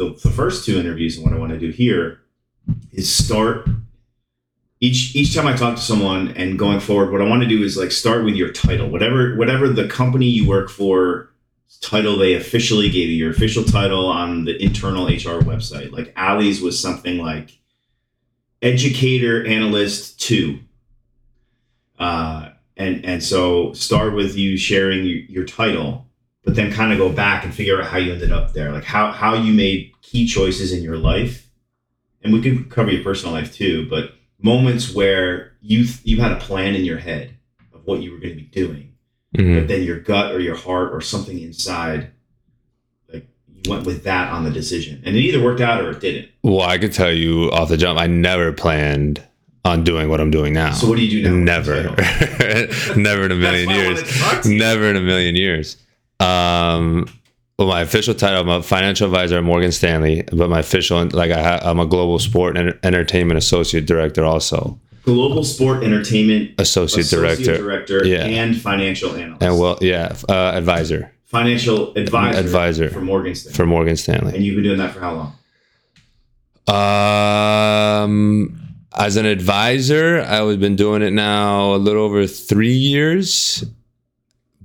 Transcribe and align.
the, 0.00 0.18
the 0.22 0.30
first 0.30 0.64
two 0.64 0.80
interviews 0.80 1.16
and 1.16 1.26
what 1.26 1.34
I 1.34 1.38
want 1.38 1.52
to 1.52 1.58
do 1.58 1.68
here 1.68 2.22
is 2.90 3.14
start 3.14 3.68
each 4.80 5.14
each 5.14 5.34
time 5.34 5.46
I 5.46 5.54
talk 5.54 5.76
to 5.76 5.82
someone 5.82 6.28
and 6.28 6.58
going 6.58 6.80
forward, 6.80 7.12
what 7.12 7.20
I 7.20 7.28
want 7.28 7.42
to 7.42 7.48
do 7.48 7.62
is 7.62 7.76
like 7.76 7.92
start 7.92 8.24
with 8.24 8.34
your 8.34 8.50
title, 8.50 8.88
whatever 8.88 9.36
whatever 9.36 9.68
the 9.68 9.86
company 9.86 10.24
you 10.24 10.48
work 10.48 10.70
for 10.70 11.30
title 11.82 12.16
they 12.16 12.32
officially 12.32 12.88
gave 12.88 13.10
you, 13.10 13.16
your 13.16 13.30
official 13.30 13.62
title 13.62 14.06
on 14.06 14.46
the 14.46 14.60
internal 14.62 15.04
HR 15.04 15.42
website. 15.42 15.92
Like 15.92 16.14
Ali's 16.16 16.62
was 16.62 16.80
something 16.80 17.18
like 17.18 17.58
educator 18.62 19.46
analyst 19.46 20.18
two. 20.18 20.60
Uh, 21.98 22.48
and 22.78 23.04
and 23.04 23.22
so 23.22 23.74
start 23.74 24.14
with 24.14 24.34
you 24.34 24.56
sharing 24.56 25.04
your, 25.04 25.18
your 25.18 25.44
title, 25.44 26.06
but 26.44 26.54
then 26.54 26.72
kind 26.72 26.92
of 26.92 26.98
go 26.98 27.10
back 27.10 27.44
and 27.44 27.54
figure 27.54 27.80
out 27.80 27.88
how 27.88 27.98
you 27.98 28.12
ended 28.12 28.32
up 28.32 28.52
there, 28.52 28.72
like 28.72 28.84
how 28.84 29.10
how 29.12 29.34
you 29.34 29.52
made 29.52 29.92
key 30.02 30.26
choices 30.26 30.72
in 30.72 30.82
your 30.82 30.96
life, 30.96 31.48
and 32.22 32.32
we 32.32 32.40
could 32.42 32.70
cover 32.70 32.90
your 32.90 33.02
personal 33.04 33.34
life 33.34 33.52
too, 33.54 33.86
but 33.90 34.12
moments 34.42 34.94
where 34.94 35.52
you 35.60 35.84
you 36.04 36.20
had 36.20 36.32
a 36.32 36.36
plan 36.36 36.74
in 36.74 36.84
your 36.84 36.98
head 36.98 37.34
of 37.74 37.82
what 37.84 38.00
you 38.02 38.10
were 38.12 38.18
going 38.18 38.30
to 38.30 38.36
be 38.36 38.42
doing, 38.48 38.92
Mhm. 39.36 39.60
but 39.60 39.68
then 39.68 39.82
your 39.82 40.00
gut 40.00 40.34
or 40.34 40.40
your 40.40 40.56
heart 40.56 40.92
or 40.92 41.00
something 41.02 41.38
inside, 41.38 42.08
like 43.12 43.26
you 43.54 43.70
went 43.70 43.84
with 43.84 44.04
that 44.04 44.32
on 44.32 44.44
the 44.44 44.50
decision, 44.50 45.02
and 45.04 45.14
it 45.16 45.20
either 45.20 45.42
worked 45.42 45.60
out 45.60 45.82
or 45.84 45.90
it 45.90 46.00
didn't. 46.00 46.28
Well, 46.42 46.62
I 46.62 46.78
could 46.78 46.92
tell 46.92 47.12
you 47.12 47.50
off 47.52 47.68
the 47.68 47.76
jump, 47.76 47.98
I 48.00 48.06
never 48.06 48.50
planned 48.52 49.22
on 49.62 49.84
doing 49.84 50.08
what 50.08 50.22
I'm 50.22 50.30
doing 50.30 50.54
now. 50.54 50.72
So 50.72 50.88
what 50.88 50.96
do 50.96 51.04
you 51.04 51.22
do 51.22 51.28
now? 51.30 51.44
Never, 51.60 51.82
never 52.96 53.26
in 53.26 53.32
a 53.32 53.34
million 53.36 53.66
That's 53.66 53.66
why 53.66 53.74
I 53.74 53.76
years. 53.76 53.94
wanted 53.98 54.06
to 54.06 54.18
talk 54.18 54.42
to 54.42 54.52
you. 54.52 54.58
Never 54.58 54.84
in 54.88 54.96
a 54.96 55.00
million 55.02 55.36
years. 55.36 55.76
Um, 56.20 57.06
well, 57.58 57.68
my 57.68 57.82
official 57.82 58.14
title, 58.14 58.40
I'm 58.40 58.48
a 58.48 58.62
financial 58.62 59.06
advisor 59.06 59.38
at 59.38 59.44
Morgan 59.44 59.72
Stanley, 59.72 60.22
but 60.32 60.48
my 60.48 60.60
official, 60.60 61.04
like 61.08 61.30
I 61.30 61.42
ha- 61.42 61.60
I'm 61.62 61.78
a 61.80 61.86
global 61.86 62.18
sport 62.18 62.56
and 62.56 62.78
entertainment 62.82 63.38
associate 63.38 63.86
director, 63.86 64.24
also 64.24 64.78
Global 65.02 65.42
Sport 65.44 65.82
Entertainment 65.82 66.52
associate, 66.58 67.06
director, 67.08 67.56
director, 67.56 68.06
Yeah. 68.06 68.24
and 68.24 68.60
financial 68.60 69.14
analyst, 69.16 69.42
and 69.42 69.58
well, 69.58 69.78
yeah, 69.80 70.14
uh, 70.28 70.52
advisor 70.54 71.10
financial 71.24 71.94
advisor, 71.96 72.38
Advisor. 72.38 72.90
for 72.90 73.00
Morgan 73.00 73.34
Stanley. 73.34 73.56
for 73.56 73.66
Morgan 73.66 73.96
Stanley. 73.96 74.34
and 74.34 74.44
you've 74.44 74.56
been 74.56 74.64
doing 74.64 74.78
that 74.78 74.92
for 74.92 75.00
how 75.00 75.14
long? 75.14 75.32
Um, 78.04 78.60
as 78.98 79.16
an 79.16 79.26
advisor, 79.26 80.20
I've 80.20 80.60
been 80.60 80.76
doing 80.76 81.02
it 81.02 81.12
now 81.12 81.74
a 81.74 81.78
little 81.78 82.02
over 82.02 82.26
three 82.26 82.74
years, 82.74 83.64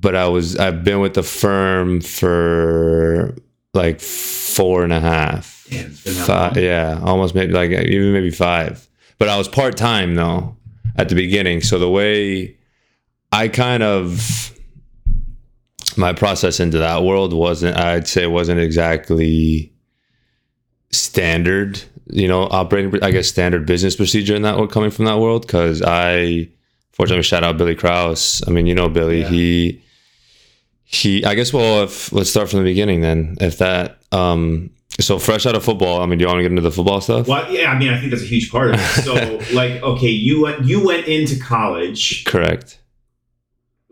but 0.05 0.15
I 0.15 0.27
was 0.27 0.55
I've 0.55 0.83
been 0.83 0.99
with 0.99 1.15
the 1.15 1.23
firm 1.23 1.99
for 1.99 3.35
like 3.73 3.99
four 3.99 4.83
and 4.83 4.93
a 4.93 4.99
half. 4.99 5.65
Been 5.71 5.89
Five, 5.89 6.57
yeah, 6.57 6.99
almost 7.01 7.33
maybe 7.33 7.53
like 7.53 7.71
even 7.71 8.13
maybe 8.13 8.29
five. 8.29 8.87
But 9.17 9.29
I 9.29 9.37
was 9.39 9.47
part 9.47 9.75
time 9.77 10.13
though 10.13 10.55
at 10.95 11.09
the 11.09 11.15
beginning. 11.15 11.61
So 11.61 11.79
the 11.79 11.89
way 11.89 12.55
I 13.31 13.47
kind 13.47 13.81
of 13.81 14.51
my 15.97 16.13
process 16.13 16.59
into 16.59 16.77
that 16.77 17.01
world 17.01 17.33
wasn't 17.33 17.75
I'd 17.75 18.07
say 18.07 18.27
wasn't 18.27 18.59
exactly 18.59 19.73
standard, 20.91 21.81
you 22.11 22.27
know, 22.27 22.43
operating 22.43 23.03
I 23.03 23.09
guess 23.09 23.27
standard 23.27 23.65
business 23.65 23.95
procedure 23.95 24.35
in 24.35 24.43
that 24.43 24.55
world 24.57 24.71
coming 24.71 24.91
from 24.91 25.05
that 25.05 25.17
world 25.17 25.47
because 25.47 25.81
I 25.81 26.47
fortunately 26.91 27.23
shout 27.23 27.43
out 27.43 27.57
Billy 27.57 27.73
Krause. 27.73 28.43
I 28.47 28.51
mean, 28.51 28.67
you 28.67 28.75
know 28.75 28.87
Billy, 28.87 29.21
Yeah. 29.21 29.29
he 29.29 29.81
he 30.95 31.23
I 31.25 31.35
guess 31.35 31.53
well 31.53 31.83
if 31.83 32.11
let's 32.11 32.29
start 32.29 32.49
from 32.49 32.59
the 32.59 32.65
beginning 32.65 33.01
then. 33.01 33.37
If 33.41 33.57
that 33.59 33.99
um 34.11 34.69
so 34.99 35.19
fresh 35.19 35.45
out 35.45 35.55
of 35.55 35.63
football, 35.63 36.01
I 36.01 36.05
mean, 36.05 36.17
do 36.19 36.23
you 36.23 36.27
want 36.27 36.37
to 36.37 36.43
get 36.43 36.51
into 36.51 36.61
the 36.61 36.71
football 36.71 37.01
stuff? 37.01 37.27
Well, 37.27 37.51
yeah, 37.51 37.69
I 37.69 37.77
mean, 37.77 37.89
I 37.91 37.99
think 37.99 38.11
that's 38.11 38.23
a 38.23 38.27
huge 38.27 38.49
part 38.49 38.73
of 38.73 38.79
it. 38.79 39.03
So, 39.03 39.53
like, 39.53 39.83
okay, 39.83 40.07
you 40.09 40.43
went 40.43 40.63
you 40.65 40.85
went 40.85 41.07
into 41.07 41.37
college. 41.39 42.23
Correct. 42.25 42.79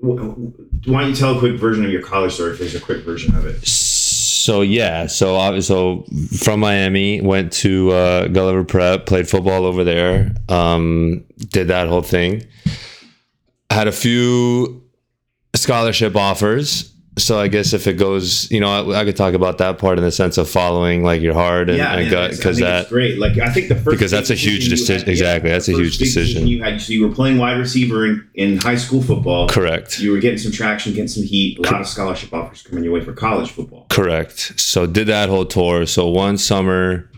W- 0.02 0.54
Why 0.86 1.02
don't 1.02 1.10
you 1.10 1.16
tell 1.16 1.36
a 1.36 1.40
quick 1.40 1.60
version 1.60 1.84
of 1.86 1.92
your 1.92 2.02
college 2.02 2.34
story? 2.34 2.52
If 2.54 2.60
there's 2.60 2.76
a 2.76 2.80
quick 2.80 3.04
version 3.04 3.36
of 3.36 3.46
it. 3.46 3.66
So 3.68 4.62
yeah, 4.62 5.08
so 5.08 5.38
I 5.38 5.60
so 5.60 6.06
from 6.38 6.60
Miami, 6.62 7.22
went 7.22 7.52
to 7.54 7.92
uh, 7.92 8.28
Gulliver 8.28 8.64
Prep, 8.64 9.06
played 9.06 9.30
football 9.30 9.66
over 9.66 9.84
there, 9.84 10.34
um, 10.50 11.24
did 11.38 11.68
that 11.70 11.88
whole 11.88 12.02
thing. 12.02 12.46
Had 13.70 13.88
a 13.88 13.92
few 13.94 14.84
scholarship 15.56 16.16
offers. 16.16 16.93
So 17.16 17.40
I 17.40 17.48
guess 17.48 17.74
if 17.74 17.86
it 17.86 17.94
goes, 17.94 18.50
you 18.50 18.60
know, 18.60 18.92
I, 18.92 19.02
I 19.02 19.06
could 19.06 19.16
talk 19.16 19.36
about 19.36 19.60
that 19.60 19.78
part 19.78 20.00
in 20.00 20.04
the 20.04 20.12
sense 20.12 20.40
of 20.40 20.50
following 20.50 21.04
like 21.04 21.22
your 21.22 21.36
heart 21.36 21.70
and, 21.70 21.78
yeah, 21.78 21.94
and 21.94 22.10
gut 22.10 22.32
because 22.32 22.58
that 22.58 22.90
great. 22.90 23.20
Like, 23.20 23.38
I 23.38 23.52
think 23.54 23.68
the 23.70 23.76
first 23.76 23.92
Because 23.92 24.10
that's 24.10 24.32
a 24.32 24.36
huge 24.36 24.68
decision 24.68 25.08
exactly, 25.08 25.52
that's 25.52 25.68
a 25.70 25.74
huge 25.74 26.00
decision. 26.00 26.48
You 26.48 26.64
had 26.64 26.82
so 26.82 26.92
you 26.92 27.08
were 27.08 27.14
playing 27.14 27.38
wide 27.38 27.60
receiver 27.60 28.06
in, 28.08 28.28
in 28.34 28.58
high 28.58 28.78
school 28.78 29.02
football. 29.02 29.48
correct. 29.48 30.00
You 30.00 30.12
were 30.12 30.20
getting 30.20 30.40
some 30.40 30.52
traction, 30.52 30.94
getting 30.94 31.08
some 31.08 31.24
heat. 31.24 31.60
A 31.60 31.62
lot 31.62 31.82
of 31.82 31.88
scholarship 31.88 32.34
offers 32.34 32.64
coming 32.64 32.84
your 32.84 32.94
way 32.94 33.02
for 33.02 33.14
college 33.14 33.52
football. 33.52 33.86
Correct. 33.90 34.60
So 34.60 34.88
did 34.88 35.08
that 35.08 35.30
whole 35.30 35.46
tour. 35.46 35.86
So 35.86 36.08
one 36.08 36.40
summer 36.40 37.12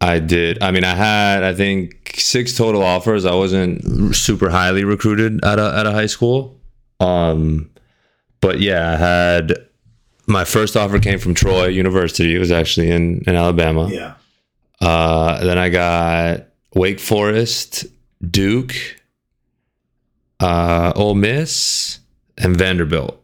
I 0.00 0.18
did 0.18 0.62
I 0.62 0.70
mean 0.70 0.84
I 0.84 0.94
had 0.94 1.44
I 1.44 1.52
think 1.54 2.14
six 2.16 2.56
total 2.56 2.82
offers. 2.82 3.26
I 3.26 3.34
wasn't 3.34 4.16
super 4.16 4.48
highly 4.48 4.84
recruited 4.84 5.44
at 5.44 5.58
a 5.58 5.74
at 5.76 5.86
a 5.86 5.92
high 5.92 6.06
school. 6.06 6.58
Um 7.00 7.70
but 8.44 8.60
yeah, 8.60 8.92
I 8.92 8.96
had 8.96 9.54
my 10.26 10.44
first 10.44 10.76
offer 10.76 10.98
came 10.98 11.18
from 11.18 11.32
Troy 11.32 11.68
University. 11.68 12.36
It 12.36 12.38
was 12.38 12.52
actually 12.52 12.90
in, 12.90 13.24
in 13.26 13.36
Alabama. 13.36 13.88
Yeah. 13.88 14.16
Uh, 14.82 15.42
then 15.42 15.56
I 15.56 15.70
got 15.70 16.48
Wake 16.74 17.00
Forest, 17.00 17.86
Duke, 18.30 18.74
uh, 20.40 20.92
Ole 20.94 21.14
Miss, 21.14 22.00
and 22.36 22.54
Vanderbilt 22.54 23.18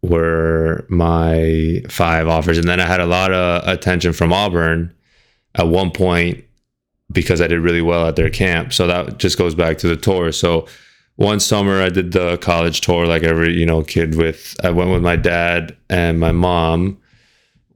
were 0.00 0.86
my 0.88 1.82
five 1.90 2.26
offers. 2.26 2.56
And 2.56 2.66
then 2.66 2.80
I 2.80 2.86
had 2.86 3.00
a 3.00 3.06
lot 3.06 3.34
of 3.34 3.68
attention 3.68 4.14
from 4.14 4.32
Auburn 4.32 4.94
at 5.56 5.68
one 5.68 5.90
point 5.90 6.42
because 7.12 7.42
I 7.42 7.48
did 7.48 7.60
really 7.60 7.82
well 7.82 8.06
at 8.06 8.16
their 8.16 8.30
camp. 8.30 8.72
So 8.72 8.86
that 8.86 9.18
just 9.18 9.36
goes 9.36 9.54
back 9.54 9.76
to 9.78 9.88
the 9.88 9.96
tour. 9.96 10.32
So 10.32 10.66
one 11.18 11.40
summer 11.40 11.82
I 11.82 11.88
did 11.88 12.12
the 12.12 12.36
college 12.36 12.80
tour 12.80 13.04
like 13.04 13.24
every, 13.24 13.52
you 13.52 13.66
know, 13.66 13.82
kid 13.82 14.14
with 14.14 14.54
I 14.62 14.70
went 14.70 14.90
with 14.90 15.02
my 15.02 15.16
dad 15.16 15.76
and 15.90 16.20
my 16.20 16.30
mom. 16.30 16.98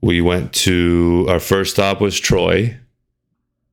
We 0.00 0.20
went 0.20 0.52
to 0.52 1.26
our 1.28 1.40
first 1.40 1.72
stop 1.72 2.00
was 2.00 2.20
Troy, 2.20 2.78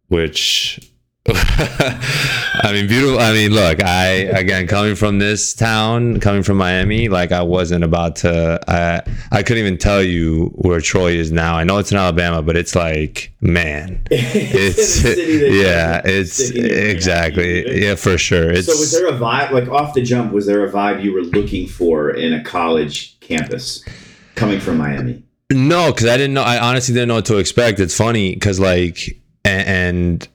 which 0.07 0.79
I 1.27 2.71
mean, 2.73 2.87
beautiful. 2.87 3.19
I 3.19 3.33
mean, 3.33 3.51
look, 3.51 3.83
I 3.83 4.05
again 4.07 4.67
coming 4.67 4.95
from 4.95 5.19
this 5.19 5.53
town, 5.53 6.19
coming 6.19 6.43
from 6.43 6.57
Miami, 6.57 7.09
like 7.09 7.31
I 7.31 7.41
wasn't 7.43 7.83
about 7.83 8.15
to. 8.17 8.59
I 8.67 9.01
I 9.31 9.43
couldn't 9.43 9.59
even 9.63 9.77
tell 9.77 10.01
you 10.01 10.45
where 10.55 10.79
Troy 10.81 11.11
is 11.11 11.31
now. 11.31 11.55
I 11.55 11.63
know 11.65 11.77
it's 11.77 11.91
in 11.91 11.97
Alabama, 11.97 12.41
but 12.41 12.55
it's 12.57 12.73
like, 12.75 13.33
man, 13.41 14.01
it's 14.11 15.03
yeah, 15.03 16.01
it's 16.05 16.39
exactly 16.49 17.83
yeah 17.83 17.95
for 17.95 18.17
sure. 18.17 18.49
It's 18.51 18.67
so 18.67 18.73
was 18.79 18.91
there 18.91 19.07
a 19.07 19.13
vibe 19.13 19.51
like 19.51 19.67
off 19.67 19.93
the 19.93 20.01
jump? 20.01 20.31
Was 20.31 20.45
there 20.47 20.65
a 20.65 20.71
vibe 20.71 21.03
you 21.03 21.13
were 21.13 21.21
looking 21.21 21.67
for 21.67 22.09
in 22.11 22.33
a 22.33 22.43
college 22.43 23.19
campus 23.19 23.83
coming 24.35 24.59
from 24.59 24.77
Miami? 24.77 25.23
No, 25.51 25.91
because 25.91 26.07
I 26.07 26.17
didn't 26.17 26.33
know. 26.33 26.43
I 26.43 26.59
honestly 26.59 26.93
didn't 26.93 27.09
know 27.09 27.15
what 27.15 27.25
to 27.25 27.37
expect. 27.37 27.79
It's 27.79 27.95
funny 27.95 28.33
because 28.33 28.59
like 28.59 29.19
a- 29.45 29.49
and 29.49 30.27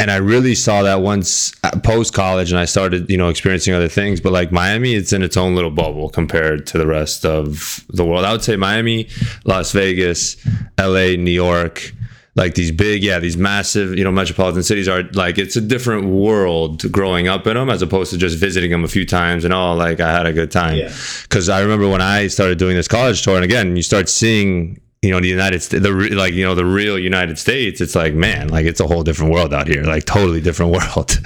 and 0.00 0.10
I 0.10 0.16
really 0.16 0.54
saw 0.54 0.82
that 0.82 1.00
once 1.00 1.52
uh, 1.64 1.70
post 1.80 2.14
college, 2.14 2.50
and 2.52 2.58
I 2.58 2.64
started 2.66 3.10
you 3.10 3.16
know 3.16 3.28
experiencing 3.28 3.74
other 3.74 3.88
things. 3.88 4.20
But 4.20 4.32
like 4.32 4.52
Miami, 4.52 4.94
it's 4.94 5.12
in 5.12 5.22
its 5.22 5.36
own 5.36 5.54
little 5.54 5.70
bubble 5.72 6.08
compared 6.08 6.66
to 6.68 6.78
the 6.78 6.86
rest 6.86 7.24
of 7.24 7.84
the 7.88 8.04
world. 8.04 8.24
I 8.24 8.32
would 8.32 8.42
say 8.44 8.56
Miami, 8.56 9.08
Las 9.44 9.72
Vegas, 9.72 10.36
L.A., 10.78 11.16
New 11.16 11.30
York. 11.32 11.92
Like 12.36 12.54
these 12.54 12.70
big, 12.70 13.02
yeah, 13.02 13.18
these 13.18 13.36
massive, 13.36 13.98
you 13.98 14.04
know, 14.04 14.12
metropolitan 14.12 14.62
cities 14.62 14.86
are 14.86 15.02
like 15.14 15.38
it's 15.38 15.56
a 15.56 15.60
different 15.60 16.04
world 16.06 16.92
growing 16.92 17.26
up 17.26 17.48
in 17.48 17.54
them 17.54 17.68
as 17.68 17.82
opposed 17.82 18.12
to 18.12 18.16
just 18.16 18.38
visiting 18.38 18.70
them 18.70 18.84
a 18.84 18.88
few 18.88 19.04
times 19.04 19.44
and 19.44 19.52
oh, 19.52 19.74
like 19.74 19.98
I 19.98 20.12
had 20.12 20.24
a 20.26 20.32
good 20.32 20.52
time 20.52 20.76
Yeah. 20.76 20.92
because 21.24 21.48
I 21.48 21.60
remember 21.60 21.88
when 21.88 22.00
I 22.00 22.28
started 22.28 22.56
doing 22.56 22.76
this 22.76 22.86
college 22.86 23.22
tour, 23.22 23.34
and 23.34 23.44
again, 23.44 23.74
you 23.74 23.82
start 23.82 24.08
seeing, 24.08 24.80
you 25.02 25.10
know, 25.10 25.20
the 25.20 25.28
United 25.28 25.62
States, 25.62 25.82
the 25.82 25.94
re- 25.94 26.10
like, 26.10 26.34
you 26.34 26.44
know, 26.44 26.54
the 26.54 26.64
real 26.64 26.98
United 26.98 27.38
States. 27.38 27.80
It's 27.80 27.94
like, 27.94 28.14
man, 28.14 28.48
like 28.48 28.66
it's 28.66 28.80
a 28.80 28.86
whole 28.86 29.02
different 29.02 29.32
world 29.32 29.54
out 29.54 29.68
here, 29.68 29.82
like 29.84 30.04
totally 30.04 30.40
different 30.40 30.72
world, 30.96 31.18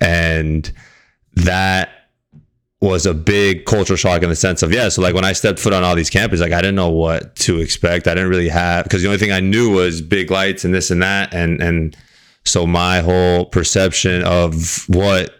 and 0.00 0.70
that 1.34 1.90
was 2.80 3.06
a 3.06 3.14
big 3.14 3.64
cultural 3.64 3.96
shock 3.96 4.22
in 4.22 4.28
the 4.28 4.36
sense 4.36 4.62
of 4.62 4.72
yeah. 4.72 4.88
So 4.88 5.00
like 5.00 5.14
when 5.14 5.24
I 5.24 5.32
stepped 5.32 5.58
foot 5.58 5.72
on 5.72 5.84
all 5.84 5.94
these 5.94 6.10
campuses, 6.10 6.40
like 6.40 6.52
I 6.52 6.60
didn't 6.60 6.74
know 6.74 6.90
what 6.90 7.36
to 7.36 7.60
expect. 7.60 8.08
I 8.08 8.14
didn't 8.14 8.30
really 8.30 8.48
have 8.48 8.84
because 8.84 9.02
the 9.02 9.08
only 9.08 9.18
thing 9.18 9.32
I 9.32 9.40
knew 9.40 9.70
was 9.70 10.02
big 10.02 10.30
lights 10.30 10.64
and 10.64 10.74
this 10.74 10.90
and 10.90 11.02
that, 11.02 11.32
and 11.32 11.62
and 11.62 11.96
so 12.44 12.66
my 12.66 13.00
whole 13.00 13.46
perception 13.46 14.22
of 14.24 14.84
what 14.88 15.34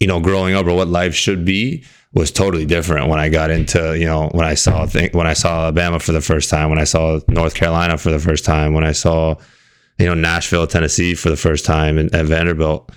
you 0.00 0.06
know, 0.06 0.20
growing 0.20 0.54
up 0.54 0.66
or 0.66 0.74
what 0.74 0.88
life 0.88 1.14
should 1.14 1.44
be 1.44 1.84
was 2.16 2.30
totally 2.30 2.64
different 2.64 3.08
when 3.08 3.20
I 3.20 3.28
got 3.28 3.50
into, 3.50 3.96
you 3.98 4.06
know, 4.06 4.28
when 4.32 4.46
I 4.46 4.54
saw 4.54 4.86
thing 4.86 5.10
when 5.12 5.26
I 5.26 5.34
saw 5.34 5.64
Alabama 5.64 6.00
for 6.00 6.12
the 6.12 6.22
first 6.22 6.48
time, 6.48 6.70
when 6.70 6.78
I 6.78 6.84
saw 6.84 7.20
North 7.28 7.54
Carolina 7.54 7.98
for 7.98 8.10
the 8.10 8.18
first 8.18 8.42
time, 8.42 8.72
when 8.72 8.84
I 8.84 8.92
saw, 8.92 9.34
you 9.98 10.06
know, 10.06 10.14
Nashville, 10.14 10.66
Tennessee 10.66 11.14
for 11.14 11.28
the 11.28 11.36
first 11.36 11.66
time 11.66 11.98
and 11.98 12.12
at 12.14 12.24
Vanderbilt. 12.24 12.90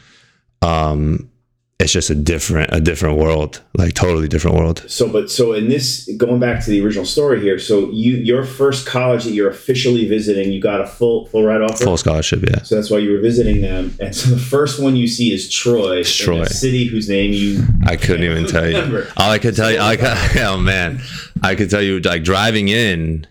Um, 0.62 1.30
it's 1.80 1.94
just 1.94 2.10
a 2.10 2.16
different 2.16 2.70
a 2.74 2.82
different 2.82 3.18
world 3.18 3.62
like 3.76 3.94
totally 3.94 4.28
different 4.28 4.58
world. 4.58 4.84
So, 4.88 5.08
but 5.08 5.32
so 5.32 5.54
in 5.54 5.70
this, 5.70 6.10
going 6.18 6.40
back 6.40 6.62
to 6.66 6.70
the 6.70 6.82
original 6.84 7.06
story 7.06 7.40
here, 7.40 7.58
so 7.58 7.90
you 7.92 8.18
your 8.18 8.44
first 8.44 8.86
college 8.86 9.24
that 9.24 9.32
you're 9.32 9.50
officially 9.50 10.06
visiting, 10.08 10.52
you 10.52 10.60
got 10.60 10.82
a 10.82 10.86
full 10.88 11.28
full 11.28 11.46
ride 11.46 11.62
offer. 11.62 11.86
full 11.86 11.96
scholarship 11.98 12.44
yeah. 12.44 12.64
So 12.64 12.76
that's 12.76 12.90
why 12.92 12.98
you 12.98 13.12
were 13.14 13.22
visiting 13.22 13.62
them, 13.62 13.96
and 14.02 14.14
so 14.14 14.30
the 14.30 14.42
first 14.42 14.82
one 14.82 14.98
you 14.98 15.08
see 15.08 15.34
is 15.34 15.50
Troy, 15.50 16.00
It's 16.00 16.14
Troy. 16.14 16.44
city 16.46 16.84
whose 16.86 17.08
name 17.08 17.32
you 17.32 17.64
i 17.86 17.96
couldn't 17.96 18.24
even 18.26 18.46
tell 18.46 18.68
you. 18.70 19.06
all 19.16 19.32
i 19.32 19.40
could 19.40 19.56
tell 19.56 19.72
you 19.72 19.80
I 19.80 19.96
could, 19.96 20.38
oh 20.44 20.58
man. 20.58 21.00
I 21.42 21.56
could 21.56 21.70
tell 21.70 21.82
you 21.82 22.02
like 22.02 22.24
driving 22.26 22.68
in 22.68 23.26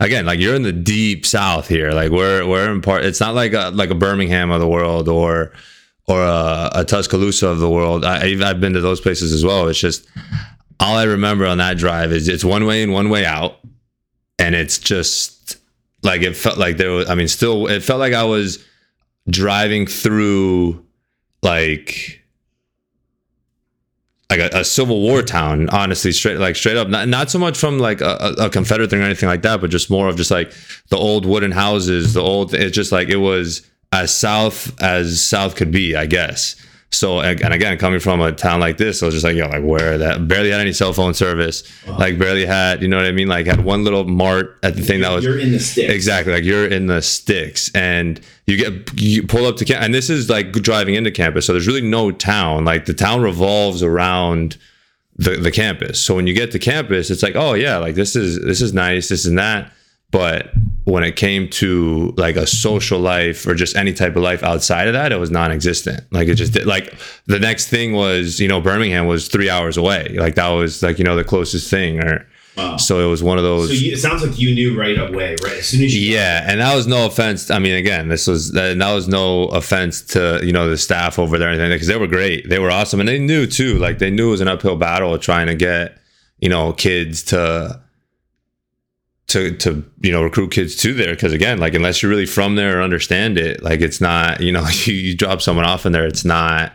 again 0.00 0.26
like 0.26 0.38
you're 0.38 0.54
in 0.54 0.62
the 0.62 0.72
deep 0.72 1.24
south 1.24 1.68
here. 1.68 1.92
Like 1.92 2.10
we're 2.10 2.46
we're 2.46 2.70
in 2.70 2.82
part 2.82 3.06
it's 3.06 3.20
not 3.20 3.34
like 3.34 3.54
a 3.54 3.70
like 3.72 3.88
a 3.88 3.94
birmingham 3.94 4.50
of 4.50 4.60
the 4.60 4.68
world 4.68 5.08
or 5.08 5.52
or 6.06 6.22
a, 6.22 6.70
a 6.74 6.84
tuscaloosa 6.84 7.48
of 7.48 7.58
the 7.60 7.70
world. 7.70 8.04
I, 8.04 8.26
I've- 8.26 8.60
been 8.60 8.74
to 8.74 8.80
those 8.80 9.00
places 9.00 9.32
as 9.32 9.44
well. 9.44 9.68
It's 9.68 9.78
just 9.78 10.06
all 10.80 10.96
i 10.96 11.04
remember 11.04 11.46
on 11.46 11.58
that 11.58 11.78
drive 11.78 12.10
is 12.12 12.26
it's 12.28 12.44
one 12.44 12.66
way 12.66 12.82
in 12.82 12.90
one 12.92 13.08
way 13.08 13.24
out. 13.24 13.58
And 14.38 14.54
it's 14.54 14.78
just 14.78 15.56
like 16.02 16.22
it 16.22 16.36
felt 16.36 16.58
like 16.58 16.76
there 16.76 16.90
was 16.90 17.08
i 17.08 17.14
mean 17.14 17.28
still 17.28 17.66
it 17.68 17.82
felt 17.82 17.98
like 17.98 18.12
i 18.12 18.24
was 18.24 18.62
driving 19.30 19.86
through 19.86 20.84
like 21.42 22.20
like 24.30 24.40
a, 24.40 24.58
a 24.58 24.64
civil 24.64 25.00
war 25.00 25.22
town 25.22 25.68
honestly 25.70 26.12
straight 26.12 26.38
like 26.38 26.56
straight 26.56 26.76
up. 26.76 26.88
Not, 26.88 27.08
not 27.08 27.30
so 27.30 27.38
much 27.38 27.56
from 27.56 27.78
like 27.78 28.00
a, 28.00 28.34
a 28.38 28.50
confederate 28.50 28.90
thing 28.90 29.00
or 29.00 29.04
anything 29.04 29.28
like 29.28 29.42
that 29.42 29.60
but 29.60 29.70
just 29.70 29.90
more 29.90 30.08
of 30.08 30.16
just 30.16 30.30
like 30.30 30.52
the 30.90 30.96
old 30.96 31.24
wooden 31.24 31.52
houses 31.52 32.14
the 32.14 32.20
old 32.22 32.52
it's 32.54 32.74
just 32.74 32.90
like 32.92 33.08
it 33.08 33.16
was 33.16 33.68
as 33.94 34.14
south 34.14 34.80
as 34.82 35.24
south 35.24 35.56
could 35.56 35.70
be 35.70 35.96
i 35.96 36.06
guess 36.06 36.56
so 36.90 37.20
and 37.20 37.52
again 37.52 37.76
coming 37.78 37.98
from 37.98 38.20
a 38.20 38.30
town 38.30 38.60
like 38.60 38.76
this 38.76 39.02
i 39.02 39.06
was 39.06 39.14
just 39.14 39.24
like 39.24 39.36
yo 39.36 39.48
like 39.48 39.64
where 39.64 39.98
that 39.98 40.28
barely 40.28 40.50
had 40.50 40.60
any 40.60 40.72
cell 40.72 40.92
phone 40.92 41.12
service 41.12 41.64
like 41.98 42.18
barely 42.18 42.46
had 42.46 42.82
you 42.82 42.88
know 42.88 42.96
what 42.96 43.06
i 43.06 43.10
mean 43.10 43.26
like 43.26 43.46
had 43.46 43.64
one 43.64 43.82
little 43.82 44.04
mart 44.04 44.58
at 44.62 44.76
the 44.76 44.82
thing 44.82 45.00
that 45.00 45.10
was 45.10 45.24
you're 45.24 45.38
in 45.38 45.52
the 45.52 45.58
sticks. 45.58 45.92
Exactly. 45.92 46.32
Like 46.32 46.44
you're 46.44 46.66
in 46.66 46.86
the 46.86 47.02
sticks 47.02 47.70
and 47.74 48.20
you 48.46 48.56
get 48.56 49.00
you 49.00 49.26
pull 49.26 49.46
up 49.46 49.56
to 49.56 49.64
camp 49.64 49.82
and 49.82 49.94
this 49.94 50.10
is 50.10 50.28
like 50.28 50.52
driving 50.52 50.94
into 50.94 51.10
campus. 51.10 51.46
So 51.46 51.52
there's 51.52 51.66
really 51.66 51.82
no 51.82 52.10
town. 52.10 52.64
Like 52.64 52.86
the 52.86 52.94
town 52.94 53.22
revolves 53.22 53.82
around 53.82 54.56
the, 55.16 55.36
the 55.36 55.50
campus. 55.50 56.00
So 56.00 56.14
when 56.14 56.26
you 56.26 56.34
get 56.34 56.50
to 56.52 56.58
campus, 56.58 57.10
it's 57.10 57.22
like, 57.22 57.36
oh 57.36 57.54
yeah, 57.54 57.78
like 57.78 57.94
this 57.94 58.16
is 58.16 58.40
this 58.44 58.60
is 58.60 58.72
nice, 58.72 59.08
this 59.08 59.26
and 59.26 59.38
that. 59.38 59.72
But 60.10 60.52
when 60.84 61.02
it 61.02 61.16
came 61.16 61.48
to 61.48 62.12
like 62.16 62.36
a 62.36 62.46
social 62.46 62.98
life 63.00 63.46
or 63.46 63.54
just 63.54 63.74
any 63.76 63.92
type 63.94 64.16
of 64.16 64.22
life 64.22 64.42
outside 64.42 64.86
of 64.86 64.92
that, 64.92 65.12
it 65.12 65.16
was 65.18 65.30
non-existent. 65.30 66.00
Like 66.12 66.28
it 66.28 66.34
just 66.34 66.52
did, 66.52 66.66
like 66.66 66.94
the 67.26 67.38
next 67.38 67.68
thing 67.68 67.92
was, 67.94 68.38
you 68.38 68.48
know, 68.48 68.60
Birmingham 68.60 69.06
was 69.06 69.28
three 69.28 69.48
hours 69.48 69.76
away. 69.78 70.08
Like 70.18 70.34
that 70.34 70.48
was 70.50 70.82
like, 70.82 70.98
you 70.98 71.04
know, 71.04 71.16
the 71.16 71.24
closest 71.24 71.70
thing 71.70 72.00
or 72.04 72.26
Wow. 72.56 72.76
so 72.76 73.04
it 73.04 73.10
was 73.10 73.20
one 73.20 73.36
of 73.36 73.42
those 73.42 73.66
So 73.68 73.74
you, 73.74 73.94
it 73.94 73.96
sounds 73.98 74.24
like 74.24 74.38
you 74.38 74.54
knew 74.54 74.78
right 74.78 74.96
away, 74.96 75.34
right 75.42 75.54
as 75.58 75.66
soon 75.66 75.82
as 75.82 75.92
you. 75.92 76.12
yeah, 76.12 76.44
and 76.48 76.60
that 76.60 76.72
was 76.76 76.86
no 76.86 77.04
offense. 77.06 77.50
I 77.50 77.58
mean, 77.58 77.74
again, 77.74 78.06
this 78.06 78.28
was 78.28 78.52
that 78.52 78.78
that 78.78 78.94
was 78.94 79.08
no 79.08 79.46
offense 79.46 80.02
to 80.12 80.38
you 80.40 80.52
know 80.52 80.70
the 80.70 80.76
staff 80.78 81.18
over 81.18 81.36
there 81.36 81.48
or 81.48 81.50
anything 81.50 81.70
because 81.70 81.88
they 81.88 81.96
were 81.96 82.06
great. 82.06 82.48
They 82.48 82.60
were 82.60 82.70
awesome, 82.70 83.00
and 83.00 83.08
they 83.08 83.18
knew 83.18 83.46
too. 83.48 83.78
Like 83.78 83.98
they 83.98 84.10
knew 84.10 84.28
it 84.28 84.30
was 84.30 84.40
an 84.40 84.46
uphill 84.46 84.76
battle 84.76 85.18
trying 85.18 85.48
to 85.48 85.56
get 85.56 85.98
you 86.38 86.48
know 86.48 86.72
kids 86.74 87.24
to 87.24 87.80
to 89.28 89.56
to 89.56 89.84
you 90.00 90.12
know 90.12 90.22
recruit 90.22 90.50
kids 90.50 90.76
to 90.76 90.94
there 90.94 91.14
because 91.14 91.32
again, 91.32 91.58
like 91.58 91.74
unless 91.74 92.02
you're 92.02 92.10
really 92.10 92.26
from 92.26 92.56
there 92.56 92.78
or 92.78 92.82
understand 92.82 93.38
it, 93.38 93.62
like 93.62 93.80
it's 93.80 94.00
not 94.00 94.40
you 94.40 94.52
know 94.52 94.66
you, 94.84 94.94
you 94.94 95.16
drop 95.16 95.42
someone 95.42 95.64
off 95.64 95.86
in 95.86 95.92
there, 95.92 96.06
it's 96.06 96.24
not 96.24 96.72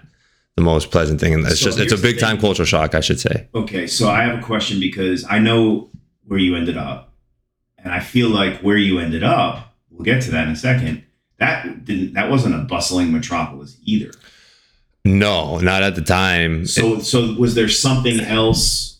the 0.55 0.61
most 0.61 0.91
pleasant 0.91 1.19
thing, 1.19 1.33
and 1.33 1.45
it's 1.45 1.59
So 1.59 1.67
just 1.67 1.79
it's 1.79 1.93
a 1.93 1.97
big 1.97 2.19
time 2.19 2.39
cultural 2.39 2.65
shock, 2.65 2.95
I 2.95 2.99
should 2.99 3.19
say. 3.19 3.47
Okay, 3.55 3.87
so 3.87 4.09
I 4.09 4.23
have 4.23 4.39
a 4.39 4.41
question 4.41 4.79
because 4.79 5.25
I 5.29 5.39
know 5.39 5.89
where 6.25 6.39
you 6.39 6.55
ended 6.55 6.77
up, 6.77 7.13
and 7.77 7.93
I 7.93 7.99
feel 7.99 8.29
like 8.29 8.59
where 8.61 8.77
you 8.77 8.99
ended 8.99 9.23
up. 9.23 9.75
We'll 9.89 10.05
get 10.05 10.21
to 10.23 10.31
that 10.31 10.47
in 10.47 10.53
a 10.53 10.55
second. 10.55 11.03
That 11.37 11.85
didn't. 11.85 12.13
That 12.13 12.29
wasn't 12.29 12.55
a 12.55 12.59
bustling 12.59 13.11
metropolis 13.11 13.77
either. 13.83 14.11
No, 15.05 15.59
not 15.59 15.81
at 15.81 15.95
the 15.95 16.01
time. 16.01 16.65
So, 16.65 16.99
so 16.99 17.33
was 17.33 17.55
there 17.55 17.69
something 17.69 18.19
else 18.19 18.99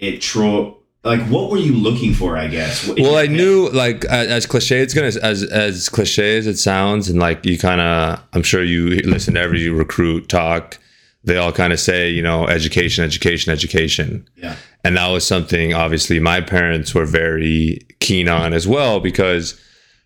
at 0.00 0.20
Troy? 0.20 0.74
Like, 1.04 1.20
what 1.28 1.50
were 1.50 1.58
you 1.58 1.74
looking 1.74 2.14
for? 2.14 2.36
I 2.38 2.48
guess. 2.48 2.88
Well 2.88 3.16
i 3.16 3.26
knew 3.26 3.68
like 3.70 4.04
as, 4.06 4.28
as 4.28 4.46
cliche 4.46 4.80
it's 4.80 4.94
gonna 4.94 5.12
as 5.22 5.42
as 5.44 5.88
cliche 5.88 6.38
as 6.38 6.46
it 6.46 6.56
sounds 6.58 7.08
and 7.10 7.18
like 7.20 7.44
you 7.44 7.58
kind 7.58 7.80
of 7.80 8.20
i'm 8.32 8.42
sure 8.42 8.62
you 8.64 8.88
listen 9.04 9.34
to 9.34 9.40
every 9.40 9.68
recruit 9.68 10.28
talk 10.28 10.78
they 11.22 11.36
all 11.36 11.52
kind 11.52 11.72
of 11.72 11.80
say 11.80 12.10
you 12.10 12.22
know 12.22 12.46
education 12.48 13.04
education 13.04 13.52
education 13.52 14.26
Yeah. 14.36 14.56
and 14.84 14.96
that 14.96 15.08
was 15.08 15.26
something 15.26 15.74
obviously 15.74 16.20
my 16.20 16.40
parents 16.40 16.94
were 16.94 17.06
very 17.06 17.80
keen 18.00 18.28
on 18.28 18.52
as 18.52 18.66
well 18.66 19.00
because 19.00 19.58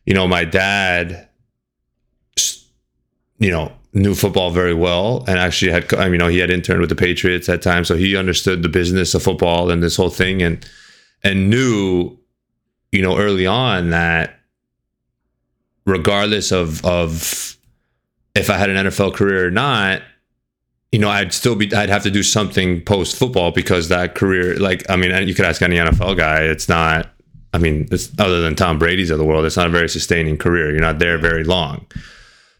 you 0.06 0.14
know 0.14 0.26
my 0.28 0.44
dad 0.44 1.28
you 3.38 3.50
know 3.50 3.72
knew 3.94 4.14
football 4.14 4.50
very 4.50 4.74
well 4.74 5.24
and 5.26 5.38
actually 5.38 5.72
had 5.72 5.92
I 5.94 6.04
mean, 6.04 6.12
you 6.14 6.18
know 6.18 6.28
he 6.28 6.38
had 6.38 6.50
interned 6.50 6.80
with 6.80 6.90
the 6.90 6.96
patriots 6.96 7.48
at 7.48 7.62
times 7.62 7.88
so 7.88 7.96
he 7.96 8.16
understood 8.16 8.62
the 8.62 8.68
business 8.68 9.14
of 9.14 9.22
football 9.22 9.70
and 9.70 9.82
this 9.82 9.96
whole 9.96 10.10
thing 10.10 10.42
and 10.42 10.64
and 11.22 11.50
knew 11.50 12.16
you 12.92 13.02
know 13.02 13.18
early 13.18 13.46
on 13.46 13.90
that 13.90 14.38
regardless 15.84 16.52
of 16.52 16.84
of 16.84 17.56
if 18.34 18.50
I 18.50 18.56
had 18.56 18.70
an 18.70 18.86
NFL 18.86 19.14
career 19.14 19.46
or 19.46 19.50
not 19.50 20.02
you 20.92 20.98
know, 20.98 21.10
I'd 21.10 21.32
still 21.32 21.54
be, 21.54 21.72
I'd 21.74 21.90
have 21.90 22.02
to 22.04 22.10
do 22.10 22.22
something 22.22 22.82
post 22.82 23.16
football 23.16 23.50
because 23.50 23.88
that 23.88 24.14
career, 24.14 24.56
like, 24.56 24.88
I 24.88 24.96
mean, 24.96 25.28
you 25.28 25.34
could 25.34 25.44
ask 25.44 25.60
any 25.60 25.76
NFL 25.76 26.16
guy, 26.16 26.42
it's 26.42 26.68
not, 26.68 27.10
I 27.52 27.58
mean, 27.58 27.88
it's 27.90 28.10
other 28.18 28.40
than 28.40 28.54
Tom 28.54 28.78
Brady's 28.78 29.10
of 29.10 29.18
the 29.18 29.24
world, 29.24 29.44
it's 29.44 29.56
not 29.56 29.66
a 29.66 29.70
very 29.70 29.88
sustaining 29.88 30.38
career. 30.38 30.70
You're 30.70 30.80
not 30.80 30.98
there 30.98 31.18
very 31.18 31.44
long. 31.44 31.86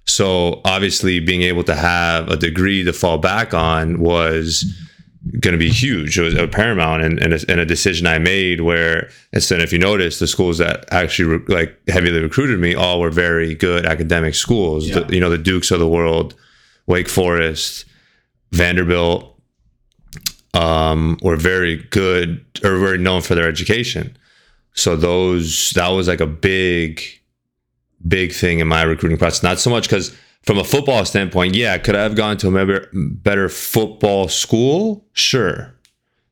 So 0.04 0.61
obviously, 0.64 1.20
being 1.20 1.43
able 1.43 1.64
to 1.64 1.75
have 1.75 2.28
a 2.28 2.37
degree 2.37 2.82
to 2.84 2.93
fall 2.93 3.19
back 3.19 3.52
on 3.52 3.99
was 4.00 4.64
going 5.40 5.52
to 5.52 5.58
be 5.58 5.70
huge. 5.70 6.19
It 6.19 6.22
was 6.22 6.34
a 6.34 6.48
paramount, 6.48 7.02
and, 7.02 7.19
and, 7.19 7.34
a, 7.34 7.40
and 7.48 7.60
a 7.60 7.66
decision 7.66 8.06
I 8.06 8.19
made 8.19 8.60
where 8.60 9.10
instead, 9.32 9.60
if 9.60 9.72
you 9.72 9.78
notice, 9.78 10.19
the 10.19 10.26
schools 10.26 10.58
that 10.58 10.84
actually 10.92 11.38
re- 11.38 11.54
like 11.54 11.78
heavily 11.88 12.20
recruited 12.20 12.60
me 12.60 12.75
all 12.75 13.00
were 13.00 13.10
very 13.10 13.54
good 13.54 13.86
academic 13.86 14.34
schools. 14.34 14.88
Yeah. 14.88 15.00
The, 15.00 15.14
you 15.14 15.20
know, 15.20 15.30
the 15.30 15.38
Dukes 15.38 15.70
of 15.70 15.80
the 15.80 15.88
world, 15.88 16.35
Wake 16.87 17.08
Forest, 17.08 17.85
Vanderbilt 18.52 19.38
um, 20.54 21.18
were 21.23 21.37
very 21.37 21.76
good 21.90 22.44
or 22.64 22.78
very 22.78 22.99
known 22.99 23.23
for 23.23 23.35
their 23.35 23.49
education. 23.49 24.16
So 24.75 24.97
those 24.97 25.73
that 25.73 25.88
was 25.88 26.08
like 26.08 26.20
a 26.20 26.26
big, 26.26 27.02
big 28.06 28.32
thing 28.32 28.61
in 28.61 28.68
my 28.68 28.82
recruiting 28.82 29.18
process. 29.18 29.42
Not 29.42 29.58
so 29.58 29.70
much 29.70 29.88
because 29.88 30.16
from 30.42 30.59
a 30.59 30.64
football 30.64 31.04
standpoint, 31.04 31.54
yeah, 31.54 31.78
could 31.78 31.95
I 31.95 32.02
have 32.02 32.14
gone 32.14 32.37
to 32.38 32.57
a 32.57 32.87
better, 32.92 33.49
football 33.49 34.28
school? 34.28 35.07
Sure. 35.12 35.75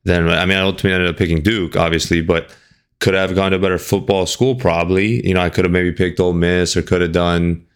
Then 0.05 0.29
I 0.29 0.47
mean, 0.47 0.57
I 0.57 0.61
ultimately 0.61 0.93
ended 0.93 1.11
up 1.11 1.17
picking 1.17 1.43
Duke, 1.43 1.77
obviously, 1.77 2.23
but 2.23 2.55
could 3.01 3.15
I 3.15 3.21
have 3.21 3.35
gone 3.35 3.51
to 3.51 3.57
a 3.57 3.61
better 3.61 3.79
football 3.79 4.27
school? 4.27 4.55
Probably. 4.55 5.27
You 5.27 5.35
know, 5.35 5.41
I 5.41 5.51
could 5.51 5.65
have 5.65 5.73
maybe 5.73 5.93
picked 5.93 6.21
Ole 6.21 6.33
Miss 6.33 6.77
or 6.77 6.83
could 6.83 7.03
have 7.03 7.13
done. 7.13 7.67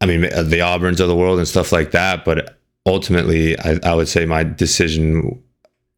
I 0.00 0.06
mean, 0.06 0.22
the 0.22 0.60
Auburns 0.60 1.00
of 1.00 1.08
the 1.08 1.16
world 1.16 1.38
and 1.38 1.46
stuff 1.48 1.72
like 1.72 1.92
that, 1.92 2.24
but 2.24 2.58
ultimately, 2.84 3.58
I, 3.58 3.78
I 3.82 3.94
would 3.94 4.08
say 4.08 4.26
my 4.26 4.44
decision, 4.44 5.42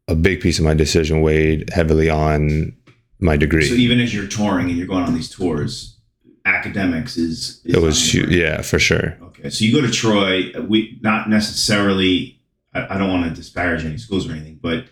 a 0.07 0.15
big 0.15 0.41
piece 0.41 0.59
of 0.59 0.65
my 0.65 0.73
decision, 0.73 1.21
weighed 1.21 1.69
heavily 1.71 2.09
on 2.09 2.75
my 3.19 3.37
degree. 3.37 3.67
So 3.67 3.75
even 3.75 3.99
as 3.99 4.13
you're 4.13 4.27
touring 4.27 4.69
and 4.69 4.77
you're 4.77 4.87
going 4.87 5.03
on 5.03 5.13
these 5.13 5.29
tours, 5.29 5.98
academics 6.45 7.17
is. 7.17 7.61
is 7.65 7.75
it 7.75 7.81
was 7.81 8.13
huge, 8.13 8.29
yeah, 8.29 8.61
for 8.61 8.79
sure. 8.79 9.17
Okay, 9.23 9.49
so 9.49 9.63
you 9.65 9.73
go 9.73 9.81
to 9.85 9.91
Troy. 9.91 10.51
We 10.67 10.99
not 11.01 11.29
necessarily. 11.29 12.39
I, 12.73 12.95
I 12.95 12.97
don't 12.97 13.09
want 13.09 13.23
to 13.29 13.31
disparage 13.35 13.83
any 13.85 13.97
schools 13.97 14.27
or 14.27 14.31
anything, 14.33 14.59
but 14.61 14.85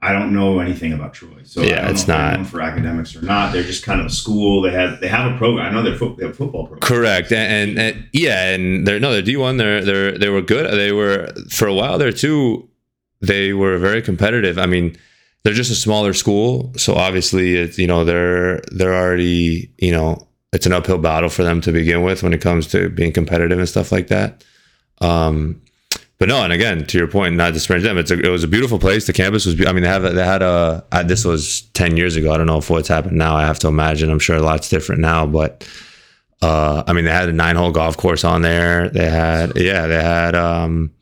I 0.00 0.12
don't 0.12 0.32
know 0.34 0.58
anything 0.58 0.92
about 0.92 1.14
Troy. 1.14 1.42
So 1.44 1.62
Yeah, 1.62 1.88
it's 1.88 2.08
not- 2.08 2.44
for 2.46 2.60
academics 2.60 3.14
or 3.14 3.22
not. 3.22 3.52
They're 3.52 3.62
just 3.62 3.84
kind 3.84 4.00
of 4.00 4.06
a 4.06 4.10
school. 4.10 4.60
They 4.62 4.72
have 4.72 5.00
they 5.00 5.06
have 5.08 5.32
a 5.32 5.38
program. 5.38 5.66
I 5.66 5.70
know 5.72 5.82
they're 5.82 5.96
fo- 5.96 6.16
they 6.16 6.24
have 6.24 6.32
a 6.32 6.36
football 6.36 6.66
program. 6.66 6.80
Correct, 6.80 7.30
and, 7.32 7.70
and, 7.70 7.78
and 7.78 8.08
yeah, 8.12 8.50
and 8.54 8.86
they're 8.86 8.98
no, 8.98 9.12
they're 9.12 9.22
D 9.22 9.36
one. 9.36 9.56
They're 9.58 9.84
they're 9.84 10.18
they 10.18 10.28
were 10.28 10.42
good. 10.42 10.70
They 10.76 10.92
were 10.92 11.32
for 11.50 11.68
a 11.68 11.74
while 11.74 11.98
there 11.98 12.12
too. 12.12 12.68
They 13.20 13.52
were 13.52 13.78
very 13.78 14.02
competitive. 14.02 14.58
I 14.58 14.66
mean, 14.66 14.96
they're 15.44 15.54
just 15.54 15.70
a 15.70 15.76
smaller 15.76 16.12
school, 16.12 16.72
so 16.76 16.94
obviously, 16.94 17.54
it's 17.54 17.78
you 17.78 17.86
know 17.86 18.04
they're 18.04 18.60
they're 18.72 18.94
already 18.96 19.72
you 19.78 19.92
know 19.92 20.26
it's 20.52 20.66
an 20.66 20.72
uphill 20.72 20.98
battle 20.98 21.28
for 21.28 21.42
them 21.42 21.60
to 21.62 21.72
begin 21.72 22.02
with 22.02 22.22
when 22.22 22.32
it 22.32 22.40
comes 22.40 22.66
to 22.68 22.88
being 22.90 23.12
competitive 23.12 23.58
and 23.58 23.68
stuff 23.68 23.90
like 23.90 24.08
that. 24.08 24.44
Um, 25.00 25.62
but 26.18 26.28
no, 26.28 26.44
and 26.44 26.52
again, 26.52 26.86
to 26.86 26.98
your 26.98 27.08
point, 27.08 27.34
not 27.34 27.48
to 27.48 27.52
disparage 27.54 27.82
them, 27.82 27.98
it's 27.98 28.12
a, 28.12 28.20
it 28.20 28.28
was 28.28 28.44
a 28.44 28.48
beautiful 28.48 28.78
place. 28.78 29.08
The 29.08 29.12
campus 29.12 29.44
was, 29.44 29.56
be- 29.56 29.66
I 29.66 29.72
mean, 29.72 29.82
they 29.82 29.88
have 29.88 30.02
they 30.02 30.24
had 30.24 30.40
a 30.40 30.84
I, 30.92 31.02
this 31.02 31.24
was 31.24 31.62
ten 31.74 31.96
years 31.96 32.14
ago. 32.14 32.32
I 32.32 32.36
don't 32.36 32.46
know 32.46 32.58
if 32.58 32.70
what's 32.70 32.86
happened 32.86 33.18
now. 33.18 33.34
I 33.34 33.44
have 33.44 33.58
to 33.60 33.68
imagine. 33.68 34.08
I'm 34.08 34.20
sure 34.20 34.36
a 34.36 34.40
lot's 34.40 34.68
different 34.68 35.00
now, 35.00 35.26
but 35.26 35.68
uh, 36.40 36.84
I 36.86 36.92
mean, 36.92 37.06
they 37.06 37.10
had 37.10 37.28
a 37.28 37.32
nine 37.32 37.56
hole 37.56 37.72
golf 37.72 37.96
course 37.96 38.22
on 38.22 38.42
there. 38.42 38.88
They 38.88 39.10
had 39.10 39.56
yeah, 39.56 39.88
they 39.88 40.00
had 40.00 40.36
um, 40.36 40.92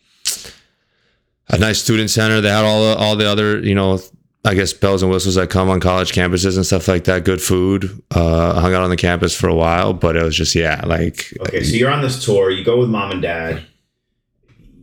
a 1.51 1.59
nice 1.59 1.83
student 1.83 2.09
center. 2.09 2.41
They 2.41 2.49
had 2.49 2.65
all 2.65 2.83
the, 2.83 2.97
all 2.97 3.17
the 3.17 3.29
other 3.29 3.59
you 3.59 3.75
know. 3.75 4.01
I 4.45 4.55
guess 4.55 4.73
bells 4.73 5.03
and 5.03 5.11
whistles 5.13 5.35
that 5.35 5.51
come 5.51 5.69
on 5.69 5.81
college 5.81 6.13
campuses 6.13 6.57
and 6.57 6.65
stuff 6.65 6.89
like 6.89 7.05
that. 7.05 7.25
Good 7.25 7.43
food. 7.43 8.03
Uh, 8.15 8.55
I 8.57 8.61
hung 8.61 8.75
out 8.75 8.83
on 8.83 8.91
the 8.91 8.97
campus 8.97 9.37
for 9.39 9.49
a 9.49 9.55
while, 9.55 9.93
but 9.93 10.17
it 10.17 10.23
was 10.23 10.35
just 10.35 10.55
yeah, 10.55 10.81
like 10.87 11.33
Okay, 11.49 11.63
so 11.63 11.77
you're 11.77 11.91
on 11.91 12.01
this 12.01 12.25
tour. 12.25 12.51
You 12.51 12.65
go 12.65 12.79
with 12.81 12.89
mom 12.89 13.11
and 13.11 13.21
dad. 13.21 13.63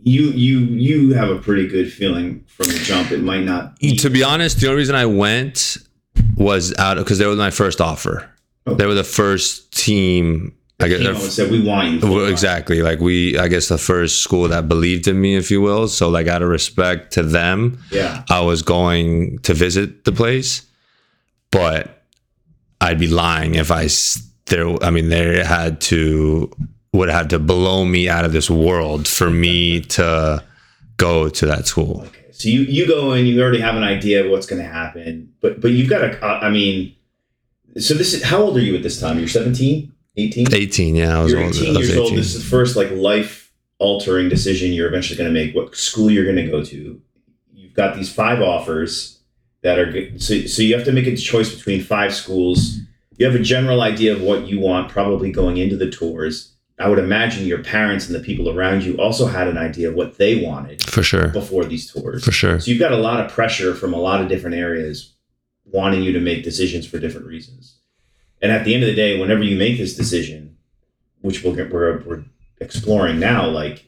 You 0.04 0.30
you 0.30 0.60
you 0.60 1.14
have 1.16 1.30
a 1.30 1.38
pretty 1.40 1.68
good 1.68 1.92
feeling 1.92 2.46
from 2.48 2.68
the 2.68 2.80
jump. 2.80 3.12
It 3.12 3.22
might 3.22 3.44
not. 3.44 3.80
Be, 3.80 3.96
To 3.98 4.10
be 4.10 4.24
honest, 4.24 4.60
the 4.60 4.68
only 4.68 4.78
reason 4.78 4.96
I 4.96 5.08
went 5.08 5.78
was 6.36 6.78
out 6.78 6.98
because 6.98 7.18
they 7.18 7.26
were 7.26 7.36
my 7.36 7.52
first 7.52 7.82
offer. 7.82 8.30
Okay. 8.68 8.78
They 8.78 8.86
were 8.86 8.94
the 8.94 9.04
first 9.04 9.72
team. 9.74 10.54
I 10.80 10.88
guess 10.90 11.00
you 11.00 11.12
know, 11.12 11.18
said 11.18 11.50
we 11.50 11.60
want 11.62 11.90
you. 12.04 12.12
well, 12.12 12.28
exactly 12.28 12.84
like 12.84 13.00
we. 13.00 13.38
I 13.38 13.48
guess 13.48 13.68
the 13.68 13.80
first 13.80 14.22
school 14.22 14.48
that 14.48 14.68
believed 14.70 15.08
in 15.08 15.20
me, 15.20 15.36
if 15.36 15.50
you 15.50 15.60
will. 15.60 15.88
So 15.88 16.08
like 16.08 16.28
out 16.28 16.44
of 16.44 16.50
respect 16.50 17.14
to 17.14 17.24
them, 17.24 17.80
Yeah. 17.92 18.24
I 18.30 18.42
was 18.42 18.62
going 18.62 19.40
to 19.40 19.54
visit 19.56 20.06
the 20.06 20.12
place, 20.12 20.68
but 21.52 22.04
I'd 22.80 23.00
be 23.00 23.08
lying 23.08 23.56
if 23.56 23.72
I 23.72 23.88
there. 24.46 24.84
I 24.84 24.92
mean, 24.92 25.10
they 25.10 25.44
had 25.44 25.82
to 25.82 26.52
would 26.94 27.10
have 27.10 27.28
to 27.30 27.40
blow 27.40 27.84
me 27.86 28.08
out 28.08 28.26
of 28.26 28.32
this 28.32 28.50
world 28.50 29.08
for 29.08 29.30
me 29.30 29.82
to 29.82 30.44
go 30.98 31.28
to 31.30 31.46
that 31.48 31.66
school. 31.68 32.02
Okay. 32.06 32.32
So 32.32 32.50
you 32.50 32.62
you 32.62 32.88
go 32.88 33.14
in. 33.14 33.26
You 33.26 33.42
already 33.42 33.62
have 33.62 33.76
an 33.76 33.84
idea 33.84 34.24
of 34.24 34.30
what's 34.32 34.46
going 34.46 34.62
to 34.62 34.68
happen, 34.68 35.34
but 35.42 35.60
but 35.60 35.72
you've 35.72 35.90
got 35.90 36.00
to. 36.02 36.24
I 36.24 36.52
mean, 36.52 36.96
so 37.80 37.96
this 37.96 38.14
is 38.14 38.24
how 38.24 38.38
old 38.44 38.58
are 38.58 38.62
you 38.62 38.76
at 38.76 38.84
this 38.84 39.00
time? 39.00 39.18
You're 39.18 39.28
17, 39.28 39.92
18. 40.18 40.54
18, 40.54 40.96
yeah, 40.96 41.20
I 41.20 41.24
was 41.24 41.32
You're 41.32 41.44
old. 41.44 41.56
18 41.56 41.76
I 41.76 41.80
was 41.80 41.90
years 41.90 42.00
old. 42.00 42.18
This 42.18 42.36
is 42.36 42.44
the 42.44 42.50
first 42.50 42.76
like 42.76 42.92
life 42.92 43.54
altering 43.80 44.30
decision 44.30 44.74
you're 44.74 44.88
eventually 44.88 45.18
going 45.18 45.32
to 45.32 45.34
make. 45.34 45.56
What 45.56 45.76
school 45.76 46.10
you're 46.10 46.24
going 46.24 46.38
to 46.38 46.48
go 46.50 46.64
to? 46.64 47.02
You've 47.54 47.74
got 47.74 47.96
these 47.96 48.12
five 48.12 48.42
offers 48.42 49.20
that 49.62 49.78
are 49.80 49.92
good. 49.92 50.22
So 50.22 50.42
so 50.42 50.62
you 50.62 50.76
have 50.76 50.86
to 50.86 50.92
make 50.92 51.08
a 51.08 51.16
choice 51.16 51.54
between 51.54 51.84
five 51.84 52.14
schools. 52.14 52.80
You 53.18 53.26
have 53.26 53.36
a 53.36 53.40
general 53.40 53.82
idea 53.82 54.14
of 54.14 54.22
what 54.22 54.48
you 54.48 54.60
want, 54.60 54.90
probably 54.90 55.32
going 55.32 55.58
into 55.58 55.76
the 55.76 55.90
tours. 55.90 56.54
I 56.80 56.88
would 56.88 57.00
imagine 57.00 57.48
your 57.48 57.64
parents 57.64 58.06
and 58.06 58.14
the 58.14 58.20
people 58.20 58.56
around 58.56 58.84
you 58.84 58.98
also 58.98 59.26
had 59.26 59.48
an 59.48 59.58
idea 59.58 59.90
of 59.90 59.96
what 59.96 60.20
they 60.20 60.44
wanted 60.46 60.84
For 60.84 61.02
sure. 61.02 61.30
before 61.30 61.66
these 61.66 61.92
tours. 61.92 62.24
For 62.24 62.32
sure. 62.32 62.60
So 62.60 62.70
you've 62.70 62.80
got 62.80 62.92
a 62.92 62.98
lot 62.98 63.20
of 63.20 63.32
pressure 63.32 63.74
from 63.74 63.94
a 63.94 63.98
lot 63.98 64.22
of 64.22 64.28
different 64.28 64.56
areas 64.56 65.16
wanting 65.66 66.04
you 66.04 66.12
to 66.14 66.20
make 66.20 66.44
decisions 66.44 66.86
for 66.86 67.00
different 67.00 67.26
reasons. 67.26 67.77
And 68.42 68.52
at 68.52 68.66
the 68.66 68.74
end 68.74 68.84
of 68.84 68.88
the 68.90 68.96
day, 68.96 69.20
whenever 69.20 69.44
you 69.44 69.58
make 69.58 69.78
this 69.78 69.96
decision, 69.96 70.58
which 71.22 71.44
we'll 71.44 71.56
get, 71.56 71.72
we're, 71.72 72.00
we're 72.04 72.24
exploring 72.60 73.20
now, 73.20 73.48
like 73.48 73.86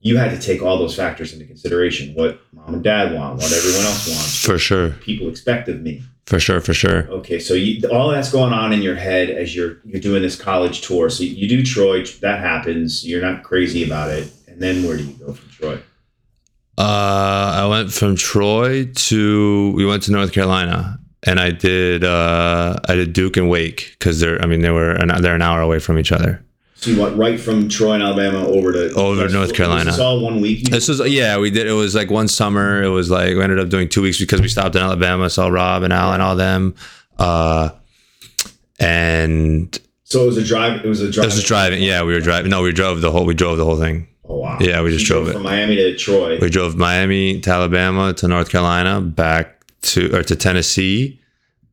you 0.00 0.16
had 0.16 0.30
to 0.30 0.38
take 0.40 0.62
all 0.62 0.78
those 0.78 0.94
factors 0.96 1.32
into 1.32 1.46
consideration 1.46 2.14
what 2.14 2.40
mom 2.52 2.74
and 2.74 2.84
dad 2.84 3.12
want, 3.14 3.36
what 3.36 3.52
everyone 3.52 3.84
else 3.84 4.08
wants, 4.08 4.44
For 4.44 4.58
sure. 4.58 4.90
people 4.90 5.28
expect 5.28 5.68
of 5.68 5.80
me. 5.80 6.02
For 6.26 6.38
sure. 6.38 6.60
For 6.60 6.72
sure. 6.72 7.08
Okay, 7.08 7.40
so 7.40 7.54
you, 7.54 7.86
all 7.88 8.10
that's 8.10 8.30
going 8.30 8.52
on 8.52 8.72
in 8.72 8.80
your 8.80 8.94
head 8.94 9.28
as 9.28 9.54
you're 9.56 9.78
you're 9.84 10.00
doing 10.00 10.22
this 10.22 10.36
college 10.40 10.80
tour. 10.80 11.10
So 11.10 11.24
you 11.24 11.48
do 11.48 11.64
Troy, 11.64 12.04
that 12.20 12.38
happens. 12.38 13.04
You're 13.06 13.20
not 13.22 13.42
crazy 13.42 13.84
about 13.84 14.10
it, 14.10 14.32
and 14.46 14.60
then 14.62 14.84
where 14.84 14.96
do 14.96 15.02
you 15.04 15.14
go 15.14 15.32
from 15.34 15.48
Troy? 15.50 15.82
Uh, 16.78 17.52
I 17.56 17.66
went 17.66 17.92
from 17.92 18.14
Troy 18.16 18.86
to 18.86 19.72
we 19.72 19.84
went 19.84 20.04
to 20.04 20.12
North 20.12 20.32
Carolina, 20.32 21.00
and 21.24 21.38
I 21.40 21.50
did 21.50 22.04
uh, 22.04 22.76
I 22.88 22.94
did 22.94 23.12
Duke 23.12 23.36
and 23.36 23.48
Wake 23.48 23.96
because 23.98 24.20
they're 24.20 24.40
I 24.42 24.46
mean 24.46 24.60
they 24.62 24.70
were 24.70 24.92
an, 24.92 25.22
they're 25.22 25.34
an 25.34 25.42
hour 25.42 25.60
away 25.60 25.78
from 25.78 25.98
each 25.98 26.12
other. 26.12 26.44
So 26.74 26.90
you 26.90 27.00
went 27.00 27.16
right 27.16 27.38
from 27.38 27.68
Troy 27.68 27.92
and 27.92 28.02
Alabama 28.02 28.44
over 28.44 28.72
to 28.72 28.92
Over 28.94 29.28
to 29.28 29.32
North 29.32 29.54
Carolina. 29.54 29.84
Was 29.90 29.96
this 29.96 30.00
all 30.04 30.20
one 30.20 30.40
week. 30.40 30.68
This 30.68 30.88
was 30.88 31.00
yeah 31.08 31.38
we 31.38 31.50
did 31.50 31.66
it 31.68 31.72
was 31.72 31.94
like 31.94 32.10
one 32.10 32.26
summer 32.28 32.82
it 32.82 32.88
was 32.88 33.08
like 33.10 33.36
we 33.36 33.42
ended 33.42 33.60
up 33.60 33.68
doing 33.68 33.88
two 33.88 34.02
weeks 34.02 34.18
because 34.18 34.40
we 34.40 34.48
stopped 34.48 34.74
in 34.74 34.82
Alabama 34.82 35.30
saw 35.30 35.46
Rob 35.48 35.84
and 35.84 35.92
Al 35.92 36.12
and 36.12 36.20
all 36.22 36.34
them, 36.34 36.74
uh, 37.18 37.70
and 38.80 39.78
so 40.04 40.24
it 40.24 40.26
was 40.26 40.36
a 40.36 40.44
drive. 40.44 40.84
It 40.84 40.88
was 40.88 41.00
a 41.00 41.10
drive. 41.10 41.26
this 41.26 41.36
was 41.36 41.44
driving 41.44 41.82
yeah 41.82 42.02
we 42.02 42.12
were 42.14 42.20
driving 42.20 42.50
no 42.50 42.62
we 42.62 42.72
drove 42.72 43.00
the 43.00 43.10
whole 43.10 43.24
we 43.24 43.34
drove 43.34 43.58
the 43.58 43.64
whole 43.64 43.78
thing 43.78 44.08
Oh 44.24 44.36
wow. 44.38 44.56
Yeah, 44.60 44.82
we 44.82 44.90
just 44.90 45.02
You 45.02 45.06
drove 45.08 45.28
it. 45.28 45.32
from 45.32 45.42
Miami 45.42 45.74
to 45.76 45.96
Troy. 45.96 46.38
we 46.38 46.48
drove 46.48 46.76
Miami 46.76 47.40
to 47.40 47.50
Alabama 47.50 48.12
to 48.14 48.28
North 48.28 48.50
Carolina 48.50 49.00
back 49.00 49.61
to 49.82 50.14
or 50.16 50.22
to 50.22 50.36
Tennessee 50.36 51.20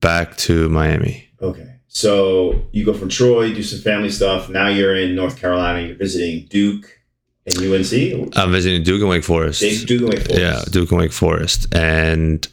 back 0.01 0.35
to 0.37 0.69
Miami. 0.69 1.29
Okay. 1.41 1.65
So 1.87 2.61
you 2.71 2.85
go 2.85 2.93
from 2.93 3.09
Troy, 3.09 3.53
do 3.53 3.63
some 3.63 3.79
family 3.79 4.09
stuff. 4.09 4.49
Now 4.49 4.67
you're 4.67 4.95
in 4.95 5.15
North 5.15 5.39
Carolina. 5.39 5.87
You're 5.87 5.97
visiting 5.97 6.45
Duke 6.47 6.99
and 7.45 7.57
UNC. 7.57 8.37
I'm 8.37 8.51
visiting 8.51 8.83
Duke 8.83 9.01
and 9.01 9.09
Wake 9.09 9.23
Forest. 9.23 9.87
Duke 9.87 10.01
and 10.01 10.09
Wake 10.09 10.21
Forest. 10.25 10.39
Yeah, 10.39 10.61
Duke 10.69 10.91
and 10.91 10.99
Wake 10.99 11.11
Forest. 11.11 11.73
And 11.73 12.47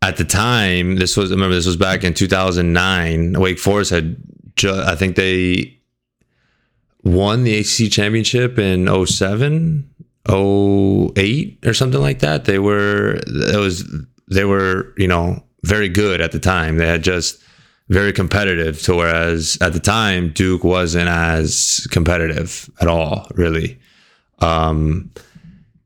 at 0.00 0.16
the 0.16 0.24
time, 0.24 0.96
this 0.96 1.16
was 1.16 1.30
remember 1.30 1.54
this 1.54 1.66
was 1.66 1.76
back 1.76 2.04
in 2.04 2.14
2009. 2.14 3.34
Wake 3.38 3.58
Forest 3.58 3.90
had 3.90 4.16
ju- 4.56 4.72
I 4.86 4.94
think 4.96 5.16
they 5.16 5.78
won 7.04 7.44
the 7.44 7.58
ACC 7.58 7.90
championship 7.90 8.58
in 8.58 8.86
07, 9.06 9.88
08 10.28 11.58
or 11.66 11.74
something 11.74 12.00
like 12.00 12.20
that. 12.20 12.44
They 12.44 12.58
were 12.58 13.20
it 13.26 13.58
was 13.58 13.84
they 14.30 14.44
were, 14.44 14.92
you 14.96 15.08
know, 15.08 15.42
very 15.64 15.88
good 15.88 16.20
at 16.20 16.32
the 16.32 16.38
time. 16.38 16.76
They 16.76 16.86
had 16.86 17.02
just 17.02 17.42
very 17.88 18.12
competitive 18.12 18.82
to 18.82 18.94
whereas 18.94 19.56
at 19.60 19.72
the 19.72 19.80
time 19.80 20.30
Duke 20.30 20.62
wasn't 20.62 21.08
as 21.08 21.86
competitive 21.90 22.70
at 22.80 22.88
all, 22.88 23.26
really. 23.34 23.78
Um 24.40 25.10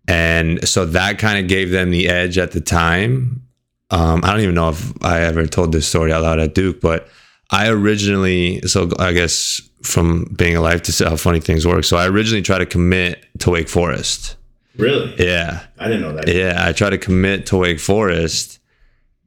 and 0.09 0.67
so 0.67 0.85
that 0.87 1.19
kind 1.19 1.39
of 1.39 1.49
gave 1.49 1.71
them 1.71 1.91
the 1.91 2.09
edge 2.09 2.39
at 2.39 2.53
the 2.53 2.61
time. 2.61 3.47
Um, 3.91 4.25
I 4.25 4.33
don't 4.33 4.41
even 4.41 4.55
know 4.55 4.71
if 4.71 4.93
I 5.05 5.21
ever 5.21 5.47
told 5.47 5.73
this 5.73 5.87
story 5.87 6.13
out 6.13 6.23
loud 6.23 6.41
at 6.41 6.55
Duke, 6.55 6.81
but 6.81 7.09
I 7.51 7.69
originally, 7.69 8.61
so 8.63 8.91
I 8.99 9.13
guess 9.13 9.61
from 9.83 10.25
being 10.37 10.57
alive 10.57 10.83
to 10.83 10.93
see 10.93 11.05
how 11.05 11.17
funny 11.17 11.41
things 11.41 11.67
work. 11.67 11.85
So 11.85 11.97
I 11.97 12.09
originally 12.09 12.43
tried 12.43 12.59
to 12.59 12.67
commit 12.67 13.25
to 13.41 13.51
Wake 13.51 13.69
Forest. 13.69 14.37
Really? 14.77 15.15
Yeah. 15.19 15.65
I 15.79 15.87
didn't 15.89 16.03
know 16.03 16.13
that. 16.15 16.29
Yeah. 16.29 16.57
I 16.59 16.73
tried 16.73 16.91
to 16.91 16.99
commit 16.99 17.47
to 17.47 17.57
Wake 17.59 17.81
Forest. 17.81 18.59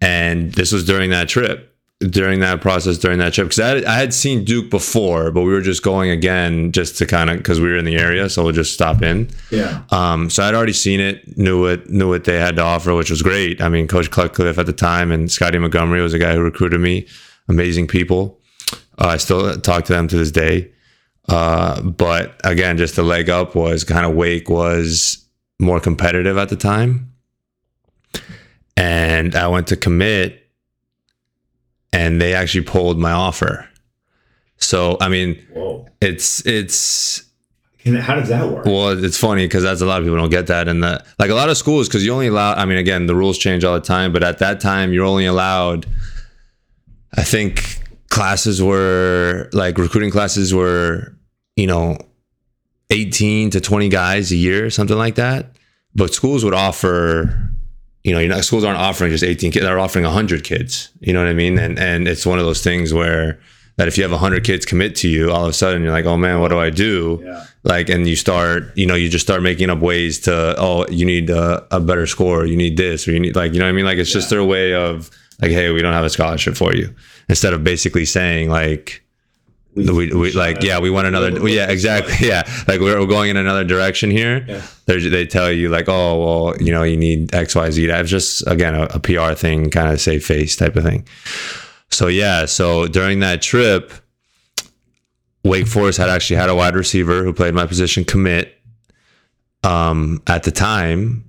And 0.01 0.51
this 0.53 0.71
was 0.71 0.83
during 0.85 1.09
that 1.11 1.29
trip, 1.29 1.73
during 1.99 2.41
that 2.41 2.59
process, 2.61 2.97
during 2.97 3.19
that 3.19 3.33
trip. 3.33 3.47
Because 3.47 3.59
I, 3.59 3.67
had- 3.69 3.85
I 3.85 3.95
had 3.97 4.13
seen 4.13 4.43
Duke 4.43 4.69
before, 4.69 5.31
but 5.31 5.41
we 5.43 5.51
were 5.53 5.61
just 5.61 5.83
going 5.83 6.09
again 6.09 6.71
just 6.71 6.97
to 6.97 7.05
kind 7.05 7.29
of, 7.29 7.37
because 7.37 7.59
we 7.61 7.69
were 7.69 7.77
in 7.77 7.85
the 7.85 7.95
area. 7.95 8.29
So 8.29 8.43
we'll 8.43 8.51
just 8.53 8.73
stop 8.73 9.01
in. 9.01 9.29
Yeah. 9.51 9.83
Um, 9.91 10.29
so 10.29 10.43
I'd 10.43 10.53
already 10.53 10.73
seen 10.73 10.99
it, 10.99 11.37
knew 11.37 11.65
it, 11.67 11.89
knew 11.89 12.09
what 12.09 12.25
they 12.25 12.37
had 12.39 12.57
to 12.57 12.61
offer, 12.63 12.93
which 12.93 13.09
was 13.09 13.21
great. 13.21 13.61
I 13.61 13.69
mean, 13.69 13.87
Coach 13.87 14.11
Cutcliffe 14.11 14.57
at 14.57 14.65
the 14.65 14.73
time 14.73 15.11
and 15.11 15.31
Scottie 15.31 15.57
Montgomery 15.59 16.01
was 16.01 16.13
a 16.13 16.19
guy 16.19 16.33
who 16.33 16.41
recruited 16.41 16.81
me. 16.81 17.07
Amazing 17.47 17.87
people. 17.87 18.39
Uh, 18.99 19.07
I 19.07 19.17
still 19.17 19.55
talk 19.61 19.85
to 19.85 19.93
them 19.93 20.07
to 20.09 20.17
this 20.17 20.31
day. 20.31 20.71
Uh, 21.27 21.81
but 21.81 22.39
again, 22.43 22.77
just 22.77 22.95
the 22.95 23.03
leg 23.03 23.29
up 23.29 23.55
was 23.55 23.83
kind 23.83 24.05
of 24.05 24.13
Wake 24.15 24.49
was 24.49 25.24
more 25.59 25.79
competitive 25.79 26.37
at 26.37 26.49
the 26.49 26.55
time. 26.55 27.11
And 28.77 29.35
I 29.35 29.47
went 29.47 29.67
to 29.67 29.77
commit 29.77 30.49
and 31.93 32.21
they 32.21 32.33
actually 32.33 32.65
pulled 32.65 32.99
my 32.99 33.11
offer. 33.11 33.67
So, 34.57 34.97
I 34.99 35.09
mean, 35.09 35.41
Whoa. 35.53 35.87
it's, 36.01 36.45
it's, 36.45 37.23
Can, 37.79 37.95
how 37.95 38.15
does 38.15 38.29
that 38.29 38.47
work? 38.49 38.65
well, 38.65 39.01
it's 39.03 39.17
funny 39.17 39.45
because 39.45 39.63
that's 39.63 39.81
a 39.81 39.85
lot 39.85 39.99
of 39.99 40.05
people 40.05 40.17
don't 40.17 40.29
get 40.29 40.47
that, 40.47 40.67
and 40.67 40.81
the 40.83 41.03
like 41.19 41.29
a 41.29 41.35
lot 41.35 41.49
of 41.49 41.57
schools 41.57 41.87
because 41.87 42.05
you 42.05 42.11
only 42.11 42.27
allow. 42.27 42.53
I 42.53 42.65
mean, 42.65 42.77
again, 42.77 43.05
the 43.05 43.15
rules 43.15 43.37
change 43.37 43.63
all 43.63 43.75
the 43.75 43.85
time, 43.85 44.11
but 44.11 44.23
at 44.23 44.39
that 44.39 44.59
time, 44.59 44.91
you're 44.91 45.05
only 45.05 45.25
allowed. 45.25 45.85
I 47.15 47.23
think 47.23 47.81
classes 48.09 48.61
were 48.63 49.49
like 49.53 49.77
recruiting 49.77 50.09
classes 50.09 50.53
were, 50.53 51.15
you 51.55 51.67
know, 51.67 51.97
18 52.89 53.49
to 53.51 53.61
20 53.61 53.89
guys 53.89 54.31
a 54.31 54.35
year, 54.35 54.69
something 54.69 54.97
like 54.97 55.15
that. 55.15 55.55
But 55.95 56.13
schools 56.13 56.43
would 56.43 56.53
offer, 56.53 57.51
you 58.03 58.13
know, 58.13 58.19
you're 58.19 58.29
not, 58.29 58.43
schools 58.43 58.63
aren't 58.63 58.79
offering 58.79 59.11
just 59.11 59.23
18 59.23 59.51
kids; 59.51 59.65
they're 59.65 59.79
offering 59.79 60.05
100 60.05 60.43
kids. 60.43 60.91
You 60.99 61.13
know 61.13 61.19
what 61.21 61.29
I 61.29 61.33
mean? 61.33 61.57
And 61.57 61.79
and 61.79 62.07
it's 62.07 62.25
one 62.25 62.37
of 62.39 62.45
those 62.45 62.61
things 62.61 62.93
where 62.93 63.39
that 63.77 63.87
if 63.87 63.97
you 63.97 64.03
have 64.03 64.11
100 64.11 64.43
kids 64.43 64.65
commit 64.65 64.95
to 64.97 65.09
you, 65.09 65.31
all 65.31 65.43
of 65.43 65.49
a 65.49 65.53
sudden 65.53 65.83
you're 65.83 65.91
like, 65.91 66.05
oh 66.05 66.15
man, 66.17 66.39
what 66.39 66.49
do 66.49 66.59
I 66.59 66.69
do? 66.69 67.21
yeah. 67.23 67.45
like 67.63 67.89
and 67.89 68.07
you 68.07 68.15
start 68.15 68.71
you 68.77 68.85
know 68.85 68.95
you 68.95 69.09
just 69.09 69.25
start 69.25 69.41
making 69.41 69.69
up 69.69 69.79
ways 69.79 70.19
to 70.19 70.55
oh 70.57 70.85
you 70.89 71.05
need 71.05 71.29
a, 71.29 71.65
a 71.71 71.79
better 71.79 72.05
score 72.07 72.45
you 72.45 72.55
need 72.55 72.77
this 72.77 73.07
or 73.07 73.11
you 73.11 73.19
need 73.19 73.35
like 73.35 73.53
you 73.53 73.59
know 73.59 73.65
what 73.65 73.69
i 73.69 73.73
mean 73.73 73.85
like 73.85 73.97
it's 73.97 74.11
just 74.11 74.29
their 74.29 74.43
way 74.43 74.73
of 74.73 75.09
like 75.41 75.51
hey 75.51 75.71
we 75.71 75.81
don't 75.81 75.93
have 75.93 76.05
a 76.05 76.09
scholarship 76.09 76.55
for 76.55 76.73
you 76.75 76.93
instead 77.27 77.53
of 77.53 77.63
basically 77.63 78.05
saying 78.05 78.49
like 78.49 79.03
we, 79.75 80.13
we 80.13 80.31
like 80.31 80.63
yeah 80.63 80.79
we 80.79 80.89
want 80.89 81.05
another 81.05 81.33
well, 81.33 81.49
yeah 81.49 81.69
exactly 81.69 82.27
yeah. 82.27 82.43
Like 82.67 82.79
we're, 82.79 82.99
we're 82.99 83.07
going 83.07 83.29
in 83.29 83.37
another 83.37 83.65
direction 83.65 84.09
here. 84.09 84.45
Yeah. 84.47 84.65
They 84.85 85.25
tell 85.25 85.51
you 85.51 85.69
like 85.69 85.89
oh 85.89 86.19
well 86.23 86.61
you 86.61 86.71
know 86.71 86.83
you 86.83 86.95
need 86.95 87.29
xyz 87.31 87.87
that's 87.87 88.09
just 88.09 88.47
again 88.47 88.73
a, 88.73 88.83
a 88.83 88.99
pr 88.99 89.33
thing 89.33 89.69
kind 89.69 89.91
of 89.91 89.99
save 89.99 90.25
face 90.25 90.55
type 90.55 90.75
of 90.75 90.83
thing. 90.83 91.05
So 91.91 92.07
yeah 92.07 92.45
so 92.45 92.87
during 92.87 93.19
that 93.19 93.41
trip 93.41 93.91
wake 95.43 95.67
forest 95.67 95.97
had 95.97 96.09
actually 96.09 96.37
had 96.37 96.49
a 96.49 96.55
wide 96.55 96.75
receiver 96.75 97.23
who 97.23 97.33
played 97.33 97.53
my 97.53 97.65
position 97.65 98.05
commit 98.05 98.57
um 99.63 100.21
at 100.27 100.43
the 100.43 100.51
time. 100.51 101.21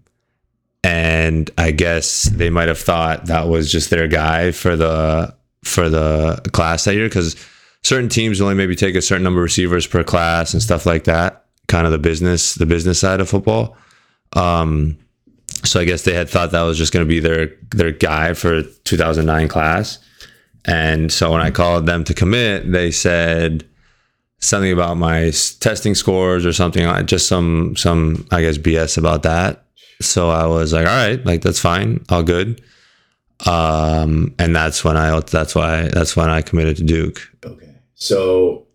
And 0.85 1.51
i 1.59 1.73
guess 1.73 2.25
they 2.25 2.49
might 2.49 2.69
have 2.69 2.79
thought 2.79 3.27
that 3.27 3.49
was 3.49 3.73
just 3.73 3.91
their 3.91 4.07
guy 4.07 4.53
for 4.53 4.77
the 4.77 5.35
for 5.65 5.89
the 5.89 6.41
class 6.53 6.85
that 6.85 6.95
year 6.95 7.09
because 7.09 7.35
certain 7.87 8.09
teams 8.09 8.41
only 8.41 8.55
maybe 8.55 8.75
take 8.75 8.97
a 8.97 9.01
certain 9.01 9.23
number 9.23 9.39
of 9.39 9.45
receivers 9.45 9.87
per 9.87 10.03
class 10.03 10.53
and 10.53 10.61
stuff 10.61 10.87
like 10.87 11.05
that 11.05 11.45
kind 11.69 11.87
of 11.87 11.93
the 11.93 11.99
business 11.99 12.57
the 12.57 12.67
business 12.67 12.99
side 12.99 13.21
of 13.21 13.29
football. 13.29 13.77
Um 14.33 14.99
so 15.65 15.81
i 15.81 15.85
guess 15.85 16.03
they 16.03 16.13
had 16.13 16.29
thought 16.29 16.51
that 16.51 16.63
was 16.63 16.77
just 16.77 16.93
going 16.93 17.05
to 17.05 17.09
be 17.09 17.21
their 17.21 17.53
their 17.71 17.93
guy 17.93 18.35
for 18.35 18.63
2009 18.63 19.49
class. 19.49 19.99
And 20.65 21.13
so 21.13 21.31
when 21.31 21.41
i 21.41 21.51
called 21.53 21.87
them 21.87 22.03
to 22.05 22.15
commit 22.15 22.73
they 22.73 22.91
said 22.91 23.65
something 24.41 24.73
about 24.73 24.97
my 24.97 25.31
testing 25.61 25.95
scores 25.95 26.45
or 26.45 26.53
something 26.53 26.85
uh, 26.85 27.03
just 27.05 27.29
some 27.29 27.77
some 27.77 28.27
i 28.33 28.41
guess 28.41 28.59
bs 28.59 28.99
about 28.99 29.23
that. 29.23 29.65
So 30.01 30.31
i 30.31 30.45
was 30.47 30.73
like 30.73 30.89
all 30.89 31.07
right 31.07 31.25
like 31.25 31.43
that's 31.43 31.61
fine 31.61 32.05
all 32.09 32.25
good. 32.25 32.61
Um 33.47 34.35
and 34.41 34.57
that's 34.57 34.83
when 34.83 34.97
i 34.97 35.21
that's 35.21 35.55
why 35.55 35.89
that's 35.89 36.17
when 36.17 36.31
i 36.31 36.43
committed 36.43 36.79
to 36.79 36.85
duke. 36.85 37.21
Okay. 37.45 37.76
So, 37.97 38.67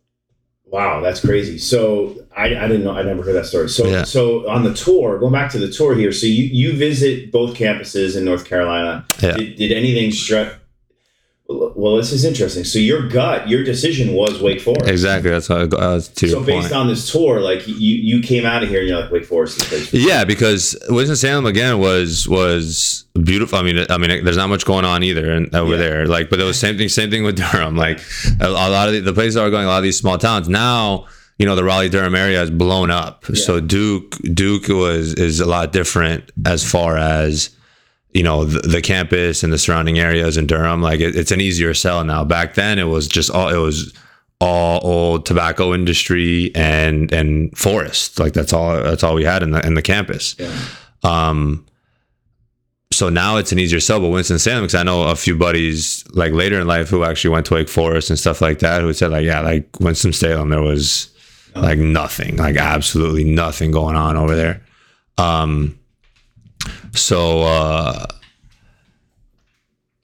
wow, 0.66 1.00
that's 1.02 1.22
crazy. 1.22 1.58
So 1.58 2.16
I, 2.36 2.46
I 2.56 2.68
didn't 2.68 2.84
know. 2.84 2.92
I 2.92 3.04
never 3.04 3.22
heard 3.24 3.36
that 3.36 3.46
story. 3.46 3.70
So 3.70 3.86
Yeah. 3.88 4.04
so 4.04 4.50
on 4.50 4.64
the 4.64 4.74
tour, 4.74 5.20
going 5.20 5.32
back 5.32 5.52
to 5.52 5.60
the 5.60 5.70
tour 5.72 5.96
here. 5.96 6.12
So 6.12 6.26
you 6.26 6.44
you 6.44 6.76
visit 6.76 7.32
both 7.32 7.56
campuses 7.56 8.18
in 8.18 8.26
North 8.26 8.46
Carolina. 8.46 9.06
Yeah. 9.22 9.34
Did, 9.38 9.56
did 9.58 9.72
anything 9.72 10.12
strike? 10.12 10.54
Well, 11.76 11.96
this 11.98 12.12
is 12.12 12.24
interesting. 12.26 12.64
So 12.64 12.80
your 12.80 13.08
gut, 13.08 13.48
your 13.50 13.64
decision 13.64 14.14
was 14.14 14.42
Wake 14.42 14.62
Forest. 14.62 14.90
Exactly. 14.90 15.30
That's 15.32 15.48
how 15.48 15.62
I 15.62 15.66
go, 15.68 15.78
uh, 15.78 16.00
to 16.02 16.28
So 16.30 16.44
based 16.44 16.70
point. 16.70 16.74
on 16.74 16.88
this 16.88 17.12
tour, 17.12 17.40
like 17.40 17.68
you 17.68 17.74
you 17.76 18.22
came 18.22 18.46
out 18.46 18.64
of 18.64 18.70
here 18.70 18.80
and 18.82 18.90
you're 18.90 19.02
like 19.02 19.12
Wake 19.12 19.26
Forest 19.26 19.58
is 19.62 19.68
place. 19.68 19.94
yeah, 19.94 20.24
because 20.24 20.76
Winston 20.90 21.16
Salem 21.16 21.46
again 21.46 21.80
was 21.80 22.28
was 22.28 23.06
beautiful. 23.24 23.58
I 23.60 23.64
mean, 23.64 23.86
I 23.90 23.98
mean, 23.98 24.24
there's 24.24 24.38
not 24.38 24.50
much 24.50 24.66
going 24.66 24.86
on 24.86 25.04
either 25.04 25.32
and 25.32 25.54
over 25.56 25.72
Yeah. 25.72 25.78
there. 25.78 26.06
Like, 26.08 26.30
but 26.30 26.40
it 26.40 26.44
was 26.44 26.60
same 26.60 26.78
thing. 26.78 26.90
Same 26.90 27.10
thing 27.10 27.24
with 27.24 27.36
Durham. 27.52 27.76
Like 27.76 28.02
a, 28.40 28.48
a 28.48 28.50
lot 28.50 28.88
of 28.88 28.94
the, 28.94 29.00
the 29.02 29.14
places 29.14 29.38
are 29.38 29.50
going, 29.50 29.66
a 29.66 29.68
lot 29.68 29.78
of 29.78 29.84
these 29.84 29.98
small 29.98 30.18
towns 30.18 30.48
now. 30.50 31.08
You 31.40 31.48
know, 31.48 31.56
the 31.56 31.64
Raleigh 31.64 31.90
Durham 31.90 32.14
area 32.14 32.40
is 32.44 32.52
blown 32.52 32.92
up. 32.92 33.26
So 33.36 33.60
Duke 33.60 34.16
Duke 34.34 34.68
was 34.68 35.16
is 35.16 35.40
a 35.40 35.46
lot 35.48 35.72
different 35.72 36.32
as 36.46 36.64
far 36.70 36.98
as 36.98 37.50
you 38.14 38.24
know 38.24 38.46
the, 38.46 38.60
the 38.68 38.82
campus 38.82 39.44
and 39.44 39.54
the 39.54 39.58
surrounding 39.58 40.00
areas 40.00 40.38
in 40.38 40.48
Durham. 40.48 40.82
Like 40.82 41.00
it, 41.00 41.16
it's 41.16 41.32
an 41.32 41.42
easier 41.42 41.74
sell 41.74 42.04
now. 42.04 42.24
Back 42.24 42.56
then, 42.56 42.80
it 42.80 42.86
was 42.86 43.08
just 43.08 43.32
all 43.32 43.50
it 43.50 43.58
was 43.58 43.94
all 44.40 44.80
old 44.84 45.26
tobacco 45.26 45.74
industry 45.74 46.52
and 46.56 47.12
and 47.14 47.56
forest. 47.58 48.20
Like 48.20 48.34
that's 48.34 48.54
all 48.54 48.82
that's 48.82 49.04
all 49.04 49.16
we 49.16 49.24
had 49.24 49.44
in 49.44 49.52
the 49.52 49.66
in 49.66 49.76
the 49.76 49.82
campus. 49.82 50.36
Yeah. 50.38 50.54
Um, 51.04 51.66
so 52.92 53.10
now 53.10 53.38
it's 53.38 53.52
an 53.52 53.60
easier 53.60 53.80
sell, 53.80 54.02
but 54.02 54.10
Winston 54.10 54.38
Salem, 54.38 54.64
because 54.64 54.76
I 54.76 54.84
know 54.84 55.04
a 55.04 55.16
few 55.16 55.38
buddies 55.38 56.04
like 56.12 56.34
later 56.34 56.60
in 56.60 56.68
life 56.68 56.90
who 56.90 57.04
actually 57.04 57.32
went 57.32 57.46
to 57.48 57.54
Wake 57.54 57.70
Forest 57.70 58.10
and 58.10 58.20
stuff 58.20 58.42
like 58.42 58.60
that, 58.60 58.82
who 58.82 58.92
said 58.92 59.12
like, 59.12 59.26
yeah, 59.26 59.40
like 59.40 59.80
Winston 59.80 60.12
Salem, 60.12 60.50
there 60.50 60.62
was 60.62 61.10
like 61.56 61.80
nothing, 61.80 62.36
like 62.36 62.58
absolutely 62.58 63.24
nothing 63.24 63.72
going 63.72 63.96
on 63.96 64.18
over 64.18 64.36
there. 64.36 64.62
Um, 65.18 65.80
so 66.94 67.42
uh, 67.42 68.06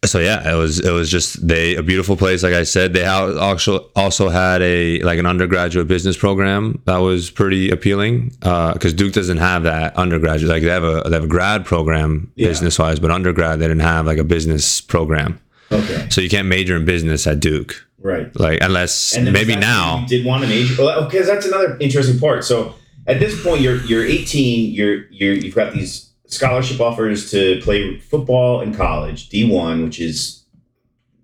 so 0.05 0.19
yeah, 0.19 0.49
it 0.53 0.55
was 0.55 0.79
it 0.79 0.91
was 0.91 1.09
just 1.09 1.45
they 1.45 1.75
a 1.75 1.83
beautiful 1.83 2.15
place. 2.15 2.43
Like 2.43 2.53
I 2.53 2.63
said, 2.63 2.93
they 2.93 3.05
also 3.05 3.89
also 3.95 4.29
had 4.29 4.61
a 4.61 5.01
like 5.01 5.17
an 5.19 5.25
undergraduate 5.25 5.87
business 5.87 6.15
program 6.15 6.81
that 6.85 6.97
was 6.97 7.29
pretty 7.29 7.71
appealing 7.71 8.29
because 8.39 8.93
Duke 8.93 9.13
doesn't 9.13 9.37
have 9.37 9.63
that 9.63 9.95
undergraduate. 9.97 10.51
Like 10.51 10.61
they 10.63 10.69
have 10.69 10.83
a 10.83 11.01
they 11.05 11.15
have 11.15 11.23
a 11.23 11.27
grad 11.27 11.65
program 11.65 12.31
Yeah. 12.35 12.47
business 12.49 12.77
wise, 12.79 12.99
but 12.99 13.11
undergrad 13.11 13.59
they 13.59 13.67
didn't 13.67 13.81
have 13.81 14.05
like 14.05 14.19
a 14.19 14.23
business 14.23 14.79
program. 14.81 15.39
Okay. 15.71 16.07
So 16.09 16.21
you 16.21 16.29
can't 16.29 16.47
major 16.47 16.77
in 16.77 16.85
business 16.85 17.27
at 17.27 17.39
Duke, 17.41 17.85
Right. 18.01 18.33
like 18.39 18.59
unless 18.61 19.17
maybe 19.17 19.55
now. 19.55 20.01
you 20.01 20.07
did 20.07 20.25
want 20.25 20.43
to 20.43 20.49
major. 20.49 20.75
Well, 20.81 21.05
because 21.05 21.27
that's 21.27 21.45
another 21.45 21.75
interesting 21.81 22.19
part. 22.19 22.45
So 22.45 22.75
at 23.07 23.19
this 23.19 23.43
point, 23.43 23.61
you're 23.61 23.81
you're 23.85 24.05
18. 24.05 24.73
You're 24.73 25.05
you're 25.09 25.33
you've 25.33 25.55
got 25.55 25.73
these 25.73 26.09
scholarship 26.27 26.79
offers 26.79 27.31
to 27.31 27.59
play 27.63 27.97
football 27.99 28.61
in 28.61 28.73
college, 28.73 29.29
D1, 29.29 29.83
which 29.83 29.99
is 29.99 30.43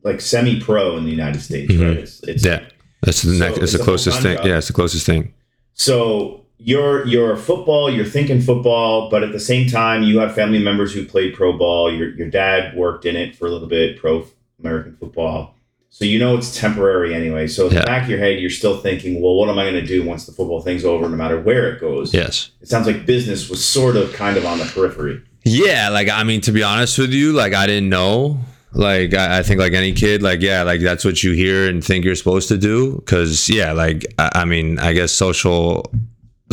like 0.04 0.20
semi-pro 0.20 0.98
in 0.98 1.06
the 1.06 1.12
United 1.12 1.42
States, 1.42 1.72
Mhm. 1.74 1.88
right? 1.88 1.98
It's, 2.00 2.24
it's 2.24 2.46
Yeah, 2.46 2.62
that's 3.04 3.22
the 3.22 3.32
So 3.34 3.38
next. 3.46 3.58
It's 3.58 3.64
it's 3.64 3.74
the 3.74 3.84
closest 3.84 4.22
thing. 4.22 4.38
Yeah, 4.44 4.58
it's 4.58 4.68
the 4.68 4.74
closest 4.74 5.06
thing. 5.06 5.34
So 5.74 6.42
you're 6.58 7.06
you're 7.08 7.36
football, 7.36 7.90
you're 7.92 8.06
thinking 8.06 8.42
football, 8.42 9.10
but 9.10 9.24
at 9.24 9.32
the 9.32 9.40
same 9.40 9.68
time, 9.70 10.04
you 10.04 10.20
have 10.20 10.34
family 10.36 10.60
members 10.60 10.94
who 10.94 11.06
played 11.06 11.34
pro 11.34 11.54
ball. 11.58 11.94
Your 11.94 12.10
your 12.16 12.30
dad 12.30 12.76
worked 12.76 13.06
in 13.06 13.16
it 13.16 13.36
for 13.36 13.48
a 13.48 13.52
little 13.52 13.68
bit, 13.68 13.98
pro 13.98 14.26
American 14.60 14.96
football. 14.98 15.56
So 15.96 16.06
you 16.06 16.18
know 16.18 16.36
it's 16.36 16.58
temporary 16.60 17.14
anyway. 17.14 17.46
So 17.46 17.68
in 17.68 17.74
Yeah. 17.74 17.82
the 17.82 17.86
back 17.86 18.04
of 18.06 18.10
your 18.10 18.18
head, 18.18 18.40
you're 18.40 18.50
still 18.50 18.78
thinking, 18.78 19.22
well, 19.22 19.36
what 19.36 19.48
am 19.48 19.60
I 19.60 19.64
going 19.64 19.76
to 19.76 19.86
do 19.86 20.02
once 20.04 20.26
the 20.26 20.32
football 20.32 20.60
thing's 20.60 20.84
over, 20.84 21.08
no 21.08 21.16
matter 21.16 21.40
where 21.40 21.72
it 21.72 21.80
goes? 21.80 22.12
Yes. 22.12 22.50
It 22.64 22.68
sounds 22.68 22.88
like 22.88 23.06
business 23.06 23.48
was 23.48 23.64
sort 23.64 23.96
of 23.96 24.12
kind 24.12 24.36
of 24.36 24.44
on 24.44 24.58
the 24.58 24.66
periphery. 24.66 25.22
Yeah, 25.46 25.90
like 25.90 26.10
I 26.10 26.24
mean, 26.24 26.42
to 26.42 26.52
be 26.52 26.64
honest 26.64 26.98
with 26.98 27.12
you, 27.12 27.32
like 27.32 27.54
I 27.54 27.68
didn't 27.68 27.90
know. 27.90 28.40
Like 28.72 29.14
I, 29.14 29.38
I 29.38 29.44
think, 29.44 29.60
like 29.60 29.74
any 29.74 29.92
kid, 29.94 30.24
like 30.24 30.42
yeah, 30.42 30.64
like 30.64 30.82
that's 30.82 31.06
what 31.06 31.22
you 31.22 31.34
hear 31.34 31.70
and 31.70 31.84
think 31.86 32.04
you're 32.06 32.16
supposed 32.16 32.48
to 32.48 32.58
do. 32.58 32.96
Because 32.96 33.48
yeah, 33.48 33.72
like 33.74 34.04
I, 34.18 34.32
I 34.34 34.46
mean, 34.46 34.80
I 34.80 34.94
guess 34.94 35.12
social 35.12 35.94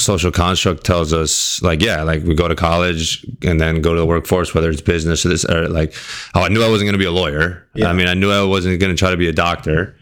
social 0.00 0.32
construct 0.32 0.84
tells 0.84 1.12
us 1.12 1.62
like 1.62 1.82
yeah, 1.82 2.02
like 2.02 2.22
we 2.24 2.34
go 2.34 2.48
to 2.48 2.56
college 2.56 3.24
and 3.42 3.60
then 3.60 3.80
go 3.80 3.94
to 3.94 4.00
the 4.00 4.06
workforce, 4.06 4.54
whether 4.54 4.70
it's 4.70 4.80
business 4.80 5.24
or 5.24 5.28
this 5.28 5.44
or 5.44 5.68
like 5.68 5.94
oh, 6.34 6.42
I 6.42 6.48
knew 6.48 6.62
I 6.62 6.68
wasn't 6.68 6.86
going 6.86 6.94
to 6.94 6.98
be 6.98 7.04
a 7.04 7.12
lawyer. 7.12 7.66
Yeah. 7.74 7.88
I 7.88 7.92
mean, 7.92 8.08
I 8.08 8.14
knew 8.14 8.30
I 8.30 8.42
wasn't 8.42 8.80
going 8.80 8.94
to 8.94 8.98
try 8.98 9.10
to 9.10 9.16
be 9.16 9.28
a 9.28 9.32
doctor. 9.32 9.96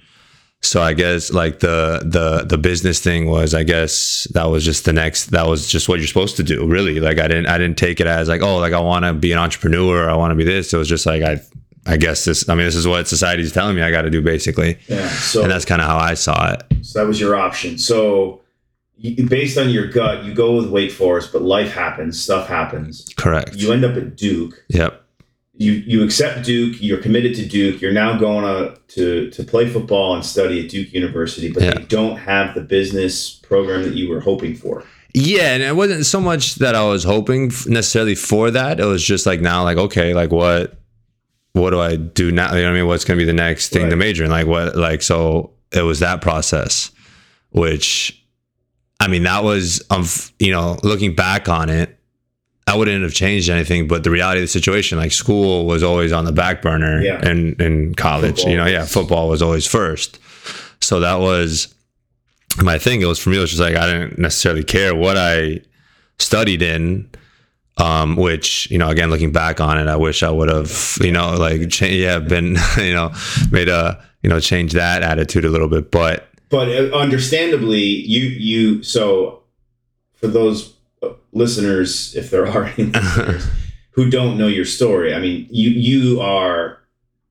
So 0.60 0.82
I 0.82 0.92
guess 0.92 1.32
like 1.32 1.60
the 1.60 2.02
the 2.04 2.44
the 2.44 2.58
business 2.58 3.00
thing 3.00 3.28
was 3.28 3.54
I 3.54 3.62
guess 3.62 4.26
that 4.34 4.46
was 4.46 4.64
just 4.64 4.84
the 4.86 4.92
next 4.92 5.26
that 5.26 5.46
was 5.46 5.68
just 5.68 5.88
what 5.88 6.00
you're 6.00 6.08
supposed 6.08 6.36
to 6.36 6.42
do 6.42 6.66
really 6.66 6.98
like 6.98 7.18
I 7.20 7.28
didn't 7.28 7.46
I 7.46 7.58
didn't 7.58 7.78
take 7.78 8.00
it 8.00 8.08
as 8.08 8.28
like 8.28 8.42
oh 8.42 8.58
like 8.58 8.72
I 8.72 8.80
want 8.80 9.04
to 9.04 9.14
be 9.14 9.30
an 9.30 9.38
entrepreneur 9.38 10.10
I 10.10 10.16
want 10.16 10.32
to 10.32 10.34
be 10.34 10.42
this 10.42 10.72
it 10.72 10.76
was 10.76 10.88
just 10.88 11.06
like 11.06 11.22
I 11.22 11.40
I 11.86 11.96
guess 11.96 12.24
this 12.24 12.48
I 12.48 12.56
mean 12.56 12.66
this 12.66 12.74
is 12.74 12.88
what 12.88 13.06
society's 13.06 13.52
telling 13.52 13.76
me 13.76 13.82
I 13.82 13.92
got 13.92 14.02
to 14.02 14.10
do 14.10 14.20
basically 14.20 14.80
Yeah. 14.88 15.08
So 15.08 15.42
and 15.42 15.50
that's 15.50 15.64
kind 15.64 15.80
of 15.80 15.86
how 15.86 15.96
I 15.96 16.14
saw 16.14 16.52
it 16.52 16.64
So 16.82 16.98
that 16.98 17.06
was 17.06 17.20
your 17.20 17.36
option. 17.36 17.78
So, 17.78 18.40
you, 18.98 19.26
based 19.28 19.56
on 19.58 19.70
your 19.70 19.86
gut, 19.86 20.24
you 20.24 20.34
go 20.34 20.56
with 20.56 20.68
Wake 20.70 20.90
Forest, 20.90 21.32
but 21.32 21.42
life 21.42 21.72
happens, 21.72 22.20
stuff 22.20 22.48
happens. 22.48 23.06
correct 23.16 23.54
You 23.54 23.72
end 23.72 23.84
up 23.84 23.96
at 23.96 24.16
Duke. 24.16 24.64
yep 24.68 25.04
You 25.54 25.72
you 25.72 26.02
accept 26.04 26.44
Duke. 26.44 26.76
You're 26.80 26.98
committed 27.02 27.34
to 27.36 27.46
Duke. 27.46 27.80
You're 27.80 27.92
now 27.92 28.18
going 28.18 28.44
to 28.44 28.78
to, 28.94 29.30
to 29.30 29.42
play 29.44 29.68
football 29.68 30.14
and 30.14 30.24
study 30.24 30.64
at 30.64 30.70
Duke 30.70 30.92
University, 30.92 31.50
but 31.52 31.62
Yeah. 31.62 31.74
they 31.74 31.84
don't 31.84 32.16
have 32.16 32.54
the 32.54 32.60
business 32.62 33.34
program 33.50 33.82
that 33.82 33.94
you 33.94 34.08
were 34.08 34.20
hoping 34.20 34.54
for. 34.54 34.82
Yeah, 35.14 35.54
and 35.54 35.62
it 35.62 35.74
wasn't 35.74 36.04
so 36.06 36.20
much 36.20 36.56
that 36.56 36.74
I 36.74 36.84
was 36.84 37.02
hoping 37.04 37.46
necessarily 37.66 38.14
for 38.14 38.50
that. 38.50 38.78
It 38.78 38.84
was 38.84 39.02
just 39.02 39.26
like 39.26 39.40
now, 39.40 39.62
like 39.64 39.78
okay, 39.78 40.12
like 40.14 40.30
what, 40.32 40.78
what 41.54 41.70
do 41.70 41.80
I 41.80 41.96
do 41.96 42.30
now? 42.30 42.54
You 42.54 42.60
know 42.62 42.68
what 42.68 42.76
I 42.76 42.80
mean? 42.80 42.86
What's 42.86 43.04
going 43.04 43.18
to 43.18 43.22
be 43.24 43.26
the 43.26 43.32
next 43.32 43.70
thing 43.70 43.88
to 43.90 43.96
major 43.96 44.22
in? 44.24 44.30
Like 44.30 44.46
what? 44.46 44.76
Like 44.76 45.02
so, 45.02 45.50
it 45.72 45.82
was 45.82 45.98
that 46.00 46.20
process, 46.20 46.90
which, 47.50 48.22
I 49.00 49.08
mean, 49.08 49.22
that 49.24 49.44
was 49.44 49.82
um, 49.90 50.04
you 50.38 50.50
know, 50.52 50.78
looking 50.82 51.14
back 51.14 51.48
on 51.48 51.68
it, 51.70 51.96
I 52.66 52.76
wouldn't 52.76 53.02
have 53.02 53.14
changed 53.14 53.48
anything. 53.48 53.88
But 53.88 54.04
the 54.04 54.10
reality 54.10 54.40
of 54.40 54.44
the 54.44 54.48
situation, 54.48 54.98
like 54.98 55.12
school 55.12 55.66
was 55.66 55.82
always 55.82 56.12
on 56.12 56.24
the 56.24 56.32
back 56.32 56.62
burner, 56.62 57.00
Yeah. 57.00 57.20
and 57.26 57.60
in 57.60 57.94
college, 57.94 58.36
Football 58.38 58.50
you 58.50 58.56
know, 58.56 58.66
yeah, 58.66 58.84
football 58.84 59.28
was 59.28 59.40
always 59.42 59.66
first. 59.66 60.18
So 60.80 61.00
that 61.00 61.20
was 61.20 61.74
my 62.62 62.78
thing. 62.78 63.00
It 63.02 63.06
was 63.06 63.18
for 63.18 63.30
me. 63.30 63.36
It 63.36 63.40
was 63.40 63.50
just 63.50 63.62
like 63.62 63.76
I 63.76 63.86
didn't 63.86 64.18
necessarily 64.18 64.64
care 64.64 64.94
what 64.94 65.16
I 65.16 65.60
studied 66.18 66.62
in. 66.62 67.08
Um, 67.80 68.16
which 68.16 68.68
you 68.72 68.78
know, 68.78 68.88
again, 68.88 69.08
looking 69.08 69.30
back 69.30 69.60
on 69.60 69.78
it, 69.78 69.86
I 69.86 69.94
wish 69.94 70.24
I 70.24 70.30
would 70.30 70.48
have, 70.48 70.98
you 71.00 71.12
know, 71.12 71.36
like, 71.36 71.70
cha- 71.70 71.86
yeah, 71.86 72.18
been, 72.18 72.56
you 72.76 72.92
know, 72.92 73.12
made 73.52 73.68
a, 73.68 74.04
you 74.24 74.28
know, 74.28 74.40
change 74.40 74.72
that 74.72 75.04
attitude 75.04 75.44
a 75.44 75.48
little 75.48 75.68
bit. 75.68 75.92
But 75.92 76.28
But 76.50 76.68
uh, 76.68 76.96
understandably, 76.96 77.80
you 77.82 78.22
you 78.24 78.82
so 78.82 79.42
for 80.14 80.28
those 80.28 80.74
uh, 81.02 81.10
listeners, 81.32 82.14
if 82.14 82.30
there 82.30 82.46
are 82.46 82.64
any 82.76 82.84
listeners 82.92 83.46
who 83.90 84.10
don't 84.10 84.38
know 84.38 84.46
your 84.46 84.64
story, 84.64 85.14
I 85.14 85.20
mean, 85.20 85.46
you 85.50 85.70
you 85.70 86.20
are 86.20 86.80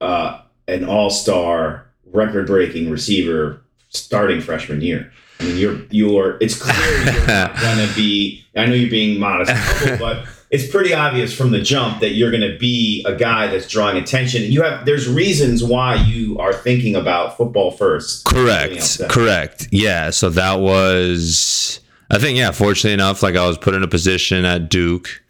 uh, 0.02 0.42
an 0.68 0.86
all 0.86 1.10
star, 1.10 1.88
record 2.06 2.48
breaking 2.48 2.92
receiver 2.92 3.62
starting 3.90 4.42
freshman 4.42 4.82
year. 4.82 5.12
I 5.40 5.44
mean, 5.44 5.58
you're 5.58 5.82
you're. 5.90 6.38
It's 6.42 6.60
clear 6.60 7.04
you're 7.04 7.28
not 7.28 7.56
to 7.60 7.92
be. 7.96 8.44
I 8.56 8.66
know 8.66 8.74
you're 8.74 8.90
being 8.90 9.20
modest, 9.20 9.52
but 10.00 10.26
it's 10.50 10.70
pretty 10.70 10.94
obvious 10.94 11.36
from 11.36 11.52
the 11.52 11.62
jump 11.62 12.00
that 12.00 12.12
you're 12.12 12.32
going 12.32 12.50
to 12.50 12.58
be 12.58 13.04
a 13.06 13.16
guy 13.16 13.48
that's 13.48 13.68
drawing 13.68 13.98
attention. 13.98 14.44
You 14.44 14.62
have 14.62 14.86
there's 14.86 15.08
reasons 15.08 15.64
why 15.64 15.96
you 15.96 16.38
are 16.40 16.54
thinking 16.54 16.96
about 16.96 17.36
football 17.36 17.72
first. 17.72 18.26
Correct. 18.26 19.02
Correct. 19.10 19.68
Yeah. 19.72 20.10
So 20.12 20.30
that 20.30 20.60
was. 20.60 21.80
I 22.10 22.20
think 22.20 22.38
yeah. 22.38 22.52
Fortunately 22.52 22.94
enough, 22.94 23.22
like 23.22 23.36
I 23.36 23.46
was 23.46 23.58
put 23.58 23.74
in 23.74 23.84
a 23.84 23.88
position 23.88 24.46
at 24.46 24.70
Duke 24.70 25.22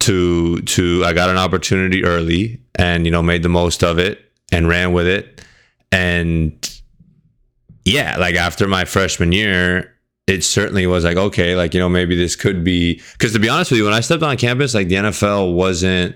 to 0.00 0.60
to 0.62 1.04
I 1.04 1.12
got 1.12 1.28
an 1.28 1.38
opportunity 1.38 2.04
early 2.04 2.60
and 2.76 3.04
you 3.04 3.10
know 3.10 3.22
made 3.22 3.42
the 3.42 3.48
most 3.48 3.82
of 3.82 3.98
it 3.98 4.20
and 4.52 4.68
ran 4.68 4.92
with 4.92 5.06
it 5.06 5.44
and 5.90 6.80
yeah 7.84 8.16
like 8.18 8.36
after 8.36 8.68
my 8.68 8.84
freshman 8.84 9.32
year 9.32 9.94
it 10.28 10.44
certainly 10.44 10.86
was 10.86 11.04
like 11.04 11.16
okay 11.16 11.56
like 11.56 11.72
you 11.72 11.80
know 11.80 11.88
maybe 11.88 12.14
this 12.14 12.36
could 12.36 12.62
be 12.62 13.00
because 13.12 13.32
to 13.32 13.38
be 13.38 13.48
honest 13.48 13.70
with 13.70 13.78
you 13.78 13.84
when 13.84 13.94
I 13.94 14.00
stepped 14.00 14.22
on 14.22 14.36
campus 14.36 14.74
like 14.74 14.88
the 14.88 14.96
NFL 14.96 15.54
wasn't 15.54 16.14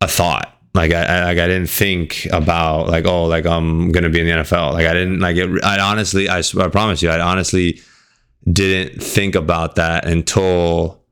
a 0.00 0.08
thought. 0.08 0.48
Like 0.74 0.92
I, 0.92 1.04
I 1.04 1.24
like 1.24 1.38
I 1.38 1.46
didn't 1.46 1.68
think 1.68 2.26
about 2.32 2.88
like 2.88 3.04
oh 3.06 3.26
like 3.26 3.44
I'm 3.44 3.92
gonna 3.92 4.08
be 4.08 4.20
in 4.20 4.26
the 4.26 4.42
NFL 4.42 4.72
like 4.72 4.86
I 4.86 4.94
didn't 4.94 5.20
like 5.20 5.36
it 5.36 5.62
I 5.62 5.78
honestly 5.80 6.30
I, 6.30 6.38
I 6.38 6.68
promise 6.68 7.02
you 7.02 7.10
I 7.10 7.20
honestly 7.20 7.80
didn't 8.50 9.02
think 9.02 9.34
about 9.34 9.74
that 9.74 10.06
until 10.06 11.02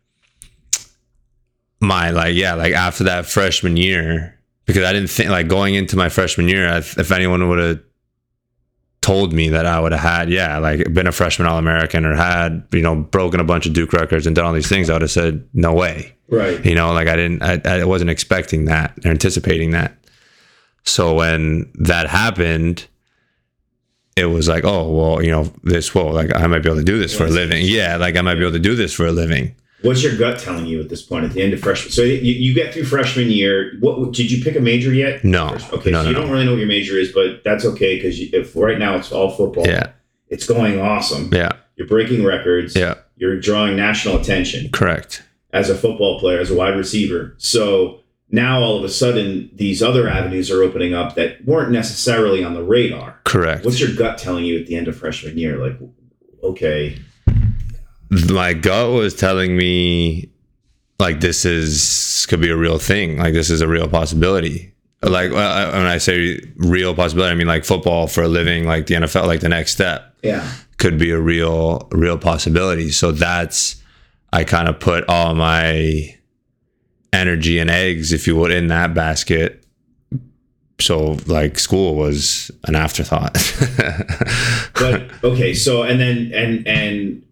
my 1.78 2.10
like 2.10 2.34
yeah 2.34 2.54
like 2.54 2.72
after 2.72 3.04
that 3.04 3.26
freshman 3.26 3.76
year 3.76 4.38
because 4.64 4.84
I 4.84 4.94
didn't 4.94 5.10
think 5.10 5.28
like 5.28 5.48
going 5.48 5.74
into 5.74 5.94
my 5.94 6.08
freshman 6.08 6.48
year 6.48 6.66
if, 6.68 6.98
if 6.98 7.12
anyone 7.12 7.46
would 7.50 7.58
have 7.58 7.80
told 9.02 9.32
me 9.32 9.48
that 9.48 9.64
I 9.64 9.80
would 9.80 9.92
have 9.92 10.00
had 10.00 10.30
yeah 10.30 10.58
like 10.58 10.92
been 10.92 11.06
a 11.06 11.12
freshman 11.12 11.48
all 11.48 11.58
American 11.58 12.04
or 12.04 12.14
had 12.14 12.66
you 12.72 12.82
know 12.82 12.96
broken 12.96 13.40
a 13.40 13.44
bunch 13.44 13.66
of 13.66 13.72
Duke 13.72 13.92
records 13.92 14.26
and 14.26 14.36
done 14.36 14.44
all 14.44 14.52
these 14.52 14.68
things 14.68 14.90
I 14.90 14.94
would 14.94 15.02
have 15.02 15.10
said 15.10 15.48
no 15.54 15.72
way. 15.72 16.14
Right. 16.28 16.64
You 16.64 16.74
know 16.74 16.92
like 16.92 17.08
I 17.08 17.16
didn't 17.16 17.42
I, 17.42 17.60
I 17.64 17.84
wasn't 17.84 18.10
expecting 18.10 18.66
that 18.66 18.98
or 19.04 19.10
anticipating 19.10 19.70
that. 19.70 19.96
So 20.84 21.14
when 21.14 21.70
that 21.76 22.08
happened 22.08 22.86
it 24.16 24.26
was 24.26 24.48
like 24.48 24.64
oh 24.64 24.90
well 24.90 25.22
you 25.22 25.30
know 25.30 25.50
this 25.62 25.94
well 25.94 26.12
like 26.12 26.34
I 26.36 26.46
might 26.46 26.62
be 26.62 26.68
able 26.68 26.80
to 26.80 26.84
do 26.84 26.98
this 26.98 27.16
for 27.16 27.24
a 27.24 27.30
living. 27.30 27.64
Yeah 27.64 27.96
like 27.96 28.16
I 28.16 28.20
might 28.20 28.34
be 28.34 28.42
able 28.42 28.52
to 28.52 28.58
do 28.58 28.74
this 28.74 28.92
for 28.92 29.06
a 29.06 29.12
living 29.12 29.54
What's 29.82 30.02
your 30.02 30.16
gut 30.16 30.38
telling 30.38 30.66
you 30.66 30.80
at 30.80 30.88
this 30.88 31.02
point 31.02 31.24
at 31.24 31.32
the 31.32 31.42
end 31.42 31.54
of 31.54 31.60
freshman? 31.60 31.92
So 31.92 32.02
you, 32.02 32.14
you 32.14 32.54
get 32.54 32.74
through 32.74 32.84
freshman 32.84 33.30
year. 33.30 33.76
What 33.80 34.12
did 34.12 34.30
you 34.30 34.42
pick 34.42 34.56
a 34.56 34.60
major 34.60 34.92
yet? 34.92 35.24
No. 35.24 35.56
Okay, 35.72 35.90
no, 35.90 36.02
so 36.02 36.08
you 36.08 36.14
no, 36.14 36.22
don't 36.22 36.30
really 36.30 36.44
know 36.44 36.52
what 36.52 36.58
your 36.58 36.68
major 36.68 36.96
is, 36.96 37.12
but 37.12 37.42
that's 37.44 37.64
okay 37.64 37.96
because 37.96 38.20
if 38.20 38.54
right 38.54 38.78
now 38.78 38.96
it's 38.96 39.12
all 39.12 39.30
football. 39.30 39.66
Yeah. 39.66 39.92
It's 40.28 40.46
going 40.46 40.80
awesome. 40.80 41.32
Yeah. 41.32 41.52
You're 41.76 41.88
breaking 41.88 42.24
records. 42.24 42.76
Yeah. 42.76 42.94
You're 43.16 43.40
drawing 43.40 43.76
national 43.76 44.18
attention 44.18 44.70
Correct. 44.70 45.22
as 45.52 45.70
a 45.70 45.74
football 45.74 46.20
player, 46.20 46.40
as 46.40 46.50
a 46.50 46.54
wide 46.54 46.76
receiver. 46.76 47.34
So 47.38 48.00
now 48.30 48.60
all 48.60 48.78
of 48.78 48.84
a 48.84 48.88
sudden 48.88 49.50
these 49.52 49.82
other 49.82 50.08
avenues 50.08 50.50
are 50.50 50.62
opening 50.62 50.94
up 50.94 51.16
that 51.16 51.44
weren't 51.44 51.70
necessarily 51.70 52.44
on 52.44 52.54
the 52.54 52.62
radar. 52.62 53.20
Correct. 53.24 53.64
What's 53.64 53.80
your 53.80 53.94
gut 53.94 54.18
telling 54.18 54.44
you 54.44 54.60
at 54.60 54.66
the 54.66 54.76
end 54.76 54.88
of 54.88 54.96
freshman 54.96 55.36
year? 55.36 55.58
Like, 55.58 55.78
okay, 56.42 56.98
my 58.10 58.54
gut 58.54 58.90
was 58.90 59.14
telling 59.14 59.56
me 59.56 60.30
like 60.98 61.20
this 61.20 61.44
is 61.44 62.26
could 62.28 62.40
be 62.40 62.50
a 62.50 62.56
real 62.56 62.78
thing. 62.78 63.18
Like 63.18 63.34
this 63.34 63.50
is 63.50 63.60
a 63.60 63.68
real 63.68 63.88
possibility. 63.88 64.74
Like 65.02 65.32
when 65.32 65.40
i 65.40 65.96
say 65.96 66.40
real 66.56 66.94
possibility 66.94 67.32
i 67.32 67.34
mean 67.34 67.46
like 67.46 67.64
football 67.64 68.06
for 68.06 68.22
a 68.22 68.28
living 68.28 68.66
like 68.66 68.84
the 68.84 68.96
nfl 68.96 69.26
like 69.26 69.40
the 69.40 69.48
next 69.48 69.72
step 69.72 70.14
yeah, 70.22 70.46
could 70.76 70.98
be 70.98 71.10
a 71.10 71.18
real 71.18 71.88
real 71.92 72.18
possibility. 72.18 72.90
So 72.90 73.12
that's 73.12 73.82
i 74.32 74.44
kind 74.44 74.68
of 74.68 74.78
put 74.78 75.08
all 75.08 75.34
my 75.34 76.16
energy 77.12 77.58
and 77.58 77.70
eggs 77.70 78.12
if 78.12 78.26
you 78.26 78.36
would 78.36 78.52
in 78.52 78.68
that 78.68 78.94
basket. 78.94 79.64
So 80.80 81.18
like 81.26 81.58
school 81.58 81.94
was 81.94 82.50
an 82.64 82.74
afterthought. 82.74 83.36
But 84.74 85.10
okay, 85.22 85.52
so 85.52 85.82
and 85.82 86.00
then 86.00 86.32
and 86.32 86.66
and 86.66 87.22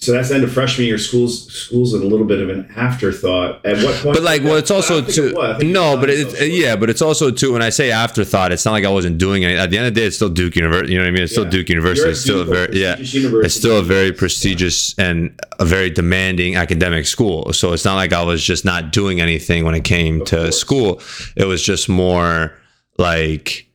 so 0.00 0.12
that's 0.12 0.28
the 0.28 0.36
end 0.36 0.44
of 0.44 0.52
freshman 0.52 0.86
year. 0.86 0.96
Schools 0.96 1.52
schools 1.52 1.92
a 1.92 1.98
little 1.98 2.24
bit 2.26 2.40
of 2.40 2.48
an 2.48 2.70
afterthought. 2.76 3.66
At 3.66 3.82
what 3.84 3.94
point? 4.02 4.14
But 4.14 4.22
like, 4.22 4.42
well, 4.44 4.54
it's 4.56 4.70
also 4.70 5.02
too. 5.02 5.28
it 5.28 5.34
was. 5.34 5.56
I 5.56 5.58
think 5.58 5.72
No, 5.72 5.96
but 5.96 6.08
it's 6.08 6.32
also- 6.34 6.44
yeah, 6.44 6.76
but 6.76 6.88
it's 6.88 7.02
also 7.02 7.30
too. 7.32 7.52
When 7.52 7.62
I 7.62 7.70
say 7.70 7.90
afterthought, 7.90 8.52
it's 8.52 8.64
not 8.64 8.72
like 8.72 8.84
I 8.84 8.90
wasn't 8.90 9.18
doing 9.18 9.42
it. 9.42 9.58
At 9.58 9.70
the 9.70 9.78
end 9.78 9.88
of 9.88 9.94
the 9.94 10.00
day, 10.00 10.06
it's 10.06 10.16
still 10.16 10.28
Duke 10.28 10.54
University. 10.54 10.92
You 10.92 10.98
know 10.98 11.04
what 11.04 11.08
I 11.08 11.12
mean? 11.12 11.22
It's 11.24 11.32
still 11.32 11.44
Yeah. 11.44 11.50
Duke 11.50 11.68
University. 11.68 12.10
It's 12.10 12.20
still 12.20 12.42
a 12.42 12.44
Duke, 12.44 12.54
a 12.54 12.56
very 12.56 12.80
yeah. 12.80 12.94
prestigious 12.94 13.14
university. 13.14 13.46
It's 13.46 13.54
still 13.56 13.78
a 13.78 13.82
very 13.82 14.12
prestigious 14.12 14.98
and 14.98 15.40
a 15.58 15.64
very 15.64 15.90
demanding 15.90 16.54
academic 16.56 17.06
school. 17.06 17.52
So 17.52 17.72
it's 17.72 17.84
not 17.84 17.96
like 17.96 18.12
I 18.12 18.22
was 18.22 18.42
just 18.44 18.64
not 18.64 18.92
doing 18.92 19.20
anything 19.20 19.64
when 19.64 19.74
it 19.74 19.84
came 19.84 20.24
to 20.26 20.36
course. 20.36 20.58
school. 20.60 21.00
It 21.36 21.44
was 21.46 21.62
just 21.62 21.88
more 21.88 22.52
like 22.98 23.66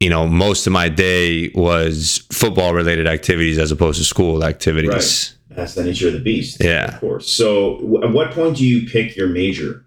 you 0.00 0.08
know 0.08 0.26
most 0.26 0.66
of 0.66 0.72
my 0.72 0.88
day 0.88 1.50
was 1.54 2.24
football 2.32 2.72
related 2.72 3.06
activities 3.06 3.58
as 3.58 3.70
opposed 3.70 3.98
to 3.98 4.04
school 4.04 4.44
activities. 4.44 5.34
That's 5.58 5.74
the 5.74 5.82
nature 5.82 6.06
of 6.06 6.12
the 6.12 6.20
beast. 6.20 6.62
Yeah. 6.62 6.94
of 6.94 7.00
course. 7.00 7.28
So, 7.28 7.78
w- 7.78 8.04
at 8.04 8.12
what 8.12 8.30
point 8.30 8.56
do 8.58 8.64
you 8.64 8.88
pick 8.88 9.16
your 9.16 9.26
major? 9.26 9.84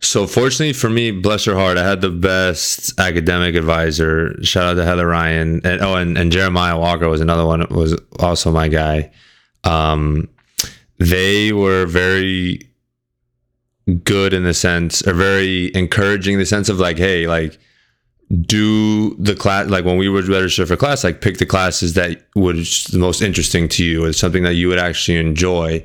So 0.00 0.26
fortunately 0.26 0.74
for 0.74 0.88
me, 0.88 1.10
bless 1.10 1.44
her 1.46 1.54
heart, 1.54 1.76
I 1.76 1.84
had 1.84 2.00
the 2.02 2.10
best 2.10 2.98
academic 3.00 3.56
advisor. 3.56 4.40
Shout 4.44 4.64
out 4.64 4.74
to 4.74 4.84
Heather 4.84 5.06
Ryan, 5.06 5.60
and 5.64 5.80
oh, 5.80 5.96
and, 5.96 6.16
and 6.16 6.30
Jeremiah 6.30 6.78
Walker 6.78 7.08
was 7.08 7.20
another 7.20 7.44
one. 7.44 7.66
Was 7.70 7.98
also 8.20 8.52
my 8.52 8.68
guy. 8.68 9.10
Um, 9.64 10.28
they 10.98 11.52
were 11.52 11.84
very 11.86 12.70
good 14.04 14.32
in 14.32 14.44
the 14.44 14.54
sense, 14.54 15.06
or 15.06 15.14
very 15.14 15.74
encouraging 15.74 16.34
in 16.34 16.38
the 16.38 16.46
sense 16.46 16.68
of 16.68 16.78
like, 16.78 16.96
hey, 16.96 17.26
like 17.26 17.58
do 18.42 19.14
the 19.14 19.34
class 19.34 19.68
like 19.68 19.86
when 19.86 19.96
we 19.96 20.08
would 20.08 20.28
register 20.28 20.66
for 20.66 20.76
class 20.76 21.02
like 21.02 21.22
pick 21.22 21.38
the 21.38 21.46
classes 21.46 21.94
that 21.94 22.26
was 22.34 22.84
the 22.84 22.98
most 22.98 23.22
interesting 23.22 23.68
to 23.68 23.82
you 23.82 24.04
or 24.04 24.12
something 24.12 24.42
that 24.42 24.54
you 24.54 24.68
would 24.68 24.78
actually 24.78 25.16
enjoy 25.16 25.82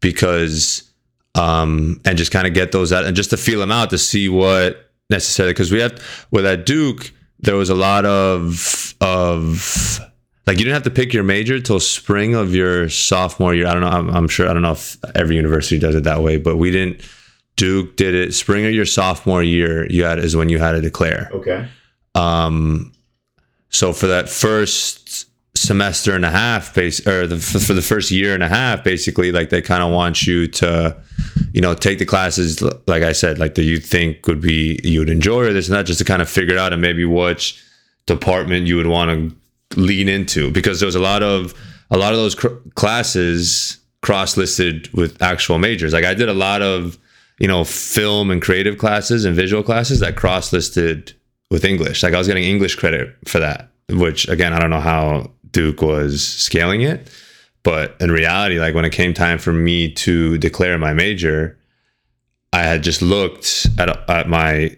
because 0.00 0.90
um 1.36 2.00
and 2.04 2.18
just 2.18 2.32
kind 2.32 2.46
of 2.46 2.54
get 2.54 2.72
those 2.72 2.92
out 2.92 3.04
and 3.04 3.14
just 3.14 3.30
to 3.30 3.36
feel 3.36 3.60
them 3.60 3.70
out 3.70 3.90
to 3.90 3.98
see 3.98 4.28
what 4.28 4.90
necessarily 5.10 5.52
because 5.52 5.70
we 5.70 5.78
have 5.78 6.02
with 6.32 6.44
at 6.44 6.66
duke 6.66 7.12
there 7.38 7.54
was 7.54 7.70
a 7.70 7.74
lot 7.74 8.04
of 8.04 8.94
of 9.00 10.00
like 10.48 10.58
you 10.58 10.64
didn't 10.64 10.74
have 10.74 10.82
to 10.82 10.90
pick 10.90 11.12
your 11.12 11.22
major 11.22 11.60
till 11.60 11.78
spring 11.78 12.34
of 12.34 12.54
your 12.54 12.88
sophomore 12.88 13.54
year. 13.54 13.68
I 13.68 13.72
don't 13.72 13.82
know 13.82 13.90
i'm, 13.90 14.10
I'm 14.10 14.28
sure 14.28 14.48
i 14.48 14.52
don't 14.52 14.62
know 14.62 14.72
if 14.72 14.96
every 15.14 15.36
university 15.36 15.78
does 15.78 15.94
it 15.94 16.02
that 16.02 16.20
way 16.20 16.36
but 16.36 16.56
we 16.56 16.72
didn't 16.72 17.00
duke 17.56 17.96
did 17.96 18.14
it 18.14 18.34
spring 18.34 18.64
of 18.66 18.72
your 18.72 18.86
sophomore 18.86 19.42
year 19.42 19.90
you 19.90 20.04
had 20.04 20.18
is 20.18 20.36
when 20.36 20.48
you 20.48 20.58
had 20.58 20.72
to 20.72 20.80
declare 20.80 21.30
Okay. 21.32 21.66
um, 22.14 22.92
so 23.70 23.92
for 23.92 24.06
that 24.06 24.28
first 24.28 25.26
semester 25.56 26.14
and 26.14 26.24
a 26.24 26.30
half, 26.30 26.74
base 26.74 27.04
or 27.06 27.26
the, 27.26 27.38
for 27.38 27.72
the 27.72 27.82
first 27.82 28.10
year 28.10 28.34
and 28.34 28.42
a 28.42 28.48
half, 28.48 28.84
basically, 28.84 29.32
like 29.32 29.48
they 29.50 29.62
kind 29.62 29.82
of 29.82 29.90
want 29.90 30.26
you 30.26 30.46
to, 30.46 30.94
you 31.52 31.60
know, 31.62 31.74
take 31.74 31.98
the 31.98 32.04
classes, 32.06 32.60
like 32.86 33.02
I 33.02 33.12
said, 33.12 33.38
like 33.38 33.54
that 33.54 33.64
you 33.64 33.78
think 33.78 34.26
would 34.26 34.40
be 34.40 34.78
you 34.84 35.00
would 35.00 35.08
enjoy 35.10 35.44
or 35.46 35.52
this 35.52 35.66
and 35.68 35.76
that, 35.76 35.86
just 35.86 35.98
to 35.98 36.04
kind 36.04 36.20
of 36.22 36.28
figure 36.28 36.58
out 36.58 36.72
and 36.72 36.80
maybe 36.82 37.04
which 37.04 37.62
department 38.06 38.66
you 38.66 38.76
would 38.76 38.86
want 38.86 39.10
to 39.10 39.80
lean 39.80 40.08
into 40.08 40.50
because 40.52 40.78
there 40.78 40.86
was 40.86 40.94
a 40.94 41.00
lot 41.00 41.22
of 41.22 41.54
a 41.90 41.96
lot 41.98 42.12
of 42.12 42.18
those 42.18 42.34
cr- 42.34 42.48
classes 42.74 43.78
cross 44.02 44.36
listed 44.36 44.92
with 44.92 45.20
actual 45.22 45.58
majors. 45.58 45.92
Like 45.92 46.04
I 46.04 46.14
did 46.14 46.28
a 46.28 46.34
lot 46.34 46.62
of 46.62 46.98
you 47.38 47.48
know 47.48 47.64
film 47.64 48.30
and 48.30 48.40
creative 48.40 48.78
classes 48.78 49.24
and 49.24 49.34
visual 49.36 49.62
classes 49.62 50.00
that 50.00 50.16
cross 50.16 50.52
listed 50.52 51.12
with 51.50 51.64
English. 51.64 52.02
Like 52.02 52.14
I 52.14 52.18
was 52.18 52.26
getting 52.26 52.44
English 52.44 52.76
credit 52.76 53.14
for 53.26 53.38
that, 53.38 53.70
which 53.88 54.28
again, 54.28 54.52
I 54.52 54.58
don't 54.58 54.70
know 54.70 54.80
how 54.80 55.30
Duke 55.50 55.82
was 55.82 56.26
scaling 56.26 56.82
it. 56.82 57.10
But 57.62 57.96
in 58.00 58.12
reality, 58.12 58.60
like 58.60 58.74
when 58.74 58.84
it 58.84 58.92
came 58.92 59.12
time 59.12 59.38
for 59.38 59.52
me 59.52 59.90
to 59.94 60.38
declare 60.38 60.78
my 60.78 60.94
major, 60.94 61.58
I 62.52 62.62
had 62.62 62.82
just 62.82 63.02
looked 63.02 63.66
at, 63.78 63.88
at 64.08 64.28
my, 64.28 64.76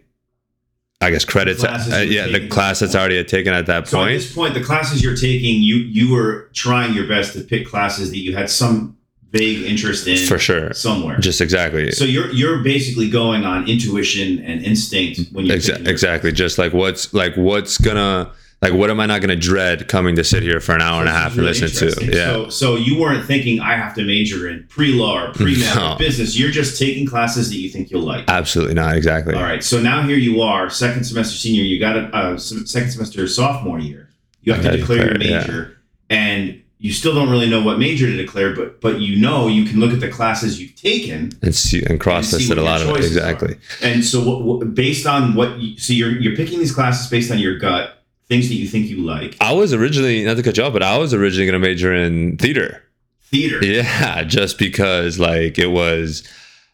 I 1.01 1.11
guess, 1.11 1.25
credits. 1.25 1.63
uh, 1.63 2.05
yeah, 2.09 2.27
the 2.27 2.49
class 2.49 2.81
that's 2.81 2.95
already 2.95 3.19
had 3.19 3.29
taken 3.29 3.53
at 3.53 3.67
that 3.67 3.83
point. 3.83 3.91
So 3.91 4.05
at 4.05 4.09
this 4.09 4.35
point, 4.35 4.55
the 4.55 4.65
classes 4.65 5.03
you're 5.03 5.17
taking, 5.17 5.63
you 5.63 5.77
you 5.77 6.13
were 6.13 6.49
trying 6.55 6.95
your 6.95 7.07
best 7.07 7.35
to 7.35 7.43
pick 7.43 7.67
classes 7.67 8.11
that 8.11 8.19
you 8.19 8.35
had 8.35 8.51
some 8.51 8.97
vague 9.31 9.65
interest 9.67 10.07
in 10.07 10.17
For 10.27 10.39
sure. 10.39 10.73
somewhere. 10.73 11.19
Just 11.19 11.41
exactly. 11.41 11.93
so 11.93 12.05
you're 12.05 12.31
you're 12.33 12.59
basically 12.63 13.11
going 13.11 13.45
on 13.45 13.69
intuition 13.69 14.39
and 14.41 14.65
instinct 14.65 15.21
when 15.33 15.47
you're 15.47 15.57
Exa- 15.57 15.87
exactly. 15.87 16.33
Just 16.33 16.59
like 16.59 16.73
what's 16.73 17.13
like 17.13 17.35
what's 17.37 17.77
gonna 17.79 18.33
like 18.63 18.73
what 18.73 18.91
am 18.91 18.99
I 19.01 19.07
not 19.07 19.21
gonna 19.21 19.37
dread 19.37 19.87
coming 19.87 20.17
to 20.17 20.25
sit 20.25 20.43
here 20.43 20.61
for 20.61 20.75
an 20.75 20.81
hour 20.81 21.01
and 21.01 21.09
a 21.09 21.13
half 21.13 21.33
is 21.33 21.39
and 21.39 21.47
listen 21.47 21.69
to? 21.69 22.07
Yeah. 22.07 22.25
So, 22.27 22.49
so 22.49 22.77
you 22.77 22.99
weren't 22.99 23.25
thinking 23.27 23.61
I 23.61 23.75
have 23.77 23.95
to 23.97 24.05
major 24.05 24.49
in 24.49 24.67
pre-law 24.69 25.27
or 25.29 25.33
pre-med 25.35 25.77
No. 25.77 25.97
business. 25.99 26.39
You're 26.39 26.51
just 26.51 26.79
taking 26.79 27.07
classes 27.07 27.51
that 27.51 27.57
you 27.57 27.69
think 27.69 27.91
you'll 27.91 28.03
like. 28.03 28.25
Absolutely 28.29 28.75
not. 28.75 28.97
Exactly. 28.97 29.35
All 29.35 29.43
right. 29.43 29.63
So 29.63 29.81
now 29.81 30.03
here 30.03 30.17
you 30.17 30.41
are, 30.41 30.71
second 30.71 31.05
semester 31.05 31.37
senior. 31.37 31.63
You 31.63 31.79
got 31.79 31.97
a 31.97 32.01
uh, 32.17 32.37
second 32.39 32.91
semester 32.91 33.27
sophomore 33.29 33.79
year. 33.79 34.09
You 34.41 34.55
have 34.55 34.63
to 34.63 34.71
Yeah, 34.71 34.77
declare 34.77 34.99
your 35.05 35.15
declare, 35.15 35.31
yeah. 35.31 35.41
major, 35.47 35.79
and 36.11 36.58
you 36.81 36.93
still 36.93 37.15
don't 37.15 37.29
really 37.29 37.51
know 37.51 37.63
what 37.63 37.79
major 37.79 38.07
to 38.07 38.17
declare. 38.17 38.55
But 38.55 38.81
but 38.81 39.01
you 39.01 39.21
know 39.21 39.49
you 39.49 39.65
can 39.65 39.81
look 39.81 39.93
at 39.93 40.01
the 40.01 40.09
classes 40.09 40.61
you've 40.61 40.77
taken, 40.77 41.33
and 41.43 41.55
see, 41.55 41.83
and 41.85 42.01
cross 42.01 42.33
And 42.33 42.43
see 42.43 42.49
listed 42.49 42.59
a 42.59 42.63
lot 42.63 42.81
of 42.81 42.89
it 42.91 43.05
exactly. 43.05 43.59
and 43.83 44.05
so 44.05 44.23
what, 44.23 44.43
what, 44.43 44.75
based 44.75 45.07
on 45.07 45.35
what 45.35 45.59
you 45.59 45.79
so 45.79 45.93
you're 45.93 46.11
you're 46.11 46.37
picking 46.37 46.59
these 46.59 46.75
classes 46.75 47.09
based 47.11 47.31
on 47.31 47.39
your 47.39 47.59
gut, 47.59 48.05
things 48.29 48.49
that 48.49 48.55
you 48.55 48.69
think 48.69 48.87
you 48.87 48.99
like. 48.99 49.37
I 49.41 49.53
was 49.53 49.73
originally 49.73 50.25
not 50.25 50.37
to 50.37 50.43
cut 50.43 50.57
you 50.57 50.65
off, 50.65 50.73
but 50.73 50.83
I 50.83 50.99
was 50.99 51.13
originally 51.13 51.51
going 51.51 51.61
to 51.61 51.67
major 51.67 51.93
in 51.93 52.37
theater. 52.37 52.83
Theater, 53.23 53.63
Yeah, 53.65 54.23
just 54.23 54.59
because 54.59 55.19
like 55.19 55.59
it 55.59 55.67
was, 55.67 56.27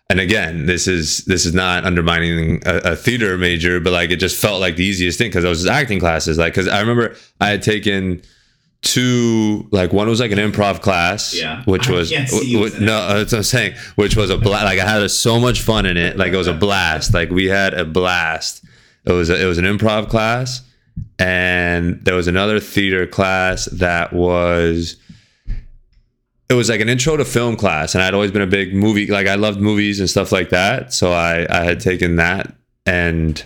and 0.09 0.21
again, 0.21 0.67
this 0.67 0.87
is 0.87 1.25
this 1.25 1.47
is 1.47 1.53
not 1.55 1.85
undermining 1.85 2.63
a, 2.65 2.93
a 2.93 2.97
theater 2.97 3.37
major, 3.39 3.81
but 3.81 3.93
like 3.93 4.11
it 4.11 4.17
just 4.17 4.41
felt 4.41 4.61
like 4.61 4.77
the 4.77 4.85
easiest 4.85 5.19
thing 5.19 5.31
because 5.31 5.45
I 5.45 5.49
was 5.49 5.63
just 5.63 5.73
acting 5.73 5.99
classes. 5.99 6.39
Like 6.39 6.53
because 6.53 6.69
I 6.69 6.79
remember 6.81 7.17
I 7.41 7.49
had 7.49 7.63
taken 7.63 8.23
two 8.85 9.67
like 9.73 9.93
one 9.93 10.09
was 10.09 10.21
like 10.21 10.31
an 10.31 10.39
improv 10.39 10.81
class 10.81 11.35
Yeah. 11.35 11.63
which 11.65 11.89
was 11.89 12.11
w- 12.11 12.25
as 12.65 12.71
w- 12.73 12.85
no 12.87 13.09
that's 13.19 13.33
what 13.33 13.39
i'm 13.39 13.43
saying 13.45 13.75
which 13.97 14.15
was 14.17 14.31
a 14.31 14.37
blast 14.39 14.65
like 14.67 14.79
i 14.79 14.85
had 14.89 15.11
so 15.11 15.41
much 15.41 15.63
fun 15.63 15.87
in 15.87 15.97
it 15.97 16.17
like 16.17 16.33
it 16.33 16.37
was 16.37 16.47
a 16.47 16.53
blast 16.55 17.13
like 17.15 17.31
we 17.31 17.47
had 17.47 17.75
a 17.75 17.85
blast 17.85 18.65
it 19.07 19.13
was 19.13 19.31
a, 19.31 19.43
it 19.43 19.47
was 19.47 19.59
an 19.59 19.65
improv 19.65 20.09
class 20.09 20.63
and 21.19 22.05
there 22.05 22.15
was 22.15 22.29
another 22.29 22.61
theater 22.61 23.07
class 23.07 23.65
that 23.67 24.13
was 24.13 24.97
it 26.51 26.55
was 26.55 26.69
like 26.69 26.81
an 26.81 26.89
intro 26.89 27.17
to 27.17 27.25
film 27.25 27.57
class 27.57 27.95
and 27.95 28.03
i'd 28.05 28.15
always 28.15 28.31
been 28.31 28.43
a 28.43 28.47
big 28.47 28.75
movie 28.75 29.07
like 29.07 29.27
i 29.27 29.35
loved 29.35 29.61
movies 29.61 29.99
and 29.99 30.09
stuff 30.11 30.31
like 30.31 30.51
that 30.51 30.93
so 30.93 31.13
i 31.13 31.47
i 31.51 31.65
had 31.65 31.81
taken 31.81 32.17
that 32.17 32.55
and 32.87 33.45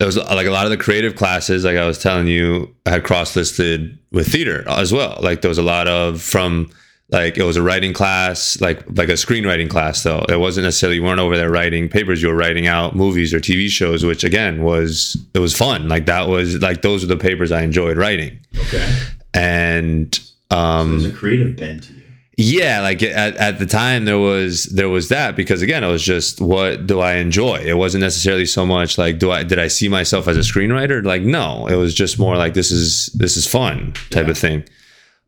there 0.00 0.06
was 0.06 0.16
like 0.16 0.46
a 0.46 0.50
lot 0.50 0.64
of 0.64 0.70
the 0.70 0.78
creative 0.78 1.14
classes 1.14 1.62
like 1.62 1.76
i 1.76 1.86
was 1.86 1.98
telling 1.98 2.26
you 2.26 2.74
i 2.86 2.90
had 2.90 3.04
cross 3.04 3.36
listed 3.36 3.96
with 4.10 4.26
theater 4.26 4.64
as 4.66 4.92
well 4.92 5.18
like 5.20 5.42
there 5.42 5.50
was 5.50 5.58
a 5.58 5.62
lot 5.62 5.86
of 5.86 6.22
from 6.22 6.68
like 7.10 7.36
it 7.36 7.42
was 7.42 7.56
a 7.56 7.62
writing 7.62 7.92
class 7.92 8.60
like 8.62 8.82
like 8.96 9.10
a 9.10 9.12
screenwriting 9.12 9.68
class 9.68 10.02
though 10.02 10.24
it 10.28 10.38
wasn't 10.38 10.64
necessarily 10.64 10.96
you 10.96 11.02
weren't 11.02 11.20
over 11.20 11.36
there 11.36 11.50
writing 11.50 11.86
papers 11.88 12.22
you 12.22 12.28
were 12.28 12.34
writing 12.34 12.66
out 12.66 12.96
movies 12.96 13.34
or 13.34 13.40
tv 13.40 13.68
shows 13.68 14.04
which 14.04 14.24
again 14.24 14.62
was 14.62 15.16
it 15.34 15.38
was 15.38 15.54
fun 15.54 15.86
like 15.86 16.06
that 16.06 16.28
was 16.28 16.60
like 16.62 16.80
those 16.80 17.02
were 17.02 17.14
the 17.14 17.20
papers 17.20 17.52
i 17.52 17.62
enjoyed 17.62 17.98
writing 17.98 18.38
okay. 18.56 18.90
and 19.34 20.18
um 20.50 21.00
There's 21.00 21.12
a 21.12 21.16
creative 21.16 21.56
bent. 21.56 21.90
Yeah 22.36 22.80
like 22.80 23.02
at, 23.02 23.36
at 23.36 23.58
the 23.58 23.66
time 23.66 24.04
there 24.06 24.18
was 24.18 24.64
there 24.66 24.88
was 24.88 25.08
that 25.08 25.36
because 25.36 25.60
again 25.62 25.84
it 25.84 25.88
was 25.88 26.02
just 26.02 26.40
what 26.40 26.86
do 26.86 27.00
i 27.00 27.14
enjoy? 27.14 27.56
It 27.56 27.76
wasn't 27.76 28.02
necessarily 28.02 28.46
so 28.46 28.64
much 28.64 28.96
like 28.98 29.18
do 29.18 29.30
i 29.30 29.42
did 29.42 29.58
i 29.58 29.68
see 29.68 29.88
myself 29.88 30.26
as 30.28 30.36
a 30.36 30.40
screenwriter? 30.40 31.04
Like 31.04 31.22
no 31.22 31.66
it 31.66 31.74
was 31.76 31.94
just 31.94 32.18
more 32.18 32.36
like 32.36 32.54
this 32.54 32.70
is 32.70 33.06
this 33.08 33.36
is 33.36 33.46
fun 33.46 33.92
type 34.10 34.26
Yeah. 34.26 34.30
of 34.30 34.38
thing. 34.38 34.64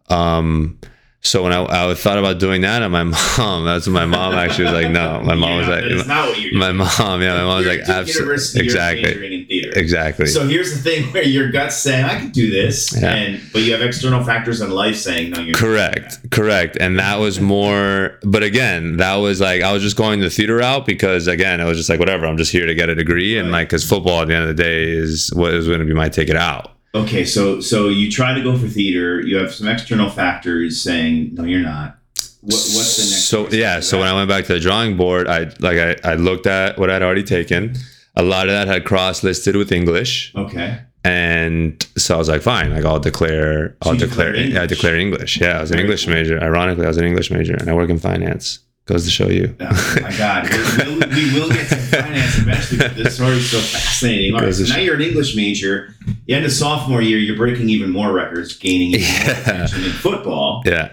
Um 0.09 0.79
so 1.25 1.45
when 1.45 1.53
I, 1.53 1.91
I 1.91 1.95
thought 1.95 2.19
about 2.19 2.41
doing 2.41 2.63
that 2.63 2.83
and 2.83 2.93
my 2.93 3.05
mom 3.39 3.65
that's 3.65 3.87
when 3.87 3.95
my 3.95 4.07
mom 4.07 4.35
actually 4.35 4.65
was 4.65 4.73
like 4.73 4.91
no 4.91 5.23
my 5.23 5.35
mom 5.37 5.59
was 5.59 5.69
like 5.69 5.85
not 6.07 6.29
what 6.31 6.41
you're 6.41 6.59
my 6.59 6.73
mom 6.73 7.23
yeah 7.23 7.35
my 7.35 7.45
mom 7.45 7.59
was 7.59 7.67
like 7.67 7.81
absolutely 7.89 8.61
exactly 8.61 9.03
majoring 9.05 9.33
in 9.33 9.47
theater. 9.47 9.71
exactly 9.79 10.27
So 10.27 10.49
here's 10.49 10.73
the 10.75 10.79
thing 10.81 11.13
where 11.13 11.23
your 11.23 11.51
gut's 11.53 11.77
saying, 11.77 12.05
I 12.05 12.21
could 12.21 12.33
do 12.33 12.51
this, 12.51 12.93
Yeah. 13.01 13.15
and 13.15 13.41
but 13.53 13.63
you 13.63 13.73
have 13.73 13.83
external 13.83 14.25
factors 14.25 14.61
in 14.61 14.71
life 14.71 14.97
saying, 14.97 15.31
no, 15.31 15.41
you're 15.41 15.55
Correct, 15.55 16.31
correct. 16.31 16.77
And 16.81 16.99
that 16.99 17.19
was 17.21 17.41
more, 17.41 18.19
but 18.23 18.43
again, 18.43 18.97
that 18.97 19.17
was 19.17 19.41
like, 19.41 19.63
I 19.63 19.73
was 19.73 19.83
just 19.83 19.97
going 19.97 20.21
the 20.21 20.31
theater 20.31 20.57
route 20.57 20.87
because, 20.87 21.27
again, 21.27 21.61
it 21.61 21.65
was 21.65 21.77
just 21.77 21.89
like, 21.89 21.99
whatever, 22.01 22.27
I'm 22.27 22.37
just 22.37 22.51
here 22.53 22.67
to 22.67 22.75
get 22.75 22.89
a 22.89 22.95
degree. 22.95 23.39
And 23.39 23.51
like, 23.53 23.69
because 23.69 23.89
football 23.89 24.23
at 24.23 24.29
the 24.29 24.35
end 24.35 24.49
of 24.49 24.57
the 24.57 24.63
day 24.63 24.91
is 24.91 25.33
what 25.35 25.53
is 25.55 25.67
going 25.67 25.81
to 25.81 25.85
be 25.87 25.95
my 25.95 26.09
ticket 26.09 26.37
out. 26.37 26.73
Okay, 26.95 27.25
so 27.25 27.61
so 27.61 27.89
you 27.89 28.11
try 28.11 28.35
to 28.35 28.43
go 28.43 28.57
for 28.59 28.69
theater. 28.69 29.21
You 29.21 29.37
have 29.39 29.53
some 29.55 29.67
external 29.69 30.11
factors 30.11 30.83
saying, 30.83 31.35
no, 31.35 31.45
you're 31.45 31.61
not. 31.63 31.99
What, 32.43 32.53
what's 32.55 32.97
the 32.97 33.03
next? 33.11 33.25
So, 33.29 33.49
yeah. 33.51 33.81
So 33.81 34.01
when? 34.01 34.09
I 34.09 34.15
went 34.15 34.29
back 34.29 34.45
to 34.47 34.55
the 34.55 34.61
drawing 34.61 34.97
board, 34.97 35.29
I 35.29 35.45
like, 35.61 35.79
I, 35.79 35.97
I 36.05 36.15
looked 36.17 36.47
at 36.47 36.79
what 36.79 36.91
I'd 36.91 37.03
already 37.03 37.23
taken. 37.23 37.75
A 38.17 38.23
lot 38.23 38.49
of 38.49 38.53
that 38.53 38.67
had 38.69 38.85
cross 38.85 39.23
listed 39.23 39.57
with 39.57 39.73
English. 39.73 40.33
okay, 40.37 40.81
And 41.03 41.83
so 41.97 42.17
I 42.17 42.19
was 42.19 42.29
like, 42.29 42.43
fine, 42.43 42.71
like 42.75 42.85
I'll 42.85 42.99
declare, 43.01 43.75
I'll 43.81 43.95
you 43.95 44.01
declare, 44.01 44.35
I 44.35 44.39
English. 44.39 44.69
declared 44.69 45.01
English. 45.01 45.41
Yeah. 45.41 45.59
I 45.59 45.61
was 45.63 45.71
an 45.71 45.79
English 45.79 46.07
major. 46.09 46.39
Ironically, 46.43 46.85
I 46.85 46.89
was 46.89 46.99
an 46.99 47.05
English 47.07 47.31
major 47.31 47.55
and 47.55 47.71
I 47.71 47.75
work 47.75 47.89
in 47.89 47.99
finance. 47.99 48.59
Goes 48.85 49.05
to 49.05 49.11
show 49.11 49.29
you. 49.29 49.55
oh 49.61 49.97
my 50.03 50.17
God, 50.19 50.49
we, 50.51 50.95
we, 50.95 51.33
we 51.33 51.41
will 51.41 51.49
get 51.49 51.69
to 51.69 51.77
finance 51.77 52.39
eventually. 52.39 52.79
But 52.79 52.97
this 52.97 53.21
is 53.21 53.51
so 53.51 53.59
fascinating. 53.61 54.35
All 54.35 54.41
right, 54.41 54.53
so 54.53 54.65
now 54.65 54.81
you're 54.81 54.97
an 54.97 55.03
English 55.03 55.37
major. 55.37 55.95
The 56.27 56.35
end 56.35 56.45
of 56.45 56.51
sophomore 56.53 57.01
year, 57.01 57.19
you're 57.19 57.37
breaking 57.37 57.69
even 57.69 57.91
more 57.91 58.13
records, 58.13 58.57
gaining 58.57 58.91
even 58.91 59.03
more 59.03 59.09
Yeah. 59.35 59.41
attention 59.41 59.85
in 59.85 59.91
football. 59.93 60.63
Yeah. 60.67 60.93